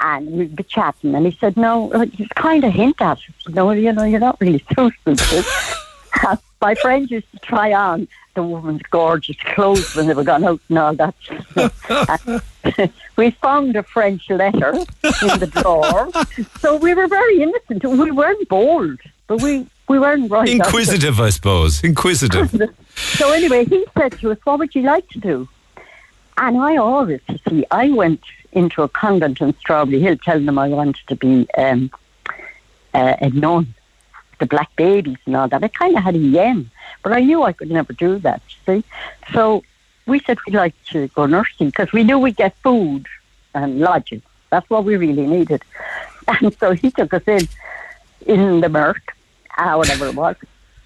and 0.00 0.30
we'd 0.32 0.56
be 0.56 0.64
chatting. 0.64 1.14
And 1.14 1.24
he 1.24 1.36
said, 1.38 1.56
No, 1.56 1.92
uh, 1.92 1.98
like, 1.98 2.12
he'd 2.12 2.34
kind 2.34 2.64
of 2.64 2.72
hint 2.72 3.00
at 3.00 3.18
it. 3.18 3.54
No, 3.54 3.70
you 3.70 3.92
know, 3.92 4.02
you're 4.02 4.18
not 4.18 4.40
really 4.40 4.64
so 4.74 4.90
stupid. 4.90 5.44
My 6.60 6.74
friends 6.74 7.12
used 7.12 7.30
to 7.30 7.38
try 7.38 7.72
on 7.72 8.08
the 8.34 8.42
woman's 8.42 8.82
gorgeous 8.90 9.36
clothes 9.54 9.94
when 9.94 10.08
they 10.08 10.14
were 10.14 10.24
gone 10.24 10.42
out 10.42 10.60
and 10.68 10.78
all 10.78 10.94
that. 10.94 11.14
We 13.16 13.30
found 13.30 13.74
a 13.74 13.82
French 13.82 14.28
letter 14.30 14.74
in 14.74 15.38
the 15.40 15.50
drawer. 15.52 16.10
So 16.60 16.76
we 16.76 16.94
were 16.94 17.08
very 17.08 17.42
innocent. 17.42 17.84
We 17.84 18.10
weren't 18.10 18.48
bold, 18.48 19.00
but 19.26 19.42
we, 19.42 19.66
we 19.88 19.98
weren't 19.98 20.30
right. 20.30 20.48
Inquisitive, 20.48 21.20
I 21.20 21.30
suppose. 21.30 21.82
Inquisitive. 21.82 22.50
So 22.94 23.32
anyway, 23.32 23.64
he 23.64 23.86
said 23.96 24.12
to 24.20 24.32
us, 24.32 24.38
"What 24.44 24.60
would 24.60 24.74
you 24.74 24.82
like 24.82 25.08
to 25.10 25.18
do?" 25.18 25.48
And 26.40 26.56
I 26.58 26.76
always, 26.76 27.20
you 27.28 27.38
see, 27.48 27.64
I 27.70 27.90
went 27.90 28.22
into 28.52 28.82
a 28.82 28.88
convent 28.88 29.40
in 29.40 29.56
Strawberry 29.58 30.00
Hill, 30.00 30.16
telling 30.18 30.46
them 30.46 30.58
I 30.58 30.68
wanted 30.68 31.06
to 31.08 31.16
be 31.16 31.48
um, 31.58 31.90
uh, 32.94 33.16
a 33.20 33.30
nun, 33.30 33.74
the 34.38 34.46
black 34.46 34.74
babies 34.76 35.16
and 35.26 35.36
all 35.36 35.48
that. 35.48 35.64
I 35.64 35.68
kind 35.68 35.96
of 35.96 36.04
had 36.04 36.14
a 36.14 36.18
yen, 36.18 36.70
but 37.02 37.12
I 37.12 37.20
knew 37.20 37.42
I 37.42 37.52
could 37.52 37.70
never 37.70 37.92
do 37.92 38.18
that. 38.20 38.40
You 38.48 38.80
see, 38.80 38.88
so 39.32 39.64
we 40.06 40.20
said 40.20 40.38
we'd 40.46 40.54
like 40.54 40.80
to 40.86 41.08
go 41.08 41.26
nursing 41.26 41.68
because 41.68 41.92
we 41.92 42.04
knew 42.04 42.20
we'd 42.20 42.36
get 42.36 42.56
food 42.58 43.06
and 43.52 43.80
lodging. 43.80 44.22
That's 44.50 44.68
what 44.70 44.84
we 44.84 44.96
really 44.96 45.26
needed. 45.26 45.62
And 46.30 46.54
so 46.58 46.72
he 46.72 46.90
took 46.90 47.14
us 47.14 47.22
in 47.26 47.48
in 48.26 48.60
the 48.60 48.68
Merc, 48.68 49.16
uh, 49.56 49.72
whatever 49.76 50.08
it 50.08 50.14
was, 50.14 50.36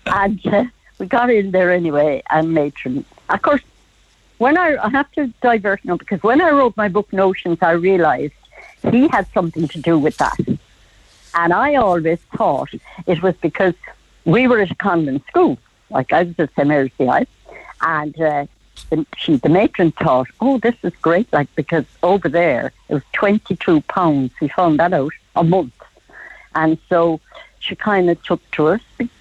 and 0.06 0.46
uh, 0.46 0.64
we 1.00 1.06
got 1.06 1.30
in 1.30 1.50
there 1.50 1.72
anyway. 1.72 2.22
And 2.30 2.54
matron, 2.54 3.04
of 3.28 3.42
course, 3.42 3.60
when 4.42 4.58
I, 4.58 4.76
I 4.86 4.88
have 4.90 5.10
to 5.12 5.28
divert 5.40 5.84
now 5.84 5.96
because 5.96 6.20
when 6.24 6.40
I 6.40 6.50
wrote 6.50 6.76
my 6.76 6.88
book 6.88 7.12
Notions, 7.12 7.58
I 7.62 7.72
realised 7.90 8.34
he 8.90 9.06
had 9.06 9.26
something 9.32 9.68
to 9.68 9.78
do 9.80 9.96
with 10.06 10.16
that, 10.16 10.40
and 11.42 11.52
I 11.52 11.76
always 11.76 12.18
thought 12.36 12.70
it 13.06 13.22
was 13.22 13.36
because 13.36 13.74
we 14.24 14.48
were 14.48 14.60
at 14.64 14.72
a 14.72 14.74
convent 14.74 15.24
school, 15.28 15.58
like 15.90 16.12
I 16.12 16.24
was 16.24 16.34
at 16.38 16.50
St 16.56 16.68
Mary's 16.68 16.96
the 16.98 17.26
and. 17.80 18.20
Uh, 18.20 18.46
the, 18.90 19.06
she, 19.16 19.36
the 19.36 19.48
matron 19.48 19.92
thought, 19.92 20.28
oh, 20.40 20.58
this 20.58 20.74
is 20.82 20.92
great, 21.02 21.30
like 21.32 21.48
because 21.54 21.84
over 22.02 22.28
there 22.28 22.72
it 22.88 22.94
was 22.94 23.02
twenty 23.12 23.54
two 23.54 23.80
pounds. 23.82 24.32
We 24.40 24.48
found 24.48 24.80
that 24.80 24.92
out 24.92 25.12
a 25.36 25.44
month, 25.44 25.78
and 26.54 26.78
so 26.88 27.20
she 27.60 27.76
kind 27.76 28.10
of 28.10 28.20
took 28.22 28.42
to 28.52 28.68
us, 28.68 28.80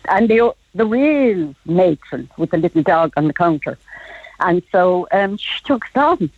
and 0.09 0.29
the 0.29 0.53
the 0.73 0.85
real 0.85 1.53
matron 1.65 2.29
with 2.37 2.51
the 2.51 2.57
little 2.57 2.81
dog 2.81 3.13
on 3.17 3.27
the 3.27 3.33
counter, 3.33 3.77
and 4.41 4.61
so 4.71 5.07
um, 5.11 5.37
she 5.37 5.63
took 5.63 5.85
us 5.85 5.91
on, 5.95 6.29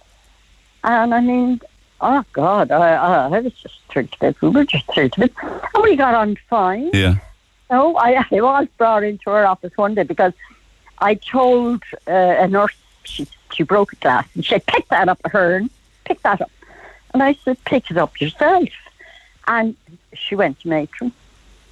and 0.83 1.13
I 1.13 1.21
mean, 1.21 1.61
oh 2.01 2.23
God, 2.33 2.71
I, 2.71 2.93
I, 2.93 3.27
I 3.29 3.39
was 3.39 3.53
just 3.53 3.79
thrilled 3.89 4.11
to 4.11 4.19
bits. 4.19 4.41
We 4.41 4.49
were 4.49 4.65
just 4.65 4.85
thrilled 4.93 5.13
to 5.13 5.21
bits, 5.21 5.35
and 5.41 5.83
we 5.83 5.95
got 5.95 6.13
on 6.13 6.37
fine. 6.49 6.91
Yeah. 6.93 7.15
No, 7.71 7.95
I, 7.95 8.25
I 8.31 8.41
was 8.41 8.67
brought 8.77 9.03
into 9.03 9.29
her 9.29 9.45
office 9.45 9.75
one 9.75 9.95
day 9.95 10.03
because 10.03 10.33
I 10.99 11.15
told 11.15 11.83
uh, 12.07 12.11
a 12.11 12.47
nurse 12.47 12.75
she 13.03 13.27
she 13.53 13.63
broke 13.63 13.93
a 13.93 13.95
glass 13.97 14.27
and 14.35 14.45
she 14.45 14.49
said, 14.49 14.65
"Pick 14.65 14.87
that 14.89 15.09
up, 15.09 15.19
Hearn. 15.25 15.69
Pick 16.05 16.21
that 16.23 16.41
up." 16.41 16.51
And 17.13 17.23
I 17.23 17.33
said, 17.45 17.63
"Pick 17.65 17.89
it 17.91 17.97
up 17.97 18.19
yourself." 18.19 18.69
And 19.47 19.75
she 20.13 20.35
went 20.35 20.59
to 20.61 20.67
matron, 20.67 21.11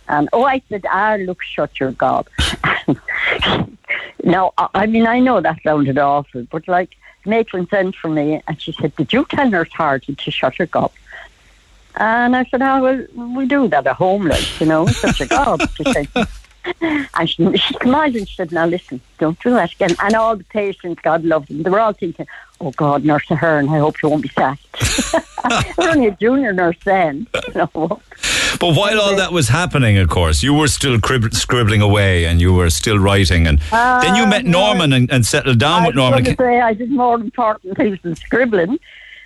and 0.07 0.29
oh, 0.33 0.43
I 0.43 0.61
said, 0.69 0.85
"Ah, 0.89 1.17
look, 1.19 1.41
shut 1.43 1.79
your 1.79 1.91
gob." 1.91 2.27
now, 4.23 4.53
I, 4.57 4.85
mean, 4.85 5.07
I 5.07 5.19
know 5.19 5.41
that 5.41 5.61
sounded 5.63 5.97
awful, 5.97 6.45
but 6.51 6.67
like 6.67 6.95
matron 7.25 7.67
sent 7.67 7.95
for 7.95 8.09
me 8.09 8.41
and 8.47 8.61
she 8.61 8.71
said, 8.73 8.95
"Did 8.95 9.13
you 9.13 9.25
tell 9.29 9.49
Nurse 9.49 9.71
Hardy 9.71 10.15
to 10.15 10.31
shut 10.31 10.55
her 10.55 10.65
gob?" 10.65 10.91
And 11.95 12.35
I 12.35 12.45
said, 12.45 12.61
oh, 12.61 12.81
well, 12.81 13.35
we 13.35 13.45
do 13.45 13.67
that 13.67 13.85
at 13.85 13.95
home, 13.95 14.27
like, 14.27 14.61
you 14.61 14.65
know. 14.65 14.87
She 14.87 15.11
said, 15.11 15.27
oh, 15.31 15.57
she 15.75 15.83
said, 15.91 16.07
and 16.81 17.29
she, 17.29 17.57
she 17.57 17.75
out 17.85 18.15
and 18.15 18.27
she 18.27 18.35
said, 18.35 18.51
now 18.51 18.65
listen, 18.65 19.01
don't 19.17 19.39
do 19.41 19.51
that 19.51 19.73
again. 19.73 19.95
And 20.01 20.15
all 20.15 20.35
the 20.35 20.43
patients, 20.45 21.01
God 21.01 21.23
love 21.23 21.47
them, 21.47 21.63
they 21.63 21.69
were 21.69 21.79
all 21.79 21.93
thinking, 21.93 22.27
oh 22.61 22.71
God, 22.71 23.03
Nurse 23.03 23.29
Ahern, 23.29 23.67
I 23.69 23.79
hope 23.79 23.97
she 23.97 24.05
won't 24.05 24.21
be 24.23 24.29
sacked. 24.29 24.65
we're 25.77 25.89
only 25.89 26.07
a 26.07 26.11
junior 26.11 26.53
nurse 26.53 26.77
then. 26.85 27.27
You 27.47 27.53
know. 27.55 28.01
But 28.59 28.75
while 28.75 28.99
all 29.01 29.15
that 29.15 29.31
was 29.31 29.47
happening, 29.49 29.97
of 29.97 30.09
course, 30.09 30.43
you 30.43 30.53
were 30.53 30.67
still 30.67 30.99
crib- 30.99 31.33
scribbling 31.33 31.81
away 31.81 32.25
and 32.25 32.39
you 32.39 32.53
were 32.53 32.69
still 32.69 32.99
writing. 32.99 33.47
And 33.47 33.59
then 34.03 34.15
you 34.15 34.23
Uh, 34.23 34.27
met 34.35 34.45
Norman 34.45 34.93
and, 34.93 35.11
and 35.11 35.25
settled 35.25 35.59
down 35.59 35.83
I 35.83 35.87
with 35.87 35.95
Norman. 35.95 36.23
to 36.25 36.35
say 36.35 36.61
I 36.61 36.73
did 36.73 36.91
more 36.91 37.15
important 37.15 37.75
things 37.77 37.97
than 38.03 38.15
scribbling. 38.15 38.79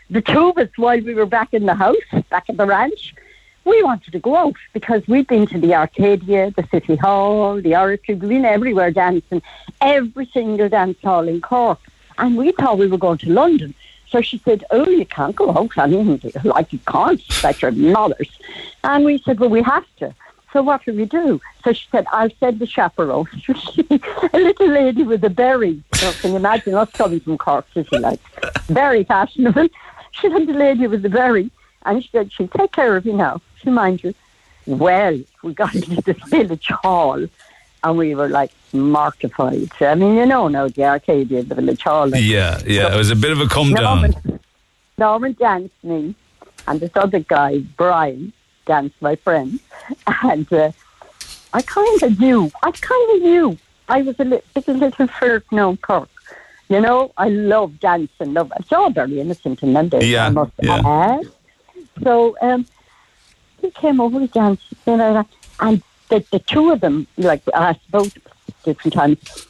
The 0.10 0.22
two 0.22 0.49
of 0.49 0.57
us, 0.57 0.70
while 0.78 1.02
we 1.02 1.14
were 1.14 1.26
back 1.26 1.53
in 1.53 1.66
the 1.66 1.74
house, 1.76 2.07
back 2.30 2.45
at 2.49 2.57
the 2.57 2.66
ranch, 2.66 3.14
we 3.66 3.82
wanted 3.84 4.12
to 4.14 4.20
go 4.20 4.36
out 4.38 4.53
because 4.74 5.02
we'd 5.07 5.28
been 5.28 5.48
to 5.48 5.60
the 5.60 5.74
Arcadia, 5.74 6.52
the 6.52 6.66
City 6.72 6.95
Hall, 6.95 7.60
the 7.60 7.76
Oratory, 7.76 8.16
we'd 8.20 8.30
been 8.30 8.45
everywhere 8.45 8.91
dancing, 8.91 9.41
every 9.82 10.28
single 10.34 10.70
dance 10.70 10.98
hall 11.03 11.28
in 11.28 11.41
Cork. 11.41 11.80
And 12.18 12.38
we 12.38 12.52
thought 12.52 12.78
we 12.78 12.88
were 12.88 12.98
going 12.98 13.18
to 13.20 13.30
London. 13.30 13.74
So 14.10 14.22
she 14.22 14.38
said, 14.40 14.64
Oh, 14.72 14.88
you 14.88 15.06
can't 15.06 15.36
go 15.36 15.50
out. 15.52 15.90
Mean, 15.90 16.22
like 16.44 16.72
you 16.72 16.80
can't, 16.88 17.22
that's 17.42 17.62
your 17.62 17.72
mothers. 17.72 18.30
And 18.84 19.04
we 19.04 19.18
said, 19.20 19.40
Well, 19.40 19.50
we 19.50 19.62
have 19.64 19.86
to. 19.98 20.14
So 20.54 20.64
what 20.64 20.86
do 20.86 20.94
we 20.94 21.04
do? 21.04 21.42
So 21.66 21.74
she 21.74 21.86
said, 21.92 22.06
I'll 22.14 22.30
send 22.40 22.60
the 22.60 22.66
chaperone. 22.66 23.28
a 23.50 24.40
little 24.40 24.70
lady 24.70 25.04
with 25.04 25.22
a 25.26 25.30
berry. 25.30 25.84
So 25.96 26.14
can 26.14 26.32
you 26.32 26.38
imagine 26.38 26.76
us 26.76 26.90
coming 26.92 27.20
from 27.20 27.38
Cork 27.38 27.66
City, 27.74 27.98
like 27.98 28.22
very 28.68 29.04
fashionable. 29.04 29.68
She 30.12 30.30
sent 30.30 30.50
a 30.50 30.54
lady 30.54 30.88
with 30.88 31.06
a 31.06 31.10
berry, 31.10 31.52
and 31.86 32.02
she 32.02 32.10
said, 32.10 32.32
she'll 32.32 32.48
take 32.48 32.72
care 32.72 32.96
of 32.96 33.06
you 33.06 33.12
now. 33.12 33.42
She'll 33.58 33.74
mind 33.74 34.02
you. 34.02 34.14
Well, 34.66 35.20
we 35.44 35.54
got 35.54 35.76
into 35.76 36.02
the 36.02 36.14
village 36.14 36.68
hall, 36.68 37.28
and 37.86 37.98
we 37.99 38.16
were 38.16 38.28
like 38.28 38.52
mortified. 38.74 39.70
I 39.80 39.94
mean, 39.94 40.16
you 40.16 40.26
know 40.26 40.48
now 40.48 40.68
the 40.68 40.84
Arcadia, 40.84 41.44
the 41.44 41.53
village 41.53 41.84
hall. 41.84 42.07
like, 42.07 42.24
yeah, 42.24 42.60
yeah. 42.66 42.94
It 42.94 42.98
was 42.98 43.12
a 43.12 43.16
bit 43.16 43.32
of 43.32 43.40
a 43.40 43.48
come 43.48 43.74
down. 43.74 44.02
Norman, 44.02 44.40
Norman 44.98 45.34
danced 45.34 45.84
me, 45.84 46.16
and 46.68 46.80
this 46.80 46.90
other 46.95 47.20
guy, 47.20 47.60
Brian, 47.60 48.34
danced 48.66 48.99
my 49.02 49.16
friend. 49.16 49.60
And 50.24 50.52
uh, 50.52 50.72
I 51.53 51.62
kind 51.62 52.03
of 52.03 52.20
knew, 52.20 52.52
I 52.64 52.72
kind 52.72 53.16
of 53.16 53.22
knew 53.22 53.57
I 53.88 54.02
was 54.02 54.16
a 54.20 54.24
little, 54.24 54.45
bit 54.56 54.68
a 54.68 54.74
little 54.74 55.07
flirt 55.07 55.45
now 55.52 55.76
Cork. 55.76 56.10
You 56.70 56.82
know, 56.82 57.12
I 57.18 57.30
love 57.30 57.80
dancing, 57.80 58.34
love 58.34 58.52
It's 58.60 58.74
all 58.74 58.90
very 58.90 59.20
innocent 59.20 59.62
in 59.62 59.74
them 59.74 59.90
days, 59.90 60.10
Yeah, 60.10 60.26
I 60.26 60.30
must 60.30 60.53
yeah. 60.60 60.82
add. 60.84 61.26
So 62.02 62.36
um, 62.41 62.66
he 63.62 63.70
came 63.70 64.02
over 64.02 64.20
to 64.20 64.28
dance, 64.28 64.62
you 64.88 64.98
know, 64.98 65.24
and 65.60 65.84
the, 66.10 66.26
the 66.32 66.40
two 66.40 66.72
of 66.72 66.82
them, 66.82 67.07
like, 67.18 67.41
I 67.53 67.77
both 67.90 68.18
different 68.64 68.94
times, 68.94 69.48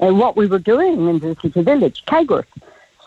and 0.00 0.18
what 0.18 0.36
we 0.36 0.46
were 0.46 0.58
doing 0.58 1.08
in 1.08 1.18
the 1.18 1.36
city 1.40 1.62
village, 1.62 2.04
Kegworth. 2.06 2.46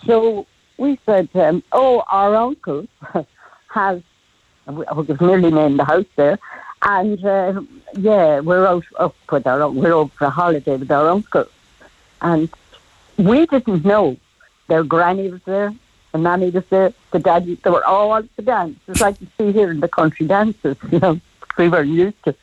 So 0.06 0.46
we 0.78 1.00
said, 1.06 1.30
um, 1.36 1.64
oh, 1.72 2.04
our 2.12 2.36
uncle 2.36 2.88
has, 3.70 4.02
we 4.68 4.86
we've 4.96 5.22
nearly 5.22 5.52
named 5.52 5.80
the 5.80 5.86
house 5.86 6.06
there, 6.16 6.40
and 6.82 7.24
uh, 7.24 7.62
yeah, 7.98 8.40
we're 8.40 8.66
out 8.66 8.86
up 8.98 9.16
with 9.32 9.46
our, 9.46 9.70
we're 9.70 9.94
over 9.94 10.12
for 10.16 10.26
a 10.26 10.30
holiday 10.30 10.78
with 10.78 10.92
our 10.92 11.10
uncle. 11.10 11.46
And 12.22 12.50
we 13.18 13.46
didn't 13.46 13.86
know 13.86 14.18
their 14.68 14.84
granny 14.84 15.30
was 15.30 15.42
there, 15.46 15.74
the 16.12 16.18
nanny 16.18 16.50
was 16.50 16.66
there, 16.70 16.94
the 17.12 17.20
daddy, 17.20 17.56
they 17.64 17.70
were 17.70 17.86
all 17.86 18.16
at 18.16 18.36
to 18.36 18.42
dance. 18.42 18.80
It's 18.88 19.02
like 19.02 19.20
you 19.22 19.28
see 19.38 19.52
here 19.52 19.72
in 19.72 19.80
the 19.80 19.88
country 19.88 20.28
dances, 20.28 20.78
you 20.92 21.00
know, 21.00 21.20
we 21.58 21.70
weren't 21.70 21.90
used 21.90 22.24
to. 22.26 22.36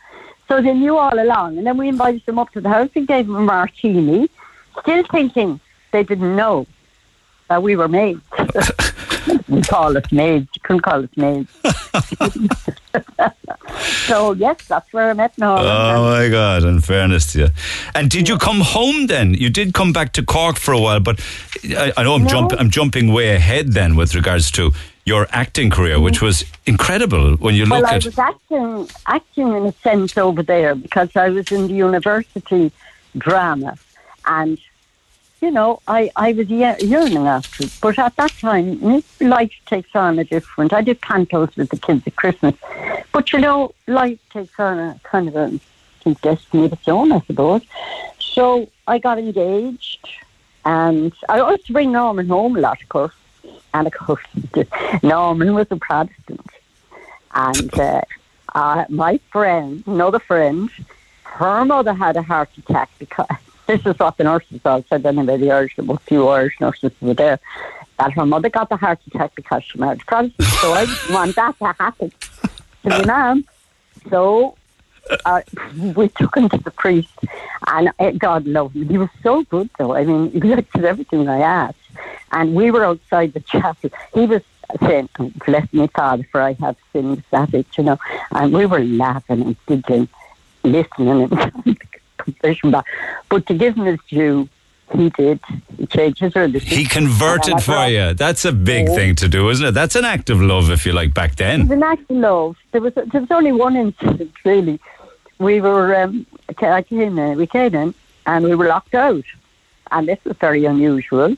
So 0.49 0.63
they 0.63 0.73
knew 0.73 0.97
all 0.97 1.19
along. 1.19 1.59
And 1.59 1.67
then 1.67 1.77
we 1.77 1.89
invited 1.89 2.25
them 2.27 2.39
up 2.39 2.51
to 2.53 2.61
the 2.61 2.69
house 2.71 2.89
and 2.95 3.07
gave 3.07 3.27
them 3.27 3.37
a 3.37 3.41
martini, 3.41 4.29
still 4.81 5.05
thinking 5.05 5.61
they 5.93 6.03
didn't 6.03 6.35
know 6.37 6.67
that 7.49 7.63
we 7.63 7.77
were 7.77 7.89
maids. 7.89 8.21
we 9.49 9.63
call 9.63 9.97
us 9.97 10.05
maids. 10.13 10.49
You 10.55 10.61
couldn't 10.63 10.83
call 10.83 11.05
us 11.05 11.11
maids. 11.17 11.49
so, 14.07 14.33
yes, 14.33 14.57
that's 14.69 14.93
where 14.93 15.11
I 15.11 15.13
met 15.15 15.37
Norman. 15.39 15.67
Oh 15.67 16.03
my 16.05 16.29
God! 16.29 16.65
In 16.65 16.81
fairness 16.81 17.33
to 17.33 17.39
you, 17.41 17.49
and 17.95 18.11
did 18.11 18.29
you 18.29 18.39
come 18.39 18.61
home 18.61 19.07
then? 19.07 19.35
You 19.35 19.51
did 19.51 19.75
come 19.75 19.93
back 19.93 20.13
to 20.15 20.25
Cork 20.25 20.57
for 20.57 20.73
a 20.73 20.81
while, 20.81 21.01
but 21.01 21.21
I, 21.65 21.93
I 21.97 22.03
know 22.05 22.15
I'm 22.15 22.23
No. 22.25 22.29
jumping. 22.29 22.59
I'm 22.59 22.71
jumping 22.71 23.13
way 23.13 23.35
ahead 23.35 23.73
then 23.73 23.97
with 23.97 24.15
regards 24.15 24.51
to 24.53 24.73
your 25.09 25.27
acting 25.31 25.71
career, 25.71 25.99
which 25.99 26.21
was 26.21 26.45
incredible 26.67 27.37
when 27.37 27.55
you 27.55 27.65
well, 27.69 27.81
look 27.81 27.91
I 27.91 27.97
was 27.97 28.19
acting, 28.19 28.89
acting 29.07 29.49
in 29.57 29.67
a 29.67 29.73
sense 29.73 30.17
over 30.19 30.43
there 30.43 30.75
because 30.75 31.11
I 31.17 31.29
was 31.31 31.51
in 31.51 31.67
the 31.67 31.75
university 31.75 32.71
drama, 33.17 33.77
and 34.27 34.59
you 35.41 35.51
know, 35.51 35.81
I 35.89 36.11
I 36.15 36.33
was 36.33 36.49
ye- 36.49 36.83
yearning 36.93 37.27
after 37.27 37.65
it. 37.65 37.73
But 37.81 37.99
at 37.99 38.15
that 38.17 38.33
time, 38.33 39.03
life 39.21 39.55
takes 39.67 39.95
on 39.95 40.19
a 40.19 40.25
different. 40.25 40.73
I 40.73 40.83
did 40.83 41.01
cantos 41.01 41.57
with 41.57 41.71
the 41.71 41.79
kids 41.79 42.03
at 42.07 42.17
Christmas, 42.17 42.55
but 43.13 43.33
you 43.33 43.39
know, 43.39 43.73
life 43.87 44.21
takes 44.31 44.59
on 44.61 44.79
a 44.79 45.01
kind 45.05 45.29
of 45.29 45.37
a 45.37 45.51
destiny 46.23 46.67
of 46.67 46.73
its 46.73 46.89
own, 46.89 47.13
I 47.13 47.21
suppose. 47.21 47.63
So 48.19 48.69
I 48.87 48.99
got 48.99 49.19
engaged, 49.19 50.09
and 50.65 51.13
I 51.29 51.41
always 51.41 51.67
bring 51.77 51.93
Norman 51.93 52.29
home 52.29 52.57
a 52.57 52.61
lot, 52.61 52.83
of 52.83 52.89
course. 52.89 53.15
And 53.75 53.87
of 53.87 53.93
course, 53.93 54.25
Norman 55.03 55.55
was 55.55 55.67
a 55.71 55.77
Protestant. 55.77 56.47
And 57.35 57.79
uh, 57.79 58.03
uh, 58.55 58.85
my 58.89 59.19
friend, 59.31 59.83
another 59.87 60.19
friend, 60.19 60.71
her 61.25 61.65
mother 61.65 61.93
had 61.93 62.17
a 62.17 62.23
heart 62.23 62.51
attack 62.59 62.91
because 62.99 63.27
this 63.67 63.85
is 63.85 63.99
what 63.99 64.17
the 64.17 64.25
nurses 64.25 64.61
all 64.65 64.85
said 64.89 65.05
anyway, 65.05 65.37
the 65.37 65.51
Irish, 65.51 65.77
a 65.79 65.99
few 65.99 66.29
Irish 66.29 66.61
nurses 66.61 66.93
were 67.01 67.15
there, 67.15 67.39
that 67.99 68.13
her 68.13 68.27
mother 68.27 68.49
got 68.49 68.69
the 68.69 68.77
heart 68.77 69.01
attack 69.07 69.35
because 69.35 69.63
she 69.65 69.79
married 69.79 70.01
Protestant. 70.07 70.49
So 70.61 70.73
I 70.73 70.87
didn't 70.87 71.13
want 71.13 71.37
that 71.37 71.59
to 71.59 71.67
happen 71.79 72.13
to 72.85 72.89
my 72.89 73.05
mum. 73.05 73.45
So 74.09 74.57
uh, 75.25 75.43
we 75.97 76.09
took 76.09 76.37
him 76.37 76.49
to 76.49 76.59
the 76.59 76.71
priest, 76.71 77.13
and 77.67 77.91
uh, 77.99 78.11
God 78.13 78.47
loved 78.47 78.77
him. 78.77 78.89
He 78.89 78.99
was 78.99 79.09
so 79.23 79.45
good, 79.45 79.71
though. 79.79 79.95
I 79.95 80.05
mean, 80.05 80.31
he 80.31 80.53
at 80.53 80.65
everything 80.77 81.29
I 81.29 81.41
asked. 81.41 81.79
And 82.33 82.55
we 82.55 82.71
were 82.71 82.85
outside 82.85 83.33
the 83.33 83.41
chapel. 83.41 83.91
He 84.15 84.27
was 84.27 84.43
saying, 84.81 85.09
Bless 85.47 85.73
me, 85.73 85.87
Father, 85.89 86.27
for 86.31 86.41
I 86.43 86.53
have 86.55 86.77
sinned 86.93 87.23
that 87.31 87.55
it, 87.55 87.67
you 87.77 87.85
know. 87.85 87.99
And 88.33 88.53
we 88.53 88.67
were 88.67 88.81
laughing 88.81 89.43
and 89.43 89.57
giggling, 89.67 90.09
listening 90.63 91.23
and 91.23 91.79
confession 92.19 92.71
back. 92.71 92.85
But 93.29 93.47
to 93.47 93.55
give 93.55 93.77
him 93.77 93.87
his 93.87 94.01
due, 94.09 94.49
he 94.95 95.11
did. 95.11 95.41
He 95.77 95.87
changed 95.87 96.21
his 96.21 96.35
religion. 96.35 96.69
He 96.69 96.85
converted 96.85 97.63
for 97.63 97.87
you. 97.87 98.15
That's 98.15 98.45
a 98.45 98.53
big 98.53 98.87
thing 98.89 99.15
to 99.17 99.29
do, 99.29 99.51
isn't 99.51 99.67
it? 99.67 99.73
That's 99.73 99.97
an 99.97 100.05
act 100.05 100.31
of 100.31 100.41
love, 100.41 100.71
if 100.71 100.87
you 100.87 100.93
like, 100.93 101.13
back 101.13 101.37
then. 101.37 101.61
It 101.61 101.65
was 101.65 101.71
an 101.73 101.83
act 101.83 102.11
of 102.11 102.17
love. 102.17 102.57
There 102.73 102.81
was 102.81 102.95
there 102.95 103.21
was 103.21 103.31
only 103.31 103.53
one 103.53 103.77
incident 103.77 104.33
really. 104.45 104.81
We 105.39 105.61
were 105.61 105.95
um, 105.95 106.27
I 106.61 106.83
came 106.83 107.19
in, 107.19 107.39
we 107.39 107.47
came 107.47 107.75
in 107.75 107.95
and 108.27 108.45
we 108.45 108.55
were 108.55 108.67
locked 108.67 108.95
out, 108.95 109.25
and 109.91 110.09
this 110.09 110.19
was 110.25 110.37
very 110.39 110.65
unusual. 110.65 111.37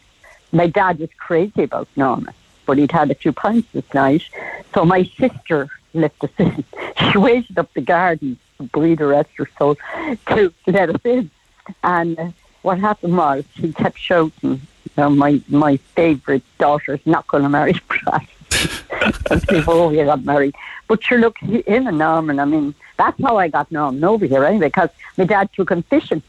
My 0.52 0.66
dad 0.66 0.98
was 0.98 1.10
crazy 1.16 1.62
about 1.62 1.88
Norman, 1.96 2.34
but 2.66 2.78
he'd 2.78 2.92
had 2.92 3.10
a 3.10 3.14
few 3.14 3.32
pints 3.32 3.68
this 3.72 3.94
night, 3.94 4.22
so 4.74 4.84
my 4.84 5.04
sister 5.04 5.68
let 5.94 6.12
us 6.22 6.30
in. 6.38 6.64
She 7.10 7.18
waited 7.18 7.58
up 7.58 7.72
the 7.74 7.80
garden, 7.80 8.38
breathe 8.72 9.00
rest 9.00 9.30
her 9.36 9.48
soul, 9.58 9.76
to 10.28 10.52
let 10.66 10.90
us 10.90 11.00
in. 11.04 11.30
And 11.82 12.18
uh, 12.18 12.30
what 12.62 12.78
happened 12.78 13.16
was 13.16 13.44
he 13.54 13.72
kept 13.72 13.98
shouting, 13.98 14.60
you 14.84 14.92
know, 14.96 15.10
my 15.10 15.40
my 15.48 15.76
favourite 15.94 16.42
daughter's 16.58 17.00
not 17.04 17.26
going 17.28 17.42
to 17.44 17.48
marry 17.48 17.72
a 17.72 17.80
Protestant 17.88 19.46
before 19.48 19.88
we 19.88 19.96
got 19.96 20.24
married. 20.24 20.54
But 20.88 21.02
sure, 21.04 21.18
look, 21.18 21.38
him 21.38 21.86
and 21.86 21.98
Norman, 21.98 22.40
I 22.40 22.44
mean, 22.44 22.74
that's 22.96 23.20
how 23.22 23.36
I 23.36 23.48
got 23.48 23.70
Norman 23.70 24.02
over 24.02 24.26
here 24.26 24.44
anyway, 24.44 24.66
because 24.66 24.90
my 25.16 25.24
dad 25.24 25.50
took 25.52 25.70
him 25.70 25.82
fishing. 25.84 26.22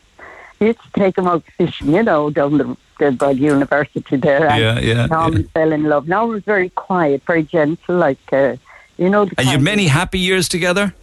Used 0.61 0.79
to 0.83 0.91
take 0.91 1.17
him 1.17 1.27
out 1.27 1.43
fishing, 1.57 1.91
you 1.91 2.03
know, 2.03 2.29
down 2.29 2.57
the, 2.59 2.77
the 2.99 3.11
by 3.11 3.33
the 3.33 3.39
university 3.39 4.15
there. 4.15 4.47
And 4.47 4.61
Yeah, 4.61 4.79
yeah, 4.79 5.05
Norman 5.07 5.47
fell 5.55 5.71
in 5.71 5.83
love. 5.85 6.07
Norman 6.07 6.35
was 6.35 6.43
very 6.43 6.69
quiet, 6.69 7.23
very 7.25 7.43
gentle, 7.43 7.95
like, 7.97 8.19
uh, 8.31 8.57
you 8.97 9.09
know. 9.09 9.23
And 9.23 9.47
you 9.47 9.53
had 9.53 9.61
many 9.61 9.88
happy 9.88 10.19
years 10.19 10.47
together? 10.47 10.93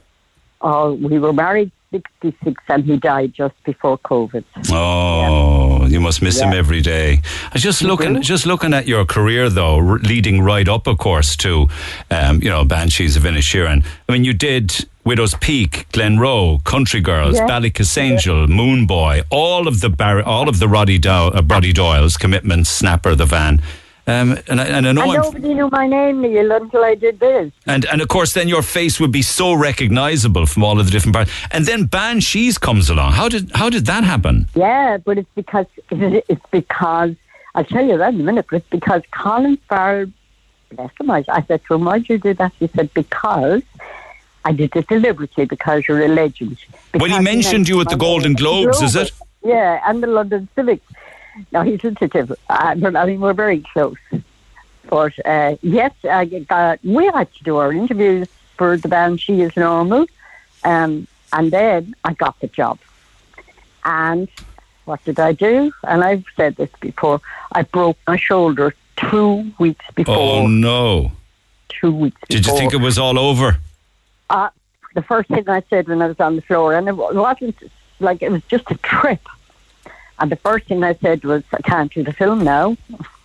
Oh, 0.60 0.93
we 0.94 1.18
were 1.18 1.32
married 1.32 1.72
66 1.90 2.62
and 2.68 2.85
he 2.85 2.97
died 2.98 3.32
just 3.35 3.55
before 3.64 3.98
COVID. 3.98 4.44
Oh, 4.70 5.86
you 5.86 6.01
must 6.01 6.20
miss 6.22 6.40
him 6.40 6.52
every 6.52 6.80
day. 6.80 7.20
Just 7.55 7.82
looking, 7.82 8.20
just 8.22 8.47
looking 8.47 8.74
at 8.74 8.86
your 8.86 9.05
career 9.05 9.48
though, 9.48 9.76
r- 9.76 9.98
leading 9.98 10.43
right 10.43 10.68
up, 10.68 10.86
of 10.86 10.98
course, 10.98 11.36
to 11.36 11.68
um, 12.10 12.43
you 12.43 12.48
know 12.51 12.64
Banshees 12.64 13.16
of 13.16 13.22
Inisherin. 13.24 13.85
I 14.09 14.12
mean, 14.12 14.24
you 14.24 14.35
did 14.35 14.86
Widow's 15.09 15.35
Peak, 15.36 15.86
Glenroe, 15.94 16.62
Country 16.64 17.01
Girls, 17.01 17.36
Yeah. 17.36 17.47
Ballykissangel, 17.48 18.47
Moone 18.47 18.86
Boy, 18.86 19.22
all 19.30 19.66
of 19.66 19.80
the 19.80 19.89
Bar- 19.89 20.22
all 20.22 20.51
of 20.51 20.59
the 20.59 20.68
Roddy, 20.68 20.98
Dow- 20.98 21.28
uh, 21.28 21.40
Roddy 21.47 21.72
Doyle's, 21.72 22.18
Commitment, 22.18 22.66
Snapper, 22.66 23.14
The 23.14 23.24
Van. 23.24 23.62
Um, 24.06 24.36
and, 24.48 24.60
I, 24.60 24.64
and 24.66 24.86
I 24.86 24.93
know 24.93 25.10
and 25.10 25.22
nobody 25.22 25.55
knew 25.55 25.70
my 25.70 25.86
name, 25.86 26.20
Neil, 26.20 26.52
until 26.52 26.85
I 26.85 26.94
did 26.94 27.20
this. 27.20 27.51
And 27.66 27.86
and 27.86 28.02
of 28.02 28.09
course, 28.09 28.35
then 28.35 28.48
your 28.48 28.60
face 28.62 29.01
would 29.01 29.10
be 29.12 29.22
so 29.22 29.55
recognisable 29.55 30.44
from 30.44 30.62
all 30.62 30.78
of 30.78 30.85
the 30.86 30.93
different 30.93 31.14
parts. 31.14 31.30
And 31.52 31.64
then 31.64 31.85
Banshees 31.86 32.59
comes 32.59 32.90
along. 32.90 33.12
How 33.12 33.28
did 33.30 33.51
how 33.55 33.70
did 33.70 33.86
that 33.86 34.05
happen? 34.05 34.47
Yeah, 34.55 34.98
but 35.06 35.16
it's 35.16 35.32
because 35.35 35.66
it's 36.32 36.47
because 36.51 37.12
I'll 37.55 37.64
tell 37.64 37.85
you 37.85 37.97
that 37.97 38.12
in 38.12 38.20
a 38.20 38.24
minute. 38.24 38.47
But 38.51 38.56
it's 38.59 38.70
because 38.70 39.02
Colin 39.10 39.56
Farrell, 39.70 40.06
bless 40.74 40.90
him, 41.01 41.10
I, 41.10 41.24
I 41.39 41.43
said 41.48 41.60
to 41.66 41.74
him, 41.74 41.85
"Why'd 41.86 42.09
you 42.10 42.18
do 42.18 42.32
that?" 42.35 42.52
He 42.59 42.68
said, 42.74 42.89
"Because 42.94 43.62
I 44.44 44.52
did 44.52 44.74
it 44.77 44.86
deliberately. 44.89 45.44
Because 45.44 45.86
you're 45.86 46.05
a 46.05 46.09
legend." 46.09 46.59
When 46.94 47.10
he 47.10 47.20
mentioned 47.20 47.69
you 47.69 47.81
at 47.81 47.89
the 47.89 47.97
Golden 47.97 48.32
name- 48.32 48.36
Globes, 48.36 48.81
is 48.82 48.97
it? 48.97 49.12
Yeah, 49.44 49.81
and 49.86 50.02
the 50.02 50.06
London 50.09 50.48
Civic. 50.55 50.81
Now 51.52 51.62
he's 51.62 51.81
sensitive, 51.81 52.32
uh, 52.51 52.74
but 52.74 52.97
I 52.97 53.06
mean 53.06 53.20
we're 53.20 53.32
very 53.32 53.60
close. 53.73 53.97
But 54.90 55.12
uh, 55.24 55.56
yes, 55.62 55.93
I 56.05 56.24
got, 56.24 56.81
we 56.82 57.06
had 57.06 57.32
to 57.35 57.44
do 57.44 57.59
our 57.59 57.73
interviews 57.73 58.27
for 58.56 58.77
the 58.77 58.89
band 58.89 59.20
She 59.20 59.43
Is 59.43 59.55
Normal, 59.56 60.06
um, 60.65 61.06
and 61.32 61.51
then 61.52 61.94
I 62.05 62.15
got 62.15 62.40
the 62.40 62.48
job. 62.48 62.78
And 63.85 64.28
what 64.85 65.05
did 65.05 65.20
I 65.20 65.32
do? 65.32 65.73
And 65.85 66.02
I've 66.02 66.24
said 66.36 66.56
this 66.56 66.70
before. 66.81 67.20
I 67.52 67.62
broke 67.62 67.98
my 68.06 68.16
shoulder 68.16 68.74
two 68.97 69.52
weeks 69.59 69.85
before. 69.94 70.16
Oh 70.16 70.47
no! 70.47 71.12
Two 71.69 71.93
weeks. 71.93 72.20
Did 72.28 72.47
you 72.47 72.56
think 72.56 72.73
it 72.74 72.81
was 72.81 72.98
all 72.98 73.19
over? 73.19 73.59
Uh, 74.31 74.51
the 74.95 75.03
first 75.03 75.29
thing 75.29 75.49
I 75.49 75.63
said 75.71 75.89
when 75.89 76.03
I 76.03 76.09
was 76.09 76.21
on 76.21 76.37
the 76.37 76.43
floor, 76.43 76.75
and 76.75 76.89
it 76.89 76.97
wasn't 76.97 77.57
like 78.01 78.23
it 78.23 78.31
was 78.31 78.43
just 78.49 78.71
a 78.71 78.77
trip. 78.77 79.21
And 80.19 80.31
the 80.31 80.37
first 80.37 80.67
thing 80.67 80.83
I 80.83 80.95
said 80.95 81.25
was, 81.25 81.43
"I 81.53 81.63
can't 81.63 81.93
do 81.93 82.03
the 82.03 82.13
film 82.13 82.45
now." 82.45 82.77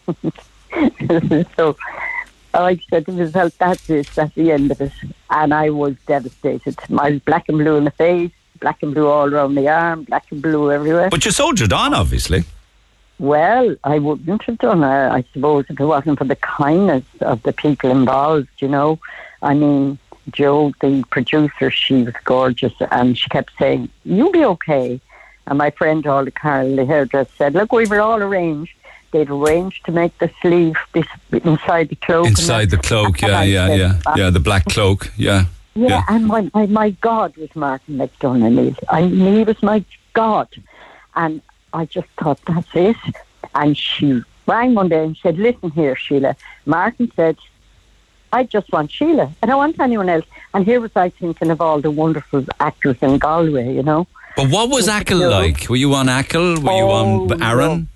so 1.56 1.76
I 2.54 2.80
said 2.90 3.06
to 3.06 3.12
myself, 3.12 3.58
"That's 3.58 3.90
it. 3.90 4.08
That's 4.16 4.34
the 4.36 4.52
end 4.52 4.72
of 4.72 4.82
it." 4.82 4.94
And 5.30 5.54
I 5.54 5.70
was 5.70 5.96
devastated. 6.06 6.78
I 6.98 7.12
was 7.12 7.20
black 7.22 7.50
and 7.50 7.58
blue 7.58 7.78
in 7.78 7.86
the 7.86 7.92
face, 7.92 8.32
black 8.60 8.82
and 8.84 8.94
blue 8.94 9.08
all 9.08 9.34
around 9.34 9.56
the 9.56 9.68
arm, 9.68 10.04
black 10.04 10.26
and 10.32 10.42
blue 10.42 10.72
everywhere. 10.72 11.10
But 11.10 11.26
you 11.26 11.32
soldiered 11.32 11.74
on, 11.74 11.94
obviously. 11.94 12.44
Well, 13.20 13.76
I 13.84 14.00
wouldn't 14.00 14.44
have 14.44 14.58
done 14.58 14.84
it, 14.84 15.10
I 15.12 15.24
suppose, 15.34 15.66
if 15.70 15.80
it 15.80 15.86
wasn't 15.86 16.18
for 16.18 16.26
the 16.26 16.36
kindness 16.36 17.06
of 17.22 17.42
the 17.44 17.54
people 17.54 17.90
involved, 17.92 18.50
you 18.60 18.68
know. 18.68 19.00
I 19.42 19.54
mean, 19.54 20.00
Jo, 20.32 20.72
the 20.82 21.04
producer, 21.10 21.70
she 21.70 22.04
was 22.04 22.14
gorgeous, 22.24 22.74
and 22.92 23.18
she 23.18 23.30
kept 23.30 23.52
saying, 23.60 23.90
You'll 24.06 24.32
be 24.32 24.46
okay. 24.46 25.00
And 25.48 25.58
my 25.58 25.72
friend, 25.72 26.06
Ollie 26.08 26.32
Carl, 26.32 26.76
the 26.76 26.86
hairdresser, 26.86 27.32
said, 27.38 27.54
Look, 27.54 27.72
we 27.72 27.86
were 27.86 28.00
all 28.00 28.22
arranged. 28.22 28.74
They'd 29.12 29.30
arranged 29.30 29.86
to 29.86 29.92
make 29.92 30.18
the 30.18 30.32
sleeve 30.42 30.76
inside 31.32 31.90
the 31.90 31.96
cloak. 31.96 32.28
Inside 32.28 32.72
the 32.72 32.78
cloak, 32.78 33.22
yeah, 33.22 33.44
yeah, 33.44 33.68
said, 33.68 33.80
yeah, 33.80 34.00
"Ah." 34.08 34.16
yeah. 34.18 34.30
The 34.32 34.40
black 34.40 34.66
cloak, 34.66 35.12
yeah, 35.18 35.46
Yeah, 35.76 36.04
and 36.08 36.26
my, 36.26 36.50
my, 36.54 36.66
my 36.66 36.90
God 36.92 37.36
was 37.38 37.56
Martin 37.56 37.98
McDonagh. 37.98 38.76
I 38.90 39.02
mean, 39.08 39.38
he 39.38 39.44
was 39.44 39.62
my 39.62 39.84
God. 40.14 40.48
And 41.16 41.42
I 41.74 41.86
just 41.86 42.08
thought, 42.20 42.40
that's 42.48 42.70
it. 42.74 42.96
And 43.54 43.78
she 43.78 44.24
rang 44.48 44.74
one 44.74 44.90
day 44.90 45.04
and 45.04 45.18
said, 45.18 45.38
listen 45.38 45.70
here, 45.72 45.96
Sheila. 45.96 46.36
Martin 46.66 47.12
said, 47.16 47.38
I 48.40 48.44
just 48.56 48.72
want 48.74 48.92
Sheila. 48.92 49.28
I 49.42 49.46
don't 49.48 49.58
want 49.58 49.80
anyone 49.80 50.10
else. 50.10 50.26
And 50.54 50.66
here 50.66 50.82
was 50.82 50.92
I 50.96 51.10
thinking 51.10 51.50
of 51.52 51.62
all 51.62 51.80
the 51.80 51.92
wonderful 51.92 52.44
actors 52.60 52.98
in 53.02 53.18
Galway, 53.20 53.74
you 53.74 53.84
know. 53.84 54.08
But 54.36 54.50
what 54.50 54.70
was 54.70 54.88
Achill 54.88 55.20
No. 55.20 55.30
like? 55.30 55.70
Were 55.70 55.76
you 55.86 55.94
on 55.94 56.10
Achill? 56.10 56.56
Were 56.66 56.78
you 56.82 56.88
Oh, 56.96 57.02
on 57.32 57.44
Aran? 57.44 57.88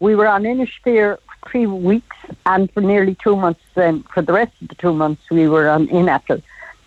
We 0.00 0.14
were 0.14 0.28
on 0.28 0.42
Inishfair 0.44 1.16
for 1.16 1.50
three 1.50 1.66
weeks, 1.66 2.16
and 2.52 2.70
for 2.72 2.82
nearly 2.82 3.14
two 3.24 3.36
months, 3.36 3.60
then 3.74 4.02
for 4.12 4.20
the 4.22 4.34
rest 4.40 4.52
of 4.60 4.68
the 4.68 4.74
two 4.84 4.92
months, 5.02 5.22
we 5.30 5.48
were 5.48 5.68
on 5.76 5.88
Inackle, 5.88 6.42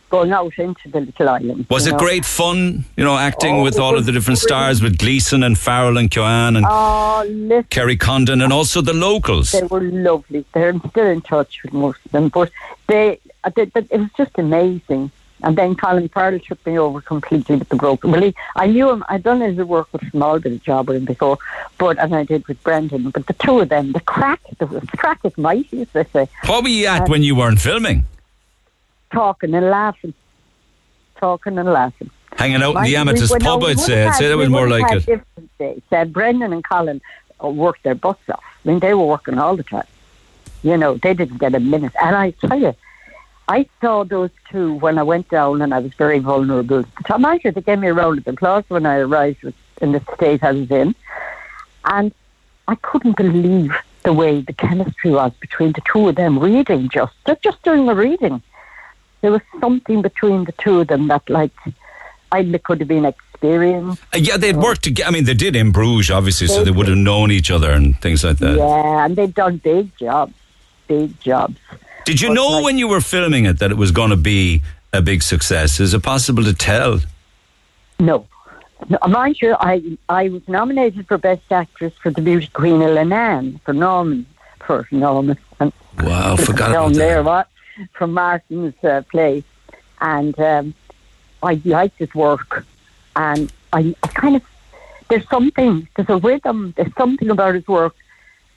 going 0.09 0.31
out 0.31 0.53
into 0.57 0.89
the 0.89 1.01
little 1.01 1.29
island. 1.29 1.65
Was 1.69 1.85
it 1.88 1.91
know. 1.93 1.97
great 1.99 2.25
fun? 2.25 2.85
You 2.95 3.03
know, 3.03 3.17
acting 3.17 3.57
Oh, 3.57 3.63
with 3.63 3.77
all 3.79 3.97
of 3.97 4.05
the 4.05 4.11
different 4.11 4.39
stars, 4.39 4.81
with 4.81 4.97
Gleeson 4.97 5.43
and 5.43 5.57
Farrell 5.57 5.97
and 5.97 6.09
Keoghan 6.09 6.57
and 6.57 6.65
Oh, 6.67 7.63
Kerry 7.69 7.97
Condon, 7.97 8.41
and 8.41 8.51
also 8.53 8.81
the 8.81 8.93
locals. 8.93 9.51
they 9.51 9.63
were 9.63 9.81
lovely. 9.81 10.45
They're 10.53 10.73
still 10.89 11.07
in 11.07 11.21
touch 11.21 11.61
with 11.63 11.73
most 11.73 11.99
of 12.05 12.11
them, 12.11 12.29
but 12.29 12.51
they, 12.88 13.19
uh, 13.43 13.51
they, 13.55 13.65
they 13.65 13.81
it 13.91 13.99
was 13.99 14.09
just 14.17 14.31
amazing. 14.38 15.11
And 15.43 15.55
then 15.55 15.75
Colin 15.75 16.09
Farrell 16.09 16.39
took 16.39 16.65
me 16.65 16.79
over 16.79 16.99
completely 16.99 17.57
with 17.57 17.69
the 17.69 17.75
broken. 17.75 18.09
Well, 18.11 18.23
he, 18.23 18.34
I 18.55 18.65
knew 18.65 18.89
him. 18.89 19.03
I'd 19.07 19.21
done 19.21 19.41
his 19.41 19.55
work 19.57 19.88
with 19.93 20.01
a 20.01 20.09
small 20.09 20.39
bit 20.39 20.51
of 20.53 20.63
job 20.63 20.88
with 20.88 20.97
him 20.97 21.05
before, 21.05 21.38
but 21.77 21.99
and 21.99 22.15
I 22.15 22.23
did 22.23 22.47
with 22.47 22.61
Brendan. 22.63 23.11
But 23.11 23.27
the 23.27 23.34
two 23.34 23.59
of 23.59 23.69
them, 23.69 23.91
the 23.91 23.99
crack, 23.99 24.39
the, 24.57 24.65
the 24.65 24.81
crack 24.97 25.23
was 25.23 25.38
mighty, 25.38 25.81
as 25.84 25.89
they 25.93 26.05
say. 26.05 26.27
What 26.47 26.63
were 26.63 26.69
you 26.69 26.88
at 26.88 27.03
Uh, 27.03 27.05
when 27.05 27.21
you 27.21 27.35
weren't 27.35 27.61
filming? 27.61 28.05
Talking 29.11 29.53
and 29.53 29.69
laughing, 29.69 30.13
talking 31.17 31.57
and 31.57 31.71
laughing. 31.71 32.09
Hanging 32.38 32.61
out 32.61 32.75
in 32.75 32.84
the 32.84 32.95
Amethyst 32.97 33.34
we- 33.34 33.39
pub, 33.39 33.63
I'd 33.63 33.79
say. 33.79 34.01
have 34.01 34.09
I'd 34.09 34.15
say 34.15 34.27
that 34.27 34.38
was 34.38 34.49
more 34.49 34.69
like 34.69 34.88
had 34.88 35.07
it. 35.07 35.23
days. 35.57 35.81
Uh, 35.91 36.05
Brendan 36.05 36.53
and 36.53 36.63
Colin 36.63 37.01
uh, 37.43 37.47
worked 37.47 37.84
their 37.84 37.95
butts 37.95 38.21
off. 38.29 38.43
I 38.43 38.67
mean, 38.67 38.79
they 38.79 38.93
were 38.93 39.05
working 39.05 39.39
all 39.39 39.55
the 39.55 39.63
time. 39.63 39.88
You 40.61 40.77
know, 40.77 40.97
they 40.97 41.13
didn't 41.13 41.38
get 41.38 41.55
a 41.55 41.59
minute. 41.59 41.93
And 42.03 42.15
I 42.15 42.31
tell 42.31 42.59
you, 42.59 42.75
I 43.47 43.65
saw 43.81 44.03
those 44.03 44.29
two 44.51 44.73
when 44.75 44.99
I 44.99 45.03
went 45.03 45.29
down, 45.29 45.61
and 45.61 45.73
I 45.73 45.79
was 45.79 45.93
very 45.93 46.19
vulnerable. 46.19 46.84
Mind 47.17 47.41
you, 47.43 47.51
they 47.51 47.61
gave 47.61 47.79
me 47.79 47.88
a 47.88 47.93
round 47.93 48.19
of 48.19 48.27
applause 48.27 48.65
when 48.67 48.85
I 48.85 48.97
arrived 48.97 49.43
in 49.81 49.93
the 49.93 50.01
state 50.15 50.43
I 50.43 50.51
was 50.51 50.69
in, 50.69 50.93
and 51.85 52.13
I 52.67 52.75
couldn't 52.75 53.15
believe 53.15 53.73
the 54.03 54.11
way 54.13 54.41
the 54.41 54.53
chemistry 54.53 55.11
was 55.11 55.31
between 55.39 55.71
the 55.71 55.81
two 55.91 56.09
of 56.09 56.15
them 56.15 56.38
reading. 56.39 56.89
Just 56.89 57.13
they're 57.25 57.38
just 57.41 57.61
doing 57.63 57.85
the 57.85 57.95
reading. 57.95 58.41
There 59.27 59.33
was 59.33 59.41
something 59.59 60.01
between 60.01 60.45
the 60.45 60.53
two 60.53 60.79
of 60.79 60.87
them 60.87 61.09
that, 61.09 61.29
like, 61.29 61.51
I 62.31 62.43
could 62.63 62.79
have 62.79 62.87
been 62.87 63.03
experienced. 63.03 64.01
Uh, 64.13 64.19
Yeah, 64.19 64.37
they'd 64.37 64.55
worked 64.55 64.83
together. 64.85 65.09
I 65.09 65.11
mean, 65.11 65.25
they 65.25 65.33
did 65.33 65.53
in 65.53 65.73
Bruges, 65.73 66.09
obviously, 66.09 66.47
so 66.47 66.63
they 66.63 66.71
would 66.71 66.87
have 66.87 66.97
known 66.97 67.29
each 67.29 67.51
other 67.51 67.71
and 67.71 67.99
things 67.99 68.23
like 68.23 68.37
that. 68.37 68.55
Yeah, 68.55 69.03
and 69.03 69.17
they've 69.17 69.33
done 69.33 69.57
big 69.57 69.93
jobs, 69.97 70.33
big 70.87 71.19
jobs. 71.19 71.57
Did 72.05 72.21
you 72.21 72.33
know 72.33 72.61
when 72.61 72.77
you 72.77 72.87
were 72.87 73.01
filming 73.01 73.43
it 73.43 73.59
that 73.59 73.69
it 73.69 73.75
was 73.75 73.91
going 73.91 74.11
to 74.11 74.15
be 74.35 74.61
a 74.93 75.01
big 75.01 75.21
success? 75.21 75.81
Is 75.81 75.93
it 75.93 76.03
possible 76.03 76.45
to 76.45 76.53
tell? 76.53 77.01
No. 77.99 78.27
no 78.87 78.97
mind 79.09 79.41
you, 79.41 79.57
I 79.59 79.97
I 80.07 80.29
was 80.29 80.47
nominated 80.47 81.05
for 81.09 81.17
Best 81.17 81.51
Actress 81.51 81.93
for 82.01 82.11
the 82.11 82.21
Beauty 82.21 82.47
Queen 82.53 82.81
of 82.81 82.91
Leenane 82.91 83.59
for 83.65 83.73
Norman, 83.73 84.25
for 84.65 84.87
Norman. 84.89 85.37
Wow, 85.59 86.35
forgot 86.49 86.71
about 86.71 86.93
that. 86.93 86.97
there, 86.97 87.23
what? 87.23 87.49
From 87.93 88.13
Martin's 88.13 88.75
uh, 88.83 89.01
play. 89.09 89.43
And 89.99 90.37
um, 90.39 90.73
I 91.41 91.61
liked 91.65 91.99
his 91.99 92.13
work. 92.13 92.65
And 93.15 93.51
I, 93.73 93.95
I 94.03 94.07
kind 94.07 94.35
of, 94.35 94.43
there's 95.09 95.27
something, 95.29 95.87
there's 95.95 96.09
a 96.09 96.17
rhythm, 96.17 96.73
there's 96.77 96.93
something 96.95 97.29
about 97.29 97.55
his 97.55 97.67
work 97.67 97.95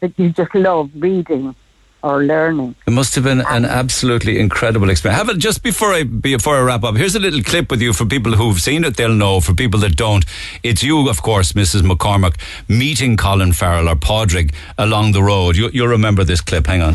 that 0.00 0.18
you 0.18 0.30
just 0.30 0.54
love 0.54 0.90
reading 0.94 1.54
or 2.02 2.24
learning. 2.24 2.74
It 2.86 2.92
must 2.92 3.14
have 3.14 3.24
been 3.24 3.42
an 3.42 3.64
absolutely 3.64 4.38
incredible 4.38 4.88
experience. 4.90 5.18
Have 5.18 5.28
it 5.28 5.38
just 5.38 5.62
before 5.62 5.92
I 5.92 6.04
before 6.04 6.56
I 6.56 6.62
wrap 6.62 6.82
up. 6.82 6.96
Here's 6.96 7.14
a 7.14 7.18
little 7.18 7.42
clip 7.42 7.70
with 7.70 7.82
you 7.82 7.92
for 7.92 8.06
people 8.06 8.32
who've 8.32 8.60
seen 8.60 8.84
it. 8.84 8.96
They'll 8.96 9.14
know. 9.14 9.40
For 9.40 9.54
people 9.54 9.80
that 9.80 9.96
don't, 9.96 10.24
it's 10.62 10.82
you, 10.82 11.08
of 11.08 11.22
course, 11.22 11.52
Mrs. 11.52 11.82
McCormack, 11.82 12.40
meeting 12.68 13.16
Colin 13.16 13.52
Farrell 13.52 13.88
or 13.88 13.96
Pádraic 13.96 14.54
along 14.78 15.12
the 15.12 15.22
road. 15.22 15.56
You, 15.56 15.70
you'll 15.72 15.88
remember 15.88 16.24
this 16.24 16.40
clip. 16.40 16.66
Hang 16.66 16.82
on. 16.82 16.94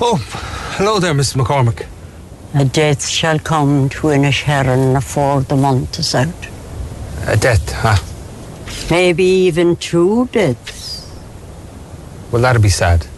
Oh, 0.00 0.18
hello 0.78 1.00
there, 1.00 1.12
Mrs. 1.12 1.34
McCormick. 1.34 1.88
A 2.54 2.64
death 2.64 3.04
shall 3.04 3.40
come 3.40 3.88
to 3.88 4.06
Inisherin 4.16 4.96
afore 4.96 5.40
the 5.40 5.56
month 5.56 5.98
is 5.98 6.14
out. 6.14 6.46
A 7.26 7.36
death, 7.36 7.72
huh? 7.72 7.96
Maybe 8.88 9.24
even 9.24 9.74
two 9.74 10.28
deaths. 10.28 11.04
Well, 12.30 12.42
that'll 12.42 12.62
be 12.62 12.68
sad. 12.68 13.08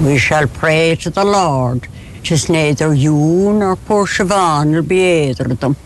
We 0.00 0.16
shall 0.16 0.46
pray 0.48 0.96
to 1.02 1.10
the 1.10 1.22
Lord. 1.22 1.86
Tis 2.24 2.48
neither 2.48 2.94
you 2.94 3.52
nor 3.52 3.76
poor 3.76 4.06
Siobhan 4.06 4.72
will 4.72 4.82
be 4.82 5.28
either 5.28 5.52
of 5.52 5.60
them. 5.60 5.76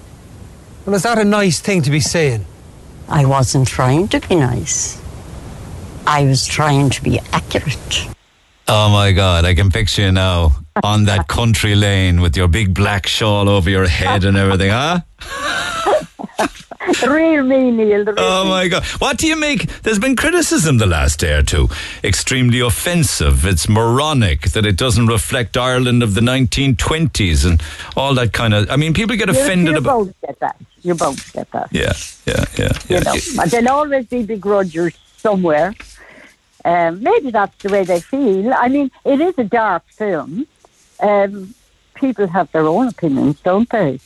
Well, 0.84 0.94
is 0.94 1.02
that 1.02 1.18
a 1.18 1.24
nice 1.24 1.58
thing 1.58 1.82
to 1.82 1.90
be 1.90 1.98
saying? 1.98 2.46
I 3.08 3.24
wasn't 3.24 3.66
trying 3.66 4.06
to 4.08 4.20
be 4.20 4.36
nice. 4.36 5.02
I 6.06 6.22
was 6.22 6.46
trying 6.46 6.90
to 6.90 7.02
be 7.02 7.18
accurate. 7.32 8.15
Oh 8.68 8.90
my 8.90 9.12
God, 9.12 9.44
I 9.44 9.54
can 9.54 9.70
picture 9.70 10.02
you 10.02 10.12
now 10.12 10.52
on 10.82 11.04
that 11.04 11.28
country 11.28 11.74
lane 11.76 12.20
with 12.20 12.36
your 12.36 12.48
big 12.48 12.74
black 12.74 13.06
shawl 13.06 13.48
over 13.48 13.70
your 13.70 13.86
head 13.86 14.24
and 14.24 14.36
everything, 14.36 14.70
huh? 14.70 15.00
The 17.00 17.10
real 17.10 17.42
me, 17.42 17.72
Neil. 17.72 18.04
The 18.04 18.12
real 18.12 18.24
Oh 18.24 18.44
me. 18.44 18.50
my 18.50 18.68
God. 18.68 18.84
What 19.00 19.18
do 19.18 19.26
you 19.26 19.34
make? 19.36 19.66
There's 19.82 19.98
been 19.98 20.14
criticism 20.14 20.78
the 20.78 20.86
last 20.86 21.18
day 21.18 21.34
or 21.34 21.42
two. 21.42 21.68
Extremely 22.04 22.60
offensive. 22.60 23.44
It's 23.44 23.68
moronic 23.68 24.42
that 24.52 24.64
it 24.64 24.76
doesn't 24.76 25.08
reflect 25.08 25.56
Ireland 25.56 26.02
of 26.04 26.14
the 26.14 26.20
1920s 26.20 27.44
and 27.44 27.60
all 27.96 28.14
that 28.14 28.32
kind 28.32 28.54
of. 28.54 28.70
I 28.70 28.76
mean, 28.76 28.94
people 28.94 29.16
get 29.16 29.28
offended 29.28 29.70
you're 29.72 29.78
about. 29.78 30.04
to 30.06 30.14
get 30.26 30.38
that. 30.40 30.56
You're 30.82 30.94
bound 30.94 31.18
to 31.18 31.32
get 31.32 31.50
that. 31.50 31.68
Yeah, 31.72 31.92
yeah, 32.24 32.44
yeah. 32.56 32.72
yeah. 32.88 32.98
You 32.98 33.04
know, 33.04 33.44
there'll 33.46 33.68
always 33.68 34.06
be 34.06 34.24
begrudgers 34.24 34.94
somewhere. 35.16 35.74
Um, 36.70 37.02
maybe 37.10 37.30
that's 37.30 37.56
the 37.62 37.70
way 37.70 37.84
they 37.84 38.00
feel. 38.00 38.52
I 38.52 38.66
mean, 38.68 38.90
it 39.04 39.20
is 39.20 39.34
a 39.38 39.44
dark 39.44 39.84
film. 40.00 40.46
Um, 41.00 41.54
people 41.94 42.26
have 42.26 42.50
their 42.52 42.66
own 42.66 42.88
opinions, 42.88 43.38
don't 43.40 43.70
they? 43.70 44.00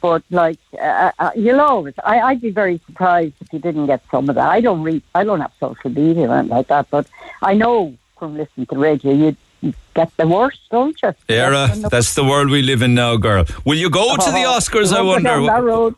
But 0.00 0.22
like, 0.30 0.60
uh, 0.80 1.10
uh, 1.18 1.30
you'll 1.34 1.60
always. 1.60 1.94
I, 2.04 2.20
I'd 2.20 2.40
be 2.40 2.50
very 2.50 2.78
surprised 2.86 3.34
if 3.40 3.52
you 3.52 3.58
didn't 3.58 3.86
get 3.86 4.00
some 4.12 4.28
of 4.28 4.36
that. 4.36 4.48
I 4.48 4.60
don't 4.60 4.82
read. 4.82 5.02
I 5.14 5.24
don't 5.24 5.40
have 5.40 5.52
social 5.58 5.90
media 5.90 6.30
and 6.30 6.48
like 6.48 6.68
that, 6.68 6.86
but 6.90 7.06
I 7.42 7.54
know 7.54 7.94
from 8.18 8.36
listening 8.36 8.66
to 8.66 8.74
the 8.76 8.80
radio, 8.80 9.12
you 9.12 9.36
you 9.62 9.72
get 9.94 10.14
the 10.16 10.28
worst, 10.28 10.60
don't 10.70 10.96
you? 11.02 11.12
Era, 11.28 11.68
that's 11.90 12.14
the 12.14 12.22
world 12.22 12.50
we 12.50 12.60
live 12.62 12.82
in 12.82 12.94
now, 12.94 13.16
girl. 13.16 13.44
Will 13.64 13.78
you 13.78 13.90
go 13.90 14.14
to 14.14 14.30
the 14.30 14.44
Oh, 14.44 14.58
Oscars? 14.58 14.92
I 14.92 15.00
wonder. 15.00 15.36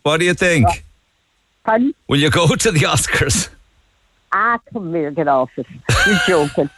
What 0.02 0.20
do 0.20 0.24
you 0.24 0.34
think? 0.34 0.66
Pardon? 1.64 1.92
Will 2.08 2.20
you 2.20 2.30
go 2.30 2.46
to 2.64 2.70
the 2.70 2.84
Oscars? 2.94 3.48
Ah, 4.38 4.58
come 4.70 4.92
here, 4.94 5.10
get 5.10 5.28
off 5.28 5.50
it. 5.56 5.66
You're 6.06 6.18
joking. 6.26 6.68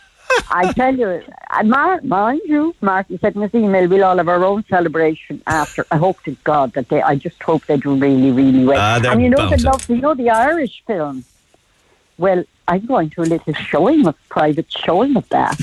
I 0.50 0.72
tell 0.72 0.94
you, 0.94 1.08
uh, 1.50 1.62
Mar- 1.64 2.00
mind 2.02 2.42
you, 2.44 2.72
Martin 2.80 3.18
said 3.18 3.34
in 3.34 3.42
his 3.42 3.52
email, 3.52 3.88
we'll 3.88 4.04
all 4.04 4.18
have 4.18 4.28
our 4.28 4.44
own 4.44 4.64
celebration 4.68 5.42
after. 5.46 5.84
I 5.90 5.96
hope 5.96 6.22
to 6.22 6.36
God 6.44 6.72
that 6.74 6.88
they, 6.88 7.02
I 7.02 7.16
just 7.16 7.42
hope 7.42 7.66
they 7.66 7.76
do 7.78 7.96
really, 7.96 8.30
really 8.30 8.64
well. 8.64 9.00
They're 9.00 9.10
and 9.10 9.22
you 9.22 9.30
know 9.30 9.48
the 9.50 9.60
love, 9.62 9.90
you 9.90 9.96
know 9.96 10.14
the 10.14 10.30
Irish 10.30 10.84
film. 10.86 11.24
Well, 12.16 12.44
I'm 12.68 12.84
going 12.86 13.10
to 13.10 13.22
a 13.22 13.28
little 13.34 13.54
showing 13.54 14.06
of 14.06 14.14
private 14.28 14.70
showing 14.70 15.16
of 15.16 15.28
that, 15.30 15.58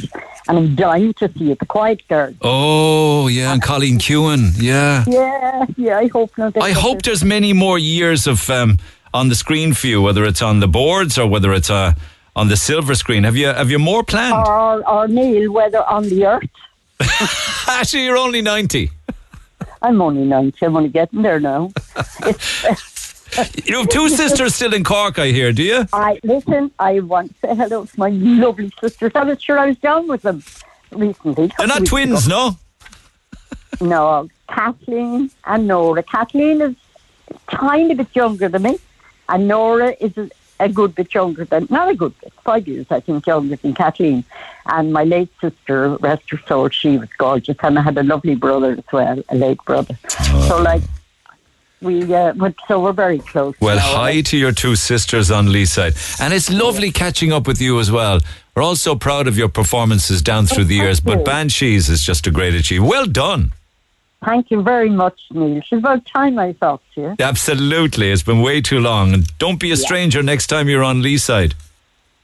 and 0.47 0.57
I'm 0.57 0.75
dying 0.75 1.13
to 1.21 1.31
see 1.37 1.51
it. 1.51 1.59
The 1.59 1.65
Quiet 1.65 2.05
Girl. 2.09 2.33
Oh, 2.41 3.27
yeah, 3.27 3.53
and 3.53 3.61
Colleen 3.61 3.99
Kewen. 3.99 4.51
Yeah. 4.57 5.05
Yeah, 5.07 5.65
yeah. 5.77 5.99
I 5.99 6.07
hope 6.07 6.37
not. 6.37 6.57
I 6.57 6.71
hope 6.71 7.03
there's 7.03 7.23
many 7.23 7.53
more 7.53 7.79
years 7.79 8.27
of 8.27 8.49
um, 8.49 8.79
on 9.15 9.29
the 9.29 9.35
screen 9.35 9.73
for 9.73 9.87
you, 9.87 10.01
whether 10.01 10.23
it's 10.25 10.41
on 10.41 10.59
the 10.59 10.67
boards 10.67 11.17
or 11.17 11.25
whether 11.27 11.53
it's 11.53 11.69
uh, 11.69 11.93
on 12.35 12.49
the 12.49 12.57
silver 12.57 12.95
screen. 12.95 13.23
Have 13.23 13.37
you 13.37 13.47
have 13.47 13.71
you 13.71 13.79
more 13.79 14.03
planned? 14.03 14.33
Or, 14.33 14.87
or 14.87 15.07
Neil, 15.07 15.51
whether 15.51 15.83
on 15.83 16.03
the 16.03 16.25
earth. 16.25 16.49
Actually, 17.67 18.05
you're 18.05 18.17
only 18.17 18.41
ninety. 18.41 18.91
I'm 19.81 20.01
only 20.01 20.25
90. 20.25 20.65
I'm 20.65 20.77
only 20.77 20.89
getting 20.89 21.21
there 21.21 21.39
now. 21.39 21.71
You 23.65 23.79
have 23.79 23.89
two 23.89 24.07
sisters 24.07 24.55
still 24.55 24.73
in 24.73 24.85
Cork, 24.85 25.19
I 25.19 25.27
hear. 25.27 25.51
Do 25.51 25.61
you? 25.61 25.85
I 25.91 26.21
listen. 26.23 26.71
I 26.79 27.01
want 27.01 27.33
to 27.33 27.39
say 27.41 27.55
hello 27.55 27.83
to 27.83 27.99
my 27.99 28.07
lovely 28.09 28.71
sisters. 28.79 29.11
I 29.13 29.23
was 29.25 29.41
sure 29.41 29.59
I 29.59 29.65
was 29.67 29.77
down 29.79 30.07
with 30.07 30.21
them 30.21 30.41
recently. 30.91 31.51
They're 31.57 31.67
not 31.67 31.85
twins, 31.85 32.29
no. 32.29 32.55
No, 33.81 34.29
Kathleen 34.47 35.31
and 35.45 35.67
Nora. 35.67 36.01
Kathleen 36.03 36.61
is 36.61 36.75
a 37.29 37.51
tiny 37.51 37.93
bit 37.93 38.15
younger 38.15 38.47
than 38.47 38.61
me, 38.61 38.79
and 39.29 39.47
Nora 39.47 39.95
is 39.99 40.17
a, 40.17 40.29
a 40.59 40.69
good 40.69 40.95
bit 40.95 41.13
younger 41.13 41.45
than 41.45 41.67
not 41.69 41.89
a 41.89 41.95
good 41.95 42.13
bit, 42.21 42.33
five 42.43 42.67
years 42.67 42.85
I 42.89 42.99
think 42.99 43.27
younger 43.27 43.55
than 43.55 43.73
Kathleen. 43.73 44.23
And 44.67 44.93
my 44.93 45.03
late 45.03 45.29
sister, 45.41 45.97
rest 45.97 46.29
her 46.31 46.39
soul, 46.47 46.69
she 46.69 46.97
was 46.97 47.09
gorgeous, 47.17 47.57
and 47.61 47.77
I 47.77 47.81
had 47.81 47.97
a 47.97 48.03
lovely 48.03 48.35
brother 48.35 48.71
as 48.71 48.91
well, 48.91 49.21
a 49.29 49.35
late 49.35 49.63
brother. 49.65 49.97
So 50.47 50.61
like 50.61 50.81
we, 51.81 52.13
uh, 52.13 52.33
but 52.33 52.55
so 52.67 52.81
we're 52.81 52.93
very 52.93 53.19
close. 53.19 53.53
Well, 53.59 53.77
hi 53.79 54.21
to 54.21 54.37
your 54.37 54.51
two 54.51 54.75
sisters 54.75 55.29
on 55.29 55.47
Leeside. 55.47 56.19
And 56.19 56.33
it's 56.33 56.49
lovely 56.49 56.91
catching 56.91 57.31
up 57.31 57.47
with 57.47 57.61
you 57.61 57.79
as 57.79 57.91
well. 57.91 58.19
We're 58.55 58.63
all 58.63 58.75
so 58.75 58.95
proud 58.95 59.27
of 59.27 59.37
your 59.37 59.49
performances 59.49 60.21
down 60.21 60.47
through 60.47 60.65
the 60.65 60.75
years, 60.75 60.99
but 60.99 61.25
Banshees 61.25 61.89
is 61.89 62.01
just 62.01 62.25
a 62.27 62.31
great 62.31 62.55
achievement. 62.55 62.89
Well 62.89 63.05
done. 63.05 63.51
Thank 64.25 64.49
you 64.49 64.63
very 64.63 64.89
much, 64.89 65.19
Neil. 65.31 65.57
It's 65.57 65.71
about 65.71 66.03
time 66.07 66.39
I 66.39 66.53
talked 66.53 66.83
to 66.95 67.01
you. 67.01 67.15
Absolutely. 67.19 68.11
It's 68.11 68.23
been 68.23 68.41
way 68.41 68.59
too 68.59 68.79
long. 68.79 69.13
And 69.13 69.37
don't 69.37 69.59
be 69.59 69.71
a 69.71 69.77
stranger 69.77 70.23
next 70.23 70.47
time 70.47 70.67
you're 70.67 70.83
on 70.83 71.01
Leeside. 71.03 71.53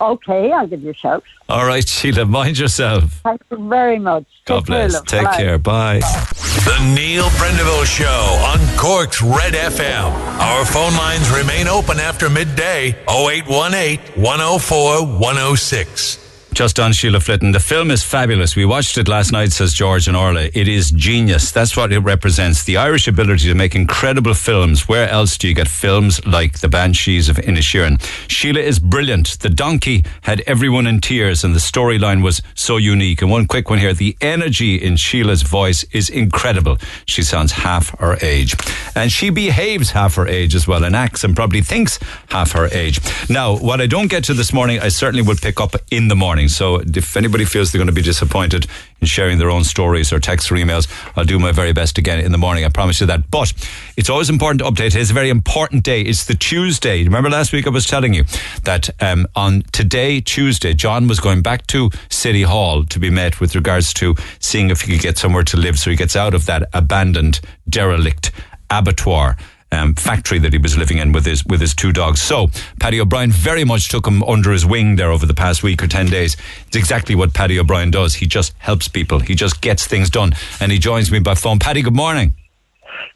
Okay, 0.02 0.52
I'll 0.52 0.66
give 0.66 0.82
you 0.82 0.90
a 0.90 0.94
shout. 0.96 1.24
All 1.48 1.64
right, 1.68 1.88
Sheila, 1.88 2.26
mind 2.26 2.58
yourself. 2.58 3.04
Thank 3.24 3.44
you 3.52 3.70
very 3.70 4.00
much. 4.00 4.26
God 4.46 4.62
Take 4.62 4.66
care, 4.66 4.88
bless. 4.88 4.94
love. 4.96 5.06
Take 5.06 5.26
Bye. 5.26 5.38
care. 5.38 5.58
Bye. 5.60 6.00
The 6.00 6.94
Neil 6.96 7.26
Prendeville 7.26 7.86
Show 7.86 8.06
on 8.08 8.78
Cork's 8.78 9.22
Red 9.22 9.54
FM. 9.54 10.12
Our 10.40 10.66
phone 10.66 10.96
lines 10.96 11.30
remain 11.30 11.68
open 11.68 12.00
after 12.00 12.32
midday 12.32 12.96
0818 13.08 14.00
104 14.24 15.06
106. 15.20 16.21
Just 16.54 16.82
on 16.82 16.92
Sheila 16.92 17.20
Flitton. 17.20 17.54
The 17.54 17.62
film 17.62 17.92
is 17.92 18.04
fabulous. 18.04 18.58
We 18.58 18.66
watched 18.66 18.98
it 18.98 19.08
last 19.08 19.32
night, 19.32 19.54
says 19.54 19.74
George 19.74 20.10
and 20.10 20.18
Orla. 20.18 20.50
It 20.54 20.68
is 20.68 20.92
genius. 20.92 21.50
That's 21.50 21.78
what 21.78 21.94
it 21.94 22.00
represents. 22.00 22.66
The 22.66 22.76
Irish 22.76 23.08
ability 23.08 23.48
to 23.48 23.56
make 23.56 23.74
incredible 23.74 24.34
films. 24.34 24.88
Where 24.88 25.08
else 25.10 25.38
do 25.38 25.48
you 25.48 25.56
get 25.56 25.70
films 25.70 26.24
like 26.26 26.60
The 26.60 26.68
Banshees 26.68 27.30
of 27.30 27.38
Inisherin? 27.38 28.02
Sheila 28.30 28.60
is 28.60 28.80
brilliant. 28.80 29.40
The 29.40 29.50
donkey 29.50 30.04
had 30.24 30.42
everyone 30.46 30.88
in 30.88 31.00
tears 31.00 31.46
and 31.46 31.56
the 31.56 31.60
storyline 31.60 32.22
was 32.22 32.42
so 32.54 32.76
unique. 32.76 33.22
And 33.22 33.32
one 33.32 33.48
quick 33.48 33.70
one 33.70 33.80
here. 33.80 33.94
The 33.94 34.18
energy 34.20 34.76
in 34.76 34.98
Sheila's 34.98 35.44
voice 35.44 35.86
is 35.94 36.10
incredible. 36.10 36.78
She 37.06 37.24
sounds 37.24 37.54
half 37.54 37.98
her 38.00 38.18
age. 38.22 38.56
And 38.94 39.10
she 39.10 39.30
behaves 39.30 39.92
half 39.92 40.16
her 40.16 40.28
age 40.28 40.54
as 40.54 40.68
well 40.68 40.84
and 40.84 40.98
acts 40.98 41.24
and 41.24 41.34
probably 41.34 41.62
thinks 41.62 41.98
half 42.28 42.52
her 42.52 42.68
age. 42.74 43.00
Now, 43.30 43.58
what 43.58 43.80
I 43.80 43.88
don't 43.88 44.10
get 44.10 44.26
to 44.26 44.34
this 44.34 44.52
morning, 44.52 44.82
I 44.82 44.90
certainly 44.90 45.24
will 45.24 45.38
pick 45.38 45.62
up 45.62 45.76
in 45.90 46.10
the 46.10 46.16
morning. 46.16 46.41
So 46.50 46.78
if 46.78 47.18
anybody 47.18 47.46
feels 47.46 47.72
they're 47.72 47.80
going 47.80 47.88
to 47.88 47.94
be 47.94 48.02
disappointed 48.02 48.68
in 49.00 49.08
sharing 49.08 49.38
their 49.38 49.50
own 49.50 49.64
stories 49.64 50.14
or 50.14 50.20
texts 50.20 50.52
or 50.52 50.56
emails, 50.56 50.88
I'll 51.16 51.26
do 51.26 51.40
my 51.40 51.52
very 51.52 51.74
best 51.74 51.98
again 51.98 52.20
in 52.20 52.32
the 52.32 52.38
morning. 52.38 52.66
I 52.66 52.70
promise 52.70 53.02
you 53.02 53.08
that. 53.08 53.30
But 53.32 53.54
it's 53.98 54.10
always 54.10 54.30
important 54.30 54.60
to 54.62 54.66
update. 54.66 54.96
It's 54.96 55.12
a 55.12 55.14
very 55.14 55.30
important 55.30 55.84
day. 55.84 56.02
It's 56.02 56.26
the 56.26 56.36
Tuesday. 56.36 57.04
Remember 57.04 57.30
last 57.30 57.52
week 57.52 57.68
I 57.68 57.70
was 57.70 57.86
telling 57.86 58.14
you 58.14 58.24
that 58.64 58.90
um, 59.02 59.28
on 59.36 59.64
today, 59.72 60.22
Tuesday, 60.22 60.74
John 60.74 61.08
was 61.08 61.20
going 61.20 61.42
back 61.42 61.68
to 61.68 61.90
City 62.10 62.44
Hall 62.44 62.84
to 62.86 63.00
be 63.00 63.10
met 63.10 63.40
with 63.40 63.56
regards 63.56 63.94
to 63.96 64.16
seeing 64.40 64.70
if 64.70 64.82
he 64.82 64.94
could 64.94 65.02
get 65.02 65.18
somewhere 65.18 65.44
to 65.44 65.58
live. 65.58 65.80
So 65.80 65.90
he 65.90 65.96
gets 65.96 66.16
out 66.16 66.34
of 66.34 66.46
that 66.46 66.70
abandoned, 66.74 67.40
derelict 67.70 68.32
abattoir 68.72 69.38
um, 69.72 69.96
factory 69.96 70.40
that 70.40 70.54
he 70.54 70.60
was 70.60 70.78
living 70.78 70.98
in 70.98 71.12
with 71.12 71.26
his 71.26 71.46
with 71.46 71.62
his 71.62 71.74
two 71.74 71.92
dogs. 71.92 72.22
So 72.22 72.50
Paddy 72.80 73.00
O'Brien 73.00 73.32
very 73.32 73.64
much 73.64 73.90
took 73.90 74.06
him 74.06 74.24
under 74.24 74.52
his 74.52 74.66
wing 74.66 74.96
there 74.96 75.12
over 75.12 75.26
the 75.26 75.34
past 75.34 75.64
week 75.64 75.82
or 75.84 75.88
ten 75.88 76.08
days. 76.08 76.36
It's 76.68 76.76
exactly 76.76 77.16
what 77.16 77.34
Paddy 77.34 77.60
O'Brien 77.60 77.92
does. 77.92 78.16
He 78.16 78.26
just 78.26 78.54
helps 78.60 78.88
people. 78.88 79.20
He 79.20 79.36
just 79.36 79.62
gets 79.62 79.86
things 79.88 80.10
done. 80.10 80.34
And 80.60 80.72
he 80.72 80.80
joins 80.80 81.12
me 81.12 81.20
by 81.20 81.36
phone. 81.36 81.60
Paddy, 81.60 81.82
good 81.82 81.96
morning. 81.96 82.34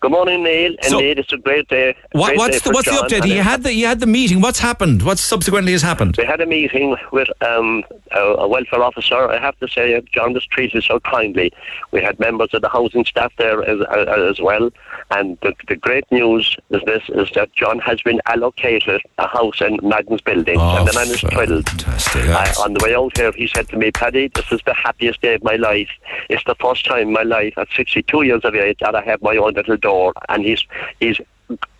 Good 0.02 0.12
morning, 0.12 0.44
Neil. 0.44 0.76
So- 0.82 1.00
Indeed, 1.00 1.20
it's 1.20 1.34
a 1.34 1.38
great 1.38 1.68
day. 1.68 1.96
What, 2.12 2.28
great 2.30 2.38
what's 2.40 2.62
day 2.62 2.70
the 2.70 2.74
what's 2.74 2.90
the 2.90 2.96
update? 3.16 3.24
He 3.26 3.38
had 3.38 3.64
the 3.64 3.72
he 3.72 3.82
had 3.82 4.00
the 4.00 4.08
meeting. 4.08 4.42
What's 4.42 4.60
happened? 4.60 5.02
What 5.04 5.18
subsequently 5.20 5.72
has 5.72 5.82
happened? 5.82 6.16
We 6.18 6.26
had 6.26 6.42
a 6.42 6.46
meeting 6.46 6.96
with 7.12 7.30
um, 7.42 7.84
a, 8.12 8.20
a 8.20 8.48
welfare 8.48 8.82
officer. 8.84 9.30
I 9.30 9.40
have 9.40 9.58
to 9.60 9.68
say, 9.68 9.96
uh, 9.96 10.02
John 10.14 10.34
was 10.34 10.46
treated 10.46 10.84
so 10.84 11.00
kindly. 11.02 11.52
We 11.92 12.02
had 12.02 12.20
members 12.20 12.50
of 12.54 12.62
the 12.62 12.70
housing 12.70 13.06
staff 13.06 13.34
there 13.38 13.64
as, 13.64 13.82
uh, 13.82 14.28
as 14.30 14.40
well. 14.40 14.70
And 15.12 15.38
the, 15.42 15.54
the 15.68 15.76
great 15.76 16.06
news 16.12 16.56
is 16.70 16.82
this: 16.86 17.04
is 17.10 17.30
that 17.36 17.54
John 17.54 17.80
has 17.80 18.02
been 18.02 18.22
allocated 18.28 19.02
a 19.18 19.28
house 19.28 19.62
in 19.62 19.78
Madden's 19.84 20.22
building, 20.22 20.58
Oh, 20.60 20.78
and 20.78 20.88
the 20.88 20.94
man 20.94 21.08
is 21.08 21.20
thrilled. 21.22 21.70
Uh, 22.16 22.54
on 22.64 22.74
the 22.74 22.84
way 22.84 22.96
out 22.96 23.16
here, 23.18 23.32
he 23.34 23.48
said 23.48 23.68
to 23.70 23.78
me, 23.78 23.92
"Paddy, 23.92 24.30
this 24.34 24.52
is 24.52 24.62
the 24.66 24.74
happiest 24.74 25.22
day 25.22 25.36
of 25.36 25.44
my 25.44 25.56
life. 25.56 25.90
It's 26.30 26.44
the 26.46 26.56
first 26.56 26.86
time 26.86 27.08
in 27.08 27.14
my 27.14 27.24
life 27.24 27.54
at 27.58 27.68
62 27.76 28.24
years 28.24 28.42
of 28.44 28.56
age 28.56 28.78
that 28.82 28.96
I 28.96 29.02
have 29.04 29.22
my 29.22 29.36
own 29.38 29.54
little 29.68 29.78
door." 29.78 30.14
And 30.30 30.44
he's 30.44 30.64
he's 31.00 31.20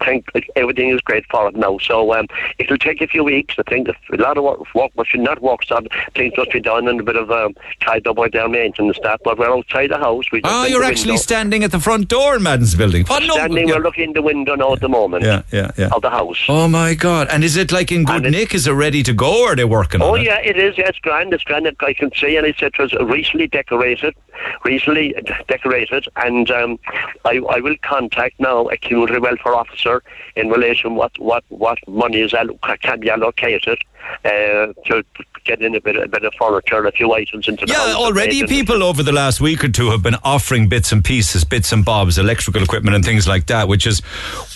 think 0.04 0.26
everything 0.56 0.90
is 0.90 1.02
great 1.02 1.26
for 1.32 1.48
it 1.48 1.56
now. 1.56 1.78
So 1.80 2.14
um, 2.14 2.28
it'll 2.60 2.78
take 2.78 3.02
a 3.02 3.08
few 3.08 3.24
weeks. 3.24 3.56
I 3.58 3.64
think 3.70 3.88
a 3.88 4.16
lot 4.18 4.38
of 4.38 4.44
work, 4.44 4.60
work 4.76 4.92
but 4.96 5.08
should 5.08 5.22
not 5.22 5.42
work. 5.42 5.64
So 5.64 5.80
things 6.14 6.34
must 6.38 6.52
be 6.52 6.60
done 6.62 6.88
and 6.88 7.00
a 7.00 7.04
bit 7.04 7.16
of 7.16 7.32
um, 7.32 7.56
tied 7.82 8.06
up 8.08 8.18
by 8.18 8.30
their 8.30 8.48
maintenance 8.48 8.98
staff. 8.98 9.20
But 9.24 9.38
we're 9.38 9.50
outside 9.50 9.90
the 9.92 9.98
house. 9.98 10.26
We 10.32 10.42
Oh, 10.44 10.66
you're 10.66 10.84
actually 10.84 11.12
window. 11.14 11.22
standing 11.24 11.64
at 11.64 11.72
the 11.72 11.80
front 11.80 12.08
door 12.08 12.36
in 12.36 12.44
Madden's 12.44 12.76
building. 12.76 13.06
Oh, 13.10 13.18
no. 13.20 13.34
standing. 13.34 13.68
yeah. 13.70 13.76
We're 13.76 13.82
looking 13.84 14.06
in 14.06 14.14
the 14.14 14.22
window 14.22 14.56
now 14.56 14.74
at 14.74 14.82
the 14.82 14.90
moment. 14.90 15.24
Yeah, 15.24 15.42
yeah, 15.52 15.72
yeah. 15.78 15.90
Of 15.92 16.02
the 16.02 16.10
house. 16.10 16.40
Oh 16.50 16.68
my 16.68 16.94
God! 16.94 17.28
And 17.32 17.44
is 17.44 17.56
it 17.58 17.72
like 17.72 17.92
in 17.92 18.04
good 18.04 18.24
nick? 18.24 18.54
Is 18.54 18.68
it 18.68 18.72
ready 18.74 19.02
to 19.04 19.14
go, 19.14 19.44
or 19.44 19.54
are 19.54 19.56
they 19.56 19.66
working 19.66 20.02
Oh 20.02 20.14
on 20.14 20.20
it? 20.20 20.22
Oh 20.22 20.24
yeah, 20.24 20.40
it 20.40 20.58
is. 20.58 20.78
Yeah, 20.78 20.88
it's 20.90 21.00
grand. 21.00 21.34
It's 21.34 21.44
grand. 21.44 21.68
I 21.80 21.94
can 21.94 22.12
see, 22.16 22.36
and 22.38 22.46
it 22.46 22.56
said 22.60 22.74
it 22.78 22.80
was 22.80 22.94
recently 22.94 23.48
decorated, 23.48 24.16
recently 24.64 25.16
decorated, 25.48 26.08
and 26.18 26.50
um, 26.52 26.80
I, 27.24 27.42
I 27.50 27.60
will 27.60 27.76
contact 27.82 28.40
now 28.40 28.68
a 28.70 28.78
community 28.78 29.20
welfare 29.20 29.55
officer 29.56 30.04
in 30.36 30.50
relation 30.50 30.96
what 30.96 31.18
what 31.20 31.44
what 31.50 31.78
money 31.88 32.22
is 32.22 32.34
allo- 32.34 32.60
can 32.82 33.00
be 33.00 33.10
allocated 33.10 33.80
uh, 34.24 34.74
to 34.86 35.04
get 35.44 35.62
in 35.62 35.76
a 35.76 35.82
bit 35.82 35.96
a 35.96 36.08
bit 36.08 36.24
of 36.24 36.34
furniture, 36.40 36.86
a 36.86 36.92
few 36.92 37.14
items 37.14 37.48
into 37.48 37.66
the 37.66 37.72
Yeah, 37.72 37.94
already 37.96 38.46
people 38.48 38.84
over 38.84 39.04
the 39.04 39.12
last 39.12 39.40
week 39.40 39.64
or 39.64 39.70
two 39.70 39.90
have 39.92 40.04
been 40.04 40.16
offering 40.24 40.68
bits 40.68 40.92
and 40.92 41.04
pieces, 41.04 41.44
bits 41.44 41.72
and 41.72 41.86
bobs, 41.86 42.18
electrical 42.18 42.64
equipment 42.64 42.96
and 42.96 43.06
things 43.06 43.28
like 43.28 43.48
that, 43.48 43.68
which 43.68 43.88
is 43.88 44.00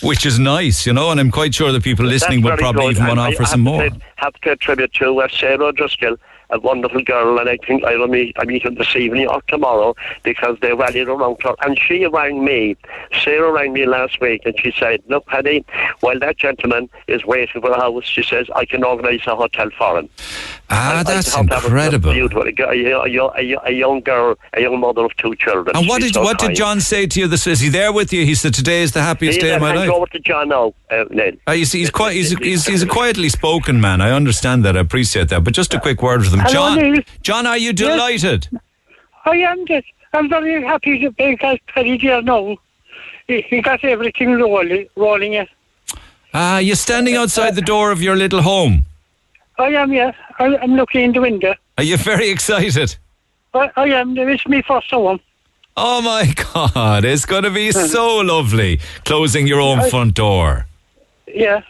which 0.02 0.26
is 0.26 0.38
nice, 0.38 0.86
you 0.86 0.92
know. 0.92 1.10
And 1.10 1.20
I'm 1.20 1.30
quite 1.30 1.54
sure 1.54 1.72
the 1.72 1.80
people 1.80 2.04
listening 2.04 2.42
will 2.42 2.56
probably 2.56 2.86
good. 2.86 2.96
even 2.96 3.06
want 3.06 3.18
to 3.18 3.22
offer 3.22 3.44
some 3.46 3.60
more. 3.60 3.88
have 4.16 4.34
to 4.34 4.40
pay 4.40 4.54
tribute 4.56 4.92
to 4.94 5.20
uh, 5.20 5.28
Sarah 5.28 5.72
Driscoll 5.72 6.16
a 6.50 6.58
wonderful 6.58 7.02
girl, 7.02 7.38
and 7.38 7.48
I 7.48 7.56
think 7.66 7.84
I 7.84 7.96
will 7.96 8.08
meet, 8.08 8.36
I 8.38 8.44
meet 8.44 8.64
her 8.64 8.70
this 8.70 8.94
evening 8.96 9.28
or 9.28 9.40
tomorrow 9.48 9.94
because 10.22 10.58
they 10.60 10.72
rallied 10.72 11.08
around 11.08 11.38
her. 11.42 11.54
And 11.64 11.78
she 11.78 12.06
rang 12.06 12.44
me, 12.44 12.76
Sarah 13.22 13.52
rang 13.52 13.72
me 13.72 13.86
last 13.86 14.20
week, 14.20 14.42
and 14.44 14.58
she 14.58 14.72
said, 14.78 15.02
"Look, 15.08 15.26
Paddy, 15.26 15.64
while 16.00 16.18
that 16.18 16.36
gentleman 16.36 16.88
is 17.06 17.24
waiting 17.24 17.60
for 17.60 17.70
the 17.70 17.76
house, 17.76 18.04
she 18.04 18.22
says 18.22 18.48
I 18.54 18.64
can 18.64 18.84
organise 18.84 19.26
a 19.26 19.36
hotel 19.36 19.70
for 19.76 19.98
him." 19.98 20.08
Ah, 20.72 21.00
I 21.00 21.02
that's 21.02 21.34
thought 21.34 21.46
that 21.48 21.54
was 21.56 21.62
just 21.62 21.64
incredible. 21.66 22.12
beautiful. 22.12 22.42
A, 22.42 22.52
a, 22.62 23.04
a, 23.04 23.28
a, 23.28 23.56
a 23.66 23.72
young 23.72 24.00
girl, 24.02 24.36
a 24.54 24.60
young 24.60 24.78
mother 24.78 25.04
of 25.04 25.16
two 25.16 25.34
children. 25.34 25.74
And 25.76 25.88
what 25.88 26.00
did 26.00 26.14
so 26.14 26.22
what 26.22 26.38
did. 26.38 26.54
John 26.54 26.80
say 26.80 27.06
to 27.08 27.20
you? 27.20 27.26
This 27.26 27.46
is 27.48 27.58
he 27.58 27.68
there 27.68 27.92
with 27.92 28.12
you? 28.12 28.24
He 28.24 28.36
said 28.36 28.54
today 28.54 28.82
is 28.82 28.92
the 28.92 29.02
happiest 29.02 29.36
He's 29.36 29.42
day 29.42 29.54
of 29.54 29.60
my 29.60 29.74
life. 29.74 29.90
over 29.90 30.06
to 30.06 30.20
John 30.20 30.48
now, 30.50 30.72
uh, 30.90 31.04
Neil. 31.10 31.32
Uh, 31.48 31.52
you 31.52 31.64
see, 31.64 31.80
he's 31.80 31.90
quite 31.90 32.14
he's, 32.14 32.30
he's 32.38 32.66
he's 32.66 32.82
a 32.84 32.86
quietly 32.86 33.28
spoken 33.28 33.80
man. 33.80 34.00
I 34.00 34.12
understand 34.12 34.64
that. 34.64 34.76
I 34.76 34.80
appreciate 34.80 35.28
that. 35.30 35.42
But 35.42 35.54
just 35.54 35.74
a 35.74 35.80
quick 35.80 36.02
word 36.02 36.20
with 36.20 36.32
him, 36.32 36.38
Hello, 36.40 36.52
John. 36.52 36.78
Neil. 36.78 37.02
John, 37.22 37.46
are 37.46 37.58
you 37.58 37.72
delighted? 37.72 38.48
I 39.24 39.36
am 39.36 39.66
just, 39.66 39.86
I'm 40.12 40.28
very 40.28 40.64
happy 40.64 41.00
to 41.00 41.10
because 41.10 41.58
Paddy 41.74 41.98
dear 41.98 42.22
now. 42.22 42.56
He, 43.26 43.42
he 43.42 43.60
got 43.60 43.84
everything 43.84 44.32
rolling, 44.40 44.88
rolling 44.96 45.34
it. 45.34 45.48
Ah, 46.32 46.58
you're 46.58 46.76
standing 46.76 47.16
outside 47.16 47.54
the 47.54 47.60
door 47.62 47.90
of 47.92 48.00
your 48.02 48.16
little 48.16 48.42
home. 48.42 48.86
I 49.60 49.70
am, 49.70 49.92
yeah. 49.92 50.12
I, 50.38 50.56
I'm 50.58 50.74
looking 50.74 51.02
in 51.02 51.12
the 51.12 51.20
window. 51.20 51.54
Are 51.78 51.84
you 51.84 51.96
very 51.96 52.30
excited? 52.30 52.96
I, 53.54 53.70
I 53.76 53.86
am. 53.88 54.16
It's 54.16 54.46
me 54.46 54.62
first 54.62 54.90
home. 54.90 55.20
Oh 55.76 56.02
my 56.02 56.32
God! 56.54 57.04
It's 57.04 57.24
going 57.24 57.44
to 57.44 57.50
be 57.50 57.70
uh-huh. 57.70 57.86
so 57.88 58.16
lovely 58.18 58.80
closing 59.04 59.46
your 59.46 59.60
own 59.60 59.88
front 59.88 60.14
door. 60.14 60.66
Yeah. 61.26 61.62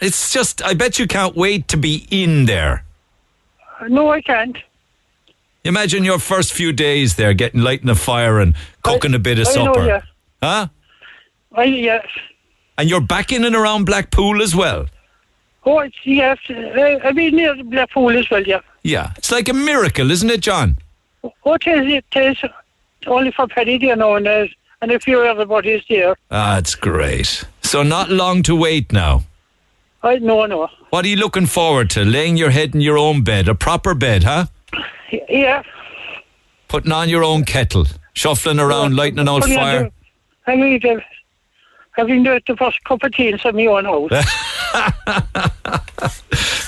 It's 0.00 0.32
just, 0.32 0.62
I 0.62 0.74
bet 0.74 0.98
you 0.98 1.06
can't 1.06 1.36
wait 1.36 1.68
to 1.68 1.76
be 1.76 2.06
in 2.10 2.46
there. 2.46 2.84
No, 3.88 4.10
I 4.10 4.20
can't. 4.20 4.56
Imagine 5.64 6.04
your 6.04 6.18
first 6.18 6.52
few 6.52 6.72
days 6.72 7.16
there, 7.16 7.34
getting 7.34 7.62
lighting 7.62 7.88
a 7.88 7.94
fire 7.94 8.38
and 8.38 8.54
cooking 8.82 9.14
a 9.14 9.18
bit 9.18 9.38
of 9.38 9.48
I 9.48 9.54
know, 9.54 9.64
supper. 9.64 9.86
yeah. 9.86 10.00
Huh? 10.42 10.68
I, 11.52 11.64
yes. 11.64 12.06
And 12.76 12.88
you're 12.88 13.00
back 13.00 13.32
in 13.32 13.44
and 13.44 13.56
around 13.56 13.84
Blackpool 13.84 14.40
as 14.40 14.54
well. 14.54 14.86
Oh, 15.68 15.80
it's, 15.80 15.96
yes. 16.04 16.38
I've 16.48 17.14
been 17.14 17.36
near 17.36 17.54
the 17.54 17.62
Blackpool 17.62 18.16
as 18.16 18.30
well, 18.30 18.42
yeah. 18.42 18.60
Yeah, 18.82 19.12
it's 19.18 19.30
like 19.30 19.50
a 19.50 19.52
miracle, 19.52 20.10
isn't 20.10 20.30
it, 20.30 20.40
John? 20.40 20.78
What 21.42 21.66
is 21.66 21.86
it? 21.92 22.04
It 22.14 22.38
is 22.44 22.50
Only 23.06 23.32
for 23.32 23.46
Paddy 23.46 23.76
dear 23.76 23.94
now 23.94 24.14
and, 24.14 24.26
uh, 24.26 24.46
and 24.80 24.90
a 24.90 24.98
few 24.98 25.22
everybody's 25.22 25.82
there. 25.90 26.16
Ah, 26.30 26.56
it's 26.56 26.74
great. 26.74 27.44
So 27.62 27.82
not 27.82 28.08
long 28.08 28.42
to 28.44 28.56
wait 28.56 28.92
now. 28.92 29.24
I 30.02 30.16
no, 30.16 30.46
no. 30.46 30.68
What 30.88 31.04
are 31.04 31.08
you 31.08 31.16
looking 31.16 31.44
forward 31.44 31.90
to? 31.90 32.02
Laying 32.02 32.38
your 32.38 32.50
head 32.50 32.74
in 32.74 32.80
your 32.80 32.96
own 32.96 33.22
bed, 33.22 33.46
a 33.46 33.54
proper 33.54 33.94
bed, 33.94 34.24
huh? 34.24 34.46
Yeah. 35.28 35.62
Putting 36.68 36.92
on 36.92 37.10
your 37.10 37.24
own 37.24 37.44
kettle, 37.44 37.86
shuffling 38.14 38.58
around, 38.58 38.96
lighting 38.96 39.18
an 39.18 39.28
old 39.28 39.44
fire. 39.44 39.90
I 40.46 40.56
mean, 40.56 40.80
uh, 41.98 42.02
having 42.02 42.22
the, 42.22 42.40
the 42.46 42.56
first 42.56 42.82
cup 42.84 43.02
of 43.02 43.12
tea 43.12 43.28
in 43.28 43.38
my 43.56 43.66
own 43.66 43.84
house. 43.84 44.24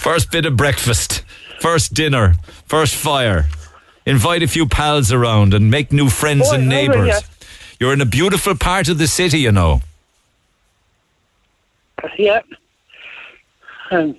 First 0.03 0.31
bit 0.33 0.47
of 0.47 0.57
breakfast, 0.57 1.23
first 1.61 1.95
dinner, 1.95 2.35
first 2.67 2.95
fire. 2.95 3.47
Invite 4.07 4.43
a 4.43 4.49
few 4.49 4.67
pals 4.67 5.13
around 5.13 5.53
and 5.55 5.71
make 5.71 5.93
new 5.93 6.09
friends 6.09 6.49
Oh, 6.51 6.55
and 6.55 6.69
neighbours. 6.69 7.09
yeah. 7.09 7.21
You're 7.79 7.93
in 7.93 8.01
a 8.01 8.07
beautiful 8.07 8.55
part 8.57 8.89
of 8.89 8.99
the 8.99 9.07
city, 9.07 9.39
you 9.41 9.53
know. 9.53 9.83
yeah. 12.19 12.41
Um, 13.91 14.17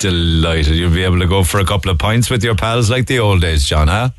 Delighted. 0.00 0.74
You'll 0.74 0.90
be 0.92 1.04
able 1.04 1.20
to 1.20 1.26
go 1.26 1.44
for 1.44 1.60
a 1.60 1.64
couple 1.64 1.90
of 1.90 1.98
pints 1.98 2.28
with 2.30 2.42
your 2.42 2.56
pals 2.56 2.90
like 2.90 3.06
the 3.06 3.20
old 3.20 3.40
days, 3.40 3.64
John, 3.66 3.88
huh? 3.88 4.10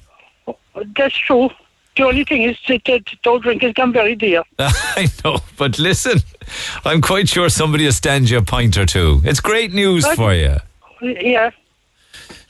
that's 0.98 1.16
true. 1.18 1.50
The 1.96 2.04
only 2.04 2.24
thing 2.26 2.42
is 2.44 2.58
that, 2.68 2.84
that 2.86 3.04
don't 3.24 3.42
drink 3.42 3.62
has 3.62 3.74
gone 3.74 3.94
very 3.94 4.16
dear. 4.16 4.44
I 4.60 5.08
know, 5.24 5.38
but 5.58 5.80
listen, 5.80 6.20
I'm 6.84 7.02
quite 7.02 7.30
sure 7.30 7.48
somebody 7.50 7.86
will 7.86 7.94
stand 7.94 8.30
you 8.30 8.38
a 8.40 8.42
pint 8.42 8.78
or 8.78 8.86
two. 8.86 9.22
It's 9.24 9.40
great 9.40 9.72
news 9.74 10.04
Right. 10.04 10.16
for 10.18 10.34
you. 10.34 10.58
Yeah. 11.02 11.52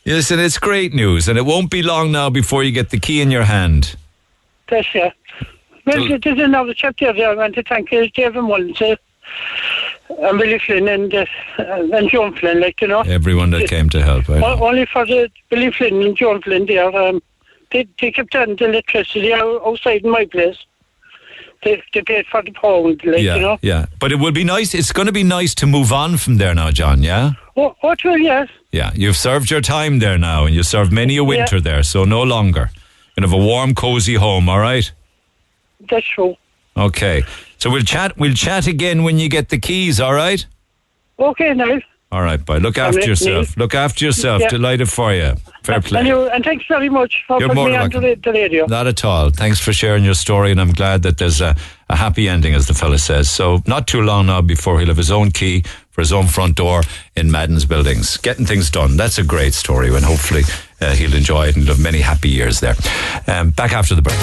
Listen, 0.06 0.40
it's 0.40 0.58
great 0.58 0.94
news, 0.94 1.28
and 1.28 1.38
it 1.38 1.46
won't 1.46 1.70
be 1.72 1.82
long 1.84 2.12
now 2.12 2.30
before 2.30 2.64
you 2.64 2.72
get 2.72 2.90
the 2.92 3.00
key 3.00 3.22
in 3.22 3.32
your 3.32 3.44
hand. 3.44 3.96
That's 4.70 4.88
yeah. 4.96 5.12
Well, 5.86 6.08
So- 6.08 6.18
there's 6.18 6.40
another 6.40 6.74
chap 6.74 6.96
there. 7.00 7.12
I 7.30 7.36
want 7.36 7.56
to 7.56 7.64
thank 7.64 7.92
uh, 7.94 8.08
David 8.16 8.42
Mullins 8.44 8.82
uh, 8.82 8.96
and 10.10 10.38
Billy 10.40 10.60
Flynn 10.60 10.88
and 10.88 11.14
uh, 11.14 11.26
and 11.60 12.10
John 12.10 12.36
Flynn, 12.36 12.62
like 12.62 12.82
you 12.82 12.88
know. 12.88 13.02
Everyone 13.02 13.50
that 13.52 13.68
came 13.70 13.90
to 13.92 14.04
help. 14.04 14.30
Only 14.30 14.86
for 14.88 15.06
the 15.06 15.30
Billy 15.50 15.72
Flynn 15.72 16.02
and 16.02 16.16
John 16.18 16.42
Flynn 16.42 16.66
there. 16.66 16.96
Um, 16.96 17.22
they, 17.76 17.88
they 18.02 18.12
kept 18.12 18.34
on 18.36 18.56
the 18.56 18.66
electricity 18.66 19.34
out- 19.34 19.62
outside 19.66 20.04
my 20.06 20.26
place. 20.26 20.58
They, 21.64 21.82
they 21.94 22.02
paid 22.04 22.26
for 22.28 22.44
the 22.44 22.52
pound, 22.52 23.02
like, 23.04 23.22
yeah, 23.22 23.36
you 23.36 23.42
know. 23.42 23.58
yeah. 23.62 23.88
But 24.00 24.12
it 24.12 24.18
will 24.18 24.32
be 24.32 24.44
nice. 24.44 24.76
It's 24.76 24.92
going 24.92 25.08
to 25.08 25.12
be 25.12 25.24
nice 25.24 25.56
to 25.56 25.66
move 25.66 25.92
on 25.92 26.18
from 26.18 26.38
there 26.38 26.54
now, 26.54 26.70
John. 26.72 27.02
Yeah, 27.02 27.32
Oh, 27.58 27.76
oh, 27.82 27.96
well, 28.04 28.18
yes. 28.18 28.50
yeah. 28.72 28.92
You've 28.94 29.16
served 29.18 29.50
your 29.50 29.62
time 29.62 30.00
there 30.00 30.18
now, 30.18 30.46
and 30.46 30.54
you 30.56 30.62
served 30.64 30.92
many 30.92 31.18
a 31.18 31.24
winter 31.24 31.60
there, 31.60 31.82
so 31.84 32.04
no 32.06 32.22
longer. 32.22 32.70
You 33.18 33.22
have 33.24 33.34
a 33.34 33.38
warm, 33.38 33.74
cozy 33.74 34.16
home. 34.16 34.48
All 34.50 34.60
right. 34.60 34.92
That's 35.90 36.06
true. 36.08 36.36
Okay. 36.78 37.24
So 37.58 37.70
we'll 37.72 37.84
chat. 37.84 38.18
We'll 38.18 38.34
chat 38.36 38.68
again 38.68 39.04
when 39.04 39.18
you 39.18 39.30
get 39.30 39.50
the 39.50 39.58
keys. 39.58 40.00
All 40.00 40.14
right. 40.14 40.46
Okay, 41.18 41.54
now. 41.54 41.80
All 42.12 42.22
right, 42.22 42.44
boy. 42.44 42.58
Look 42.58 42.78
after 42.78 43.02
yourself. 43.02 43.58
Neil. 43.58 43.64
Look 43.66 43.76
after 43.76 44.06
yourself. 44.06 44.42
Yeah. 44.42 44.50
Delighted 44.50 44.90
for 44.90 45.14
you. 45.14 45.34
Fair 45.64 45.82
play. 45.82 46.00
And, 46.00 46.08
you, 46.08 46.30
and 46.30 46.44
thanks 46.46 46.66
very 46.68 46.88
much 46.88 47.24
for 47.28 47.40
You're 47.40 47.50
putting 47.50 47.66
me 47.66 47.76
on 47.76 47.90
to 47.92 48.00
the, 48.00 48.16
the 48.16 48.32
radio. 48.32 48.66
Not 48.68 48.88
at 48.88 49.04
all. 49.04 49.32
Thanks 49.32 49.60
for 49.60 49.74
sharing 49.74 50.04
your 50.06 50.14
story, 50.14 50.52
and 50.52 50.62
I'm 50.62 50.72
glad 50.72 51.02
that 51.02 51.18
there's 51.18 51.42
a, 51.42 51.56
a 51.90 51.96
happy 51.96 52.30
ending, 52.30 52.54
as 52.54 52.68
the 52.68 52.74
fella 52.74 53.00
says. 53.00 53.30
So, 53.30 53.62
not 53.66 53.88
too 53.88 54.02
long 54.02 54.28
now 54.28 54.42
before 54.42 54.80
he'll 54.80 54.88
have 54.90 54.98
his 54.98 55.12
own 55.12 55.32
key 55.32 55.64
for 55.90 56.02
his 56.02 56.14
own 56.14 56.28
front 56.28 56.56
door 56.56 56.84
in 57.16 57.32
Madden's 57.32 57.66
buildings. 57.66 58.18
Getting 58.18 58.46
things 58.46 58.70
done. 58.70 58.98
That's 58.98 59.18
a 59.18 59.24
great 59.24 59.54
story, 59.54 59.94
and 59.94 60.06
hopefully 60.06 60.44
he'll 60.80 61.14
enjoy 61.14 61.48
it 61.48 61.56
and 61.56 61.68
have 61.68 61.80
many 61.80 62.00
happy 62.00 62.30
years 62.30 62.60
there. 62.60 62.76
Um, 63.28 63.52
back 63.52 63.74
after 63.74 63.96
the 63.96 64.02
break. 64.02 64.20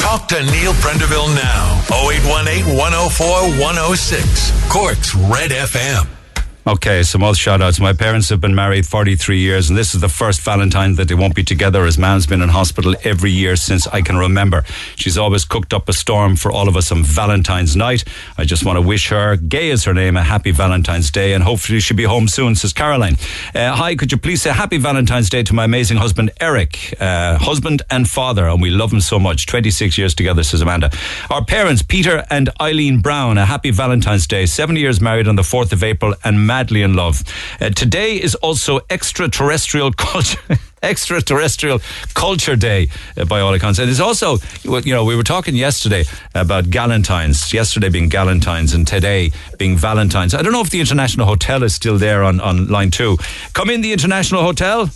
Talk 0.00 0.28
to 0.28 0.42
Neil 0.42 0.72
Prendeville 0.74 1.34
now. 1.34 1.82
0818 1.92 2.76
104 2.76 3.26
106. 3.60 4.70
Cork's 4.70 5.14
Red 5.14 5.50
FM. 5.50 6.19
Okay, 6.66 7.02
some 7.02 7.22
other 7.22 7.34
shout 7.34 7.62
outs. 7.62 7.80
My 7.80 7.94
parents 7.94 8.28
have 8.28 8.42
been 8.42 8.54
married 8.54 8.84
43 8.84 9.38
years, 9.38 9.70
and 9.70 9.78
this 9.78 9.94
is 9.94 10.02
the 10.02 10.10
first 10.10 10.42
Valentine 10.42 10.94
that 10.96 11.08
they 11.08 11.14
won't 11.14 11.34
be 11.34 11.42
together 11.42 11.86
as 11.86 11.96
Mam's 11.96 12.26
been 12.26 12.42
in 12.42 12.50
hospital 12.50 12.94
every 13.02 13.30
year 13.30 13.56
since 13.56 13.86
I 13.86 14.02
can 14.02 14.18
remember. 14.18 14.64
She's 14.94 15.16
always 15.16 15.46
cooked 15.46 15.72
up 15.72 15.88
a 15.88 15.94
storm 15.94 16.36
for 16.36 16.52
all 16.52 16.68
of 16.68 16.76
us 16.76 16.92
on 16.92 17.02
Valentine's 17.02 17.76
night. 17.76 18.04
I 18.36 18.44
just 18.44 18.62
want 18.62 18.76
to 18.76 18.82
wish 18.82 19.08
her, 19.08 19.36
Gay 19.36 19.70
is 19.70 19.84
her 19.84 19.94
name, 19.94 20.18
a 20.18 20.22
happy 20.22 20.50
Valentine's 20.50 21.10
Day, 21.10 21.32
and 21.32 21.42
hopefully 21.42 21.80
she'll 21.80 21.96
be 21.96 22.04
home 22.04 22.28
soon, 22.28 22.54
says 22.54 22.74
Caroline. 22.74 23.16
Uh, 23.54 23.74
hi, 23.74 23.96
could 23.96 24.12
you 24.12 24.18
please 24.18 24.42
say 24.42 24.50
happy 24.50 24.76
Valentine's 24.76 25.30
Day 25.30 25.42
to 25.42 25.54
my 25.54 25.64
amazing 25.64 25.96
husband, 25.96 26.30
Eric, 26.42 26.94
uh, 27.00 27.38
husband 27.38 27.80
and 27.90 28.06
father, 28.06 28.46
and 28.46 28.60
we 28.60 28.68
love 28.68 28.92
him 28.92 29.00
so 29.00 29.18
much. 29.18 29.46
26 29.46 29.96
years 29.96 30.14
together, 30.14 30.42
says 30.42 30.60
Amanda. 30.60 30.90
Our 31.30 31.42
parents, 31.42 31.80
Peter 31.80 32.26
and 32.28 32.50
Eileen 32.60 33.00
Brown, 33.00 33.38
a 33.38 33.46
happy 33.46 33.70
Valentine's 33.70 34.26
Day. 34.26 34.44
Seven 34.44 34.76
years 34.76 35.00
married 35.00 35.26
on 35.26 35.36
the 35.36 35.42
4th 35.42 35.72
of 35.72 35.82
April 35.82 36.14
and 36.22 36.49
madly 36.50 36.82
in 36.82 36.94
love. 36.94 37.22
Uh, 37.60 37.70
today 37.70 38.16
is 38.16 38.34
also 38.46 38.80
extraterrestrial 38.90 39.92
culture. 39.92 40.40
Extraterrestrial 40.82 41.78
Culture 42.14 42.56
Day, 42.56 42.88
uh, 43.16 43.26
by 43.26 43.40
all 43.40 43.52
accounts, 43.52 43.78
and 43.78 43.90
it's 43.90 44.00
also, 44.00 44.38
you 44.64 44.94
know, 44.94 45.04
we 45.04 45.14
were 45.14 45.22
talking 45.22 45.54
yesterday 45.54 46.04
about 46.34 46.64
Galentine's. 46.64 47.52
Yesterday 47.52 47.90
being 47.90 48.08
Galentine's, 48.08 48.72
and 48.72 48.86
today 48.88 49.30
being 49.58 49.76
Valentine's. 49.76 50.32
I 50.34 50.40
don't 50.40 50.52
know 50.52 50.62
if 50.62 50.70
the 50.70 50.80
International 50.80 51.26
Hotel 51.26 51.62
is 51.62 51.74
still 51.74 51.98
there 51.98 52.24
on 52.24 52.40
on 52.40 52.66
line 52.68 52.90
two. 52.90 53.18
Come 53.52 53.68
in, 53.68 53.82
the 53.82 53.92
International 53.92 54.42
Hotel. 54.42 54.88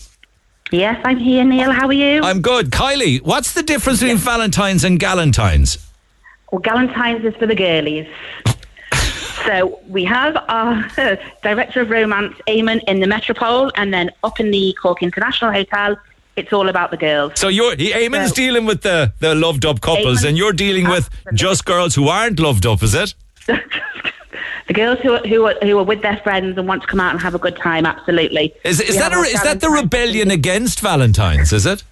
Yes, 0.72 0.98
I'm 1.04 1.18
here, 1.18 1.44
Neil. 1.44 1.70
How 1.70 1.86
are 1.86 1.92
you? 1.92 2.22
I'm 2.22 2.40
good. 2.40 2.70
Kylie, 2.70 3.20
what's 3.20 3.52
the 3.52 3.62
difference 3.62 4.00
between 4.00 4.16
Valentine's 4.16 4.84
and 4.84 4.98
Galentine's? 4.98 5.76
Well, 6.50 6.62
Galentine's 6.62 7.26
is 7.26 7.36
for 7.36 7.46
the 7.46 7.54
girlies. 7.54 8.08
so 9.46 9.80
we 9.88 10.04
have 10.04 10.36
our 10.48 10.86
director 11.42 11.80
of 11.80 11.90
romance, 11.90 12.34
Eamon, 12.48 12.82
in 12.88 13.00
the 13.00 13.06
Metropole, 13.06 13.70
and 13.76 13.92
then 13.92 14.10
up 14.22 14.40
in 14.40 14.50
the 14.50 14.76
Cork 14.80 15.02
International 15.02 15.52
Hotel, 15.52 15.96
it's 16.36 16.52
all 16.52 16.68
about 16.68 16.90
the 16.90 16.96
girls. 16.96 17.32
So 17.36 17.48
you're 17.48 17.76
he, 17.76 17.92
Eamon's 17.92 18.30
So- 18.30 18.34
dealing 18.36 18.66
with 18.66 18.82
the 18.82 19.12
the 19.20 19.34
loved 19.34 19.64
up 19.64 19.80
couples, 19.80 20.22
Eamon- 20.22 20.28
and 20.28 20.38
you're 20.38 20.52
dealing 20.52 20.88
with 20.88 21.08
just 21.34 21.64
girls 21.64 21.94
who 21.94 22.08
aren't 22.08 22.38
loved 22.40 22.66
up, 22.66 22.82
is 22.82 22.94
it? 22.94 23.14
The 24.66 24.72
girls 24.72 24.98
who 25.00 25.12
are, 25.12 25.18
who 25.28 25.44
are 25.46 25.54
who 25.62 25.78
are 25.78 25.84
with 25.84 26.00
their 26.00 26.16
friends 26.18 26.56
and 26.56 26.66
want 26.66 26.80
to 26.80 26.88
come 26.88 26.98
out 26.98 27.12
and 27.12 27.20
have 27.20 27.34
a 27.34 27.38
good 27.38 27.54
time, 27.56 27.84
absolutely. 27.84 28.54
Is 28.64 28.80
is 28.80 28.92
We 28.92 28.98
that 28.98 29.12
a, 29.12 29.16
is 29.18 29.42
that 29.42 29.60
the 29.60 29.68
rebellion 29.68 30.30
against 30.30 30.80
Valentine's? 30.80 31.52
Is 31.52 31.66
it? 31.66 31.84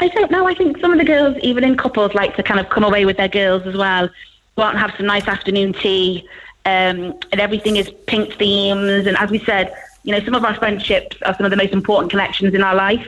I 0.00 0.08
don't 0.08 0.30
know. 0.30 0.46
I 0.46 0.52
think 0.54 0.78
some 0.80 0.92
of 0.92 0.98
the 0.98 1.04
girls, 1.06 1.34
even 1.42 1.64
in 1.64 1.78
couples, 1.78 2.12
like 2.12 2.36
to 2.36 2.42
kind 2.42 2.60
of 2.60 2.68
come 2.68 2.84
away 2.84 3.06
with 3.06 3.16
their 3.16 3.28
girls 3.28 3.62
as 3.66 3.74
well. 3.74 4.10
Go 4.56 4.62
out 4.64 4.72
and 4.72 4.78
have 4.78 4.92
some 4.98 5.06
nice 5.06 5.26
afternoon 5.26 5.72
tea, 5.72 6.28
um, 6.66 7.14
and 7.32 7.40
everything 7.40 7.76
is 7.76 7.90
pink 8.06 8.34
themes. 8.34 9.06
And 9.06 9.16
as 9.18 9.30
we 9.30 9.38
said, 9.40 9.74
you 10.02 10.12
know, 10.12 10.24
some 10.24 10.34
of 10.34 10.44
our 10.44 10.54
friendships 10.54 11.16
are 11.24 11.34
some 11.34 11.44
of 11.44 11.50
the 11.50 11.56
most 11.56 11.72
important 11.72 12.10
connections 12.10 12.54
in 12.54 12.62
our 12.62 12.74
life. 12.74 13.06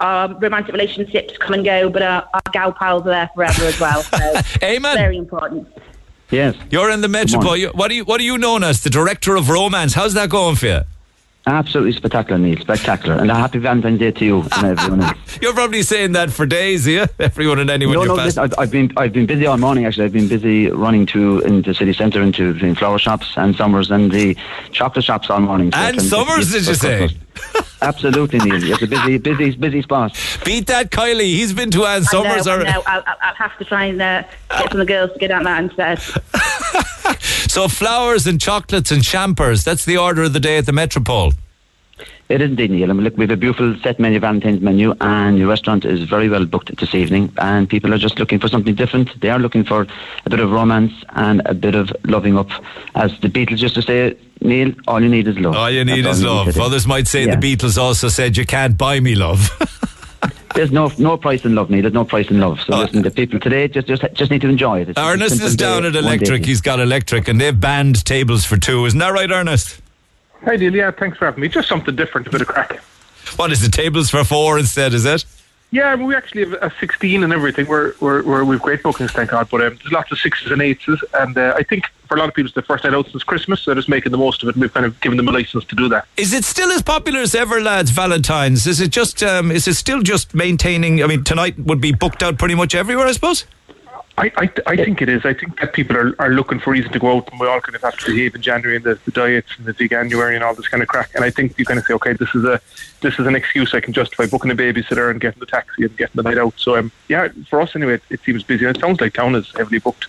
Our 0.00 0.34
romantic 0.38 0.72
relationships 0.72 1.36
come 1.38 1.54
and 1.54 1.64
go, 1.64 1.88
but 1.88 2.02
our, 2.02 2.28
our 2.34 2.42
gal 2.52 2.72
pals 2.72 3.02
are 3.02 3.10
there 3.10 3.30
forever 3.34 3.64
as 3.64 3.78
well. 3.78 4.02
So 4.02 4.34
Amen. 4.62 4.96
Very 4.96 5.16
important. 5.16 5.68
Yes. 6.30 6.56
You're 6.70 6.90
in 6.90 7.02
the 7.02 7.08
Metropole. 7.08 7.56
You- 7.56 7.70
What 7.70 7.90
are 7.90 7.94
you? 7.94 8.04
What 8.04 8.20
are 8.20 8.24
you 8.24 8.38
known 8.38 8.64
as? 8.64 8.82
The 8.82 8.90
director 8.90 9.36
of 9.36 9.48
romance. 9.50 9.92
How's 9.94 10.14
that 10.14 10.30
going 10.30 10.56
for 10.56 10.66
you? 10.66 10.80
Absolutely 11.46 11.92
spectacular, 11.92 12.38
Neil. 12.38 12.56
Spectacular. 12.60 13.16
And 13.16 13.30
a 13.30 13.34
happy 13.34 13.58
Valentine's 13.58 13.98
Day 13.98 14.12
to 14.12 14.24
you 14.24 14.42
and 14.42 14.64
everyone 14.78 15.02
else. 15.02 15.18
You're 15.42 15.54
probably 15.54 15.82
saying 15.82 16.12
that 16.12 16.30
for 16.30 16.46
days, 16.46 16.86
yeah. 16.86 17.06
Everyone 17.18 17.58
and 17.58 17.68
anyone 17.68 17.96
no, 17.96 18.02
you 18.02 18.08
no, 18.08 18.16
pass. 18.16 18.36
I've, 18.36 18.54
I've 18.58 18.70
been 18.70 18.92
I've 18.96 19.12
been 19.12 19.26
busy 19.26 19.46
all 19.46 19.56
morning. 19.56 19.84
Actually, 19.84 20.04
I've 20.04 20.12
been 20.12 20.28
busy 20.28 20.70
running 20.70 21.04
to 21.06 21.40
into 21.40 21.74
city 21.74 21.94
centre 21.94 22.22
into 22.22 22.52
between 22.52 22.76
flower 22.76 22.98
shops 22.98 23.32
and 23.36 23.56
Summers 23.56 23.90
and 23.90 24.12
the 24.12 24.36
chocolate 24.70 25.04
shops 25.04 25.30
all 25.30 25.40
morning. 25.40 25.72
So 25.72 25.78
And 25.78 26.00
Summers, 26.00 26.52
did 26.52 26.66
you 26.66 26.74
say? 26.74 27.08
Absolutely, 27.82 28.38
Neil. 28.38 28.72
It's 28.72 28.82
a 28.82 28.86
busy, 28.86 29.18
busy, 29.18 29.50
busy 29.56 29.82
spot. 29.82 30.16
Beat 30.44 30.66
that, 30.68 30.90
Kylie. 30.90 31.22
He's 31.34 31.52
been 31.52 31.70
to 31.72 31.84
Ann 31.84 32.02
I 32.02 32.04
Summers. 32.04 32.46
know, 32.46 32.52
I 32.52 32.56
or- 32.56 32.64
know. 32.64 32.82
I'll, 32.86 33.02
I'll- 33.06 33.16
I'll 33.22 33.34
have 33.34 33.58
to 33.58 33.64
try 33.64 33.86
and 33.86 34.00
uh, 34.00 34.22
get 34.50 34.70
some 34.70 34.80
of 34.80 34.86
the 34.86 34.92
girls 34.92 35.12
to 35.12 35.18
get 35.18 35.30
on 35.30 35.44
that 35.44 35.62
instead. 35.64 36.00
So 37.52 37.68
flowers 37.68 38.26
and 38.26 38.40
chocolates 38.40 38.90
and 38.90 39.04
champers. 39.04 39.62
That's 39.62 39.84
the 39.84 39.98
order 39.98 40.22
of 40.22 40.32
the 40.32 40.40
day 40.40 40.56
at 40.56 40.64
the 40.64 40.72
Metropole. 40.72 41.34
It 42.30 42.40
is 42.40 42.48
indeed, 42.50 42.70
Neil. 42.70 42.88
I 42.88 42.94
mean, 42.94 43.04
look, 43.04 43.14
we 43.18 43.24
have 43.24 43.30
a 43.30 43.36
beautiful 43.36 43.76
set 43.82 44.00
menu, 44.00 44.18
Valentine's 44.20 44.62
menu, 44.62 44.94
and 45.02 45.36
your 45.36 45.48
restaurant 45.48 45.84
is 45.84 46.04
very 46.04 46.30
well 46.30 46.46
booked 46.46 46.74
this 46.78 46.94
evening. 46.94 47.30
And 47.36 47.68
people 47.68 47.92
are 47.92 47.98
just 47.98 48.18
looking 48.18 48.38
for 48.38 48.48
something 48.48 48.74
different. 48.74 49.20
They 49.20 49.28
are 49.28 49.38
looking 49.38 49.64
for 49.64 49.86
a 50.24 50.30
bit 50.30 50.40
of 50.40 50.50
romance 50.50 50.94
and 51.10 51.42
a 51.44 51.52
bit 51.52 51.74
of 51.74 51.92
loving 52.04 52.38
up. 52.38 52.48
As 52.94 53.12
the 53.20 53.28
Beatles 53.28 53.58
used 53.58 53.74
to 53.74 53.82
say, 53.82 54.16
Neil, 54.42 54.72
all 54.88 55.02
you 55.02 55.08
need 55.08 55.26
is 55.28 55.38
love. 55.38 55.54
All 55.56 55.70
you 55.70 55.84
need 55.84 56.02
That's 56.04 56.18
is 56.18 56.22
you 56.24 56.30
love. 56.30 56.46
today. 56.46 56.60
Others 56.60 56.86
might 56.86 57.06
say 57.06 57.24
Yeah. 57.24 57.36
the 57.36 57.56
Beatles 57.56 57.78
also 57.78 58.08
said 58.08 58.36
you 58.36 58.44
can't 58.46 58.76
buy 58.76 59.00
me 59.00 59.14
love. 59.14 59.50
There's 60.54 60.70
no 60.70 60.92
no 60.98 61.16
price 61.16 61.44
in 61.46 61.54
love, 61.54 61.70
Neil. 61.70 61.80
There's 61.82 61.94
no 61.94 62.04
price 62.04 62.28
in 62.30 62.38
love. 62.38 62.60
So 62.60 62.76
listen, 62.76 63.00
the 63.02 63.10
people 63.10 63.40
today 63.40 63.68
just 63.68 63.86
just 63.86 64.02
just 64.12 64.30
need 64.30 64.42
to 64.42 64.48
enjoy 64.48 64.80
it. 64.80 64.88
It's 64.90 64.96
just 64.96 64.98
a 64.98 65.08
Uh, 65.08 65.12
Ernest 65.14 65.40
is 65.42 65.56
down 65.56 65.86
at 65.86 65.94
one. 65.94 66.04
Electric. 66.04 66.44
He's 66.44 66.60
got 66.60 66.78
Electric, 66.78 67.26
and 67.28 67.40
they've 67.40 67.58
banned 67.58 68.04
tables 68.04 68.44
for 68.44 68.58
two. 68.58 68.84
Isn't 68.84 68.98
that 68.98 69.12
right, 69.14 69.30
Ernest? 69.30 69.80
Hi, 70.44 70.56
Neil. 70.56 70.74
Yeah, 70.74 70.90
thanks 70.90 71.16
for 71.16 71.24
having 71.24 71.40
me. 71.40 71.48
Just 71.48 71.68
something 71.68 71.96
different, 71.96 72.26
a 72.26 72.30
bit 72.30 72.42
of 72.42 72.48
crack. 72.48 72.80
What 73.36 73.50
is 73.50 73.64
it? 73.64 73.72
Tables 73.72 74.10
for 74.10 74.24
four 74.24 74.58
instead? 74.58 74.92
Is 74.92 75.06
it? 75.06 75.24
Yeah, 75.72 75.94
we 75.94 76.14
actually 76.14 76.42
have 76.42 76.52
a 76.52 76.70
16 76.78 77.24
and 77.24 77.32
everything. 77.32 77.66
We're, 77.66 77.94
we're, 77.98 78.22
we're, 78.24 78.44
we've 78.44 78.60
great 78.60 78.82
bookings, 78.82 79.10
thank 79.10 79.30
God. 79.30 79.48
But 79.50 79.62
um, 79.62 79.78
there's 79.82 79.90
lots 79.90 80.12
of 80.12 80.18
sixes 80.18 80.52
and 80.52 80.60
eights. 80.60 80.86
And 81.14 81.36
uh, 81.36 81.54
I 81.56 81.62
think 81.62 81.86
for 82.06 82.14
a 82.14 82.20
lot 82.20 82.28
of 82.28 82.34
people, 82.34 82.48
it's 82.48 82.54
the 82.54 82.60
first 82.60 82.84
night 82.84 82.92
out 82.92 83.08
since 83.08 83.22
Christmas. 83.22 83.62
So 83.62 83.70
they're 83.70 83.76
just 83.76 83.88
making 83.88 84.12
the 84.12 84.18
most 84.18 84.42
of 84.42 84.50
it. 84.50 84.54
And 84.54 84.60
we've 84.60 84.72
kind 84.72 84.84
of 84.84 85.00
given 85.00 85.16
them 85.16 85.28
a 85.28 85.32
license 85.32 85.64
to 85.64 85.74
do 85.74 85.88
that. 85.88 86.06
Is 86.18 86.34
it 86.34 86.44
still 86.44 86.70
as 86.72 86.82
popular 86.82 87.20
as 87.20 87.34
ever, 87.34 87.58
lads? 87.58 87.90
Valentine's? 87.90 88.66
Is 88.66 88.82
it 88.82 88.90
just? 88.90 89.22
Um, 89.22 89.50
is 89.50 89.66
it 89.66 89.74
still 89.74 90.02
just 90.02 90.34
maintaining? 90.34 91.02
I 91.02 91.06
mean, 91.06 91.24
tonight 91.24 91.58
would 91.58 91.80
be 91.80 91.92
booked 91.92 92.22
out 92.22 92.38
pretty 92.38 92.54
much 92.54 92.74
everywhere, 92.74 93.06
I 93.06 93.12
suppose. 93.12 93.46
I, 94.18 94.30
I, 94.36 94.50
I 94.66 94.76
think 94.76 95.00
it 95.00 95.08
is. 95.08 95.24
I 95.24 95.32
think 95.32 95.58
that 95.60 95.72
people 95.72 95.96
are, 95.96 96.14
are 96.18 96.28
looking 96.30 96.58
for 96.60 96.70
reason 96.70 96.92
to 96.92 96.98
go 96.98 97.16
out 97.16 97.30
and 97.30 97.40
we 97.40 97.46
all 97.46 97.60
kind 97.60 97.74
of 97.74 97.80
have 97.82 97.96
to 97.96 98.06
behave 98.12 98.34
in 98.34 98.42
January 98.42 98.76
and 98.76 98.84
the, 98.84 98.98
the 99.06 99.10
diets 99.10 99.48
and 99.56 99.64
the 99.66 99.72
veganuary 99.72 100.34
and 100.34 100.44
all 100.44 100.54
this 100.54 100.68
kind 100.68 100.82
of 100.82 100.88
crack. 100.88 101.10
And 101.14 101.24
I 101.24 101.30
think 101.30 101.58
you 101.58 101.64
kind 101.64 101.78
of 101.80 101.86
say, 101.86 101.94
okay, 101.94 102.12
this 102.12 102.28
is 102.34 102.44
a 102.44 102.60
this 103.00 103.18
is 103.18 103.26
an 103.26 103.34
excuse 103.34 103.74
I 103.74 103.80
can 103.80 103.92
justify 103.92 104.26
booking 104.26 104.50
a 104.50 104.54
babysitter 104.54 105.10
and 105.10 105.20
getting 105.20 105.40
the 105.40 105.46
taxi 105.46 105.84
and 105.84 105.96
getting 105.96 106.14
the 106.14 106.22
night 106.22 106.38
out. 106.38 106.52
So 106.58 106.76
um, 106.76 106.92
yeah, 107.08 107.28
for 107.48 107.60
us 107.60 107.74
anyway, 107.74 107.94
it, 107.94 108.02
it 108.10 108.20
seems 108.20 108.42
busy. 108.42 108.66
And 108.66 108.76
it 108.76 108.80
sounds 108.80 109.00
like 109.00 109.14
town 109.14 109.34
is 109.34 109.50
heavily 109.56 109.78
booked. 109.78 110.06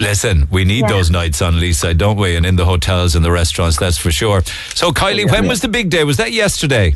Listen, 0.00 0.46
we 0.50 0.64
need 0.66 0.82
Yeah. 0.82 0.88
those 0.88 1.10
nights 1.10 1.40
on 1.40 1.54
Leeside, 1.54 1.96
don't 1.96 2.18
we? 2.18 2.36
And 2.36 2.44
in 2.44 2.56
the 2.56 2.66
hotels 2.66 3.16
and 3.16 3.24
the 3.24 3.32
restaurants, 3.32 3.78
that's 3.78 3.96
for 3.96 4.10
sure. 4.10 4.42
So, 4.74 4.90
Kylie, 4.92 5.30
when 5.30 5.48
was 5.48 5.62
the 5.62 5.68
big 5.68 5.88
day? 5.88 6.04
Was 6.04 6.18
that 6.18 6.32
yesterday? 6.32 6.94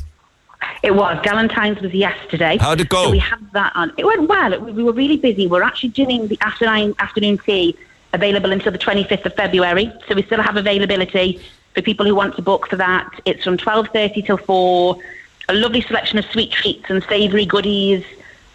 It 0.82 0.94
was. 0.94 1.18
Galentine's 1.22 1.80
was 1.80 1.92
yesterday. 1.92 2.56
How'd 2.58 2.80
it 2.80 2.88
go? 2.88 3.04
So 3.04 3.10
we 3.10 3.18
had 3.18 3.38
that 3.52 3.72
on. 3.74 3.92
It 3.98 4.04
went 4.04 4.28
well. 4.28 4.52
It, 4.52 4.62
we 4.62 4.82
were 4.82 4.92
really 4.92 5.16
busy. 5.16 5.46
We're 5.46 5.62
actually 5.62 5.90
doing 5.90 6.28
the 6.28 6.38
afternoon, 6.40 6.94
afternoon 6.98 7.38
tea 7.38 7.76
available 8.12 8.50
until 8.50 8.72
the 8.72 8.78
25th 8.78 9.26
of 9.26 9.34
February. 9.34 9.92
So 10.08 10.14
we 10.14 10.22
still 10.22 10.42
have 10.42 10.56
availability 10.56 11.40
for 11.74 11.82
people 11.82 12.06
who 12.06 12.14
want 12.14 12.34
to 12.36 12.42
book 12.42 12.68
for 12.68 12.76
that. 12.76 13.08
It's 13.24 13.44
from 13.44 13.56
12.30 13.56 14.26
till 14.26 14.36
4. 14.38 14.96
A 15.48 15.54
lovely 15.54 15.80
selection 15.82 16.18
of 16.18 16.24
sweet 16.26 16.50
treats 16.50 16.88
and 16.88 17.02
savoury 17.04 17.44
goodies. 17.44 18.04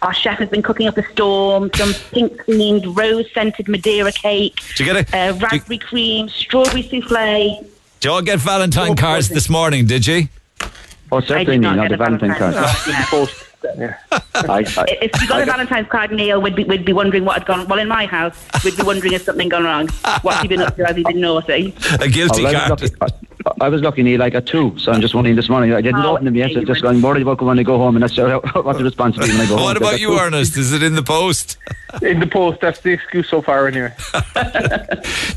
Our 0.02 0.12
chef 0.12 0.38
has 0.38 0.48
been 0.48 0.62
cooking 0.62 0.88
up 0.88 0.98
a 0.98 1.08
storm, 1.12 1.70
some 1.74 1.92
pink-themed, 2.12 2.96
rose-scented 2.96 3.68
Madeira 3.68 4.12
cake, 4.12 4.60
Did 4.76 4.80
you 4.80 4.92
get 4.92 5.14
a, 5.14 5.18
uh, 5.18 5.32
raspberry 5.34 5.78
cream, 5.78 6.28
strawberry 6.28 6.82
souffle. 6.82 7.60
did 8.00 8.04
you 8.04 8.10
all 8.10 8.22
get 8.22 8.38
Valentine 8.38 8.94
cards 8.94 9.28
this 9.28 9.48
morning, 9.48 9.86
did 9.86 10.06
you? 10.06 10.28
Oh, 11.12 11.18
I 11.18 11.20
certainly, 11.20 11.58
not 11.58 11.76
not 11.76 11.88
the 11.88 11.94
a 11.94 11.98
Valentine 11.98 12.34
card. 12.34 12.54
Valentine's 12.54 13.44
Yeah. 13.78 13.96
I, 14.12 14.64
I, 14.76 14.84
If 15.02 15.20
you 15.20 15.28
got 15.28 15.42
a 15.42 15.46
Valentine's 15.46 15.88
card, 15.88 16.12
Neil, 16.12 16.40
we'd 16.40 16.54
be, 16.54 16.64
we'd 16.64 16.84
be 16.84 16.92
wondering 16.92 17.24
what 17.24 17.38
had 17.38 17.46
gone. 17.46 17.66
Well, 17.66 17.78
in 17.78 17.88
my 17.88 18.06
house, 18.06 18.46
we'd 18.64 18.76
be 18.76 18.82
wondering 18.82 19.12
if 19.12 19.22
something 19.22 19.48
gone 19.48 19.64
wrong. 19.64 19.88
What's 20.22 20.42
he 20.42 20.48
been 20.48 20.60
up 20.60 20.76
to? 20.76 20.84
Has 20.86 20.96
he 20.96 21.02
been 21.02 21.20
naughty? 21.20 21.74
A 22.00 22.08
guilty 22.08 22.44
card. 22.44 22.80
Was 23.46 23.54
lucky, 23.54 23.62
I, 23.62 23.66
I 23.66 23.68
was 23.68 23.82
lucky, 23.82 24.02
Neil. 24.02 24.22
I 24.22 24.30
got 24.30 24.46
two, 24.46 24.76
so 24.78 24.92
I'm 24.92 25.00
just 25.00 25.14
wondering 25.14 25.36
this 25.36 25.48
morning. 25.48 25.72
I 25.72 25.80
didn't 25.80 26.00
Oh, 26.02 26.12
open 26.12 26.24
them 26.24 26.34
yet. 26.34 26.56
I'm 26.56 26.66
just 26.66 26.82
going 26.82 27.00
worried 27.02 27.22
about 27.22 27.40
when 27.40 27.58
I 27.58 27.62
go 27.62 27.78
home, 27.78 27.96
and 27.96 28.02
that's 28.02 28.18
uh, 28.18 28.38
what 28.62 28.78
the 28.78 28.84
response 28.84 29.16
will 29.16 29.26
be 29.26 29.32
when 29.32 29.40
I 29.42 29.46
go 29.48 29.56
home. 29.56 29.64
What 29.64 29.76
about 29.76 30.00
you, 30.00 30.08
two. 30.10 30.18
Ernest? 30.18 30.56
Is 30.56 30.72
it 30.72 30.82
in 30.82 30.94
the 30.94 31.02
post? 31.02 31.56
In 32.02 32.20
the 32.20 32.26
post, 32.26 32.60
that's 32.60 32.80
the 32.80 32.90
excuse 32.90 33.26
so 33.30 33.40
far 33.40 33.68
anyway. 33.68 33.90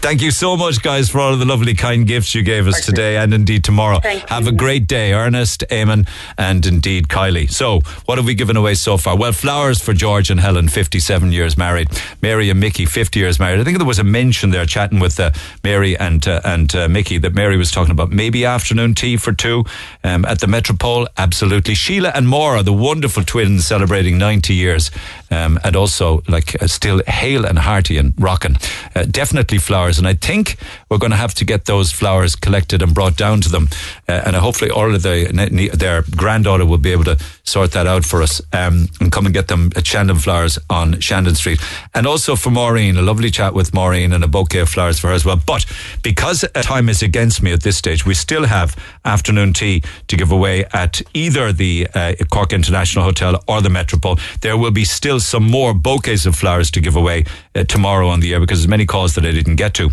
Thank 0.01 0.21
you 0.21 0.31
so 0.31 0.57
much, 0.57 0.81
guys, 0.81 1.09
for 1.09 1.19
all 1.19 1.31
of 1.33 1.39
the 1.39 1.45
lovely, 1.45 1.73
kind 1.73 2.05
gifts 2.07 2.33
you 2.35 2.41
gave 2.43 2.67
us 2.67 2.85
today 2.85 3.17
and 3.17 3.33
indeed 3.33 3.63
tomorrow. 3.63 3.99
Thank 3.99 4.27
Have 4.29 4.47
a 4.47 4.51
great 4.51 4.87
day, 4.87 5.13
Ernest, 5.13 5.63
Eamon, 5.69 6.07
and 6.37 6.65
indeed 6.65 7.07
Kylie. 7.07 7.49
So, 7.49 7.81
what 8.05 8.17
have 8.17 8.25
we 8.25 8.33
given 8.33 8.57
away 8.57 8.73
so 8.75 8.97
far? 8.97 9.15
Well, 9.17 9.31
flowers 9.31 9.79
for 9.81 9.93
George 9.93 10.29
and 10.29 10.39
Helen, 10.39 10.67
57 10.69 11.31
years 11.31 11.57
married. 11.57 11.89
Mary 12.21 12.49
and 12.49 12.59
Mickey, 12.59 12.85
50 12.85 13.19
years 13.19 13.39
married. 13.39 13.59
I 13.59 13.63
think 13.63 13.77
there 13.77 13.87
was 13.87 13.99
a 13.99 14.03
mention 14.03 14.49
there 14.49 14.65
chatting 14.65 14.99
with 14.99 15.19
uh, 15.19 15.31
Mary 15.63 15.95
and 15.97 16.27
uh, 16.27 16.41
and 16.43 16.73
uh, 16.75 16.87
Mickey 16.89 17.19
that 17.19 17.33
Mary 17.33 17.57
was 17.57 17.71
talking 17.71 17.91
about 17.91 17.98
maybe 18.07 18.45
afternoon 18.45 18.95
tea 18.95 19.17
for 19.17 19.33
two 19.33 19.65
um, 20.03 20.25
at 20.25 20.39
the 20.39 20.47
Metropole. 20.47 21.07
Absolutely. 21.17 21.73
Sheila 21.73 22.11
and 22.15 22.27
Maura, 22.27 22.63
the 22.63 22.73
wonderful 22.73 23.23
twins, 23.23 23.65
celebrating 23.65 24.17
90 24.17 24.53
years. 24.53 24.91
Um, 25.31 25.59
and 25.63 25.75
also, 25.75 26.21
like, 26.27 26.61
uh, 26.61 26.67
still 26.67 27.01
hale 27.07 27.45
and 27.45 27.59
hearty 27.59 27.97
and 27.97 28.13
rocking. 28.17 28.57
Uh, 28.95 29.03
definitely 29.03 29.59
flowers. 29.59 29.99
And 29.99 30.07
I 30.07 30.15
think 30.15 30.57
we're 30.89 30.97
going 30.97 31.11
to 31.11 31.17
have 31.17 31.33
to 31.35 31.45
get 31.45 31.65
those 31.65 31.91
flowers 31.91 32.35
collected 32.35 32.81
and 32.81 32.93
brought 32.93 33.15
down 33.15 33.41
to 33.41 33.49
them. 33.49 33.69
Uh, 34.07 34.23
and 34.25 34.35
hopefully, 34.35 34.71
all 34.71 34.93
of 34.93 35.03
the, 35.03 35.71
their 35.73 36.03
granddaughter 36.15 36.65
will 36.65 36.77
be 36.77 36.91
able 36.91 37.03
to 37.03 37.17
sort 37.43 37.71
that 37.71 37.87
out 37.87 38.05
for 38.05 38.21
us 38.21 38.41
um, 38.53 38.87
and 38.99 39.11
come 39.11 39.25
and 39.25 39.33
get 39.33 39.47
them 39.47 39.71
at 39.75 39.85
Shandon 39.85 40.17
Flowers 40.17 40.59
on 40.69 40.99
Shandon 40.99 41.35
Street. 41.35 41.59
And 41.93 42.07
also 42.07 42.35
for 42.35 42.49
Maureen, 42.49 42.97
a 42.97 43.01
lovely 43.01 43.29
chat 43.29 43.53
with 43.53 43.73
Maureen 43.73 44.13
and 44.13 44.23
a 44.23 44.27
bouquet 44.27 44.59
of 44.59 44.69
flowers 44.69 44.99
for 44.99 45.07
her 45.07 45.13
as 45.13 45.25
well. 45.25 45.39
But 45.45 45.65
because 46.03 46.43
uh, 46.43 46.61
time 46.61 46.89
is 46.89 47.01
against 47.01 47.41
me 47.41 47.51
at 47.51 47.63
this 47.63 47.77
stage, 47.77 48.05
we 48.05 48.13
still 48.13 48.45
have 48.45 48.75
afternoon 49.05 49.53
tea 49.53 49.83
to 50.07 50.17
give 50.17 50.31
away 50.31 50.65
at 50.73 51.01
either 51.13 51.51
the 51.53 51.87
uh, 51.93 52.13
Cork 52.31 52.53
International 52.53 53.03
Hotel 53.03 53.43
or 53.47 53.61
the 53.61 53.69
Metropole. 53.69 54.17
There 54.41 54.57
will 54.57 54.71
be 54.71 54.85
some 55.25 55.43
more 55.43 55.73
bouquets 55.73 56.25
of 56.25 56.35
flowers 56.35 56.71
to 56.71 56.81
give 56.81 56.95
away 56.95 57.25
uh, 57.55 57.63
tomorrow 57.63 58.07
on 58.07 58.19
the 58.19 58.33
air 58.33 58.39
because 58.39 58.59
there's 58.59 58.67
many 58.67 58.85
calls 58.85 59.15
that 59.15 59.25
I 59.25 59.31
didn't 59.31 59.55
get 59.55 59.73
to. 59.75 59.91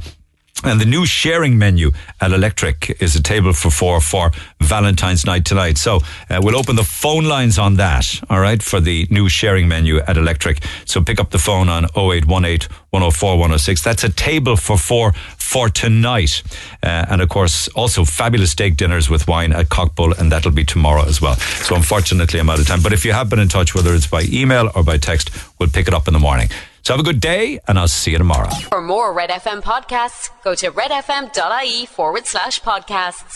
And 0.64 0.80
the 0.80 0.86
new 0.86 1.04
sharing 1.04 1.58
menu 1.58 1.92
at 2.20 2.32
Electric 2.32 3.00
is 3.00 3.14
a 3.14 3.22
table 3.22 3.52
for 3.52 3.70
four 3.70 4.00
for 4.00 4.32
Valentine's 4.60 5.26
night 5.26 5.44
tonight. 5.44 5.76
So 5.76 6.00
uh, 6.30 6.40
we'll 6.42 6.56
open 6.56 6.76
the 6.76 6.82
phone 6.82 7.24
lines 7.26 7.58
on 7.58 7.74
that, 7.74 8.20
all 8.30 8.40
right, 8.40 8.62
for 8.62 8.80
the 8.80 9.06
new 9.10 9.28
sharing 9.28 9.68
menu 9.68 9.98
at 9.98 10.16
Electric. 10.16 10.64
So 10.86 11.02
pick 11.02 11.20
up 11.20 11.30
the 11.30 11.38
phone 11.38 11.68
on 11.68 11.84
0818 11.94 12.68
104 12.90 13.32
106. 13.32 13.82
That's 13.82 14.04
a 14.04 14.08
table 14.08 14.56
for 14.56 14.78
four 14.78 15.12
for 15.36 15.68
tonight. 15.68 16.42
Uh, 16.82 17.04
and 17.10 17.20
of 17.20 17.28
course, 17.28 17.68
also 17.68 18.04
fabulous 18.04 18.52
steak 18.52 18.76
dinners 18.76 19.10
with 19.10 19.28
wine 19.28 19.52
at 19.52 19.68
Cockbull, 19.68 20.18
and 20.18 20.32
that'll 20.32 20.50
be 20.50 20.64
tomorrow 20.64 21.04
as 21.04 21.20
well. 21.20 21.36
So 21.36 21.76
unfortunately, 21.76 22.40
I'm 22.40 22.48
out 22.48 22.58
of 22.58 22.66
time. 22.66 22.82
But 22.82 22.94
if 22.94 23.04
you 23.04 23.12
have 23.12 23.28
been 23.28 23.38
in 23.38 23.48
touch, 23.48 23.74
whether 23.74 23.94
it's 23.94 24.06
by 24.06 24.22
email 24.22 24.70
or 24.74 24.82
by 24.82 24.96
text, 24.96 25.30
we'll 25.58 25.68
pick 25.68 25.86
it 25.86 25.94
up 25.94 26.08
in 26.08 26.14
the 26.14 26.20
morning. 26.20 26.48
So 26.86 26.94
have 26.94 27.00
a 27.00 27.12
good 27.12 27.20
day, 27.20 27.58
and 27.66 27.80
I'll 27.80 27.88
see 27.88 28.12
you 28.12 28.18
tomorrow. 28.18 28.48
For 28.70 28.80
more 28.80 29.12
Red 29.12 29.30
FM 29.30 29.60
podcasts, 29.60 30.30
go 30.44 30.54
to 30.54 30.70
redfm.ie 30.70 31.86
forward 31.86 32.26
slash 32.26 32.60
podcasts. 32.60 33.34